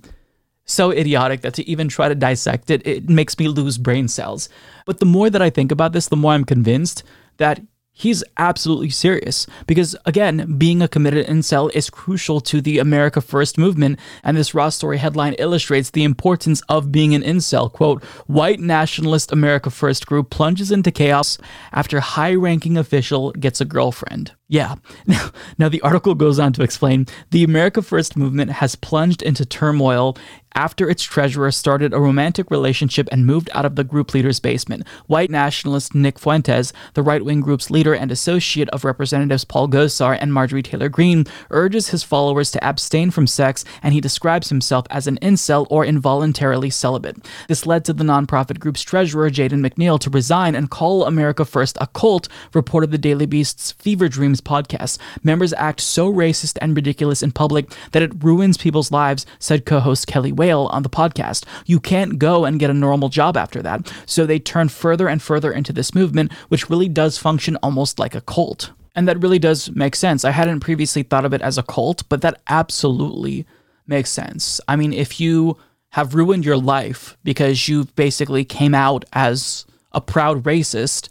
so 0.65 0.91
idiotic 0.91 1.41
that 1.41 1.53
to 1.53 1.67
even 1.69 1.87
try 1.87 2.09
to 2.09 2.15
dissect 2.15 2.69
it 2.69 2.85
it 2.85 3.07
makes 3.07 3.39
me 3.39 3.47
lose 3.47 3.77
brain 3.77 4.07
cells. 4.07 4.49
But 4.85 4.99
the 4.99 5.05
more 5.05 5.29
that 5.29 5.41
i 5.41 5.49
think 5.49 5.71
about 5.71 5.93
this 5.93 6.07
the 6.09 6.17
more 6.17 6.33
i'm 6.33 6.43
convinced 6.43 7.03
that 7.37 7.61
he's 7.97 8.23
absolutely 8.37 8.91
serious. 8.91 9.47
Because 9.65 9.95
again 10.05 10.55
being 10.57 10.81
a 10.81 10.87
committed 10.87 11.25
incel 11.27 11.73
is 11.73 11.89
crucial 11.89 12.39
to 12.41 12.61
the 12.61 12.79
america 12.79 13.21
first 13.21 13.57
movement 13.57 13.99
and 14.23 14.37
this 14.37 14.53
raw 14.53 14.69
story 14.69 14.97
headline 14.97 15.33
illustrates 15.33 15.89
the 15.89 16.03
importance 16.03 16.61
of 16.69 16.91
being 16.91 17.15
an 17.15 17.23
incel. 17.23 17.71
Quote 17.71 18.03
white 18.27 18.59
nationalist 18.59 19.31
america 19.31 19.69
first 19.69 20.05
group 20.05 20.29
plunges 20.29 20.71
into 20.71 20.91
chaos 20.91 21.37
after 21.71 21.99
high-ranking 21.99 22.77
official 22.77 23.31
gets 23.31 23.59
a 23.59 23.65
girlfriend 23.65 24.31
yeah. 24.47 24.75
Now, 25.07 25.31
now, 25.57 25.69
the 25.69 25.81
article 25.81 26.15
goes 26.15 26.39
on 26.39 26.53
to 26.53 26.63
explain 26.63 27.05
the 27.31 27.43
America 27.43 27.81
First 27.81 28.17
movement 28.17 28.51
has 28.51 28.75
plunged 28.75 29.21
into 29.21 29.45
turmoil 29.45 30.17
after 30.57 30.89
its 30.89 31.03
treasurer 31.03 31.51
started 31.51 31.93
a 31.93 31.99
romantic 31.99 32.49
relationship 32.49 33.07
and 33.11 33.27
moved 33.27 33.47
out 33.53 33.63
of 33.63 33.75
the 33.75 33.83
group 33.83 34.13
leader's 34.13 34.39
basement. 34.39 34.85
White 35.05 35.29
nationalist 35.29 35.93
Nick 35.93 36.17
Fuentes, 36.17 36.73
the 36.95 37.03
right 37.03 37.23
wing 37.23 37.41
group's 37.41 37.69
leader 37.69 37.93
and 37.93 38.11
associate 38.11 38.67
of 38.69 38.83
Representatives 38.83 39.45
Paul 39.45 39.67
Gosar 39.67 40.17
and 40.19 40.33
Marjorie 40.33 40.63
Taylor 40.63 40.89
Greene, 40.89 41.25
urges 41.51 41.89
his 41.89 42.01
followers 42.01 42.49
to 42.51 42.63
abstain 42.63 43.11
from 43.11 43.27
sex 43.27 43.63
and 43.83 43.93
he 43.93 44.01
describes 44.01 44.49
himself 44.49 44.87
as 44.89 45.05
an 45.05 45.19
incel 45.21 45.67
or 45.69 45.85
involuntarily 45.85 46.71
celibate. 46.71 47.17
This 47.47 47.67
led 47.67 47.85
to 47.85 47.93
the 47.93 48.03
nonprofit 48.03 48.59
group's 48.59 48.81
treasurer, 48.81 49.29
Jaden 49.29 49.65
McNeil, 49.65 49.99
to 49.99 50.09
resign 50.09 50.55
and 50.55 50.71
call 50.71 51.05
America 51.05 51.45
First 51.45 51.77
a 51.79 51.85
cult, 51.85 52.27
reported 52.55 52.89
the 52.89 52.97
Daily 52.97 53.27
Beast's 53.27 53.73
Fever 53.73 54.07
Dreams 54.09 54.36
podcast. 54.41 54.97
Members 55.23 55.53
act 55.53 55.81
so 55.81 56.11
racist 56.11 56.57
and 56.61 56.75
ridiculous 56.75 57.21
in 57.21 57.31
public 57.31 57.71
that 57.91 58.01
it 58.01 58.23
ruins 58.23 58.57
people's 58.57 58.91
lives, 58.91 59.25
said 59.39 59.65
co 59.65 59.79
host 59.79 60.07
Kelly 60.07 60.31
Weill 60.31 60.67
on 60.67 60.83
the 60.83 60.89
podcast. 60.89 61.45
You 61.65 61.79
can't 61.79 62.19
go 62.19 62.45
and 62.45 62.59
get 62.59 62.69
a 62.69 62.73
normal 62.73 63.09
job 63.09 63.37
after 63.37 63.61
that. 63.61 63.91
So 64.05 64.25
they 64.25 64.39
turn 64.39 64.69
further 64.69 65.07
and 65.07 65.21
further 65.21 65.51
into 65.51 65.73
this 65.73 65.95
movement, 65.95 66.33
which 66.49 66.69
really 66.69 66.89
does 66.89 67.17
function 67.17 67.57
almost 67.57 67.99
like 67.99 68.15
a 68.15 68.21
cult. 68.21 68.71
And 68.95 69.07
that 69.07 69.21
really 69.21 69.39
does 69.39 69.69
make 69.71 69.95
sense. 69.95 70.25
I 70.25 70.31
hadn't 70.31 70.61
previously 70.61 71.03
thought 71.03 71.25
of 71.25 71.33
it 71.33 71.41
as 71.41 71.57
a 71.57 71.63
cult, 71.63 72.03
but 72.09 72.21
that 72.21 72.41
absolutely 72.49 73.45
makes 73.85 74.09
sense. 74.09 74.59
I 74.67 74.75
mean, 74.75 74.91
if 74.91 75.19
you 75.19 75.57
have 75.91 76.15
ruined 76.15 76.45
your 76.45 76.57
life 76.57 77.17
because 77.23 77.67
you've 77.67 77.95
basically 77.95 78.43
came 78.43 78.73
out 78.73 79.05
as 79.13 79.65
a 79.91 80.01
proud 80.01 80.43
racist, 80.43 81.09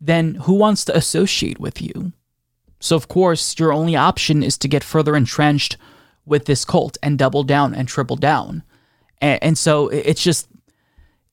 then 0.00 0.34
who 0.34 0.54
wants 0.54 0.84
to 0.84 0.96
associate 0.96 1.60
with 1.60 1.80
you? 1.80 2.12
So, 2.82 2.96
of 2.96 3.06
course, 3.06 3.56
your 3.60 3.72
only 3.72 3.94
option 3.94 4.42
is 4.42 4.58
to 4.58 4.66
get 4.66 4.82
further 4.82 5.14
entrenched 5.14 5.76
with 6.26 6.46
this 6.46 6.64
cult 6.64 6.98
and 7.00 7.16
double 7.16 7.44
down 7.44 7.74
and 7.76 7.86
triple 7.86 8.16
down. 8.16 8.64
And, 9.20 9.38
and 9.40 9.58
so 9.58 9.88
it's 9.88 10.22
just, 10.22 10.48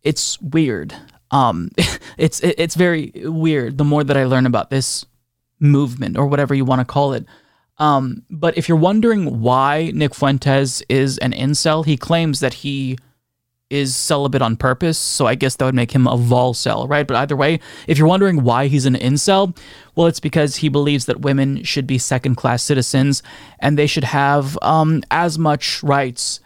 it's 0.04 0.40
weird. 0.42 0.94
Um, 1.32 1.72
it's 2.18 2.40
it's 2.42 2.76
very 2.76 3.12
weird. 3.16 3.80
The 3.80 3.84
more 3.84 4.04
that 4.04 4.16
I 4.16 4.26
learn 4.26 4.46
about 4.46 4.70
this 4.70 5.08
movement 5.60 6.18
or 6.18 6.28
whatever 6.28 6.54
you 6.54 6.66
want 6.66 6.82
to 6.82 6.86
call 6.86 7.14
it. 7.14 7.26
Um, 7.80 8.24
but 8.30 8.56
if 8.56 8.70
you're 8.70 8.78
wondering 8.78 9.42
why 9.42 9.92
Nick 9.96 10.14
Fuentes 10.14 10.84
is 10.88 11.18
an 11.18 11.32
incel, 11.32 11.84
he 11.84 11.98
claims 11.98 12.42
that 12.42 12.54
he 12.56 13.00
is 13.70 13.96
celibate 13.96 14.42
on 14.42 14.58
purpose, 14.58 14.98
so 14.98 15.28
I 15.28 15.36
guess 15.36 15.56
that 15.56 15.66
would 15.66 15.76
make 15.76 15.92
him 15.92 16.08
a 16.08 16.18
volcel, 16.18 16.90
right? 16.90 17.06
But 17.06 17.18
either 17.18 17.36
way, 17.36 17.60
if 17.88 17.98
you're 17.98 18.08
wondering 18.08 18.44
why 18.44 18.68
he's 18.68 18.86
an 18.86 18.96
incel, 18.96 19.56
well, 19.96 20.08
it's 20.08 20.20
because 20.20 20.58
he 20.58 20.70
believes 20.70 21.06
that 21.06 21.22
women 21.22 21.64
should 21.64 21.86
be 21.86 21.98
second 21.98 22.36
class 22.36 22.64
citizens 22.64 23.22
and 23.60 23.78
they 23.78 23.88
should 23.88 24.06
have 24.06 24.58
um, 24.62 25.04
as 25.12 25.38
much 25.38 25.84
rights 25.84 26.40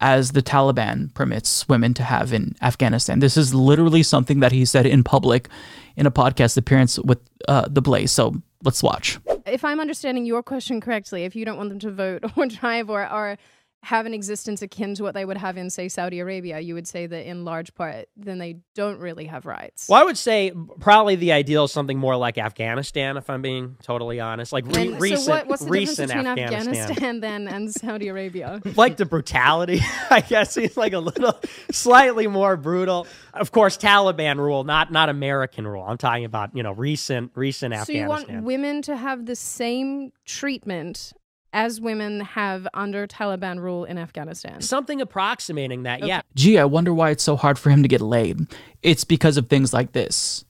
as 0.00 0.32
the 0.32 0.42
Taliban 0.42 1.12
permits 1.14 1.68
women 1.68 1.94
to 1.94 2.04
have 2.04 2.32
in 2.32 2.54
Afghanistan. 2.62 3.18
This 3.18 3.36
is 3.36 3.52
literally 3.52 4.02
something 4.02 4.40
that 4.40 4.52
he 4.52 4.64
said 4.64 4.86
in 4.86 5.02
public 5.02 5.48
in 5.96 6.06
a 6.06 6.10
podcast 6.10 6.56
appearance 6.56 6.98
with 7.00 7.18
uh, 7.48 7.66
The 7.68 7.82
Blaze. 7.82 8.12
So 8.12 8.40
let's 8.62 8.82
watch. 8.82 9.18
If 9.46 9.64
I'm 9.64 9.80
understanding 9.80 10.24
your 10.24 10.42
question 10.42 10.80
correctly, 10.80 11.24
if 11.24 11.34
you 11.34 11.44
don't 11.44 11.56
want 11.56 11.70
them 11.70 11.80
to 11.80 11.90
vote 11.90 12.24
or 12.36 12.46
drive 12.46 12.88
or, 12.88 13.10
or 13.10 13.36
have 13.84 14.06
an 14.06 14.14
existence 14.14 14.60
akin 14.60 14.94
to 14.96 15.02
what 15.04 15.14
they 15.14 15.24
would 15.24 15.36
have 15.36 15.56
in, 15.56 15.70
say, 15.70 15.88
Saudi 15.88 16.18
Arabia, 16.18 16.58
you 16.58 16.74
would 16.74 16.88
say 16.88 17.06
that 17.06 17.28
in 17.28 17.44
large 17.44 17.74
part, 17.74 18.08
then 18.16 18.38
they 18.38 18.56
don't 18.74 18.98
really 18.98 19.26
have 19.26 19.46
rights. 19.46 19.88
Well, 19.88 20.00
I 20.00 20.04
would 20.04 20.18
say 20.18 20.52
probably 20.80 21.14
the 21.14 21.32
ideal 21.32 21.64
is 21.64 21.72
something 21.72 21.96
more 21.96 22.16
like 22.16 22.38
Afghanistan, 22.38 23.16
if 23.16 23.30
I'm 23.30 23.40
being 23.40 23.76
totally 23.82 24.18
honest. 24.18 24.52
Like 24.52 24.66
re- 24.66 24.88
And 24.88 25.00
recent, 25.00 25.22
so 25.22 25.30
what, 25.30 25.46
what's 25.46 25.64
the 25.64 25.70
recent 25.70 26.08
difference 26.08 26.28
between 26.28 26.44
Afghanistan. 26.44 26.90
Afghanistan 26.90 27.20
then 27.20 27.48
and 27.48 27.72
Saudi 27.72 28.08
Arabia? 28.08 28.60
like 28.76 28.96
the 28.96 29.06
brutality, 29.06 29.80
I 30.10 30.22
guess 30.22 30.56
is 30.56 30.76
like 30.76 30.92
a 30.92 30.98
little 30.98 31.38
slightly 31.70 32.26
more 32.26 32.56
brutal. 32.56 33.06
Of 33.32 33.52
course, 33.52 33.78
Taliban 33.78 34.38
rule, 34.38 34.64
not 34.64 34.90
not 34.90 35.08
American 35.08 35.66
rule. 35.66 35.84
I'm 35.84 35.98
talking 35.98 36.24
about 36.24 36.54
you 36.56 36.64
know 36.64 36.72
recent 36.72 37.30
recent 37.36 37.74
So 37.86 37.92
you 37.92 38.06
want 38.06 38.42
women 38.42 38.82
to 38.82 38.96
have 38.96 39.26
the 39.26 39.36
same 39.36 40.12
treatment 40.24 41.12
as 41.52 41.80
women 41.80 42.20
have 42.20 42.68
under 42.74 43.06
Taliban 43.06 43.60
rule 43.60 43.84
in 43.84 43.98
Afghanistan? 43.98 44.60
Something 44.60 45.00
approximating 45.00 45.84
that, 45.84 46.04
yeah. 46.04 46.22
Gee, 46.34 46.58
I 46.58 46.64
wonder 46.64 46.92
why 46.92 47.10
it's 47.10 47.24
so 47.24 47.36
hard 47.36 47.58
for 47.58 47.70
him 47.70 47.82
to 47.82 47.88
get 47.88 48.00
laid. 48.00 48.46
It's 48.82 49.04
because 49.04 49.36
of 49.36 49.48
things 49.48 49.72
like 49.72 49.92
this. 49.92 50.44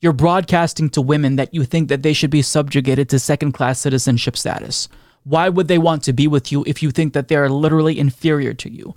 You're 0.00 0.12
broadcasting 0.12 0.88
to 0.90 1.02
women 1.02 1.36
that 1.36 1.52
you 1.52 1.64
think 1.64 1.88
that 1.88 2.02
they 2.02 2.14
should 2.14 2.30
be 2.30 2.42
subjugated 2.42 3.08
to 3.10 3.18
second 3.18 3.52
class 3.52 3.78
citizenship 3.78 4.36
status. 4.36 4.88
Why 5.24 5.50
would 5.50 5.68
they 5.68 5.78
want 5.78 6.02
to 6.04 6.14
be 6.14 6.26
with 6.26 6.50
you 6.50 6.64
if 6.66 6.82
you 6.82 6.90
think 6.90 7.12
that 7.12 7.28
they 7.28 7.36
are 7.36 7.50
literally 7.50 7.98
inferior 7.98 8.54
to 8.54 8.70
you? 8.70 8.94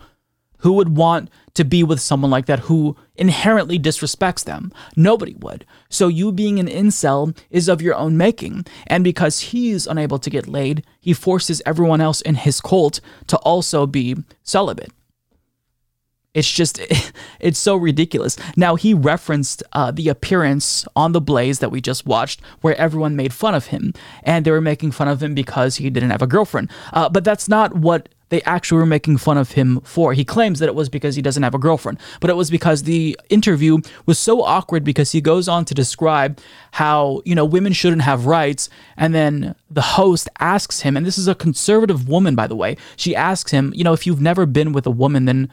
Who 0.64 0.74
would 0.74 0.96
want 0.96 1.30
to 1.56 1.66
be 1.66 1.84
with 1.84 2.00
someone 2.00 2.32
like 2.32 2.46
that 2.46 2.62
who 2.62 2.96
inherently 3.16 3.78
disrespects 3.78 4.46
them? 4.46 4.72
Nobody 4.96 5.36
would. 5.36 5.66
So 5.90 6.08
you 6.08 6.32
being 6.32 6.58
an 6.58 6.68
incel 6.68 7.38
is 7.50 7.68
of 7.68 7.82
your 7.82 7.96
own 7.96 8.16
making. 8.16 8.66
And 8.88 9.04
because 9.04 9.52
he's 9.52 9.86
unable 9.86 10.20
to 10.20 10.30
get 10.30 10.48
laid, 10.48 10.86
he 11.02 11.14
forces 11.14 11.62
everyone 11.66 12.00
else 12.00 12.22
in 12.22 12.36
his 12.36 12.62
cult 12.62 13.02
to 13.28 13.38
also 13.40 13.86
be 13.86 14.16
celibate. 14.42 14.92
It's 16.34 16.50
just, 16.50 16.80
it's 17.42 17.60
so 17.60 17.76
ridiculous. 17.76 18.38
Now, 18.56 18.76
he 18.76 18.94
referenced 18.94 19.64
uh, 19.74 19.92
the 19.92 20.08
appearance 20.08 20.86
on 20.96 21.12
The 21.12 21.22
Blaze 21.22 21.60
that 21.60 21.72
we 21.72 21.82
just 21.82 22.06
watched, 22.06 22.40
where 22.62 22.76
everyone 22.78 23.18
made 23.18 23.34
fun 23.34 23.54
of 23.54 23.68
him. 23.68 23.94
And 24.24 24.46
they 24.46 24.52
were 24.52 24.62
making 24.62 24.92
fun 24.92 25.10
of 25.10 25.22
him 25.22 25.36
because 25.36 25.76
he 25.76 25.90
didn't 25.90 26.12
have 26.12 26.22
a 26.22 26.28
girlfriend. 26.28 26.72
Uh, 26.94 27.10
but 27.10 27.26
that's 27.26 27.50
not 27.50 27.76
what 27.76 28.08
they 28.34 28.42
actually 28.44 28.80
were 28.80 28.86
making 28.88 29.18
fun 29.18 29.38
of 29.38 29.52
him 29.52 29.80
for. 29.82 30.14
He 30.14 30.26
claims 30.26 30.58
that 30.60 30.68
it 30.68 30.74
was 30.74 30.90
because 30.90 31.16
he 31.16 31.22
doesn't 31.22 31.44
have 31.44 31.54
a 31.54 31.60
girlfriend, 31.60 32.00
but 32.20 32.32
it 32.32 32.36
was 32.36 32.50
because 32.50 32.84
the 32.84 33.18
interview 33.30 33.78
was 34.08 34.18
so 34.18 34.42
awkward 34.42 34.84
because 34.84 35.12
he 35.12 35.22
goes 35.22 35.48
on 35.48 35.66
to 35.66 35.76
describe 35.76 36.40
how, 36.72 37.22
you 37.26 37.36
know, 37.36 37.46
women 37.46 37.74
shouldn't 37.74 38.02
have 38.02 38.26
rights. 38.26 38.70
And 38.98 39.14
then 39.14 39.54
the 39.70 39.82
host 39.82 40.28
asks 40.40 40.82
him, 40.82 40.98
and 40.98 41.06
this 41.06 41.20
is 41.20 41.28
a 41.28 41.36
conservative 41.36 42.10
woman, 42.10 42.34
by 42.34 42.48
the 42.48 42.56
way, 42.56 42.76
she 42.96 43.16
asks 43.16 43.52
him, 43.52 43.72
you 43.76 43.84
know, 43.84 43.94
if 43.94 44.08
you've 44.08 44.22
never 44.22 44.48
been 44.48 44.74
with 44.74 44.88
a 44.88 44.92
woman, 44.92 45.26
then 45.26 45.52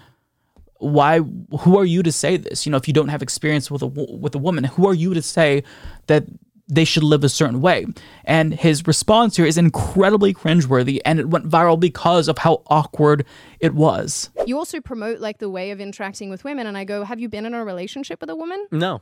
why 0.78 1.18
who 1.18 1.78
are 1.78 1.84
you 1.84 2.02
to 2.02 2.10
say 2.10 2.38
this 2.38 2.64
you 2.64 2.72
know 2.72 2.78
if 2.78 2.88
you 2.88 2.94
don't 2.94 3.08
have 3.08 3.20
experience 3.20 3.70
with 3.70 3.82
a 3.82 3.86
with 3.86 4.34
a 4.34 4.38
woman 4.38 4.64
who 4.64 4.88
are 4.88 4.94
you 4.94 5.12
to 5.12 5.20
say 5.20 5.62
that 6.06 6.24
they 6.70 6.84
should 6.84 7.02
live 7.02 7.24
a 7.24 7.28
certain 7.28 7.60
way 7.60 7.86
and 8.24 8.54
his 8.54 8.86
response 8.86 9.36
here 9.36 9.46
is 9.46 9.58
incredibly 9.58 10.32
cringeworthy 10.32 10.98
and 11.04 11.18
it 11.18 11.28
went 11.28 11.48
viral 11.48 11.78
because 11.78 12.28
of 12.28 12.38
how 12.38 12.62
awkward 12.68 13.26
it 13.60 13.74
was 13.74 14.30
You 14.46 14.56
also 14.56 14.80
promote 14.80 15.20
like 15.20 15.38
the 15.38 15.50
way 15.50 15.70
of 15.70 15.80
interacting 15.80 16.30
with 16.30 16.44
women, 16.44 16.66
and 16.66 16.76
I 16.76 16.84
go, 16.84 17.04
"Have 17.04 17.20
you 17.20 17.28
been 17.28 17.46
in 17.46 17.54
a 17.54 17.64
relationship 17.64 18.20
with 18.20 18.30
a 18.30 18.34
woman?" 18.36 18.66
No. 18.70 19.00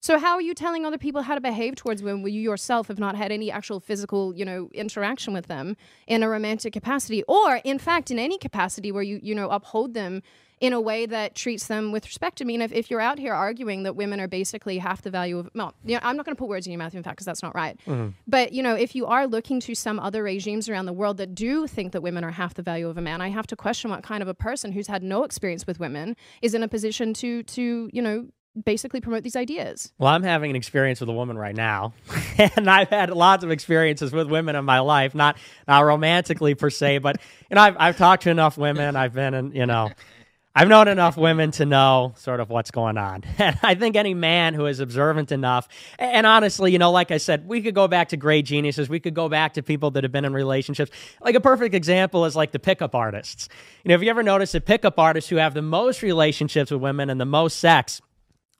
So 0.00 0.18
how 0.18 0.34
are 0.34 0.40
you 0.40 0.54
telling 0.54 0.84
other 0.86 0.98
people 0.98 1.22
how 1.22 1.34
to 1.34 1.40
behave 1.40 1.74
towards 1.74 2.02
women 2.02 2.22
when 2.22 2.32
you 2.32 2.40
yourself 2.40 2.88
have 2.88 2.98
not 2.98 3.16
had 3.16 3.32
any 3.32 3.50
actual 3.50 3.80
physical, 3.80 4.34
you 4.34 4.44
know, 4.44 4.68
interaction 4.72 5.32
with 5.32 5.46
them 5.46 5.76
in 6.06 6.22
a 6.22 6.28
romantic 6.28 6.72
capacity, 6.72 7.22
or 7.24 7.60
in 7.64 7.78
fact 7.78 8.10
in 8.10 8.18
any 8.18 8.38
capacity 8.38 8.92
where 8.92 9.02
you 9.02 9.18
you 9.22 9.34
know 9.34 9.48
uphold 9.50 9.94
them 9.94 10.22
in 10.60 10.72
a 10.72 10.80
way 10.80 11.06
that 11.06 11.34
treats 11.34 11.66
them 11.66 11.92
with 11.92 12.06
respect? 12.06 12.40
I 12.40 12.44
mean, 12.44 12.62
if, 12.62 12.72
if 12.72 12.90
you're 12.90 13.00
out 13.00 13.18
here 13.18 13.34
arguing 13.34 13.82
that 13.82 13.94
women 13.94 14.20
are 14.20 14.28
basically 14.28 14.78
half 14.78 15.02
the 15.02 15.10
value 15.10 15.38
of, 15.38 15.50
well, 15.54 15.74
you 15.84 15.94
know, 15.94 16.00
I'm 16.02 16.16
not 16.16 16.24
going 16.24 16.34
to 16.34 16.38
put 16.38 16.48
words 16.48 16.66
in 16.66 16.72
your 16.72 16.78
mouth, 16.78 16.94
in 16.94 17.02
fact, 17.02 17.16
because 17.16 17.26
that's 17.26 17.42
not 17.42 17.54
right. 17.54 17.78
Mm-hmm. 17.86 18.10
But 18.26 18.52
you 18.52 18.62
know, 18.62 18.74
if 18.74 18.94
you 18.94 19.06
are 19.06 19.26
looking 19.26 19.60
to 19.60 19.74
some 19.74 20.00
other 20.00 20.22
regimes 20.22 20.68
around 20.68 20.86
the 20.86 20.92
world 20.92 21.18
that 21.18 21.34
do 21.34 21.66
think 21.66 21.92
that 21.92 22.00
women 22.00 22.24
are 22.24 22.30
half 22.30 22.54
the 22.54 22.62
value 22.62 22.88
of 22.88 22.96
a 22.96 23.02
man, 23.02 23.20
I 23.20 23.28
have 23.28 23.46
to 23.48 23.56
question 23.56 23.90
what 23.90 24.02
kind 24.02 24.22
of 24.22 24.28
a 24.28 24.34
person 24.34 24.72
who's 24.72 24.86
had 24.86 25.02
no 25.02 25.24
experience 25.24 25.66
with 25.66 25.78
women 25.78 26.16
is 26.42 26.54
in 26.54 26.62
a 26.62 26.68
position 26.68 27.12
to 27.14 27.42
to 27.42 27.90
you 27.92 28.02
know 28.02 28.28
basically 28.64 29.00
promote 29.00 29.22
these 29.22 29.36
ideas. 29.36 29.92
Well, 29.98 30.12
I'm 30.12 30.22
having 30.22 30.50
an 30.50 30.56
experience 30.56 31.00
with 31.00 31.08
a 31.08 31.12
woman 31.12 31.36
right 31.36 31.54
now, 31.54 31.92
and 32.38 32.70
I've 32.70 32.88
had 32.88 33.10
lots 33.10 33.44
of 33.44 33.50
experiences 33.50 34.12
with 34.12 34.30
women 34.30 34.56
in 34.56 34.64
my 34.64 34.80
life, 34.80 35.14
not 35.14 35.36
not 35.68 35.80
romantically 35.80 36.54
per 36.54 36.70
se, 36.70 36.98
but 36.98 37.20
you 37.50 37.56
know, 37.56 37.60
I've 37.60 37.76
I've 37.78 37.96
talked 37.98 38.22
to 38.24 38.30
enough 38.30 38.56
women. 38.56 38.96
I've 38.96 39.12
been 39.12 39.34
in, 39.34 39.52
you 39.52 39.66
know. 39.66 39.90
I've 40.58 40.68
known 40.68 40.88
enough 40.88 41.18
women 41.18 41.50
to 41.52 41.66
know 41.66 42.14
sort 42.16 42.40
of 42.40 42.48
what's 42.48 42.70
going 42.70 42.96
on. 42.96 43.24
And 43.38 43.58
I 43.62 43.74
think 43.74 43.94
any 43.94 44.14
man 44.14 44.54
who 44.54 44.64
is 44.64 44.80
observant 44.80 45.30
enough, 45.30 45.68
and 45.98 46.26
honestly, 46.26 46.72
you 46.72 46.78
know, 46.78 46.90
like 46.90 47.10
I 47.10 47.18
said, 47.18 47.46
we 47.46 47.60
could 47.60 47.74
go 47.74 47.86
back 47.86 48.08
to 48.08 48.16
great 48.16 48.46
geniuses. 48.46 48.88
We 48.88 48.98
could 48.98 49.12
go 49.12 49.28
back 49.28 49.52
to 49.54 49.62
people 49.62 49.90
that 49.90 50.02
have 50.04 50.12
been 50.12 50.24
in 50.24 50.32
relationships. 50.32 50.90
Like 51.20 51.34
a 51.34 51.40
perfect 51.40 51.74
example 51.74 52.24
is 52.24 52.34
like 52.34 52.52
the 52.52 52.58
pickup 52.58 52.94
artists. 52.94 53.50
You 53.84 53.90
know, 53.90 53.94
have 53.94 54.02
you 54.02 54.08
ever 54.08 54.22
noticed 54.22 54.54
that 54.54 54.64
pickup 54.64 54.98
artists 54.98 55.28
who 55.28 55.36
have 55.36 55.52
the 55.52 55.60
most 55.60 56.00
relationships 56.00 56.70
with 56.70 56.80
women 56.80 57.10
and 57.10 57.20
the 57.20 57.26
most 57.26 57.60
sex, 57.60 58.00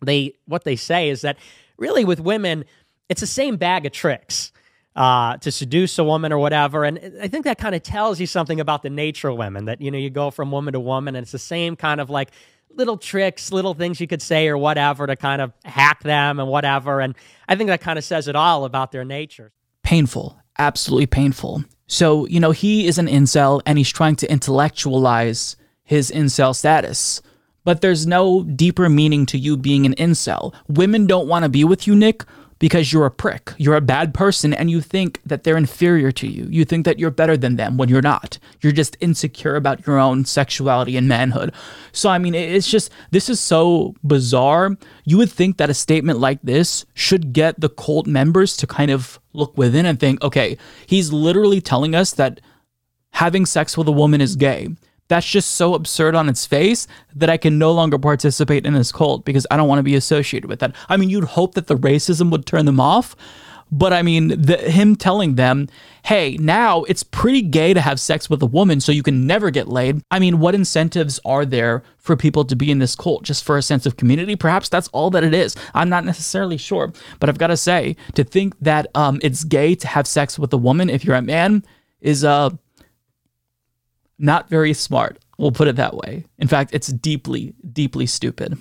they 0.03 0.35
what 0.45 0.65
they 0.65 0.77
say 0.77 1.09
is 1.09 1.23
that 1.23 1.39
really 1.79 2.05
with 2.05 2.21
women, 2.21 2.67
it's 3.09 3.23
the 3.23 3.27
same 3.27 3.57
bag 3.57 3.87
of 3.87 3.93
tricks 3.93 4.53
uh, 4.97 5.37
to 5.37 5.53
seduce 5.53 5.99
a 5.99 6.05
woman 6.05 6.33
or 6.33 6.39
whatever. 6.39 6.85
And 6.85 6.99
I 7.23 7.29
think 7.29 7.45
that 7.45 7.59
kind 7.59 7.75
of 7.75 7.83
tells 7.83 8.19
you 8.19 8.27
something 8.27 8.59
about 8.59 8.83
the 8.83 8.91
nature 8.91 9.29
of 9.29 9.37
women 9.37 9.67
that, 9.67 9.81
you 9.81 9.91
know, 9.91 9.99
you 9.99 10.11
go 10.11 10.31
from 10.31 10.51
woman 10.51 10.73
to 10.73 10.81
woman 10.81 11.15
and 11.15 11.23
it's 11.23 11.33
the 11.33 11.39
same 11.39 11.77
kind 11.77 12.01
of 12.01 12.11
like 12.11 12.31
little 12.71 12.97
tricks, 12.97 13.53
little 13.53 13.75
things 13.75 14.01
you 14.01 14.07
could 14.07 14.23
say 14.23 14.49
or 14.49 14.59
whatever 14.59 15.07
to 15.07 15.15
kind 15.15 15.43
of 15.43 15.53
hack 15.65 16.03
them 16.03 16.41
and 16.41 16.49
whatever. 16.49 17.01
And 17.01 17.15
I 17.49 17.57
think 17.57 17.69
that 17.69 17.81
kind 17.81 17.99
of 17.99 18.05
says 18.05 18.27
it 18.27 18.37
all 18.37 18.65
about 18.65 18.91
their 18.91 19.05
nature. 19.05 19.53
painful, 19.87 20.37
absolutely 20.59 21.07
painful. 21.07 21.65
So, 21.87 22.27
you 22.27 22.41
know, 22.41 22.51
he 22.51 22.87
is 22.89 22.99
an 22.99 23.07
incel 23.07 23.63
and 23.65 23.79
he's 23.79 23.93
trying 23.93 24.17
to 24.17 24.31
intellectualize 24.31 25.57
his 25.85 26.11
incel 26.11 26.55
status. 26.55 27.23
But 27.65 27.81
there's 27.81 28.07
no 28.07 28.43
deeper 28.43 28.89
meaning 28.89 29.27
to 29.27 29.39
you 29.39 29.57
being 29.57 29.87
an 29.87 29.95
incel. 29.95 30.55
Women 30.69 31.07
don't 31.07 31.29
want 31.29 31.45
to 31.45 31.49
be 31.49 31.65
with 31.65 31.87
you, 31.87 31.95
Nick, 31.95 32.25
because 32.59 32.93
you're 32.93 33.07
a 33.07 33.11
prick. 33.11 33.53
You're 33.59 33.77
a 33.77 33.81
bad 33.81 34.15
person 34.15 34.55
and 34.55 34.71
you 34.71 34.81
think 34.81 35.21
that 35.27 35.45
they're 35.45 35.57
inferior 35.57 36.11
to 36.13 36.27
you. 36.27 36.47
You 36.51 36.65
think 36.65 36.85
that 36.85 36.99
you're 36.99 37.11
better 37.11 37.37
than 37.37 37.57
them 37.57 37.77
when 37.77 37.89
you're 37.89 38.03
not. 38.03 38.39
You're 38.61 38.73
just 38.73 38.97
insecure 39.01 39.57
about 39.57 39.87
your 39.87 39.99
own 39.99 40.25
sexuality 40.25 40.97
and 40.97 41.07
manhood. 41.07 41.53
So, 41.93 42.09
I 42.09 42.19
mean, 42.19 42.35
it's 42.35 42.71
just, 42.71 42.91
this 43.11 43.29
is 43.29 43.41
so 43.41 43.95
bizarre. 44.03 44.77
You 45.05 45.19
would 45.19 45.31
think 45.31 45.59
that 45.59 45.71
a 45.71 45.75
statement 45.75 46.19
like 46.19 46.41
this 46.43 46.87
should 46.95 47.33
get 47.33 47.61
the 47.61 47.69
cult 47.69 48.07
members 48.07 48.57
to 48.59 48.67
kind 48.67 48.91
of 48.91 49.21
look 49.33 49.57
within 49.59 49.85
and 49.85 50.01
think, 50.01 50.23
okay, 50.23 50.57
he's 50.87 51.13
literally 51.13 51.61
telling 51.61 51.95
us 51.95 52.13
that 52.13 52.41
having 53.13 53.47
sex 53.47 53.77
with 53.77 53.89
a 53.89 53.93
woman 53.93 54.21
is 54.21 54.37
gay. 54.37 54.69
That's 55.09 55.27
just 55.27 55.53
so 55.53 55.75
absurd 55.75 56.15
on 56.15 56.29
its 56.29 56.47
face 56.47 56.87
that 57.15 57.31
I 57.31 57.37
can 57.37 57.59
no 57.59 57.73
longer 57.73 57.99
participate 57.99 58.67
in 58.67 58.75
this 58.75 58.93
cult 58.93 59.25
because 59.25 59.47
I 59.51 59.57
don't 59.57 59.69
want 59.69 59.79
to 59.79 59.85
be 59.85 59.95
associated 59.95 60.49
with 60.49 60.61
that. 60.61 60.75
I 60.89 60.97
mean, 60.97 61.11
you'd 61.11 61.25
hope 61.25 61.55
that 61.55 61.69
the 61.69 61.77
racism 61.77 62.31
would 62.31 62.47
turn 62.47 62.67
them 62.67 62.81
off, 62.81 63.15
but 63.71 63.93
I 63.93 64.03
mean, 64.03 64.29
the, 64.29 64.57
him 64.57 64.95
telling 64.97 65.35
them, 65.35 65.69
hey, 66.05 66.37
now 66.39 66.85
it's 66.85 67.03
pretty 67.03 67.43
gay 67.43 67.75
to 67.75 67.81
have 67.81 67.99
sex 67.99 68.31
with 68.31 68.43
a 68.43 68.47
woman 68.47 68.81
so 68.81 68.93
you 68.93 69.03
can 69.03 69.27
never 69.27 69.51
get 69.51 69.69
laid. 69.69 70.03
I 70.11 70.19
mean, 70.19 70.39
what 70.39 70.55
incentives 70.55 71.19
are 71.25 71.45
there 71.45 71.83
for 71.99 72.17
people 72.17 72.45
to 72.45 72.55
be 72.55 72.71
in 72.71 72.79
this 72.79 72.95
cult 72.95 73.25
just 73.25 73.45
for 73.45 73.57
a 73.57 73.63
sense 73.63 73.85
of 73.87 73.97
community? 73.97 74.37
Perhaps 74.37 74.69
that's 74.69 74.89
all 74.89 75.11
that 75.11 75.25
it 75.25 75.35
is. 75.35 75.57
I'm 75.75 75.89
not 75.89 76.05
necessarily 76.05 76.57
sure, 76.57 76.93
but 77.19 77.29
I've 77.29 77.39
got 77.39 77.49
to 77.49 77.57
say, 77.57 77.97
to 78.15 78.23
think 78.23 78.55
that 78.61 78.87
um, 78.95 79.19
it's 79.23 79.43
gay 79.43 79.75
to 79.77 79.89
have 79.89 80.07
sex 80.07 80.39
with 80.39 80.53
a 80.53 80.59
woman 80.59 80.89
if 80.89 81.05
you're 81.05 81.17
a 81.17 81.23
man 81.23 81.65
is 82.01 82.25
uh 82.25 82.51
not 84.19 84.49
very 84.49 84.73
smart. 84.73 85.19
We'll 85.39 85.53
put 85.53 85.69
it 85.69 85.77
that 85.77 85.95
way. 85.95 86.25
In 86.39 86.49
fact, 86.49 86.71
it's 86.73 86.89
deeply, 86.89 87.55
deeply 87.73 88.07
stupid. 88.07 88.59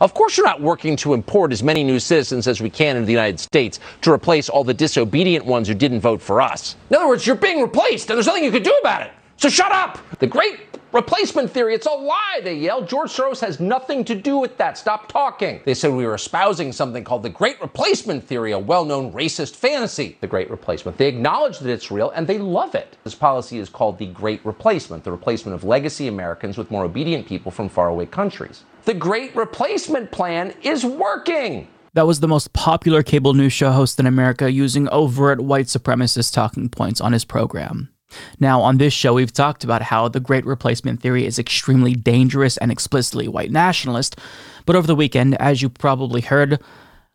Of 0.00 0.14
course, 0.14 0.36
you're 0.36 0.46
not 0.46 0.60
working 0.60 0.96
to 0.96 1.14
import 1.14 1.52
as 1.52 1.62
many 1.62 1.84
new 1.84 2.00
citizens 2.00 2.48
as 2.48 2.60
we 2.60 2.68
can 2.68 2.96
into 2.96 3.06
the 3.06 3.12
United 3.12 3.38
States 3.38 3.78
to 4.00 4.12
replace 4.12 4.48
all 4.48 4.64
the 4.64 4.74
disobedient 4.74 5.44
ones 5.44 5.68
who 5.68 5.74
didn't 5.74 6.00
vote 6.00 6.20
for 6.20 6.40
us. 6.40 6.74
In 6.90 6.96
other 6.96 7.06
words, 7.06 7.24
you're 7.24 7.36
being 7.36 7.62
replaced, 7.62 8.10
and 8.10 8.16
there's 8.16 8.26
nothing 8.26 8.42
you 8.42 8.50
can 8.50 8.64
do 8.64 8.76
about 8.80 9.02
it. 9.02 9.12
So 9.36 9.48
shut 9.48 9.70
up! 9.70 9.98
The 10.18 10.26
great 10.26 10.58
replacement 10.92 11.50
theory, 11.50 11.74
it's 11.74 11.86
a 11.86 11.90
lie, 11.90 12.40
they 12.42 12.54
yelled. 12.54 12.88
George 12.88 13.10
Soros 13.10 13.40
has 13.40 13.60
nothing 13.60 14.04
to 14.04 14.14
do 14.14 14.38
with 14.38 14.56
that. 14.58 14.78
Stop 14.78 15.08
talking. 15.08 15.60
They 15.64 15.74
said 15.74 15.92
we 15.92 16.06
were 16.06 16.14
espousing 16.14 16.72
something 16.72 17.04
called 17.04 17.22
the 17.22 17.30
great 17.30 17.60
replacement 17.60 18.24
theory, 18.24 18.52
a 18.52 18.58
well 18.58 18.84
known 18.84 19.12
racist 19.12 19.56
fantasy. 19.56 20.16
The 20.20 20.26
great 20.26 20.50
replacement. 20.50 20.96
They 20.98 21.08
acknowledge 21.08 21.58
that 21.58 21.70
it's 21.70 21.90
real 21.90 22.10
and 22.10 22.26
they 22.26 22.38
love 22.38 22.74
it. 22.74 22.96
This 23.04 23.14
policy 23.14 23.58
is 23.58 23.68
called 23.68 23.98
the 23.98 24.06
great 24.06 24.44
replacement, 24.44 25.04
the 25.04 25.12
replacement 25.12 25.54
of 25.54 25.64
legacy 25.64 26.08
Americans 26.08 26.58
with 26.58 26.70
more 26.70 26.84
obedient 26.84 27.26
people 27.26 27.50
from 27.50 27.68
faraway 27.68 28.06
countries. 28.06 28.64
The 28.84 28.94
great 28.94 29.34
replacement 29.36 30.10
plan 30.10 30.54
is 30.62 30.84
working. 30.84 31.68
That 31.94 32.06
was 32.06 32.20
the 32.20 32.28
most 32.28 32.52
popular 32.54 33.02
cable 33.02 33.34
news 33.34 33.52
show 33.52 33.70
host 33.70 34.00
in 34.00 34.06
America 34.06 34.50
using 34.50 34.88
overt 34.88 35.42
white 35.42 35.66
supremacist 35.66 36.32
talking 36.32 36.70
points 36.70 37.00
on 37.02 37.12
his 37.12 37.24
program. 37.26 37.91
Now, 38.40 38.60
on 38.60 38.78
this 38.78 38.92
show, 38.92 39.14
we've 39.14 39.32
talked 39.32 39.64
about 39.64 39.82
how 39.82 40.08
the 40.08 40.20
Great 40.20 40.46
Replacement 40.46 41.00
Theory 41.00 41.26
is 41.26 41.38
extremely 41.38 41.94
dangerous 41.94 42.56
and 42.58 42.70
explicitly 42.70 43.28
white 43.28 43.50
nationalist. 43.50 44.18
But 44.66 44.76
over 44.76 44.86
the 44.86 44.96
weekend, 44.96 45.34
as 45.40 45.62
you 45.62 45.68
probably 45.68 46.20
heard, 46.20 46.60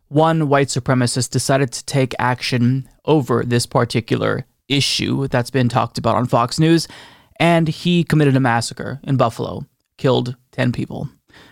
one 0.08 0.48
white 0.48 0.68
supremacist 0.68 1.30
decided 1.30 1.72
to 1.72 1.84
take 1.84 2.14
action 2.18 2.88
over 3.04 3.44
this 3.44 3.66
particular 3.66 4.46
issue 4.68 5.28
that's 5.28 5.50
been 5.50 5.68
talked 5.68 5.98
about 5.98 6.16
on 6.16 6.26
Fox 6.26 6.58
News, 6.58 6.88
and 7.38 7.68
he 7.68 8.04
committed 8.04 8.36
a 8.36 8.40
massacre 8.40 9.00
in 9.04 9.16
Buffalo, 9.16 9.66
killed 9.96 10.36
10 10.52 10.72
people 10.72 11.08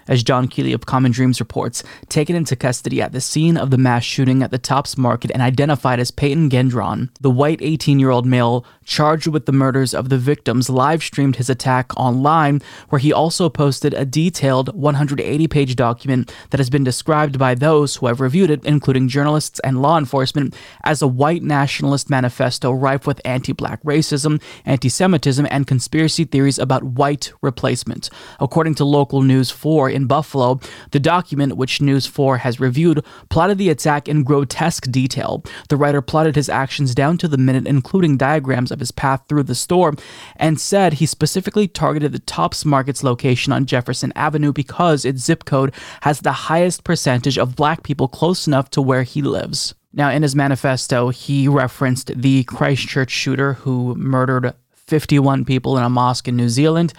as 0.08 0.22
Jon 0.22 0.48
Queally 0.48 0.72
of 0.72 0.86
Common 0.86 1.12
Dreams 1.12 1.40
reports, 1.40 1.82
taken 2.08 2.36
into 2.36 2.56
custody 2.56 3.02
at 3.02 3.12
the 3.12 3.20
scene 3.20 3.56
of 3.56 3.70
the 3.70 3.78
mass 3.78 4.04
shooting 4.04 4.42
at 4.42 4.50
the 4.50 4.58
Tops 4.58 4.96
Market 4.96 5.30
and 5.32 5.42
identified 5.42 5.98
as 5.98 6.10
Peyton 6.10 6.48
Gendron, 6.50 7.10
the 7.20 7.30
white 7.30 7.60
18 7.62 7.98
year 7.98 8.10
old 8.10 8.26
male 8.26 8.64
charged 8.86 9.26
with 9.26 9.44
the 9.44 9.52
murders 9.52 9.92
of 9.92 10.08
the 10.08 10.16
victims, 10.16 10.70
live 10.70 11.02
streamed 11.02 11.36
his 11.36 11.50
attack 11.50 11.94
online, 11.96 12.62
where 12.88 13.00
he 13.00 13.12
also 13.12 13.48
posted 13.48 13.92
a 13.92 14.06
detailed 14.06 14.72
180 14.74 15.48
page 15.48 15.76
document 15.76 16.32
that 16.50 16.60
has 16.60 16.70
been 16.70 16.84
described 16.84 17.38
by 17.38 17.54
those 17.54 17.96
who 17.96 18.06
have 18.06 18.20
reviewed 18.20 18.50
it, 18.50 18.64
including 18.64 19.08
journalists 19.08 19.60
and 19.60 19.82
law 19.82 19.98
enforcement, 19.98 20.54
as 20.84 21.02
a 21.02 21.08
white 21.08 21.42
nationalist 21.42 22.08
manifesto 22.08 22.70
rife 22.70 23.06
with 23.06 23.20
anti 23.24 23.52
black 23.52 23.82
racism, 23.82 24.40
anti 24.64 24.88
Semitism, 24.88 25.46
and 25.50 25.66
conspiracy 25.66 26.24
theories 26.24 26.58
about 26.58 26.84
white 26.84 27.32
replacement. 27.42 28.08
According 28.38 28.76
to 28.76 28.84
local 28.84 29.22
News 29.22 29.50
4 29.50 29.90
in 29.90 30.06
Buffalo, 30.06 30.60
the 30.92 31.00
document, 31.00 31.56
which 31.56 31.80
News 31.82 32.06
4 32.06 32.38
has 32.38 32.60
reviewed, 32.60 33.04
plotted 33.30 33.58
the 33.58 33.68
attack 33.68 34.08
in 34.08 34.22
grotesque 34.22 34.90
detail. 34.90 35.42
The 35.68 35.76
writer 35.76 36.00
plotted 36.00 36.36
his 36.36 36.48
actions 36.48 36.94
down 36.94 37.18
to 37.18 37.28
the 37.28 37.36
minute, 37.36 37.66
including 37.66 38.16
diagrams 38.16 38.70
of 38.76 38.80
his 38.80 38.92
path 38.92 39.24
through 39.28 39.42
the 39.42 39.54
store, 39.54 39.94
and 40.36 40.60
said 40.60 40.94
he 40.94 41.06
specifically 41.06 41.66
targeted 41.66 42.12
the 42.12 42.20
Tops 42.20 42.64
Market's 42.64 43.02
location 43.02 43.52
on 43.52 43.66
Jefferson 43.66 44.12
Avenue 44.14 44.52
because 44.52 45.04
its 45.04 45.24
zip 45.24 45.44
code 45.44 45.74
has 46.02 46.20
the 46.20 46.32
highest 46.32 46.84
percentage 46.84 47.38
of 47.38 47.56
black 47.56 47.82
people 47.82 48.06
close 48.06 48.46
enough 48.46 48.70
to 48.70 48.82
where 48.82 49.02
he 49.02 49.22
lives. 49.22 49.74
Now, 49.92 50.10
in 50.10 50.22
his 50.22 50.36
manifesto, 50.36 51.08
he 51.08 51.48
referenced 51.48 52.12
the 52.14 52.44
Christchurch 52.44 53.10
shooter 53.10 53.54
who 53.54 53.94
murdered 53.94 54.52
51 54.74 55.44
people 55.46 55.78
in 55.78 55.82
a 55.82 55.88
mosque 55.88 56.28
in 56.28 56.36
New 56.36 56.50
Zealand. 56.50 56.92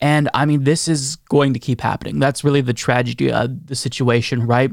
And 0.00 0.28
I 0.34 0.44
mean, 0.44 0.64
this 0.64 0.86
is 0.86 1.16
going 1.16 1.54
to 1.54 1.58
keep 1.58 1.80
happening. 1.80 2.18
That's 2.18 2.44
really 2.44 2.60
the 2.60 2.74
tragedy 2.74 3.32
of 3.32 3.66
the 3.66 3.74
situation, 3.74 4.46
right? 4.46 4.70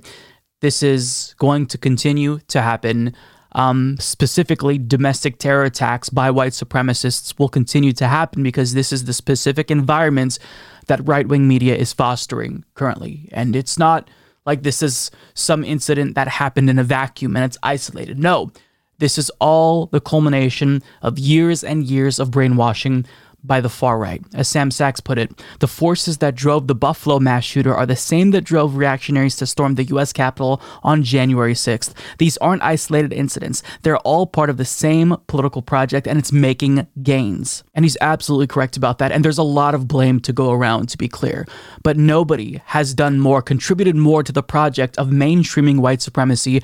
This 0.59 0.83
is 0.83 1.35
going 1.37 1.67
to 1.67 1.77
continue 1.77 2.39
to 2.49 2.61
happen. 2.61 3.15
Um, 3.55 3.97
specifically, 3.99 4.77
domestic 4.77 5.37
terror 5.37 5.63
attacks 5.63 6.09
by 6.09 6.31
white 6.31 6.53
supremacists 6.53 7.37
will 7.37 7.49
continue 7.49 7.93
to 7.93 8.07
happen 8.07 8.43
because 8.43 8.73
this 8.73 8.91
is 8.91 9.05
the 9.05 9.13
specific 9.13 9.69
environment 9.69 10.39
that 10.87 11.07
right 11.07 11.27
wing 11.27 11.47
media 11.47 11.75
is 11.75 11.93
fostering 11.93 12.65
currently. 12.73 13.29
And 13.31 13.55
it's 13.55 13.77
not 13.77 14.09
like 14.45 14.63
this 14.63 14.81
is 14.81 15.11
some 15.33 15.63
incident 15.63 16.15
that 16.15 16.27
happened 16.27 16.69
in 16.69 16.79
a 16.79 16.83
vacuum 16.83 17.35
and 17.35 17.45
it's 17.45 17.57
isolated. 17.63 18.19
No, 18.19 18.51
this 18.99 19.17
is 19.17 19.29
all 19.39 19.87
the 19.87 20.01
culmination 20.01 20.81
of 21.01 21.19
years 21.19 21.63
and 21.63 21.83
years 21.83 22.19
of 22.19 22.31
brainwashing 22.31 23.05
by 23.43 23.61
the 23.61 23.69
far 23.69 23.97
right. 23.97 24.21
As 24.33 24.47
Sam 24.47 24.71
Sachs 24.71 24.99
put 24.99 25.17
it, 25.17 25.43
the 25.59 25.67
forces 25.67 26.19
that 26.19 26.35
drove 26.35 26.67
the 26.67 26.75
Buffalo 26.75 27.19
mass 27.19 27.43
shooter 27.43 27.75
are 27.75 27.85
the 27.85 27.95
same 27.95 28.31
that 28.31 28.43
drove 28.43 28.75
reactionaries 28.75 29.35
to 29.37 29.45
storm 29.45 29.75
the 29.75 29.83
U.S. 29.85 30.13
Capitol 30.13 30.61
on 30.81 31.03
January 31.03 31.53
6th. 31.53 31.93
These 32.17 32.37
aren't 32.37 32.63
isolated 32.63 33.13
incidents, 33.13 33.63
they're 33.81 33.97
all 33.99 34.25
part 34.25 34.49
of 34.49 34.57
the 34.57 34.65
same 34.65 35.15
political 35.27 35.61
project, 35.61 36.07
and 36.07 36.17
it's 36.17 36.31
making 36.31 36.87
gains. 37.01 37.63
And 37.73 37.85
he's 37.85 37.97
absolutely 38.01 38.47
correct 38.47 38.77
about 38.77 38.97
that. 38.99 39.11
And 39.11 39.25
there's 39.25 39.37
a 39.37 39.43
lot 39.43 39.75
of 39.75 39.87
blame 39.87 40.19
to 40.21 40.33
go 40.33 40.51
around, 40.51 40.87
to 40.89 40.97
be 40.97 41.07
clear. 41.07 41.45
But 41.83 41.97
nobody 41.97 42.61
has 42.65 42.93
done 42.93 43.19
more, 43.19 43.41
contributed 43.41 43.95
more 43.95 44.23
to 44.23 44.31
the 44.31 44.43
project 44.43 44.97
of 44.97 45.09
mainstreaming 45.09 45.79
white 45.79 46.01
supremacy 46.01 46.63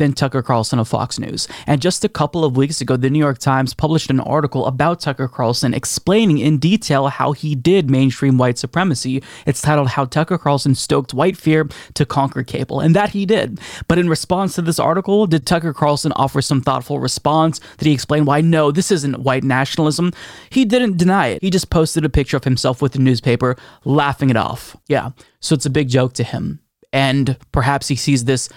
than 0.00 0.14
Tucker 0.14 0.42
Carlson 0.42 0.78
of 0.78 0.88
Fox 0.88 1.18
News. 1.18 1.46
And 1.66 1.80
just 1.80 2.04
a 2.04 2.08
couple 2.08 2.42
of 2.42 2.56
weeks 2.56 2.80
ago, 2.80 2.96
the 2.96 3.10
New 3.10 3.18
York 3.18 3.38
Times 3.38 3.74
published 3.74 4.08
an 4.08 4.18
article 4.18 4.66
about 4.66 4.98
Tucker 5.00 5.28
Carlson 5.28 5.74
explaining 5.74 6.38
in 6.38 6.56
detail 6.56 7.08
how 7.08 7.32
he 7.32 7.54
did 7.54 7.90
mainstream 7.90 8.38
white 8.38 8.56
supremacy. 8.56 9.22
It's 9.44 9.60
titled 9.60 9.88
How 9.88 10.06
Tucker 10.06 10.38
Carlson 10.38 10.74
Stoked 10.74 11.12
White 11.12 11.36
Fear 11.36 11.68
to 11.94 12.06
Conquer 12.06 12.42
Cable. 12.42 12.80
And 12.80 12.96
that 12.96 13.10
he 13.10 13.26
did. 13.26 13.60
But 13.88 13.98
in 13.98 14.08
response 14.08 14.54
to 14.54 14.62
this 14.62 14.78
article, 14.78 15.26
did 15.26 15.46
Tucker 15.46 15.74
Carlson 15.74 16.12
offer 16.12 16.40
some 16.40 16.62
thoughtful 16.62 16.98
response? 16.98 17.60
Did 17.76 17.86
he 17.86 17.92
explain 17.92 18.24
why 18.24 18.40
no, 18.40 18.72
this 18.72 18.90
isn't 18.90 19.20
white 19.20 19.44
nationalism? 19.44 20.12
He 20.48 20.64
didn't 20.64 20.96
deny 20.96 21.26
it. 21.26 21.42
He 21.42 21.50
just 21.50 21.68
posted 21.68 22.06
a 22.06 22.08
picture 22.08 22.38
of 22.38 22.44
himself 22.44 22.80
with 22.80 22.92
the 22.92 23.00
newspaper, 23.00 23.54
laughing 23.84 24.30
it 24.30 24.36
off. 24.36 24.78
Yeah. 24.88 25.10
So 25.40 25.54
it's 25.54 25.66
a 25.66 25.70
big 25.70 25.90
joke 25.90 26.14
to 26.14 26.24
him. 26.24 26.60
And 26.90 27.36
perhaps 27.52 27.88
he 27.88 27.96
sees 27.96 28.24
this 28.24 28.48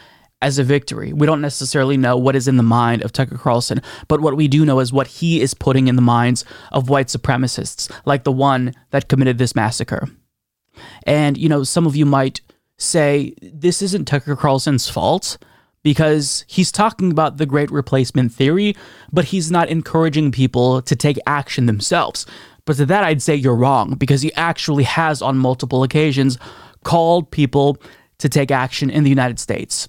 as 0.44 0.60
a 0.60 0.64
victory. 0.64 1.14
We 1.14 1.26
don't 1.26 1.42
necessarily 1.42 1.98
know 1.98 2.18
what 2.18 2.36
is 2.36 2.48
in 2.48 2.58
the 2.58 2.64
mind 2.64 3.02
of 3.02 3.14
Tucker 3.14 3.38
Carlson, 3.38 3.82
but 4.10 4.20
what 4.20 4.36
we 4.36 4.48
do 4.48 4.66
know 4.66 4.80
is 4.80 4.92
what 4.92 5.08
he 5.08 5.42
is 5.42 5.54
putting 5.54 5.88
in 5.88 5.96
the 5.96 6.02
minds 6.02 6.44
of 6.72 6.90
white 6.90 7.08
supremacists, 7.08 7.90
like 8.06 8.26
the 8.26 8.32
one 8.32 8.74
that 8.92 9.08
committed 9.08 9.38
this 9.38 9.56
massacre. 9.56 10.10
And, 11.04 11.38
you 11.38 11.48
know, 11.48 11.64
some 11.64 11.88
of 11.88 11.96
you 11.96 12.06
might 12.06 12.42
say 12.78 13.34
this 13.42 13.82
isn't 13.82 14.06
Tucker 14.06 14.36
Carlson's 14.36 14.90
fault 14.90 15.38
because 15.82 16.44
he's 16.48 16.72
talking 16.72 17.12
about 17.12 17.38
the 17.38 17.46
great 17.46 17.72
replacement 17.72 18.34
theory, 18.34 18.76
but 19.12 19.26
he's 19.26 19.50
not 19.50 19.70
encouraging 19.70 20.32
people 20.32 20.82
to 20.82 20.96
take 20.96 21.18
action 21.26 21.68
themselves. 21.68 22.26
But 22.66 22.78
to 22.78 22.86
that, 22.88 23.04
I'd 23.04 23.22
say 23.22 23.36
you're 23.36 23.56
wrong 23.56 23.96
because 23.96 24.22
he 24.22 24.34
actually 24.34 24.84
has, 24.84 25.22
on 25.22 25.38
multiple 25.38 25.84
occasions, 25.84 26.38
called 26.84 27.32
people 27.32 27.78
to 28.18 28.30
take 28.30 28.52
action 28.52 28.90
in 28.90 29.04
the 29.04 29.10
United 29.10 29.40
States 29.40 29.88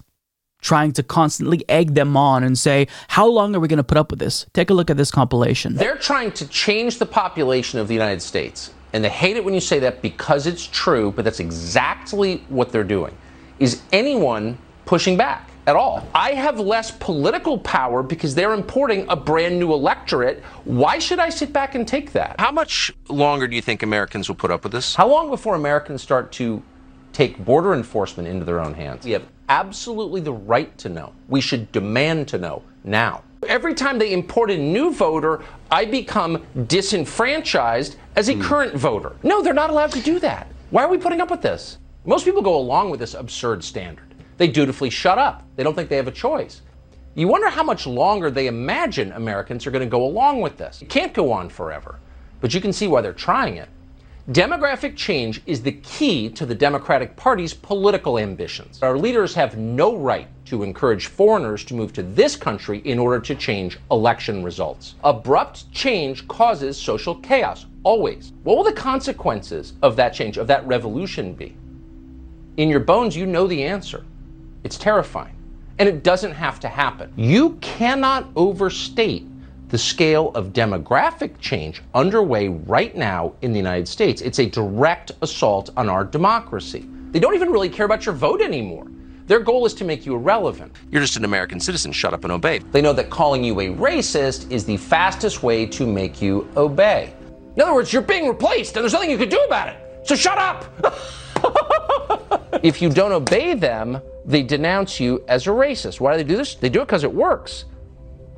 trying 0.65 0.91
to 0.91 1.03
constantly 1.03 1.63
egg 1.69 1.93
them 1.93 2.17
on 2.17 2.43
and 2.43 2.57
say, 2.57 2.87
How 3.07 3.27
long 3.27 3.55
are 3.55 3.59
we 3.59 3.67
going 3.67 3.77
to 3.77 3.83
put 3.83 3.97
up 3.97 4.09
with 4.09 4.19
this? 4.19 4.45
Take 4.53 4.69
a 4.69 4.73
look 4.73 4.89
at 4.89 4.97
this 4.97 5.11
compilation. 5.11 5.75
They're 5.75 5.95
trying 5.95 6.31
to 6.33 6.47
change 6.47 6.97
the 6.97 7.05
population 7.05 7.79
of 7.79 7.87
the 7.87 7.93
United 7.93 8.21
States. 8.21 8.73
And 8.91 9.03
they 9.03 9.09
hate 9.09 9.37
it 9.37 9.45
when 9.45 9.53
you 9.53 9.59
say 9.61 9.79
that 9.79 10.01
because 10.01 10.47
it's 10.47 10.65
true, 10.65 11.11
but 11.11 11.23
that's 11.23 11.39
exactly 11.39 12.37
what 12.49 12.71
they're 12.71 12.83
doing. 12.83 13.15
Is 13.59 13.81
anyone 13.93 14.57
pushing 14.85 15.15
back? 15.15 15.51
At 15.67 15.75
all. 15.75 16.07
I 16.13 16.33
have 16.33 16.59
less 16.59 16.91
political 16.91 17.57
power 17.57 18.03
because 18.03 18.35
they're 18.35 18.53
importing 18.53 19.07
a 19.09 19.15
brand 19.15 19.57
new 19.57 19.73
electorate. 19.73 20.43
Why 20.63 20.99
should 20.99 21.17
I 21.17 21.29
sit 21.29 21.51
back 21.51 21.73
and 21.73 21.87
take 21.87 22.11
that? 22.11 22.35
How 22.37 22.51
much 22.51 22.91
longer 23.09 23.47
do 23.47 23.55
you 23.55 23.63
think 23.63 23.81
Americans 23.81 24.27
will 24.27 24.35
put 24.35 24.51
up 24.51 24.61
with 24.61 24.73
this? 24.73 24.93
How 24.93 25.07
long 25.07 25.31
before 25.31 25.55
Americans 25.55 26.03
start 26.03 26.31
to 26.33 26.61
take 27.15 27.43
border 27.45 27.73
enforcement 27.73 28.27
into 28.27 28.43
their 28.43 28.59
own 28.59 28.73
hands? 28.73 29.05
We 29.05 29.11
have 29.11 29.25
absolutely 29.47 30.19
the 30.21 30.33
right 30.33 30.77
to 30.79 30.89
know. 30.89 31.13
We 31.29 31.39
should 31.39 31.71
demand 31.71 32.27
to 32.29 32.37
know 32.37 32.61
now. 32.83 33.23
Every 33.47 33.73
time 33.73 33.97
they 33.97 34.11
import 34.11 34.51
a 34.51 34.57
new 34.57 34.91
voter, 34.91 35.43
I 35.71 35.85
become 35.85 36.45
disenfranchised 36.67 37.95
as 38.15 38.27
a 38.27 38.33
hmm. 38.33 38.41
current 38.41 38.73
voter. 38.75 39.15
No, 39.23 39.41
they're 39.41 39.53
not 39.53 39.69
allowed 39.69 39.91
to 39.91 40.01
do 40.01 40.19
that. 40.19 40.47
Why 40.71 40.83
are 40.83 40.89
we 40.89 40.97
putting 40.97 41.21
up 41.21 41.31
with 41.31 41.41
this? 41.41 41.77
Most 42.05 42.25
people 42.25 42.41
go 42.41 42.57
along 42.57 42.89
with 42.89 42.99
this 42.99 43.13
absurd 43.13 43.63
standard. 43.63 44.13
They 44.37 44.47
dutifully 44.47 44.89
shut 44.89 45.17
up. 45.17 45.43
They 45.55 45.63
don't 45.63 45.73
think 45.73 45.89
they 45.89 45.95
have 45.95 46.07
a 46.07 46.11
choice. 46.11 46.61
You 47.13 47.29
wonder 47.29 47.49
how 47.49 47.63
much 47.63 47.87
longer 47.87 48.29
they 48.29 48.47
imagine 48.47 49.13
Americans 49.13 49.65
are 49.65 49.71
going 49.71 49.85
to 49.85 49.89
go 49.89 50.03
along 50.03 50.41
with 50.41 50.57
this. 50.57 50.81
It 50.81 50.89
can't 50.89 51.13
go 51.13 51.31
on 51.31 51.47
forever, 51.47 51.99
but 52.41 52.53
you 52.53 52.59
can 52.59 52.73
see 52.73 52.87
why 52.87 52.99
they're 52.99 53.13
trying 53.13 53.55
it. 53.55 53.69
Demographic 54.31 54.95
change 54.95 55.39
is 55.45 55.61
the 55.61 55.71
key 55.71 56.29
to 56.29 56.47
the 56.47 56.55
Democratic 56.55 57.15
Party's 57.15 57.53
political 57.53 58.17
ambitions. 58.17 58.81
Our 58.81 58.97
leaders 58.97 59.35
have 59.35 59.55
no 59.55 59.95
right 59.95 60.27
to 60.45 60.63
encourage 60.63 61.05
foreigners 61.05 61.63
to 61.65 61.75
move 61.75 61.93
to 61.93 62.01
this 62.01 62.35
country 62.35 62.79
in 62.85 62.97
order 62.97 63.19
to 63.19 63.35
change 63.35 63.77
election 63.91 64.43
results. 64.43 64.95
Abrupt 65.03 65.71
change 65.71 66.27
causes 66.27 66.75
social 66.75 67.13
chaos, 67.13 67.67
always. 67.83 68.33
What 68.41 68.57
will 68.57 68.63
the 68.63 68.73
consequences 68.73 69.73
of 69.83 69.95
that 69.97 70.15
change, 70.15 70.37
of 70.37 70.47
that 70.47 70.65
revolution 70.65 71.33
be? 71.33 71.55
In 72.57 72.67
your 72.67 72.79
bones, 72.79 73.15
you 73.15 73.27
know 73.27 73.45
the 73.45 73.63
answer. 73.63 74.03
It's 74.63 74.79
terrifying. 74.79 75.35
And 75.77 75.87
it 75.87 76.03
doesn't 76.03 76.31
have 76.31 76.59
to 76.61 76.67
happen. 76.67 77.13
You 77.15 77.51
cannot 77.61 78.27
overstate 78.35 79.27
the 79.69 79.77
scale 79.77 80.29
of 80.35 80.53
demographic 80.53 81.39
change 81.39 81.81
underway 81.93 82.49
right 82.49 82.95
now 82.95 83.33
in 83.41 83.51
the 83.51 83.57
United 83.57 83.87
States. 83.87 84.21
It's 84.21 84.39
a 84.39 84.45
direct 84.45 85.11
assault 85.21 85.71
on 85.75 85.89
our 85.89 86.03
democracy. 86.03 86.87
They 87.11 87.19
don't 87.19 87.33
even 87.33 87.49
really 87.49 87.69
care 87.69 87.85
about 87.85 88.05
your 88.05 88.13
vote 88.13 88.41
anymore. 88.41 88.87
Their 89.27 89.39
goal 89.39 89.65
is 89.65 89.73
to 89.75 89.85
make 89.85 90.05
you 90.05 90.13
irrelevant. 90.15 90.75
You're 90.91 91.01
just 91.01 91.17
an 91.17 91.25
American 91.25 91.59
citizen. 91.59 91.91
Shut 91.91 92.13
up 92.13 92.23
and 92.23 92.31
obey. 92.31 92.59
They 92.59 92.81
know 92.81 92.93
that 92.93 93.09
calling 93.09 93.43
you 93.43 93.59
a 93.59 93.67
racist 93.69 94.51
is 94.51 94.65
the 94.65 94.77
fastest 94.77 95.41
way 95.41 95.65
to 95.65 95.87
make 95.87 96.21
you 96.21 96.47
obey. 96.55 97.11
In 97.55 97.61
other 97.63 97.73
words, 97.73 97.91
you're 97.91 98.03
being 98.03 98.27
replaced 98.27 98.75
and 98.75 98.83
there's 98.83 98.93
nothing 98.93 99.09
you 99.09 99.17
can 99.17 99.29
do 99.29 99.39
about 99.47 99.69
it. 99.69 99.77
So 100.03 100.15
shut 100.15 100.37
up. 100.37 100.65
if 102.63 102.83
you 102.83 102.89
don't 102.89 103.11
obey 103.11 103.55
them, 103.55 103.99
they 104.25 104.43
denounce 104.43 104.99
you 104.99 105.23
as 105.27 105.47
a 105.47 105.49
racist. 105.49 105.99
Why 105.99 106.11
do 106.11 106.17
they 106.17 106.27
do 106.27 106.37
this? 106.37 106.53
They 106.55 106.69
do 106.69 106.81
it 106.81 106.85
because 106.85 107.03
it 107.03 107.11
works. 107.11 107.65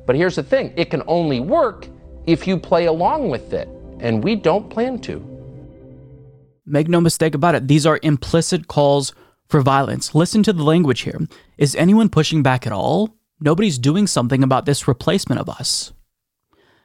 But 0.08 0.16
here's 0.16 0.36
the 0.36 0.42
thing 0.42 0.72
it 0.74 0.88
can 0.88 1.02
only 1.06 1.38
work 1.38 1.86
if 2.26 2.46
you 2.46 2.56
play 2.56 2.86
along 2.86 3.28
with 3.28 3.52
it. 3.52 3.68
And 4.00 4.24
we 4.24 4.36
don't 4.36 4.70
plan 4.70 5.00
to. 5.00 5.22
Make 6.64 6.88
no 6.88 6.98
mistake 6.98 7.34
about 7.34 7.54
it, 7.54 7.68
these 7.68 7.84
are 7.84 8.00
implicit 8.02 8.68
calls 8.68 9.12
for 9.48 9.60
violence. 9.60 10.14
Listen 10.14 10.42
to 10.44 10.54
the 10.54 10.62
language 10.62 11.02
here. 11.02 11.20
Is 11.58 11.76
anyone 11.76 12.08
pushing 12.08 12.42
back 12.42 12.66
at 12.66 12.72
all? 12.72 13.16
Nobody's 13.38 13.78
doing 13.78 14.06
something 14.06 14.42
about 14.42 14.64
this 14.64 14.88
replacement 14.88 15.42
of 15.42 15.50
us. 15.50 15.92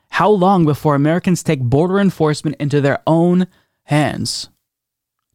How 0.09 0.29
long 0.29 0.65
before 0.65 0.93
Americans 0.93 1.43
take 1.43 1.61
border 1.61 1.99
enforcement 1.99 2.57
into 2.59 2.81
their 2.81 3.01
own 3.07 3.47
hands? 3.83 4.49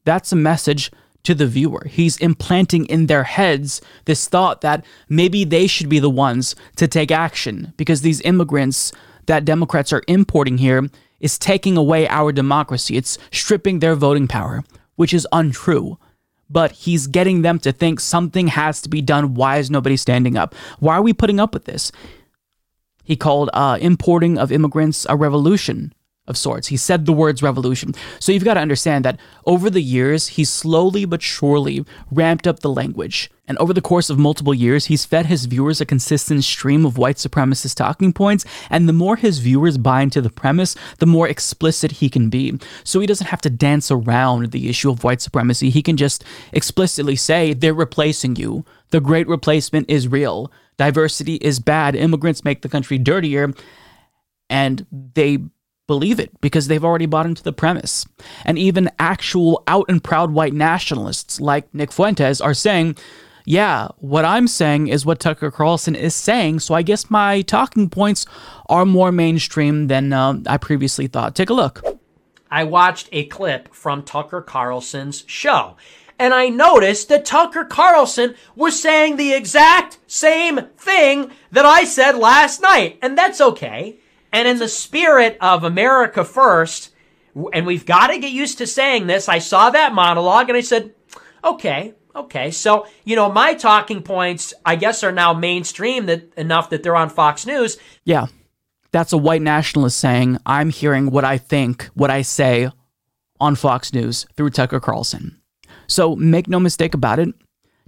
That's 0.04 0.30
a 0.30 0.36
message 0.36 0.90
to 1.24 1.34
the 1.34 1.46
viewer. 1.46 1.86
He's 1.88 2.16
implanting 2.18 2.86
in 2.86 3.06
their 3.06 3.24
heads 3.24 3.80
this 4.04 4.28
thought 4.28 4.60
that 4.62 4.84
maybe 5.08 5.44
they 5.44 5.66
should 5.66 5.88
be 5.88 5.98
the 5.98 6.10
ones 6.10 6.54
to 6.76 6.88
take 6.88 7.10
action 7.10 7.72
because 7.76 8.00
these 8.00 8.20
immigrants 8.22 8.92
that 9.26 9.44
Democrats 9.44 9.92
are 9.92 10.02
importing 10.08 10.58
here 10.58 10.88
is 11.20 11.38
taking 11.38 11.76
away 11.76 12.08
our 12.08 12.32
democracy. 12.32 12.96
It's 12.96 13.18
stripping 13.32 13.80
their 13.80 13.94
voting 13.94 14.28
power, 14.28 14.64
which 14.96 15.12
is 15.12 15.26
untrue 15.32 15.98
but 16.50 16.72
he's 16.72 17.06
getting 17.06 17.42
them 17.42 17.58
to 17.60 17.72
think 17.72 18.00
something 18.00 18.48
has 18.48 18.80
to 18.82 18.88
be 18.88 19.02
done. 19.02 19.34
Why 19.34 19.58
is 19.58 19.70
nobody 19.70 19.96
standing 19.96 20.36
up? 20.36 20.54
Why 20.78 20.94
are 20.94 21.02
we 21.02 21.12
putting 21.12 21.40
up 21.40 21.52
with 21.52 21.64
this? 21.64 21.92
He 23.04 23.16
called 23.16 23.50
uh, 23.52 23.78
importing 23.80 24.38
of 24.38 24.52
immigrants 24.52 25.06
a 25.08 25.16
revolution 25.16 25.92
of 26.28 26.36
sorts. 26.36 26.68
He 26.68 26.76
said 26.76 27.06
the 27.06 27.12
words 27.12 27.42
revolution. 27.42 27.94
So 28.20 28.30
you've 28.30 28.44
got 28.44 28.54
to 28.54 28.60
understand 28.60 29.04
that 29.04 29.18
over 29.46 29.68
the 29.70 29.82
years, 29.82 30.28
he's 30.28 30.50
slowly 30.50 31.04
but 31.04 31.22
surely 31.22 31.84
ramped 32.10 32.46
up 32.46 32.60
the 32.60 32.70
language. 32.70 33.30
And 33.48 33.56
over 33.58 33.72
the 33.72 33.80
course 33.80 34.10
of 34.10 34.18
multiple 34.18 34.52
years, 34.52 34.86
he's 34.86 35.06
fed 35.06 35.26
his 35.26 35.46
viewers 35.46 35.80
a 35.80 35.86
consistent 35.86 36.44
stream 36.44 36.84
of 36.84 36.98
white 36.98 37.16
supremacist 37.16 37.76
talking 37.76 38.12
points. 38.12 38.44
And 38.68 38.86
the 38.86 38.92
more 38.92 39.16
his 39.16 39.38
viewers 39.38 39.78
buy 39.78 40.02
into 40.02 40.20
the 40.20 40.28
premise, 40.28 40.76
the 40.98 41.06
more 41.06 41.26
explicit 41.26 41.92
he 41.92 42.10
can 42.10 42.28
be. 42.28 42.58
So 42.84 43.00
he 43.00 43.06
doesn't 43.06 43.28
have 43.28 43.40
to 43.40 43.50
dance 43.50 43.90
around 43.90 44.52
the 44.52 44.68
issue 44.68 44.90
of 44.90 45.02
white 45.02 45.22
supremacy. 45.22 45.70
He 45.70 45.82
can 45.82 45.96
just 45.96 46.24
explicitly 46.52 47.16
say, 47.16 47.54
they're 47.54 47.72
replacing 47.72 48.36
you. 48.36 48.66
The 48.90 49.00
great 49.00 49.26
replacement 49.26 49.88
is 49.88 50.08
real. 50.08 50.52
Diversity 50.76 51.36
is 51.36 51.58
bad. 51.58 51.96
Immigrants 51.96 52.44
make 52.44 52.60
the 52.60 52.68
country 52.68 52.98
dirtier. 52.98 53.54
And 54.50 54.86
they 54.90 55.38
believe 55.88 56.20
it 56.20 56.30
because 56.40 56.68
they've 56.68 56.84
already 56.84 57.06
bought 57.06 57.26
into 57.26 57.42
the 57.42 57.52
premise. 57.52 58.06
And 58.44 58.56
even 58.56 58.88
actual 59.00 59.64
out 59.66 59.86
and 59.88 60.04
proud 60.04 60.30
white 60.30 60.54
nationalists 60.54 61.40
like 61.40 61.74
Nick 61.74 61.90
Fuentes 61.90 62.40
are 62.40 62.54
saying, 62.54 62.96
yeah, 63.44 63.88
what 63.96 64.24
I'm 64.24 64.46
saying 64.46 64.88
is 64.88 65.04
what 65.04 65.18
Tucker 65.18 65.50
Carlson 65.50 65.96
is 65.96 66.14
saying, 66.14 66.60
so 66.60 66.74
I 66.74 66.82
guess 66.82 67.10
my 67.10 67.40
talking 67.42 67.88
points 67.88 68.26
are 68.68 68.84
more 68.84 69.10
mainstream 69.10 69.88
than 69.88 70.12
uh, 70.12 70.38
I 70.46 70.58
previously 70.58 71.08
thought. 71.08 71.34
Take 71.34 71.50
a 71.50 71.54
look. 71.54 71.82
I 72.50 72.64
watched 72.64 73.08
a 73.10 73.24
clip 73.24 73.74
from 73.74 74.02
Tucker 74.02 74.42
Carlson's 74.42 75.24
show. 75.26 75.76
And 76.18 76.34
I 76.34 76.48
noticed 76.48 77.08
that 77.08 77.24
Tucker 77.24 77.64
Carlson 77.64 78.34
was 78.54 78.80
saying 78.80 79.16
the 79.16 79.32
exact 79.32 79.98
same 80.06 80.66
thing 80.76 81.30
that 81.52 81.64
I 81.64 81.84
said 81.84 82.18
last 82.18 82.60
night. 82.60 82.98
And 83.00 83.16
that's 83.16 83.40
okay 83.40 83.98
and 84.32 84.48
in 84.48 84.58
the 84.58 84.68
spirit 84.68 85.36
of 85.40 85.64
America 85.64 86.24
first, 86.24 86.90
and 87.52 87.66
we've 87.66 87.86
got 87.86 88.08
to 88.08 88.18
get 88.18 88.32
used 88.32 88.58
to 88.58 88.66
saying 88.66 89.06
this, 89.06 89.28
I 89.28 89.38
saw 89.38 89.70
that 89.70 89.94
monologue 89.94 90.48
and 90.48 90.56
I 90.56 90.60
said, 90.60 90.94
okay, 91.44 91.94
okay. 92.14 92.50
So, 92.50 92.86
you 93.04 93.16
know, 93.16 93.30
my 93.30 93.54
talking 93.54 94.02
points, 94.02 94.52
I 94.64 94.76
guess, 94.76 95.04
are 95.04 95.12
now 95.12 95.32
mainstream 95.32 96.06
that 96.06 96.32
enough 96.34 96.70
that 96.70 96.82
they're 96.82 96.96
on 96.96 97.10
Fox 97.10 97.46
News. 97.46 97.78
Yeah. 98.04 98.26
That's 98.90 99.12
a 99.12 99.18
white 99.18 99.42
nationalist 99.42 99.98
saying, 99.98 100.38
I'm 100.46 100.70
hearing 100.70 101.10
what 101.10 101.24
I 101.24 101.38
think, 101.38 101.84
what 101.94 102.10
I 102.10 102.22
say 102.22 102.70
on 103.38 103.54
Fox 103.54 103.92
News 103.92 104.26
through 104.34 104.50
Tucker 104.50 104.80
Carlson. 104.80 105.40
So 105.86 106.16
make 106.16 106.48
no 106.48 106.58
mistake 106.58 106.94
about 106.94 107.18
it, 107.18 107.28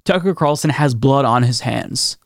Tucker 0.04 0.34
Carlson 0.34 0.70
has 0.70 0.94
blood 0.94 1.24
on 1.24 1.42
his 1.42 1.60
hands. 1.60 2.18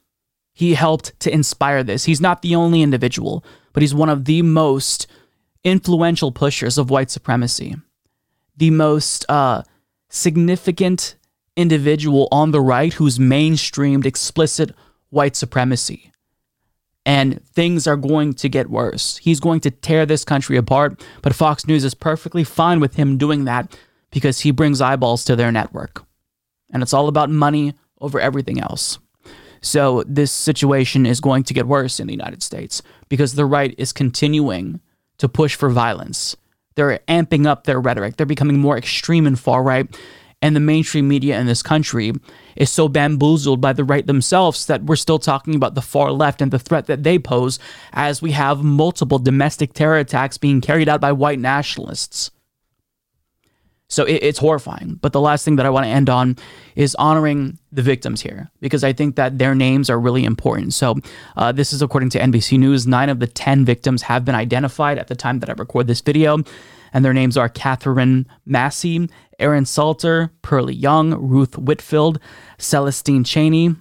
He 0.53 0.75
helped 0.75 1.19
to 1.21 1.33
inspire 1.33 1.83
this. 1.83 2.05
He's 2.05 2.21
not 2.21 2.43
the 2.43 2.55
only 2.55 2.83
individual 2.83 3.45
but 3.75 3.83
he's 3.83 3.95
one 3.95 4.09
of 4.09 4.25
the 4.25 4.41
most 4.41 5.07
influential 5.63 6.33
pushers 6.33 6.79
of 6.79 6.89
white 6.89 7.11
supremacy, 7.11 7.77
the 8.57 8.71
most 8.71 9.27
uh, 9.29 9.63
significant 10.09 11.17
individual 11.57 12.29
on 12.33 12.51
the 12.51 12.61
right 12.61 12.95
who's 12.95 13.19
mainstreamed 13.19 14.07
explicit 14.07 14.73
white 15.11 15.37
supremacy. 15.37 16.11
And 17.07 17.47
things 17.49 17.87
are 17.87 17.97
going 17.97 18.33
to 18.35 18.49
get 18.49 18.71
worse. 18.71 19.19
He's 19.19 19.41
going 19.41 19.61
to 19.61 19.71
tear 19.71 20.07
this 20.07 20.25
country 20.25 20.57
apart, 20.57 21.05
but 21.21 21.35
Fox 21.35 21.67
News 21.67 21.85
is 21.85 21.95
perfectly 21.95 22.45
fine 22.45 22.81
with 22.81 22.95
him 22.95 23.19
doing 23.19 23.45
that 23.45 23.77
because 24.11 24.41
he 24.41 24.51
brings 24.51 24.81
eyeballs 24.81 25.25
to 25.27 25.37
their 25.37 25.53
network. 25.53 26.05
And 26.73 26.83
it's 26.83 26.95
all 26.95 27.09
about 27.09 27.29
money 27.29 27.75
over 28.01 28.19
everything 28.19 28.59
else. 28.59 28.99
So 29.65 30.05
this 30.07 30.31
situation 30.31 31.07
is 31.07 31.21
going 31.21 31.43
to 31.45 31.55
get 31.55 31.67
worse 31.67 31.99
in 31.99 32.07
the 32.07 32.13
United 32.13 32.43
States 32.43 32.83
because 33.09 33.35
the 33.35 33.47
right 33.47 33.75
is 33.79 33.95
continuing 33.95 34.81
to 35.17 35.27
push 35.27 35.55
for 35.55 35.71
violence. 35.71 36.37
They're 36.75 37.01
amping 37.09 37.47
up 37.47 37.65
their 37.65 37.81
rhetoric. 37.81 38.17
They're 38.17 38.27
becoming 38.27 38.59
more 38.59 38.77
extreme 38.77 39.27
and 39.27 39.41
far 39.41 39.63
right. 39.63 39.89
And 40.43 40.55
the 40.55 40.61
mainstream 40.61 41.09
media 41.09 41.41
in 41.41 41.47
this 41.47 41.63
country 41.63 42.13
is 42.57 42.69
so 42.69 42.89
bamboozled 42.89 43.63
by 43.63 43.73
the 43.73 43.85
right 43.85 44.07
themselves 44.07 44.67
that 44.67 44.85
we're 44.85 44.97
still 44.97 45.19
talking 45.19 45.55
about 45.55 45.75
the 45.75 45.81
far 45.81 46.13
left 46.13 46.43
and 46.43 46.51
the 46.51 46.59
threat 46.59 46.85
that 46.87 47.03
they 47.03 47.19
pose 47.19 47.59
as 47.95 48.21
we 48.21 48.33
have 48.33 48.63
multiple 48.63 49.19
domestic 49.19 49.73
terror 49.73 49.97
attacks 49.97 50.37
being 50.37 50.61
carried 50.61 50.91
out 50.91 51.01
by 51.01 51.13
white 51.13 51.39
nationalists. 51.39 52.31
So 53.95 54.05
it, 54.05 54.23
it's 54.23 54.39
horrifying. 54.39 54.99
But 55.01 55.13
the 55.13 55.21
last 55.21 55.45
thing 55.45 55.57
that 55.57 55.67
I 55.67 55.71
want 55.71 55.85
to 55.85 55.91
end 55.91 56.11
on 56.11 56.37
is 56.75 56.95
honoring 56.97 57.59
the 57.73 57.83
victims 57.83 58.21
here 58.21 58.51
because 58.61 58.85
I 58.85 58.93
think 58.93 59.17
that 59.17 59.39
their 59.39 59.55
names 59.55 59.89
are 59.89 59.99
really 59.99 60.25
important. 60.25 60.75
So 60.75 60.97
uh, 61.37 61.53
this 61.53 61.73
is 61.73 61.83
according 61.83 62.11
to 62.11 62.19
NBC 62.19 62.59
News. 62.59 62.87
Nine 62.87 63.09
of 63.09 63.21
the 63.21 63.27
10 63.27 63.65
victims 63.65 64.03
have 64.03 64.25
been 64.25 64.35
identified 64.35 64.99
at 64.99 65.09
the 65.09 65.15
time 65.15 65.41
that 65.41 65.49
I 65.49 65.53
record 65.53 65.87
this 65.87 66.01
video. 66.01 66.43
And 66.93 67.05
their 67.05 67.13
names 67.13 67.37
are 67.37 67.49
Katherine 67.49 68.27
Massey, 68.47 69.09
Aaron 69.41 69.67
Salter, 69.67 70.31
Pearlie 70.43 70.75
Young, 70.75 71.15
Ruth 71.15 71.59
Whitfield, 71.59 72.21
Celestine 72.59 73.25
Chaney, 73.25 73.75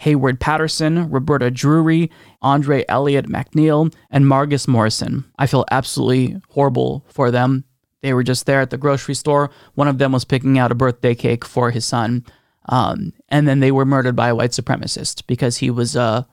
Heyward 0.00 0.38
Patterson, 0.38 1.10
Roberta 1.10 1.50
Drury, 1.50 2.10
Andre 2.42 2.84
Elliott 2.88 3.28
McNeil, 3.28 3.92
and 4.10 4.24
Margus 4.24 4.66
Morrison. 4.66 5.24
I 5.38 5.46
feel 5.46 5.64
absolutely 5.70 6.40
horrible 6.48 7.04
for 7.08 7.30
them. 7.30 7.64
They 8.02 8.14
were 8.14 8.22
just 8.22 8.46
there 8.46 8.60
at 8.60 8.70
the 8.70 8.78
grocery 8.78 9.14
store. 9.14 9.50
One 9.74 9.88
of 9.88 9.98
them 9.98 10.12
was 10.12 10.24
picking 10.24 10.58
out 10.58 10.72
a 10.72 10.76
birthday 10.76 11.14
cake 11.14 11.44
for 11.44 11.70
his 11.70 11.84
son. 11.84 12.24
Um, 12.66 13.12
and 13.28 13.46
then 13.46 13.60
they 13.60 13.72
were 13.72 13.84
murdered 13.84 14.16
by 14.16 14.28
a 14.28 14.34
white 14.34 14.52
supremacist 14.52 15.26
because 15.26 15.58
he 15.58 15.70
was 15.70 15.96
uh, 15.96 16.24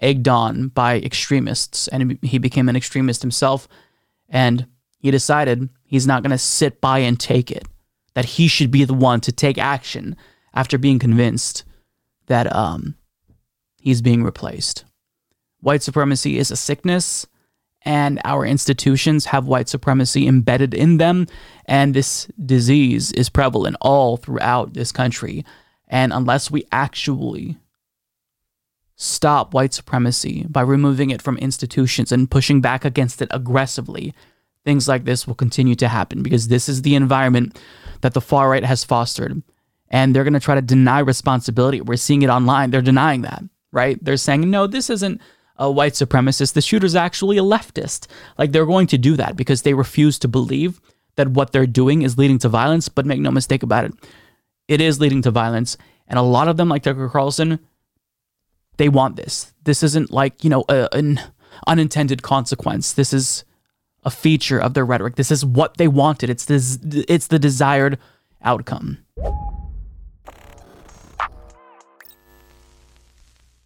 egged 0.00 0.28
on 0.28 0.68
by 0.68 0.98
extremists 0.98 1.88
and 1.88 2.18
he 2.22 2.38
became 2.38 2.68
an 2.68 2.76
extremist 2.76 3.22
himself. 3.22 3.68
And 4.28 4.66
he 4.98 5.10
decided 5.10 5.68
he's 5.84 6.06
not 6.06 6.22
going 6.22 6.30
to 6.30 6.38
sit 6.38 6.80
by 6.80 6.98
and 6.98 7.18
take 7.18 7.50
it, 7.50 7.66
that 8.14 8.24
he 8.24 8.48
should 8.48 8.70
be 8.70 8.84
the 8.84 8.94
one 8.94 9.20
to 9.20 9.32
take 9.32 9.58
action 9.58 10.16
after 10.54 10.78
being 10.78 10.98
convinced 10.98 11.64
that 12.26 12.54
um, 12.54 12.96
he's 13.80 14.02
being 14.02 14.22
replaced. 14.22 14.84
White 15.60 15.82
supremacy 15.82 16.38
is 16.38 16.50
a 16.50 16.56
sickness 16.56 17.26
and 17.84 18.20
our 18.24 18.44
institutions 18.46 19.26
have 19.26 19.46
white 19.46 19.68
supremacy 19.68 20.28
embedded 20.28 20.72
in 20.72 20.98
them. 20.98 21.26
And 21.66 21.94
this 21.94 22.28
disease 22.44 23.12
is 23.12 23.28
prevalent 23.28 23.76
all 23.80 24.16
throughout 24.16 24.74
this 24.74 24.92
country. 24.92 25.44
And 25.88 26.12
unless 26.12 26.50
we 26.50 26.64
actually 26.70 27.58
stop 28.94 29.52
white 29.52 29.74
supremacy 29.74 30.46
by 30.48 30.60
removing 30.60 31.10
it 31.10 31.20
from 31.20 31.36
institutions 31.38 32.12
and 32.12 32.30
pushing 32.30 32.60
back 32.60 32.84
against 32.84 33.20
it 33.20 33.28
aggressively, 33.32 34.14
things 34.64 34.86
like 34.86 35.04
this 35.04 35.26
will 35.26 35.34
continue 35.34 35.74
to 35.74 35.88
happen 35.88 36.22
because 36.22 36.46
this 36.46 36.68
is 36.68 36.82
the 36.82 36.94
environment 36.94 37.58
that 38.02 38.14
the 38.14 38.20
far 38.20 38.48
right 38.50 38.64
has 38.64 38.84
fostered. 38.84 39.42
and 39.92 40.16
they're 40.16 40.24
going 40.24 40.32
to 40.32 40.40
try 40.40 40.54
to 40.54 40.62
deny 40.62 40.98
responsibility. 40.98 41.80
We're 41.80 41.96
seeing 41.96 42.22
it 42.22 42.30
online. 42.30 42.70
They're 42.70 42.80
denying 42.80 43.22
that, 43.22 43.44
right? 43.72 44.02
They're 44.02 44.16
saying, 44.16 44.50
no, 44.50 44.66
this 44.66 44.88
isn't 44.88 45.20
a 45.56 45.70
white 45.70 45.92
supremacist. 45.92 46.54
The 46.54 46.62
shooter's 46.62 46.94
actually 46.94 47.38
a 47.38 47.42
leftist. 47.42 48.06
Like 48.38 48.52
they're 48.52 48.66
going 48.66 48.86
to 48.88 48.98
do 48.98 49.16
that 49.16 49.36
because 49.36 49.62
they 49.62 49.74
refuse 49.74 50.18
to 50.20 50.28
believe 50.28 50.80
that 51.16 51.28
what 51.28 51.52
they're 51.52 51.66
doing 51.66 52.02
is 52.02 52.18
leading 52.18 52.38
to 52.38 52.48
violence. 52.48 52.88
But 52.88 53.06
make 53.06 53.20
no 53.20 53.30
mistake 53.30 53.62
about 53.62 53.84
it, 53.84 53.92
it 54.68 54.80
is 54.80 55.00
leading 55.00 55.22
to 55.22 55.30
violence. 55.30 55.76
And 56.08 56.18
a 56.18 56.22
lot 56.22 56.48
of 56.48 56.56
them, 56.56 56.68
like 56.68 56.82
Tucker 56.82 57.08
Carlson, 57.08 57.58
they 58.76 58.88
want 58.88 59.16
this. 59.16 59.52
This 59.64 59.82
isn't 59.82 60.10
like, 60.10 60.42
you 60.44 60.50
know, 60.50 60.64
a, 60.68 60.88
an 60.92 61.20
unintended 61.66 62.22
consequence. 62.22 62.92
This 62.92 63.12
is 63.12 63.44
a 64.04 64.10
feature 64.10 64.58
of 64.58 64.74
their 64.74 64.84
rhetoric. 64.84 65.16
This 65.16 65.30
is 65.30 65.44
what 65.44 65.76
they 65.76 65.88
wanted. 65.88 66.30
It's 66.30 66.46
this 66.46 66.78
it's 66.82 67.28
the 67.28 67.38
desired 67.38 67.98
outcome. 68.42 68.98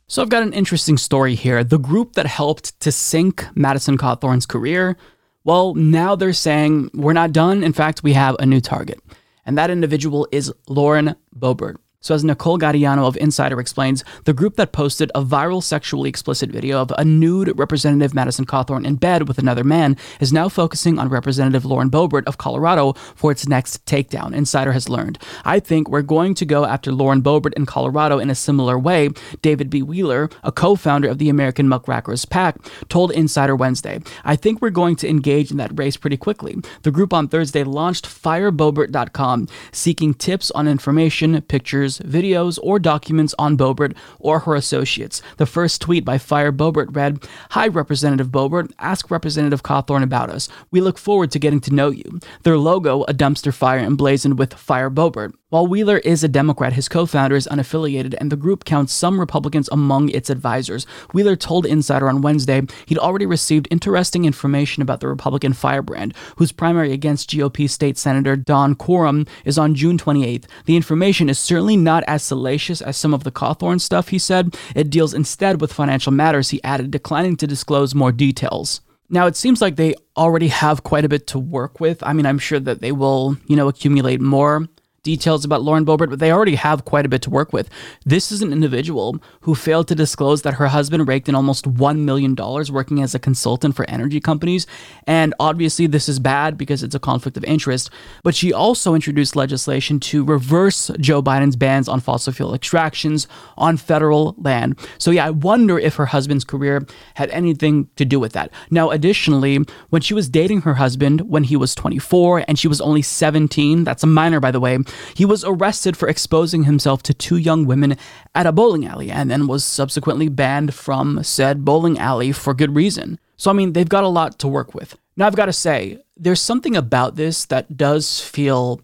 So 0.08 0.22
I've 0.22 0.28
got 0.28 0.44
an 0.44 0.52
interesting 0.52 0.98
story 0.98 1.34
here. 1.34 1.64
The 1.64 1.80
group 1.80 2.12
that 2.12 2.26
helped 2.26 2.78
to 2.80 2.92
sink 2.92 3.44
Madison 3.56 3.98
Cawthorn's 3.98 4.46
career, 4.46 4.96
well, 5.42 5.74
now 5.74 6.14
they're 6.14 6.32
saying 6.32 6.90
we're 6.94 7.12
not 7.12 7.32
done. 7.32 7.64
In 7.64 7.72
fact, 7.72 8.04
we 8.04 8.12
have 8.12 8.36
a 8.38 8.46
new 8.46 8.60
target. 8.60 9.00
And 9.44 9.58
that 9.58 9.68
individual 9.68 10.28
is 10.30 10.52
Lauren 10.68 11.16
Boebert. 11.36 11.76
So, 12.06 12.14
as 12.14 12.22
Nicole 12.22 12.56
Gaudiano 12.56 13.08
of 13.08 13.16
Insider 13.16 13.58
explains, 13.58 14.04
the 14.26 14.32
group 14.32 14.54
that 14.54 14.70
posted 14.70 15.10
a 15.12 15.24
viral 15.24 15.60
sexually 15.60 16.08
explicit 16.08 16.50
video 16.50 16.80
of 16.80 16.92
a 16.96 17.04
nude 17.04 17.58
Representative 17.58 18.14
Madison 18.14 18.46
Cawthorn 18.46 18.86
in 18.86 18.94
bed 18.94 19.26
with 19.26 19.38
another 19.38 19.64
man 19.64 19.96
is 20.20 20.32
now 20.32 20.48
focusing 20.48 21.00
on 21.00 21.08
Representative 21.08 21.64
Lauren 21.64 21.90
Boebert 21.90 22.22
of 22.28 22.38
Colorado 22.38 22.92
for 23.16 23.32
its 23.32 23.48
next 23.48 23.84
takedown, 23.86 24.32
Insider 24.36 24.70
has 24.70 24.88
learned. 24.88 25.18
I 25.44 25.58
think 25.58 25.88
we're 25.88 26.02
going 26.02 26.34
to 26.36 26.44
go 26.44 26.64
after 26.64 26.92
Lauren 26.92 27.22
Boebert 27.22 27.54
in 27.54 27.66
Colorado 27.66 28.20
in 28.20 28.30
a 28.30 28.36
similar 28.36 28.78
way, 28.78 29.08
David 29.42 29.68
B. 29.68 29.82
Wheeler, 29.82 30.30
a 30.44 30.52
co 30.52 30.76
founder 30.76 31.08
of 31.08 31.18
the 31.18 31.28
American 31.28 31.66
Muckrakers 31.66 32.24
PAC, 32.24 32.56
told 32.88 33.10
Insider 33.10 33.56
Wednesday. 33.56 33.98
I 34.24 34.36
think 34.36 34.62
we're 34.62 34.70
going 34.70 34.94
to 34.94 35.08
engage 35.08 35.50
in 35.50 35.56
that 35.56 35.76
race 35.76 35.96
pretty 35.96 36.18
quickly. 36.18 36.54
The 36.82 36.92
group 36.92 37.12
on 37.12 37.26
Thursday 37.26 37.64
launched 37.64 38.06
fireboebert.com, 38.06 39.48
seeking 39.72 40.14
tips 40.14 40.52
on 40.52 40.68
information, 40.68 41.42
pictures, 41.42 41.95
videos, 42.00 42.58
or 42.62 42.78
documents 42.78 43.34
on 43.38 43.56
Boebert 43.56 43.96
or 44.18 44.40
her 44.40 44.54
associates. 44.54 45.22
The 45.36 45.46
first 45.46 45.80
tweet 45.80 46.04
by 46.04 46.18
Fire 46.18 46.52
Boebert 46.52 46.94
read, 46.94 47.26
Hi, 47.50 47.68
Representative 47.68 48.28
Boebert. 48.28 48.72
Ask 48.78 49.10
Representative 49.10 49.62
Cawthorn 49.62 50.02
about 50.02 50.30
us. 50.30 50.48
We 50.70 50.80
look 50.80 50.98
forward 50.98 51.30
to 51.32 51.38
getting 51.38 51.60
to 51.60 51.74
know 51.74 51.90
you. 51.90 52.20
Their 52.42 52.58
logo, 52.58 53.02
a 53.04 53.14
dumpster 53.14 53.52
fire 53.52 53.80
emblazoned 53.80 54.38
with 54.38 54.54
Fire 54.54 54.90
Boebert. 54.90 55.32
While 55.48 55.68
Wheeler 55.68 55.98
is 55.98 56.24
a 56.24 56.28
Democrat, 56.28 56.72
his 56.72 56.88
co 56.88 57.06
founder 57.06 57.36
is 57.36 57.46
unaffiliated, 57.46 58.16
and 58.18 58.32
the 58.32 58.36
group 58.36 58.64
counts 58.64 58.92
some 58.92 59.20
Republicans 59.20 59.68
among 59.70 60.08
its 60.08 60.28
advisors. 60.28 60.88
Wheeler 61.14 61.36
told 61.36 61.64
Insider 61.64 62.08
on 62.08 62.20
Wednesday 62.20 62.62
he'd 62.86 62.98
already 62.98 63.26
received 63.26 63.68
interesting 63.70 64.24
information 64.24 64.82
about 64.82 64.98
the 64.98 65.06
Republican 65.06 65.52
firebrand, 65.52 66.14
whose 66.36 66.50
primary 66.50 66.92
against 66.92 67.30
GOP 67.30 67.70
State 67.70 67.96
Senator 67.96 68.34
Don 68.34 68.74
Coram 68.74 69.24
is 69.44 69.56
on 69.56 69.76
June 69.76 69.96
28th. 69.96 70.46
The 70.64 70.74
information 70.74 71.30
is 71.30 71.38
certainly 71.38 71.76
not 71.86 72.04
as 72.06 72.22
salacious 72.22 72.82
as 72.82 72.98
some 72.98 73.14
of 73.14 73.24
the 73.24 73.32
Cawthorn 73.32 73.80
stuff, 73.80 74.08
he 74.08 74.18
said. 74.18 74.54
It 74.74 74.90
deals 74.90 75.14
instead 75.14 75.62
with 75.62 75.72
financial 75.72 76.12
matters, 76.12 76.50
he 76.50 76.62
added, 76.62 76.90
declining 76.90 77.38
to 77.38 77.46
disclose 77.46 77.94
more 77.94 78.12
details. 78.12 78.82
Now, 79.08 79.26
it 79.26 79.36
seems 79.36 79.62
like 79.62 79.76
they 79.76 79.94
already 80.16 80.48
have 80.48 80.82
quite 80.82 81.04
a 81.04 81.08
bit 81.08 81.26
to 81.28 81.38
work 81.38 81.80
with. 81.80 82.02
I 82.02 82.12
mean, 82.12 82.26
I'm 82.26 82.40
sure 82.40 82.60
that 82.60 82.80
they 82.80 82.92
will, 82.92 83.38
you 83.46 83.56
know, 83.56 83.68
accumulate 83.68 84.20
more 84.20 84.68
details 85.06 85.44
about 85.44 85.62
Lauren 85.62 85.86
Boebert, 85.86 86.10
but 86.10 86.18
they 86.18 86.32
already 86.32 86.56
have 86.56 86.84
quite 86.84 87.06
a 87.06 87.08
bit 87.08 87.22
to 87.22 87.30
work 87.30 87.52
with. 87.52 87.70
This 88.04 88.32
is 88.32 88.42
an 88.42 88.52
individual 88.52 89.16
who 89.42 89.54
failed 89.54 89.86
to 89.88 89.94
disclose 89.94 90.42
that 90.42 90.54
her 90.54 90.66
husband 90.66 91.06
raked 91.06 91.28
in 91.28 91.36
almost 91.36 91.72
$1 91.72 91.98
million 92.00 92.34
working 92.34 93.00
as 93.02 93.14
a 93.14 93.20
consultant 93.20 93.76
for 93.76 93.88
energy 93.88 94.20
companies. 94.20 94.66
And 95.06 95.32
obviously, 95.38 95.86
this 95.86 96.08
is 96.08 96.18
bad 96.18 96.58
because 96.58 96.82
it's 96.82 96.96
a 96.96 96.98
conflict 96.98 97.36
of 97.36 97.44
interest. 97.44 97.88
But 98.24 98.34
she 98.34 98.52
also 98.52 98.94
introduced 98.94 99.36
legislation 99.36 100.00
to 100.10 100.24
reverse 100.24 100.90
Joe 100.98 101.22
Biden's 101.22 101.54
bans 101.54 101.88
on 101.88 102.00
fossil 102.00 102.32
fuel 102.32 102.52
extractions 102.52 103.28
on 103.56 103.76
federal 103.76 104.34
land. 104.38 104.76
So, 104.98 105.12
yeah, 105.12 105.26
I 105.26 105.30
wonder 105.30 105.78
if 105.78 105.94
her 105.94 106.06
husband's 106.06 106.44
career 106.44 106.84
had 107.14 107.30
anything 107.30 107.88
to 107.94 108.04
do 108.04 108.18
with 108.18 108.32
that. 108.32 108.50
Now, 108.72 108.90
additionally, 108.90 109.60
when 109.90 110.02
she 110.02 110.14
was 110.14 110.28
dating 110.28 110.62
her 110.62 110.74
husband 110.74 111.20
when 111.30 111.44
he 111.44 111.54
was 111.54 111.76
24 111.76 112.44
and 112.48 112.58
she 112.58 112.66
was 112.66 112.80
only 112.80 113.02
17, 113.02 113.84
that's 113.84 114.02
a 114.02 114.06
minor, 114.06 114.40
by 114.40 114.50
the 114.50 114.58
way, 114.58 114.78
he 115.14 115.24
was 115.24 115.44
arrested 115.44 115.96
for 115.96 116.08
exposing 116.08 116.64
himself 116.64 117.02
to 117.04 117.14
two 117.14 117.36
young 117.36 117.66
women 117.66 117.96
at 118.34 118.46
a 118.46 118.52
bowling 118.52 118.86
alley 118.86 119.10
and 119.10 119.30
then 119.30 119.46
was 119.46 119.64
subsequently 119.64 120.28
banned 120.28 120.74
from 120.74 121.22
said 121.22 121.64
bowling 121.64 121.98
alley 121.98 122.32
for 122.32 122.54
good 122.54 122.74
reason. 122.74 123.18
So, 123.36 123.50
I 123.50 123.54
mean, 123.54 123.72
they've 123.72 123.88
got 123.88 124.04
a 124.04 124.08
lot 124.08 124.38
to 124.40 124.48
work 124.48 124.74
with. 124.74 124.96
Now, 125.16 125.26
I've 125.26 125.36
got 125.36 125.46
to 125.46 125.52
say, 125.52 126.02
there's 126.16 126.40
something 126.40 126.76
about 126.76 127.16
this 127.16 127.44
that 127.46 127.76
does 127.76 128.20
feel 128.20 128.80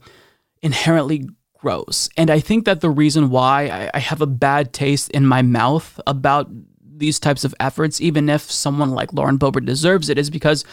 inherently 0.63 1.29
gross. 1.59 2.09
And 2.17 2.31
I 2.31 2.41
think 2.41 2.65
that 2.65 2.81
the 2.81 2.91
reason 2.91 3.31
why 3.31 3.91
I, 3.95 3.99
have 3.99 4.21
a 4.21 4.27
bad 4.27 4.73
taste 4.73 5.11
in 5.11 5.27
my 5.27 5.43
mouth 5.43 6.01
about 6.07 6.49
these 6.85 7.19
types 7.19 7.45
of 7.45 7.55
efforts, 7.61 8.01
even 8.01 8.29
if 8.29 8.51
someone 8.51 8.91
like 8.91 9.13
Lauren 9.13 9.39
Boebert 9.39 9.65
deserves 9.65 10.09
it, 10.09 10.19
is 10.19 10.29
because 10.29 10.65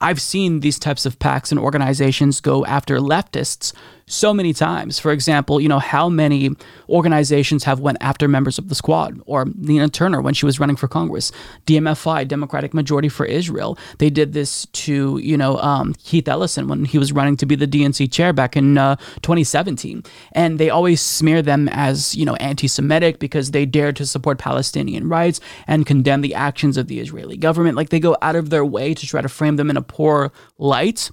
I've 0.00 0.20
seen 0.20 0.60
these 0.60 0.78
types 0.78 1.06
of 1.06 1.18
PACs 1.18 1.50
and 1.50 1.58
organizations 1.58 2.40
go 2.40 2.64
after 2.66 2.98
leftists 2.98 3.72
so 4.06 4.34
many 4.34 4.52
times. 4.52 4.98
For 4.98 5.12
example, 5.12 5.60
you 5.60 5.68
know, 5.68 5.78
how 5.78 6.08
many 6.08 6.50
organizations 6.88 7.64
have 7.64 7.80
went 7.80 7.98
after 8.00 8.28
members 8.28 8.58
of 8.58 8.68
the 8.68 8.74
squad 8.74 9.20
or 9.26 9.46
Nina 9.56 9.88
Turner 9.88 10.20
when 10.20 10.34
she 10.34 10.46
was 10.46 10.60
running 10.60 10.76
for 10.76 10.88
Congress, 10.88 11.32
DMFI, 11.66 12.28
Democratic 12.28 12.74
Majority 12.74 13.08
for 13.08 13.24
Israel. 13.26 13.78
They 13.98 14.10
did 14.10 14.32
this 14.32 14.66
to, 14.66 15.18
you 15.18 15.36
know, 15.36 15.58
um, 15.58 15.94
Keith 15.94 16.28
Ellison 16.28 16.68
when 16.68 16.84
he 16.84 16.98
was 16.98 17.12
running 17.12 17.36
to 17.38 17.46
be 17.46 17.54
the 17.54 17.66
DNC 17.66 18.12
chair 18.12 18.32
back 18.32 18.56
in 18.56 18.78
uh, 18.78 18.96
2017. 19.22 20.02
And 20.32 20.58
they 20.58 20.70
always 20.70 21.00
smear 21.00 21.42
them 21.42 21.68
as, 21.68 22.14
you 22.14 22.24
know, 22.24 22.34
anti-Semitic 22.36 23.18
because 23.18 23.50
they 23.52 23.66
dared 23.66 23.96
to 23.96 24.06
support 24.06 24.38
Palestinian 24.38 25.08
rights 25.08 25.40
and 25.66 25.86
condemn 25.86 26.20
the 26.20 26.34
actions 26.34 26.76
of 26.76 26.88
the 26.88 27.00
Israeli 27.00 27.36
government. 27.36 27.76
Like 27.76 27.88
they 27.88 28.00
go 28.00 28.16
out 28.22 28.36
of 28.36 28.50
their 28.50 28.64
way 28.64 28.94
to 28.94 29.06
try 29.06 29.20
to 29.20 29.28
frame 29.28 29.56
them 29.56 29.70
in 29.70 29.76
a 29.76 29.82
poor 29.82 30.32
light 30.58 31.10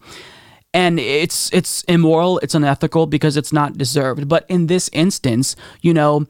and 0.73 0.99
it's 0.99 1.51
it's 1.53 1.83
immoral 1.83 2.39
it's 2.39 2.55
unethical 2.55 3.05
because 3.07 3.37
it's 3.37 3.53
not 3.53 3.77
deserved. 3.77 4.27
But 4.27 4.45
in 4.49 4.67
this 4.67 4.89
instance 4.93 5.55
you 5.81 5.93
know 5.93 6.25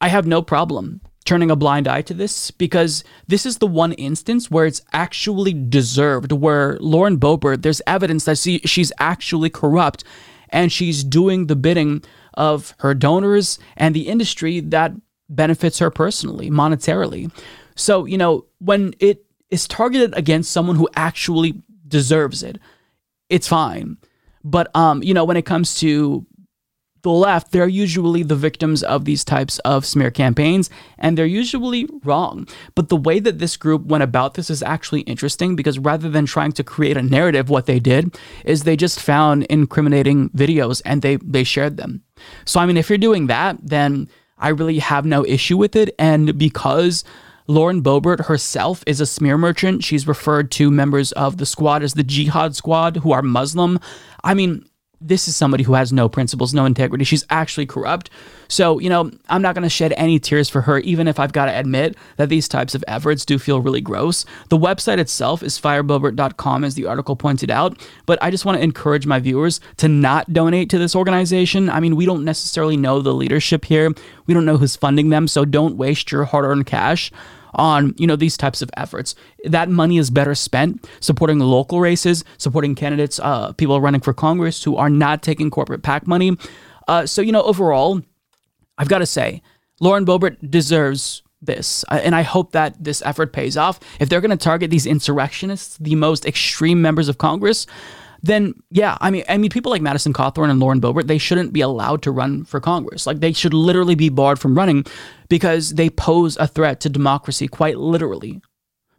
i 0.00 0.08
have 0.08 0.26
no 0.26 0.42
problem 0.42 1.00
turning 1.24 1.50
a 1.50 1.56
blind 1.56 1.86
eye 1.86 2.02
to 2.02 2.14
this 2.14 2.50
because 2.50 3.04
this 3.26 3.44
is 3.44 3.58
the 3.58 3.66
one 3.66 3.92
instance 3.92 4.50
where 4.50 4.64
it's 4.64 4.80
actually 4.92 5.52
deserved 5.52 6.32
where 6.32 6.78
lauren 6.80 7.18
boebert 7.18 7.60
there's 7.62 7.82
evidence 7.86 8.24
that 8.24 8.38
she, 8.38 8.58
she's 8.60 8.90
actually 8.98 9.50
corrupt 9.50 10.02
and 10.50 10.72
she's 10.72 11.02
doing 11.04 11.46
the 11.46 11.56
bidding 11.56 12.02
of 12.34 12.74
her 12.78 12.94
donors 12.94 13.58
and 13.76 13.94
the 13.94 14.08
industry 14.08 14.60
that 14.60 14.92
benefits 15.28 15.78
her 15.78 15.90
personally 15.90 16.50
monetarily. 16.50 17.32
So 17.76 18.04
you 18.04 18.18
know 18.18 18.46
when 18.58 18.94
it 18.98 19.24
is 19.50 19.66
targeted 19.66 20.16
against 20.16 20.52
someone 20.52 20.76
who 20.76 20.88
actually 20.94 21.62
deserves 21.86 22.42
it 22.42 22.58
it's 23.30 23.48
fine. 23.48 23.96
But 24.44 24.74
um, 24.76 25.02
you 25.02 25.14
know, 25.14 25.24
when 25.24 25.36
it 25.36 25.46
comes 25.46 25.78
to 25.80 26.26
the 27.02 27.10
left, 27.10 27.52
they're 27.52 27.68
usually 27.68 28.22
the 28.22 28.36
victims 28.36 28.82
of 28.82 29.04
these 29.04 29.24
types 29.24 29.58
of 29.60 29.86
smear 29.86 30.10
campaigns, 30.10 30.68
and 30.98 31.16
they're 31.16 31.24
usually 31.24 31.88
wrong. 32.04 32.46
But 32.74 32.88
the 32.88 32.96
way 32.96 33.20
that 33.20 33.38
this 33.38 33.56
group 33.56 33.86
went 33.86 34.02
about 34.02 34.34
this 34.34 34.50
is 34.50 34.62
actually 34.62 35.02
interesting 35.02 35.56
because 35.56 35.78
rather 35.78 36.10
than 36.10 36.26
trying 36.26 36.52
to 36.52 36.64
create 36.64 36.96
a 36.96 37.02
narrative, 37.02 37.48
what 37.48 37.66
they 37.66 37.80
did 37.80 38.18
is 38.44 38.64
they 38.64 38.76
just 38.76 39.00
found 39.00 39.44
incriminating 39.44 40.28
videos 40.30 40.82
and 40.84 41.02
they 41.02 41.16
they 41.16 41.44
shared 41.44 41.76
them. 41.76 42.02
So 42.44 42.60
I 42.60 42.66
mean, 42.66 42.76
if 42.76 42.88
you're 42.88 42.98
doing 42.98 43.28
that, 43.28 43.56
then 43.62 44.08
I 44.38 44.48
really 44.48 44.78
have 44.78 45.04
no 45.04 45.24
issue 45.24 45.56
with 45.56 45.76
it. 45.76 45.94
And 45.98 46.36
because 46.38 47.04
Lauren 47.46 47.82
Boebert 47.82 48.26
herself 48.26 48.84
is 48.86 49.00
a 49.00 49.06
smear 49.06 49.36
merchant. 49.36 49.82
She's 49.82 50.06
referred 50.06 50.50
to 50.52 50.70
members 50.70 51.12
of 51.12 51.38
the 51.38 51.46
squad 51.46 51.82
as 51.82 51.94
the 51.94 52.04
Jihad 52.04 52.54
Squad, 52.54 52.98
who 52.98 53.12
are 53.12 53.22
Muslim. 53.22 53.80
I 54.22 54.34
mean, 54.34 54.64
this 55.00 55.28
is 55.28 55.34
somebody 55.34 55.64
who 55.64 55.74
has 55.74 55.92
no 55.92 56.08
principles, 56.08 56.52
no 56.52 56.66
integrity. 56.66 57.04
She's 57.04 57.24
actually 57.30 57.66
corrupt. 57.66 58.10
So, 58.48 58.78
you 58.78 58.90
know, 58.90 59.10
I'm 59.28 59.40
not 59.40 59.54
going 59.54 59.62
to 59.62 59.70
shed 59.70 59.94
any 59.96 60.18
tears 60.18 60.50
for 60.50 60.60
her, 60.62 60.78
even 60.80 61.08
if 61.08 61.18
I've 61.18 61.32
got 61.32 61.46
to 61.46 61.58
admit 61.58 61.96
that 62.16 62.28
these 62.28 62.48
types 62.48 62.74
of 62.74 62.84
efforts 62.86 63.24
do 63.24 63.38
feel 63.38 63.60
really 63.60 63.80
gross. 63.80 64.26
The 64.50 64.58
website 64.58 64.98
itself 64.98 65.42
is 65.42 65.58
fireboebert.com, 65.58 66.64
as 66.64 66.74
the 66.74 66.86
article 66.86 67.16
pointed 67.16 67.50
out. 67.50 67.80
But 68.06 68.18
I 68.22 68.30
just 68.30 68.44
want 68.44 68.58
to 68.58 68.64
encourage 68.64 69.06
my 69.06 69.20
viewers 69.20 69.60
to 69.78 69.88
not 69.88 70.32
donate 70.32 70.68
to 70.70 70.78
this 70.78 70.94
organization. 70.94 71.70
I 71.70 71.80
mean, 71.80 71.96
we 71.96 72.06
don't 72.06 72.24
necessarily 72.24 72.76
know 72.76 73.00
the 73.00 73.14
leadership 73.14 73.64
here, 73.64 73.94
we 74.26 74.34
don't 74.34 74.44
know 74.44 74.58
who's 74.58 74.76
funding 74.76 75.08
them. 75.08 75.28
So 75.28 75.44
don't 75.44 75.76
waste 75.76 76.12
your 76.12 76.24
hard 76.24 76.44
earned 76.44 76.66
cash 76.66 77.10
on 77.54 77.94
you 77.96 78.06
know 78.06 78.16
these 78.16 78.36
types 78.36 78.62
of 78.62 78.70
efforts. 78.76 79.14
That 79.44 79.68
money 79.68 79.98
is 79.98 80.10
better 80.10 80.34
spent 80.34 80.86
supporting 81.00 81.38
local 81.38 81.80
races, 81.80 82.24
supporting 82.38 82.74
candidates, 82.74 83.18
uh, 83.20 83.52
people 83.52 83.80
running 83.80 84.00
for 84.00 84.12
Congress 84.12 84.62
who 84.62 84.76
are 84.76 84.90
not 84.90 85.22
taking 85.22 85.50
corporate 85.50 85.82
PAC 85.82 86.06
money. 86.06 86.36
Uh, 86.88 87.06
so 87.06 87.22
you 87.22 87.32
know 87.32 87.42
overall, 87.42 88.02
I've 88.78 88.88
got 88.88 88.98
to 88.98 89.06
say, 89.06 89.42
Lauren 89.80 90.04
Boebert 90.04 90.50
deserves 90.50 91.22
this. 91.42 91.84
Uh, 91.88 92.00
And 92.04 92.14
I 92.14 92.22
hope 92.22 92.52
that 92.52 92.82
this 92.82 93.02
effort 93.02 93.32
pays 93.32 93.56
off. 93.56 93.80
If 93.98 94.08
they're 94.08 94.20
going 94.20 94.30
to 94.30 94.36
target 94.36 94.70
these 94.70 94.86
insurrectionists, 94.86 95.78
the 95.78 95.94
most 95.94 96.26
extreme 96.26 96.82
members 96.82 97.08
of 97.08 97.18
Congress, 97.18 97.66
then 98.22 98.54
yeah, 98.70 98.98
I 99.00 99.10
mean, 99.10 99.24
I 99.28 99.36
mean, 99.38 99.50
people 99.50 99.70
like 99.70 99.82
Madison 99.82 100.12
Cawthorn 100.12 100.50
and 100.50 100.60
Lauren 100.60 100.80
Boebert, 100.80 101.06
they 101.06 101.18
shouldn't 101.18 101.52
be 101.52 101.60
allowed 101.60 102.02
to 102.02 102.10
run 102.10 102.44
for 102.44 102.60
Congress. 102.60 103.06
Like 103.06 103.20
they 103.20 103.32
should 103.32 103.54
literally 103.54 103.94
be 103.94 104.08
barred 104.08 104.38
from 104.38 104.56
running 104.56 104.84
because 105.28 105.70
they 105.70 105.90
pose 105.90 106.36
a 106.36 106.46
threat 106.46 106.80
to 106.80 106.88
democracy, 106.88 107.48
quite 107.48 107.78
literally, 107.78 108.40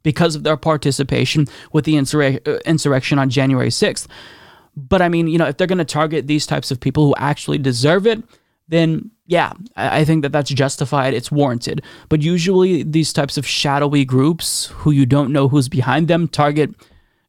because 0.04 0.36
of 0.36 0.44
their 0.44 0.58
participation 0.58 1.48
with 1.72 1.86
the 1.86 1.96
insur- 1.96 2.48
uh, 2.48 2.60
insurrection 2.66 3.20
on 3.20 3.30
January 3.30 3.72
sixth. 3.72 4.08
But 4.76 5.02
I 5.02 5.10
mean, 5.10 5.28
you 5.28 5.38
know, 5.38 5.48
if 5.48 5.58
they're 5.58 5.68
going 5.68 5.78
to 5.78 5.86
target 5.86 6.28
these 6.28 6.48
types 6.48 6.72
of 6.72 6.80
people 6.80 7.06
who 7.06 7.16
actually 7.18 7.58
deserve 7.58 8.08
it, 8.08 8.24
then 8.70 9.12
yeah, 9.28 9.54
I 9.76 10.04
think 10.04 10.24
that 10.24 10.32
that's 10.32 10.50
justified. 10.50 11.14
It's 11.14 11.32
warranted. 11.32 11.84
But 12.10 12.22
usually, 12.22 12.84
these 12.84 13.14
types 13.14 13.38
of 13.38 13.46
shadowy 13.46 14.04
groups 14.04 14.68
who 14.68 14.92
you 14.92 15.06
don't 15.06 15.32
know 15.32 15.48
who's 15.48 15.70
behind 15.70 16.08
them 16.08 16.28
target 16.28 16.74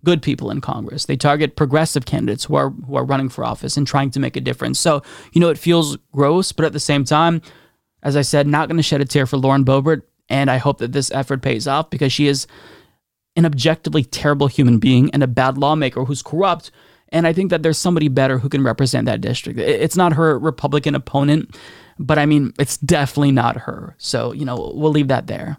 good 0.05 0.23
people 0.23 0.51
in 0.51 0.61
Congress. 0.61 1.07
They 1.07 1.17
target 1.17 1.57
progressive 1.57 2.05
candidates 2.05 2.45
who 2.45 2.55
are 2.57 2.71
who 2.71 2.97
are 2.97 3.05
running 3.05 3.29
for 3.29 3.45
office 3.45 3.77
and 3.77 3.87
trying 3.87 4.11
to 4.13 4.21
make 4.21 4.37
a 4.37 4.41
difference. 4.41 4.79
So 4.79 5.03
you 5.33 5.41
know, 5.41 5.49
it 5.49 5.59
feels 5.59 5.97
gross, 6.13 6.53
but 6.53 6.65
at 6.65 6.73
the 6.73 6.81
same 6.81 7.05
time, 7.05 7.43
as 8.03 8.17
I 8.17 8.23
said, 8.23 8.47
not 8.47 8.69
going 8.69 8.77
to 8.77 8.83
shed 8.83 9.01
a 9.01 9.05
tear 9.05 9.27
for 9.27 9.37
Lauren 9.37 9.65
Boebert. 9.65 10.03
And 10.29 10.51
I 10.51 10.57
hope 10.59 10.79
that 10.79 10.93
this 10.93 11.11
effort 11.11 11.43
pays 11.43 11.69
off 11.69 11.91
because 11.91 12.13
she 12.13 12.27
is 12.27 12.47
an 13.37 13.47
objectively 13.47 14.05
terrible 14.05 14.47
human 14.47 14.79
being 14.79 15.11
and 15.11 15.23
a 15.23 15.27
bad 15.27 15.59
lawmaker 15.59 16.05
who's 16.05 16.23
corrupt. 16.23 16.71
And 17.11 17.27
I 17.27 17.33
think 17.33 17.51
that 17.51 17.63
there's 17.63 17.79
somebody 17.79 18.09
better 18.09 18.39
who 18.39 18.49
can 18.49 18.65
represent 18.65 19.05
that 19.07 19.21
district. 19.21 19.59
It's 19.59 19.97
not 19.97 20.15
her 20.15 20.39
Republican 20.39 20.95
opponent, 20.95 21.55
but 21.99 22.19
I 22.19 22.25
mean, 22.25 22.55
it's 22.59 22.79
definitely 22.79 23.33
not 23.33 23.57
her. 23.59 23.95
So, 23.99 24.33
you 24.33 24.47
know, 24.47 24.73
we'll 24.75 24.91
leave 24.91 25.09
that 25.09 25.27
there. 25.27 25.59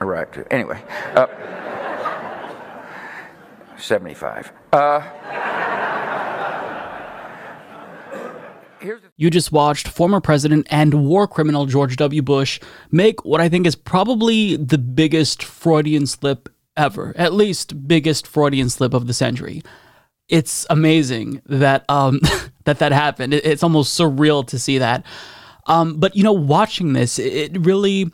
Iraq. 0.00 0.38
Anyway, 0.50 0.82
uh, 1.14 1.26
75. 3.78 4.52
Uh, 4.72 5.02
You 9.16 9.30
just 9.30 9.52
watched 9.52 9.86
former 9.86 10.20
president 10.20 10.66
and 10.70 11.06
war 11.06 11.28
criminal 11.28 11.66
George 11.66 11.94
W. 11.96 12.20
Bush 12.20 12.58
make 12.90 13.24
what 13.24 13.40
I 13.40 13.48
think 13.48 13.64
is 13.64 13.76
probably 13.76 14.56
the 14.56 14.78
biggest 14.78 15.44
Freudian 15.44 16.06
slip 16.06 16.48
ever, 16.76 17.12
at 17.16 17.32
least 17.32 17.86
biggest 17.86 18.26
Freudian 18.26 18.68
slip 18.68 18.92
of 18.92 19.06
the 19.06 19.14
century. 19.14 19.62
It's 20.28 20.66
amazing 20.68 21.42
that 21.46 21.84
um, 21.88 22.20
that 22.64 22.80
that 22.80 22.90
happened. 22.90 23.34
It- 23.34 23.44
It's 23.46 23.62
almost 23.62 23.96
surreal 23.98 24.44
to 24.48 24.58
see 24.58 24.78
that. 24.78 25.04
Um, 25.66 25.98
but 26.00 26.16
you 26.16 26.24
know, 26.24 26.32
watching 26.32 26.92
this, 26.92 27.20
it 27.20 27.56
really 27.64 28.10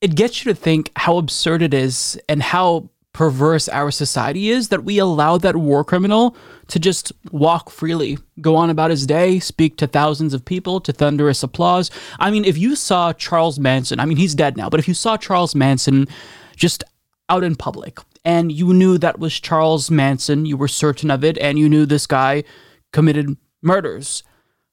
it 0.00 0.14
gets 0.14 0.44
you 0.44 0.52
to 0.52 0.58
think 0.58 0.90
how 0.96 1.18
absurd 1.18 1.62
it 1.62 1.74
is 1.74 2.18
and 2.28 2.42
how 2.42 2.88
perverse 3.12 3.68
our 3.68 3.90
society 3.90 4.48
is 4.48 4.68
that 4.68 4.84
we 4.84 4.98
allow 4.98 5.36
that 5.38 5.56
war 5.56 5.82
criminal 5.82 6.36
to 6.68 6.78
just 6.78 7.10
walk 7.32 7.68
freely, 7.68 8.16
go 8.40 8.54
on 8.54 8.70
about 8.70 8.90
his 8.90 9.06
day, 9.06 9.40
speak 9.40 9.76
to 9.76 9.86
thousands 9.88 10.34
of 10.34 10.44
people 10.44 10.78
to 10.80 10.92
thunderous 10.92 11.42
applause. 11.42 11.90
I 12.20 12.30
mean, 12.30 12.44
if 12.44 12.56
you 12.56 12.76
saw 12.76 13.12
Charles 13.12 13.58
Manson, 13.58 13.98
I 13.98 14.04
mean, 14.04 14.18
he's 14.18 14.36
dead 14.36 14.56
now, 14.56 14.70
but 14.70 14.78
if 14.78 14.86
you 14.86 14.94
saw 14.94 15.16
Charles 15.16 15.56
Manson 15.56 16.06
just 16.54 16.84
out 17.28 17.42
in 17.42 17.56
public 17.56 17.98
and 18.24 18.52
you 18.52 18.72
knew 18.72 18.98
that 18.98 19.18
was 19.18 19.40
Charles 19.40 19.90
Manson, 19.90 20.46
you 20.46 20.56
were 20.56 20.68
certain 20.68 21.10
of 21.10 21.24
it, 21.24 21.38
and 21.38 21.58
you 21.58 21.68
knew 21.68 21.86
this 21.86 22.06
guy 22.06 22.44
committed 22.92 23.36
murders, 23.62 24.22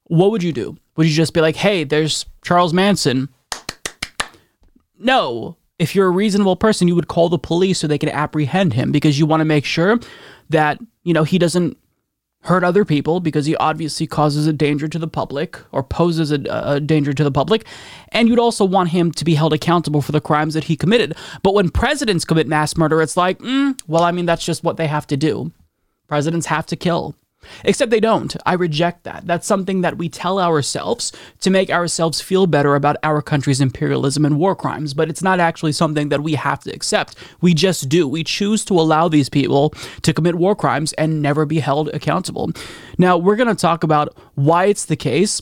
what 0.04 0.30
would 0.30 0.42
you 0.42 0.52
do? 0.52 0.76
Would 0.96 1.08
you 1.08 1.14
just 1.14 1.34
be 1.34 1.40
like, 1.40 1.56
hey, 1.56 1.82
there's 1.82 2.26
Charles 2.42 2.72
Manson? 2.72 3.28
No. 4.98 5.56
If 5.78 5.94
you're 5.94 6.06
a 6.06 6.10
reasonable 6.10 6.56
person, 6.56 6.88
you 6.88 6.94
would 6.94 7.08
call 7.08 7.28
the 7.28 7.38
police 7.38 7.78
so 7.78 7.86
they 7.86 7.98
can 7.98 8.08
apprehend 8.08 8.72
him 8.72 8.92
because 8.92 9.18
you 9.18 9.26
want 9.26 9.40
to 9.40 9.44
make 9.44 9.64
sure 9.64 10.00
that, 10.48 10.78
you 11.02 11.12
know, 11.12 11.24
he 11.24 11.38
doesn't 11.38 11.76
hurt 12.46 12.64
other 12.64 12.84
people 12.84 13.20
because 13.20 13.44
he 13.44 13.56
obviously 13.56 14.06
causes 14.06 14.46
a 14.46 14.52
danger 14.52 14.88
to 14.88 14.98
the 14.98 15.08
public 15.08 15.58
or 15.72 15.82
poses 15.82 16.30
a, 16.30 16.40
a 16.48 16.80
danger 16.80 17.12
to 17.12 17.24
the 17.24 17.30
public. 17.30 17.66
And 18.12 18.28
you'd 18.28 18.38
also 18.38 18.64
want 18.64 18.90
him 18.90 19.12
to 19.12 19.24
be 19.24 19.34
held 19.34 19.52
accountable 19.52 20.00
for 20.00 20.12
the 20.12 20.20
crimes 20.20 20.54
that 20.54 20.64
he 20.64 20.76
committed. 20.76 21.14
But 21.42 21.54
when 21.54 21.70
presidents 21.70 22.24
commit 22.24 22.46
mass 22.46 22.76
murder, 22.76 23.02
it's 23.02 23.16
like, 23.16 23.38
mm, 23.40 23.78
well, 23.86 24.04
I 24.04 24.12
mean, 24.12 24.26
that's 24.26 24.44
just 24.44 24.64
what 24.64 24.76
they 24.76 24.86
have 24.86 25.06
to 25.08 25.16
do. 25.16 25.52
Presidents 26.06 26.46
have 26.46 26.66
to 26.66 26.76
kill. 26.76 27.16
Except 27.64 27.90
they 27.90 28.00
don't. 28.00 28.36
I 28.44 28.54
reject 28.54 29.04
that. 29.04 29.26
That's 29.26 29.46
something 29.46 29.80
that 29.82 29.98
we 29.98 30.08
tell 30.08 30.38
ourselves 30.38 31.12
to 31.40 31.50
make 31.50 31.70
ourselves 31.70 32.20
feel 32.20 32.46
better 32.46 32.74
about 32.74 32.96
our 33.02 33.22
country's 33.22 33.60
imperialism 33.60 34.24
and 34.24 34.38
war 34.38 34.54
crimes, 34.54 34.94
but 34.94 35.08
it's 35.08 35.22
not 35.22 35.40
actually 35.40 35.72
something 35.72 36.08
that 36.08 36.22
we 36.22 36.34
have 36.34 36.60
to 36.60 36.72
accept. 36.72 37.16
We 37.40 37.54
just 37.54 37.88
do. 37.88 38.06
We 38.08 38.24
choose 38.24 38.64
to 38.66 38.74
allow 38.74 39.08
these 39.08 39.28
people 39.28 39.70
to 40.02 40.12
commit 40.12 40.36
war 40.36 40.54
crimes 40.54 40.92
and 40.94 41.22
never 41.22 41.46
be 41.46 41.60
held 41.60 41.88
accountable. 41.90 42.50
Now, 42.98 43.16
we're 43.16 43.36
going 43.36 43.48
to 43.48 43.54
talk 43.54 43.82
about 43.82 44.16
why 44.34 44.66
it's 44.66 44.84
the 44.84 44.96
case 44.96 45.40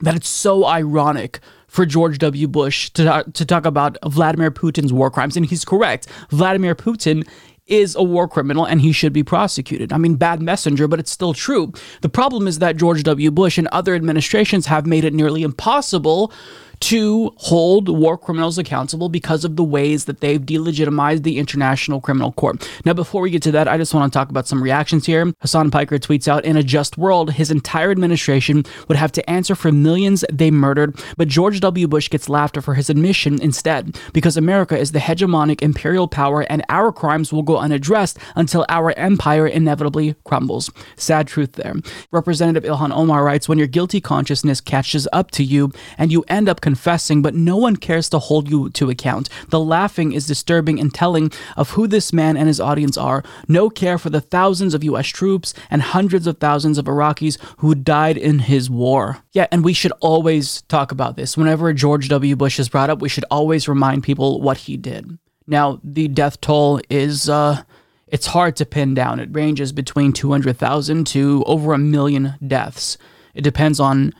that 0.00 0.14
it's 0.14 0.28
so 0.28 0.66
ironic 0.66 1.40
for 1.68 1.86
George 1.86 2.18
W. 2.18 2.48
Bush 2.48 2.90
to, 2.90 3.24
to 3.32 3.44
talk 3.44 3.66
about 3.66 3.98
Vladimir 4.04 4.50
Putin's 4.50 4.92
war 4.92 5.10
crimes. 5.10 5.36
And 5.36 5.46
he's 5.46 5.64
correct. 5.64 6.06
Vladimir 6.30 6.74
Putin 6.74 7.26
is 7.66 7.96
a 7.96 8.02
war 8.02 8.28
criminal 8.28 8.64
and 8.64 8.80
he 8.80 8.92
should 8.92 9.12
be 9.12 9.24
prosecuted. 9.24 9.92
I 9.92 9.98
mean, 9.98 10.14
bad 10.14 10.40
messenger, 10.40 10.86
but 10.86 11.00
it's 11.00 11.10
still 11.10 11.34
true. 11.34 11.72
The 12.00 12.08
problem 12.08 12.46
is 12.46 12.58
that 12.60 12.76
George 12.76 13.02
W. 13.02 13.30
Bush 13.30 13.58
and 13.58 13.68
other 13.68 13.94
administrations 13.94 14.66
have 14.66 14.86
made 14.86 15.04
it 15.04 15.14
nearly 15.14 15.42
impossible 15.42 16.32
to 16.80 17.32
hold 17.36 17.88
war 17.88 18.18
criminals 18.18 18.58
accountable 18.58 19.08
because 19.08 19.44
of 19.44 19.56
the 19.56 19.64
ways 19.64 20.04
that 20.04 20.20
they've 20.20 20.40
delegitimized 20.40 21.22
the 21.22 21.38
International 21.38 22.00
Criminal 22.00 22.32
Court. 22.32 22.68
Now, 22.84 22.92
before 22.92 23.22
we 23.22 23.30
get 23.30 23.42
to 23.42 23.52
that, 23.52 23.68
I 23.68 23.76
just 23.78 23.94
want 23.94 24.12
to 24.12 24.16
talk 24.16 24.30
about 24.30 24.46
some 24.46 24.62
reactions 24.62 25.06
here. 25.06 25.32
Hassan 25.40 25.70
Piker 25.70 25.98
tweets 25.98 26.28
out 26.28 26.44
In 26.44 26.56
a 26.56 26.62
just 26.62 26.98
world, 26.98 27.32
his 27.32 27.50
entire 27.50 27.90
administration 27.90 28.64
would 28.88 28.96
have 28.96 29.12
to 29.12 29.30
answer 29.30 29.54
for 29.54 29.72
millions 29.72 30.24
they 30.32 30.50
murdered, 30.50 30.98
but 31.16 31.28
George 31.28 31.60
W. 31.60 31.88
Bush 31.88 32.10
gets 32.10 32.28
laughter 32.28 32.60
for 32.60 32.74
his 32.74 32.90
admission 32.90 33.40
instead, 33.40 33.98
because 34.12 34.36
America 34.36 34.78
is 34.78 34.92
the 34.92 34.98
hegemonic 34.98 35.62
imperial 35.62 36.08
power 36.08 36.42
and 36.42 36.64
our 36.68 36.92
crimes 36.92 37.32
will 37.32 37.42
go 37.42 37.58
unaddressed 37.58 38.18
until 38.34 38.64
our 38.68 38.92
empire 38.92 39.46
inevitably 39.46 40.14
crumbles. 40.24 40.70
Sad 40.96 41.26
truth 41.26 41.52
there. 41.52 41.74
Representative 42.12 42.68
Ilhan 42.68 42.92
Omar 42.92 43.24
writes 43.24 43.48
When 43.48 43.58
your 43.58 43.66
guilty 43.66 44.00
consciousness 44.00 44.60
catches 44.60 45.08
up 45.12 45.30
to 45.32 45.44
you 45.44 45.72
and 45.98 46.12
you 46.12 46.24
end 46.28 46.48
up 46.48 46.60
confessing, 46.66 47.22
but 47.22 47.32
no 47.32 47.56
one 47.56 47.76
cares 47.76 48.08
to 48.08 48.18
hold 48.18 48.50
you 48.50 48.68
to 48.70 48.90
account. 48.90 49.28
The 49.50 49.60
laughing 49.60 50.12
is 50.12 50.26
disturbing 50.26 50.80
and 50.80 50.92
telling 50.92 51.30
of 51.56 51.70
who 51.70 51.86
this 51.86 52.12
man 52.12 52.36
and 52.36 52.48
his 52.48 52.58
audience 52.58 52.98
are. 52.98 53.22
No 53.46 53.70
care 53.70 53.98
for 53.98 54.10
the 54.10 54.20
thousands 54.20 54.74
of 54.74 54.82
U.S. 54.82 55.06
troops 55.06 55.54
and 55.70 55.80
hundreds 55.80 56.26
of 56.26 56.38
thousands 56.38 56.76
of 56.76 56.86
Iraqis 56.86 57.38
who 57.58 57.76
died 57.76 58.16
in 58.16 58.40
his 58.40 58.68
war. 58.68 59.18
Yeah, 59.30 59.46
and 59.52 59.64
we 59.64 59.74
should 59.74 59.92
always 60.00 60.62
talk 60.62 60.90
about 60.90 61.14
this. 61.14 61.36
Whenever 61.36 61.72
George 61.72 62.08
W. 62.08 62.34
Bush 62.34 62.58
is 62.58 62.68
brought 62.68 62.90
up, 62.90 63.00
we 63.00 63.08
should 63.08 63.26
always 63.30 63.68
remind 63.68 64.02
people 64.02 64.40
what 64.40 64.56
he 64.56 64.76
did. 64.76 65.16
Now, 65.46 65.80
the 65.84 66.08
death 66.08 66.40
toll 66.40 66.80
is, 66.90 67.28
uh, 67.28 67.62
it's 68.08 68.26
hard 68.26 68.56
to 68.56 68.66
pin 68.66 68.92
down. 68.92 69.20
It 69.20 69.28
ranges 69.30 69.70
between 69.70 70.12
200,000 70.12 71.06
to 71.06 71.44
over 71.46 71.72
a 71.74 71.78
million 71.78 72.34
deaths. 72.44 72.98
It 73.34 73.42
depends 73.42 73.78
on 73.78 74.12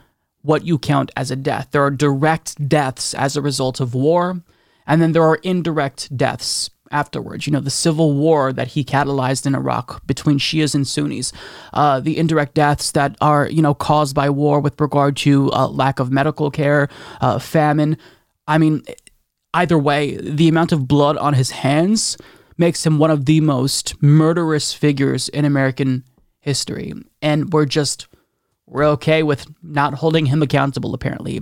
what 0.47 0.65
you 0.65 0.79
count 0.79 1.11
as 1.17 1.31
a 1.31 1.37
death. 1.37 1.69
There 1.73 1.85
are 1.85 1.91
direct 1.91 2.69
deaths 2.69 3.15
as 3.15 3.37
a 3.37 3.43
result 3.43 3.81
of 3.81 3.95
war, 3.95 4.41
and 4.87 5.03
then 5.03 5.13
there 5.13 5.25
are 5.25 5.37
indirect 5.43 6.17
deaths 6.17 6.71
afterwards. 6.93 7.47
You 7.47 7.53
know, 7.53 7.61
the 7.61 7.71
civil 7.71 8.13
war 8.15 8.53
that 8.53 8.69
he 8.69 8.85
catalyzed 8.85 9.45
in 9.45 9.57
Iraq 9.57 10.07
between 10.07 10.39
Shias 10.39 10.75
and 10.75 10.87
Sunnis, 10.87 11.33
uh, 11.73 11.99
the 11.99 12.17
indirect 12.17 12.55
deaths 12.55 12.93
that 12.93 13.17
are, 13.21 13.49
you 13.49 13.61
know, 13.61 13.75
caused 13.75 14.15
by 14.15 14.31
war 14.31 14.61
with 14.61 14.81
regard 14.81 15.17
to 15.19 15.51
uh, 15.53 15.67
lack 15.67 15.99
of 15.99 16.13
medical 16.13 16.51
care, 16.51 16.89
uh, 17.21 17.41
famine. 17.41 17.99
I 18.47 18.59
mean, 18.59 18.83
either 19.53 19.77
way, 19.77 20.17
the 20.17 20.49
amount 20.49 20.71
of 20.71 20.87
blood 20.87 21.17
on 21.17 21.35
his 21.35 21.51
hands 21.51 22.17
makes 22.57 22.87
him 22.87 22.99
one 22.99 23.11
of 23.11 23.25
the 23.25 23.41
most 23.41 24.01
murderous 24.01 24.73
figures 24.73 25.29
in 25.31 25.45
American 25.45 26.05
history. 26.39 26.95
And 27.21 27.53
we're 27.53 27.67
just 27.67 28.07
we're 28.67 28.85
okay 28.85 29.23
with 29.23 29.47
not 29.63 29.95
holding 29.95 30.27
him 30.27 30.43
accountable, 30.43 30.95
apparently. 30.95 31.41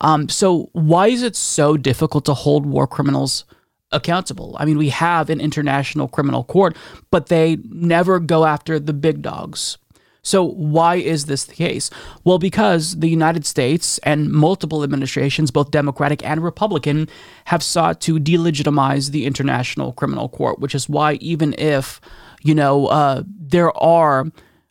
Um, 0.00 0.28
so, 0.28 0.68
why 0.72 1.08
is 1.08 1.22
it 1.22 1.34
so 1.34 1.76
difficult 1.76 2.24
to 2.26 2.34
hold 2.34 2.66
war 2.66 2.86
criminals 2.86 3.44
accountable? 3.90 4.56
I 4.60 4.64
mean, 4.64 4.78
we 4.78 4.90
have 4.90 5.30
an 5.30 5.40
international 5.40 6.08
criminal 6.08 6.44
court, 6.44 6.76
but 7.10 7.26
they 7.26 7.56
never 7.70 8.20
go 8.20 8.44
after 8.44 8.78
the 8.78 8.92
big 8.92 9.22
dogs. 9.22 9.78
So, 10.22 10.44
why 10.44 10.96
is 10.96 11.24
this 11.24 11.44
the 11.44 11.54
case? 11.54 11.88
Well, 12.22 12.38
because 12.38 12.98
the 13.00 13.08
United 13.08 13.46
States 13.46 13.96
and 13.98 14.30
multiple 14.30 14.82
administrations, 14.82 15.50
both 15.50 15.70
Democratic 15.70 16.22
and 16.22 16.44
Republican, 16.44 17.08
have 17.46 17.62
sought 17.62 18.02
to 18.02 18.20
delegitimize 18.20 19.10
the 19.10 19.24
International 19.24 19.94
Criminal 19.94 20.28
Court, 20.28 20.58
which 20.58 20.74
is 20.74 20.86
why, 20.86 21.14
even 21.14 21.54
if, 21.56 21.98
you 22.42 22.54
know, 22.54 22.88
uh, 22.88 23.22
there 23.26 23.74
are 23.82 24.26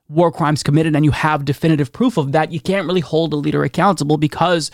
war 0.10 0.32
crimes 0.32 0.64
committed 0.64 0.96
and 0.96 1.04
you 1.04 1.12
have 1.12 1.46
definitive 1.46 1.92
proof 1.92 2.18
of 2.18 2.32
that, 2.32 2.52
you 2.52 2.60
can't 2.60 2.88
really 2.88 3.02
hold 3.02 3.34
a 3.34 3.36
leader 3.36 3.64
accountable 3.64 4.18
because 4.18 4.72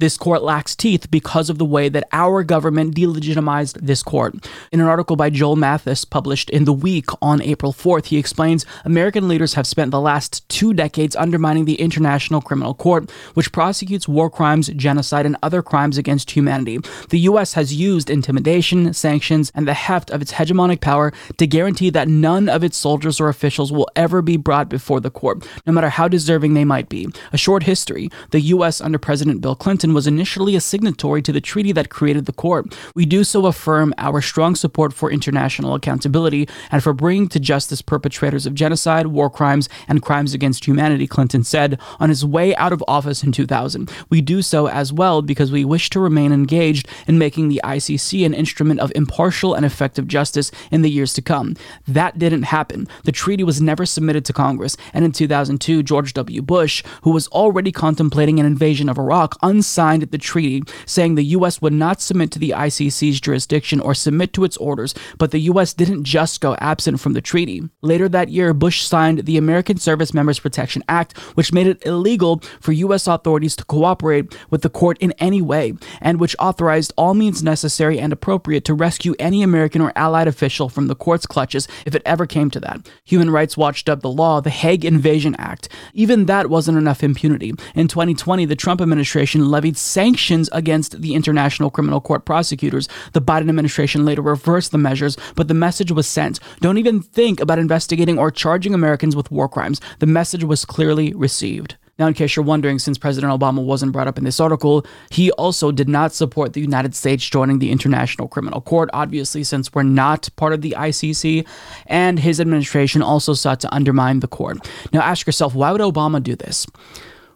this 0.00 0.16
court 0.16 0.42
lacks 0.42 0.74
teeth 0.74 1.10
because 1.10 1.50
of 1.50 1.58
the 1.58 1.64
way 1.64 1.90
that 1.90 2.08
our 2.12 2.42
government 2.42 2.96
delegitimized 2.96 3.78
this 3.80 4.02
court. 4.02 4.34
In 4.72 4.80
an 4.80 4.86
article 4.86 5.14
by 5.14 5.28
Joel 5.28 5.56
Mathis 5.56 6.06
published 6.06 6.48
in 6.50 6.64
The 6.64 6.72
Week 6.72 7.06
on 7.20 7.42
April 7.42 7.72
4th, 7.72 8.06
he 8.06 8.16
explains 8.16 8.64
American 8.86 9.28
leaders 9.28 9.54
have 9.54 9.66
spent 9.66 9.90
the 9.90 10.00
last 10.00 10.48
two 10.48 10.72
decades 10.72 11.14
undermining 11.16 11.66
the 11.66 11.74
International 11.74 12.40
Criminal 12.40 12.72
Court, 12.72 13.10
which 13.34 13.52
prosecutes 13.52 14.08
war 14.08 14.30
crimes, 14.30 14.68
genocide, 14.68 15.26
and 15.26 15.36
other 15.42 15.62
crimes 15.62 15.98
against 15.98 16.30
humanity. 16.30 16.78
The 17.10 17.20
U.S. 17.20 17.52
has 17.52 17.74
used 17.74 18.08
intimidation, 18.08 18.94
sanctions, 18.94 19.52
and 19.54 19.68
the 19.68 19.74
heft 19.74 20.10
of 20.10 20.22
its 20.22 20.32
hegemonic 20.32 20.80
power 20.80 21.12
to 21.36 21.46
guarantee 21.46 21.90
that 21.90 22.08
none 22.08 22.48
of 22.48 22.64
its 22.64 22.78
soldiers 22.78 23.20
or 23.20 23.28
officials 23.28 23.70
will 23.70 23.88
ever 23.96 24.22
be 24.22 24.38
brought 24.38 24.70
before 24.70 25.00
the 25.00 25.10
court, 25.10 25.46
no 25.66 25.74
matter 25.74 25.90
how 25.90 26.08
deserving 26.08 26.54
they 26.54 26.64
might 26.64 26.88
be. 26.88 27.06
A 27.34 27.36
short 27.36 27.64
history 27.64 28.10
the 28.30 28.40
U.S. 28.40 28.80
under 28.80 28.98
President 28.98 29.42
Bill 29.42 29.54
Clinton 29.54 29.89
was 29.94 30.06
initially 30.06 30.56
a 30.56 30.60
signatory 30.60 31.22
to 31.22 31.32
the 31.32 31.40
treaty 31.40 31.72
that 31.72 31.90
created 31.90 32.26
the 32.26 32.32
court. 32.32 32.76
We 32.94 33.06
do 33.06 33.24
so 33.24 33.46
affirm 33.46 33.94
our 33.98 34.20
strong 34.20 34.54
support 34.54 34.92
for 34.92 35.10
international 35.10 35.74
accountability 35.74 36.48
and 36.70 36.82
for 36.82 36.92
bringing 36.92 37.28
to 37.28 37.40
justice 37.40 37.82
perpetrators 37.82 38.46
of 38.46 38.54
genocide, 38.54 39.08
war 39.08 39.30
crimes, 39.30 39.68
and 39.88 40.02
crimes 40.02 40.34
against 40.34 40.66
humanity, 40.66 41.06
Clinton 41.06 41.44
said 41.44 41.80
on 41.98 42.08
his 42.08 42.24
way 42.24 42.54
out 42.56 42.72
of 42.72 42.84
office 42.86 43.22
in 43.22 43.32
2000. 43.32 43.90
We 44.08 44.20
do 44.20 44.42
so 44.42 44.68
as 44.68 44.92
well 44.92 45.22
because 45.22 45.50
we 45.50 45.64
wish 45.64 45.90
to 45.90 46.00
remain 46.00 46.32
engaged 46.32 46.88
in 47.06 47.18
making 47.18 47.48
the 47.48 47.60
ICC 47.64 48.24
an 48.24 48.34
instrument 48.34 48.80
of 48.80 48.92
impartial 48.94 49.54
and 49.54 49.66
effective 49.66 50.06
justice 50.06 50.50
in 50.70 50.82
the 50.82 50.90
years 50.90 51.12
to 51.14 51.22
come. 51.22 51.56
That 51.86 52.18
didn't 52.18 52.44
happen. 52.44 52.86
The 53.04 53.12
treaty 53.12 53.44
was 53.44 53.60
never 53.60 53.86
submitted 53.86 54.24
to 54.26 54.32
Congress, 54.32 54.76
and 54.92 55.04
in 55.04 55.12
2002, 55.12 55.82
George 55.82 56.12
W. 56.14 56.42
Bush, 56.42 56.82
who 57.02 57.10
was 57.10 57.28
already 57.28 57.72
contemplating 57.72 58.38
an 58.38 58.46
invasion 58.46 58.88
of 58.88 58.98
Iraq, 58.98 59.36
unsigned 59.42 59.79
signed 59.80 60.02
the 60.02 60.18
treaty, 60.18 60.62
saying 60.84 61.14
the 61.14 61.32
U.S. 61.36 61.62
would 61.62 61.72
not 61.72 62.02
submit 62.02 62.30
to 62.32 62.38
the 62.38 62.50
ICC's 62.50 63.18
jurisdiction 63.18 63.80
or 63.80 63.94
submit 63.94 64.34
to 64.34 64.44
its 64.44 64.58
orders, 64.58 64.94
but 65.16 65.30
the 65.30 65.46
U.S. 65.52 65.72
didn't 65.72 66.04
just 66.04 66.42
go 66.42 66.54
absent 66.56 67.00
from 67.00 67.14
the 67.14 67.22
treaty. 67.22 67.62
Later 67.80 68.06
that 68.10 68.28
year, 68.28 68.52
Bush 68.52 68.82
signed 68.82 69.24
the 69.24 69.38
American 69.38 69.78
Service 69.78 70.12
Members 70.12 70.38
Protection 70.38 70.84
Act, 70.86 71.16
which 71.34 71.54
made 71.54 71.66
it 71.66 71.86
illegal 71.86 72.42
for 72.60 72.72
U.S. 72.72 73.06
authorities 73.06 73.56
to 73.56 73.64
cooperate 73.64 74.36
with 74.50 74.60
the 74.60 74.68
court 74.68 74.98
in 74.98 75.12
any 75.12 75.40
way, 75.40 75.72
and 76.02 76.20
which 76.20 76.36
authorized 76.38 76.92
all 76.98 77.14
means 77.14 77.42
necessary 77.42 77.98
and 77.98 78.12
appropriate 78.12 78.66
to 78.66 78.74
rescue 78.74 79.14
any 79.18 79.42
American 79.42 79.80
or 79.80 79.94
allied 79.96 80.28
official 80.28 80.68
from 80.68 80.88
the 80.88 80.94
court's 80.94 81.24
clutches 81.24 81.66
if 81.86 81.94
it 81.94 82.02
ever 82.04 82.26
came 82.26 82.50
to 82.50 82.60
that. 82.60 82.86
Human 83.04 83.30
Rights 83.30 83.56
Watch 83.56 83.86
dubbed 83.86 84.02
the 84.02 84.10
law 84.10 84.42
the 84.42 84.50
Hague 84.50 84.84
Invasion 84.84 85.34
Act. 85.38 85.70
Even 85.94 86.26
that 86.26 86.50
wasn't 86.50 86.76
enough 86.76 87.02
impunity. 87.02 87.54
In 87.74 87.88
2020, 87.88 88.44
the 88.44 88.54
Trump 88.54 88.82
administration 88.82 89.50
levied 89.60 89.76
sanctions 89.76 90.48
against 90.52 91.02
the 91.02 91.14
International 91.14 91.68
Criminal 91.68 92.00
Court 92.00 92.24
prosecutors. 92.24 92.88
The 93.12 93.20
Biden 93.20 93.50
administration 93.50 94.06
later 94.06 94.22
reversed 94.22 94.72
the 94.72 94.78
measures, 94.78 95.18
but 95.36 95.48
the 95.48 95.54
message 95.54 95.92
was 95.92 96.08
sent. 96.08 96.40
Don't 96.60 96.78
even 96.78 97.02
think 97.02 97.40
about 97.40 97.58
investigating 97.58 98.18
or 98.18 98.30
charging 98.30 98.72
Americans 98.72 99.14
with 99.14 99.30
war 99.30 99.50
crimes. 99.50 99.78
The 99.98 100.06
message 100.06 100.44
was 100.44 100.64
clearly 100.64 101.12
received. 101.12 101.76
Now, 101.98 102.06
in 102.06 102.14
case 102.14 102.34
you're 102.34 102.42
wondering, 102.42 102.78
since 102.78 102.96
President 102.96 103.38
Obama 103.38 103.62
wasn't 103.62 103.92
brought 103.92 104.08
up 104.08 104.16
in 104.16 104.24
this 104.24 104.40
article, 104.40 104.86
he 105.10 105.30
also 105.32 105.70
did 105.70 105.90
not 105.90 106.14
support 106.14 106.54
the 106.54 106.62
United 106.62 106.94
States 106.94 107.28
joining 107.28 107.58
the 107.58 107.70
International 107.70 108.28
Criminal 108.28 108.62
Court, 108.62 108.88
obviously, 108.94 109.44
since 109.44 109.74
we're 109.74 109.82
not 109.82 110.30
part 110.36 110.54
of 110.54 110.62
the 110.62 110.74
ICC, 110.78 111.46
and 111.84 112.18
his 112.18 112.40
administration 112.40 113.02
also 113.02 113.34
sought 113.34 113.60
to 113.60 113.74
undermine 113.74 114.20
the 114.20 114.28
court. 114.28 114.66
Now, 114.94 115.02
ask 115.02 115.26
yourself, 115.26 115.54
why 115.54 115.70
would 115.70 115.82
Obama 115.82 116.22
do 116.22 116.34
this? 116.34 116.66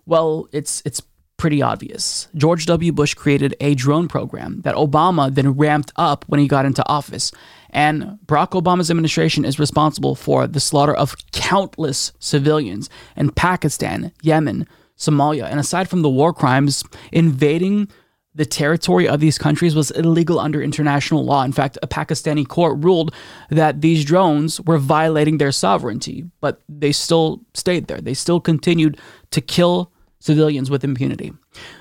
Well, 0.06 0.48
it's 0.52 0.82
it's 0.86 1.02
pretty 1.44 1.60
obvious. 1.60 2.28
George 2.34 2.64
W. 2.64 2.90
Bush 2.90 3.12
created 3.12 3.54
a 3.60 3.74
drone 3.74 4.08
program 4.08 4.62
that 4.62 4.76
Obama 4.76 5.30
then 5.30 5.50
ramped 5.50 5.92
up 5.94 6.24
when 6.26 6.40
he 6.40 6.48
got 6.48 6.64
into 6.64 6.82
office. 6.88 7.32
And 7.68 8.18
Barack 8.24 8.52
Obama's 8.52 8.90
administration 8.90 9.44
is 9.44 9.58
responsible 9.58 10.14
for 10.14 10.46
the 10.46 10.58
slaughter 10.58 10.94
of 10.94 11.14
countless 11.32 12.12
civilians 12.18 12.88
in 13.14 13.28
Pakistan, 13.28 14.10
Yemen, 14.22 14.66
Somalia. 14.96 15.44
And 15.44 15.60
aside 15.60 15.86
from 15.86 16.00
the 16.00 16.08
war 16.08 16.32
crimes, 16.32 16.82
invading 17.12 17.90
the 18.34 18.46
territory 18.46 19.06
of 19.06 19.20
these 19.20 19.36
countries 19.36 19.74
was 19.74 19.90
illegal 19.90 20.40
under 20.40 20.62
international 20.62 21.26
law. 21.26 21.44
In 21.44 21.52
fact, 21.52 21.76
a 21.82 21.86
Pakistani 21.86 22.48
court 22.48 22.82
ruled 22.82 23.14
that 23.50 23.82
these 23.82 24.02
drones 24.02 24.62
were 24.62 24.78
violating 24.78 25.36
their 25.36 25.52
sovereignty, 25.52 26.24
but 26.40 26.62
they 26.70 26.90
still 26.90 27.42
stayed 27.52 27.86
there. 27.88 28.00
They 28.00 28.14
still 28.14 28.40
continued 28.40 28.98
to 29.32 29.42
kill 29.42 29.90
civilians 30.24 30.70
with 30.70 30.84
impunity. 30.84 31.32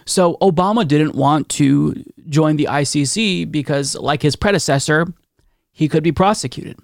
So 0.05 0.35
Obama 0.41 0.85
didn't 0.85 1.15
want 1.15 1.47
to 1.49 1.95
join 2.27 2.57
the 2.57 2.67
ICC 2.69 3.49
because, 3.49 3.95
like 3.95 4.21
his 4.21 4.35
predecessor, 4.35 5.05
he 5.71 5.87
could 5.87 6.03
be 6.03 6.11
prosecuted. 6.11 6.77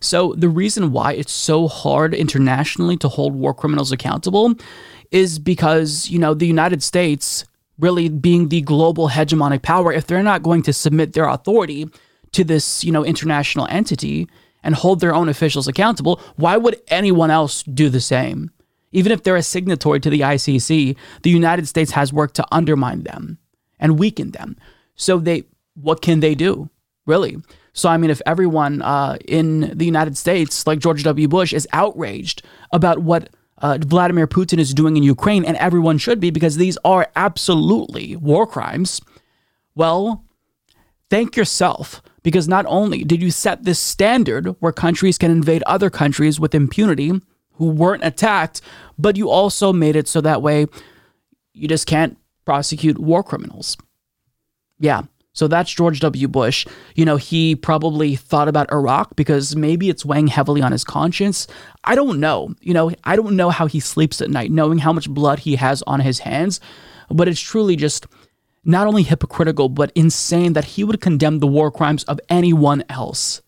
So 0.00 0.34
the 0.36 0.48
reason 0.48 0.90
why 0.90 1.12
it's 1.12 1.32
so 1.32 1.68
hard 1.68 2.12
internationally 2.12 2.96
to 2.96 3.08
hold 3.08 3.36
war 3.36 3.54
criminals 3.54 3.92
accountable 3.92 4.54
is 5.12 5.38
because, 5.38 6.10
you 6.10 6.18
know, 6.18 6.34
the 6.34 6.46
United 6.46 6.82
States 6.82 7.44
really 7.78 8.08
being 8.08 8.48
the 8.48 8.62
global 8.62 9.10
hegemonic 9.10 9.62
power, 9.62 9.92
if 9.92 10.08
they're 10.08 10.24
not 10.24 10.42
going 10.42 10.62
to 10.62 10.72
submit 10.72 11.12
their 11.12 11.28
authority 11.28 11.86
to 12.32 12.42
this, 12.42 12.82
you 12.82 12.90
know, 12.90 13.04
international 13.04 13.68
entity 13.70 14.26
and 14.64 14.74
hold 14.74 14.98
their 14.98 15.14
own 15.14 15.28
officials 15.28 15.68
accountable, 15.68 16.20
why 16.34 16.56
would 16.56 16.80
anyone 16.88 17.30
else 17.30 17.62
do 17.62 17.88
the 17.88 18.00
same? 18.00 18.50
Even 18.96 19.12
if 19.12 19.22
they're 19.22 19.36
a 19.36 19.42
signatory 19.42 20.00
to 20.00 20.08
the 20.08 20.20
ICC, 20.20 20.96
the 21.22 21.30
United 21.30 21.68
States 21.68 21.90
has 21.90 22.14
worked 22.14 22.34
to 22.36 22.46
undermine 22.50 23.02
them 23.02 23.36
and 23.78 23.98
weaken 23.98 24.30
them. 24.30 24.56
So 24.94 25.18
they, 25.18 25.44
what 25.74 26.00
can 26.00 26.20
they 26.20 26.34
do, 26.34 26.70
really? 27.04 27.36
So 27.74 27.90
I 27.90 27.98
mean, 27.98 28.08
if 28.08 28.22
everyone 28.24 28.80
uh, 28.80 29.18
in 29.28 29.76
the 29.76 29.84
United 29.84 30.16
States, 30.16 30.66
like 30.66 30.78
George 30.78 31.02
W. 31.02 31.28
Bush, 31.28 31.52
is 31.52 31.68
outraged 31.74 32.40
about 32.72 33.00
what 33.00 33.28
uh, 33.58 33.76
Vladimir 33.82 34.26
Putin 34.26 34.58
is 34.58 34.72
doing 34.72 34.96
in 34.96 35.02
Ukraine, 35.02 35.44
and 35.44 35.58
everyone 35.58 35.98
should 35.98 36.18
be 36.18 36.30
because 36.30 36.56
these 36.56 36.78
are 36.82 37.06
absolutely 37.16 38.16
war 38.16 38.46
crimes, 38.46 39.02
well, 39.74 40.24
thank 41.10 41.36
yourself 41.36 42.00
because 42.22 42.48
not 42.48 42.64
only 42.66 43.04
did 43.04 43.20
you 43.22 43.30
set 43.30 43.64
this 43.64 43.78
standard 43.78 44.56
where 44.60 44.72
countries 44.72 45.18
can 45.18 45.30
invade 45.30 45.62
other 45.66 45.90
countries 45.90 46.40
with 46.40 46.54
impunity 46.54 47.20
who 47.56 47.70
weren't 47.70 48.04
attacked, 48.04 48.60
but 48.98 49.16
you 49.16 49.30
also 49.30 49.72
made 49.72 49.96
it 49.96 50.08
so 50.08 50.20
that 50.20 50.42
way 50.42 50.66
you 51.52 51.68
just 51.68 51.86
can't 51.86 52.16
prosecute 52.44 52.98
war 52.98 53.22
criminals. 53.22 53.76
Yeah. 54.78 55.02
So 55.32 55.48
that's 55.48 55.70
George 55.70 56.00
W. 56.00 56.28
Bush. 56.28 56.66
You 56.94 57.04
know, 57.04 57.16
he 57.16 57.56
probably 57.56 58.16
thought 58.16 58.48
about 58.48 58.72
Iraq 58.72 59.16
because 59.16 59.54
maybe 59.54 59.90
it's 59.90 60.04
weighing 60.04 60.28
heavily 60.28 60.62
on 60.62 60.72
his 60.72 60.82
conscience. 60.82 61.46
I 61.84 61.94
don't 61.94 62.20
know. 62.20 62.54
You 62.60 62.72
know, 62.72 62.90
I 63.04 63.16
don't 63.16 63.36
know 63.36 63.50
how 63.50 63.66
he 63.66 63.78
sleeps 63.78 64.22
at 64.22 64.30
night, 64.30 64.50
knowing 64.50 64.78
how 64.78 64.94
much 64.94 65.10
blood 65.10 65.40
he 65.40 65.56
has 65.56 65.82
on 65.82 66.00
his 66.00 66.20
hands. 66.20 66.58
But 67.10 67.28
it's 67.28 67.40
truly 67.40 67.76
just 67.76 68.06
not 68.64 68.86
only 68.86 69.02
hypocritical, 69.02 69.68
but 69.68 69.92
insane 69.94 70.54
that 70.54 70.64
he 70.64 70.84
would 70.84 71.02
condemn 71.02 71.40
the 71.40 71.46
war 71.46 71.70
crimes 71.70 72.02
of 72.04 72.18
anyone 72.30 72.82
else. 72.88 73.42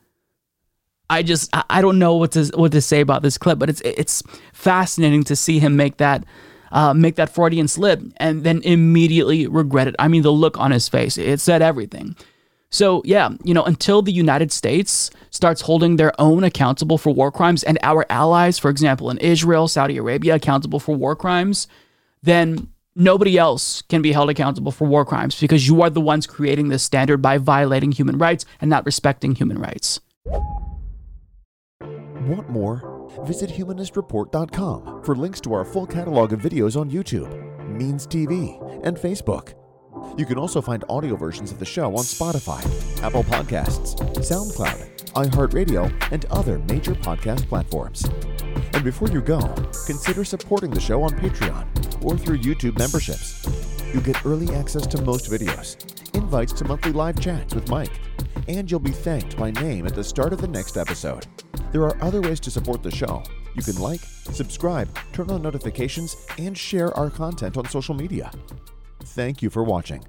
I 1.10 1.22
just 1.22 1.50
I 1.52 1.80
don't 1.80 1.98
know 1.98 2.16
what 2.16 2.32
to 2.32 2.44
what 2.54 2.72
to 2.72 2.80
say 2.80 3.00
about 3.00 3.22
this 3.22 3.38
clip, 3.38 3.58
but 3.58 3.70
it's 3.70 3.80
it's 3.82 4.22
fascinating 4.52 5.24
to 5.24 5.36
see 5.36 5.58
him 5.58 5.76
make 5.76 5.96
that 5.98 6.24
uh, 6.70 6.92
make 6.92 7.16
that 7.16 7.30
Freudian 7.30 7.68
slip 7.68 8.00
and 8.18 8.44
then 8.44 8.60
immediately 8.62 9.46
regret 9.46 9.88
it. 9.88 9.94
I 9.98 10.08
mean, 10.08 10.22
the 10.22 10.32
look 10.32 10.58
on 10.58 10.70
his 10.70 10.88
face 10.88 11.16
it 11.16 11.40
said 11.40 11.62
everything. 11.62 12.14
So 12.70 13.00
yeah, 13.06 13.30
you 13.42 13.54
know, 13.54 13.64
until 13.64 14.02
the 14.02 14.12
United 14.12 14.52
States 14.52 15.10
starts 15.30 15.62
holding 15.62 15.96
their 15.96 16.12
own 16.20 16.44
accountable 16.44 16.98
for 16.98 17.14
war 17.14 17.32
crimes 17.32 17.62
and 17.62 17.78
our 17.82 18.04
allies, 18.10 18.58
for 18.58 18.70
example, 18.70 19.08
in 19.10 19.16
Israel, 19.18 19.68
Saudi 19.68 19.96
Arabia, 19.96 20.34
accountable 20.34 20.78
for 20.78 20.94
war 20.94 21.16
crimes, 21.16 21.66
then 22.22 22.68
nobody 22.94 23.38
else 23.38 23.80
can 23.82 24.02
be 24.02 24.12
held 24.12 24.28
accountable 24.28 24.72
for 24.72 24.86
war 24.86 25.06
crimes 25.06 25.40
because 25.40 25.66
you 25.66 25.80
are 25.80 25.88
the 25.88 26.00
ones 26.00 26.26
creating 26.26 26.68
this 26.68 26.82
standard 26.82 27.22
by 27.22 27.38
violating 27.38 27.92
human 27.92 28.18
rights 28.18 28.44
and 28.60 28.68
not 28.68 28.84
respecting 28.84 29.34
human 29.34 29.58
rights. 29.58 30.00
Want 32.28 32.50
more? 32.50 33.08
Visit 33.24 33.48
humanistreport.com 33.48 35.02
for 35.02 35.16
links 35.16 35.40
to 35.40 35.54
our 35.54 35.64
full 35.64 35.86
catalog 35.86 36.34
of 36.34 36.40
videos 36.40 36.78
on 36.78 36.90
YouTube, 36.90 37.30
Means 37.66 38.06
TV, 38.06 38.60
and 38.84 38.98
Facebook. 38.98 39.54
You 40.18 40.26
can 40.26 40.36
also 40.36 40.60
find 40.60 40.84
audio 40.90 41.16
versions 41.16 41.50
of 41.52 41.58
the 41.58 41.64
show 41.64 41.86
on 41.86 42.04
Spotify, 42.04 42.62
Apple 43.02 43.24
Podcasts, 43.24 43.96
SoundCloud, 44.18 45.06
iHeartRadio, 45.12 45.90
and 46.12 46.26
other 46.26 46.58
major 46.68 46.94
podcast 46.94 47.48
platforms. 47.48 48.04
And 48.74 48.84
before 48.84 49.08
you 49.08 49.22
go, 49.22 49.40
consider 49.86 50.22
supporting 50.22 50.70
the 50.70 50.80
show 50.80 51.02
on 51.02 51.12
Patreon 51.12 52.04
or 52.04 52.18
through 52.18 52.40
YouTube 52.40 52.78
memberships. 52.78 53.42
You 53.94 54.02
get 54.02 54.26
early 54.26 54.54
access 54.54 54.86
to 54.88 55.00
most 55.00 55.30
videos, 55.30 55.78
invites 56.14 56.52
to 56.52 56.66
monthly 56.66 56.92
live 56.92 57.18
chats 57.20 57.54
with 57.54 57.70
Mike, 57.70 57.98
and 58.46 58.70
you'll 58.70 58.80
be 58.80 58.90
thanked 58.90 59.36
by 59.36 59.50
name 59.50 59.86
at 59.86 59.94
the 59.94 60.04
start 60.04 60.32
of 60.32 60.40
the 60.40 60.48
next 60.48 60.76
episode. 60.76 61.26
There 61.72 61.82
are 61.82 61.96
other 62.02 62.20
ways 62.20 62.40
to 62.40 62.50
support 62.50 62.82
the 62.82 62.90
show. 62.90 63.22
You 63.54 63.62
can 63.62 63.80
like, 63.80 64.00
subscribe, 64.00 64.88
turn 65.12 65.30
on 65.30 65.42
notifications, 65.42 66.16
and 66.38 66.56
share 66.56 66.96
our 66.96 67.10
content 67.10 67.56
on 67.56 67.68
social 67.68 67.94
media. 67.94 68.30
Thank 69.00 69.42
you 69.42 69.50
for 69.50 69.64
watching. 69.64 70.04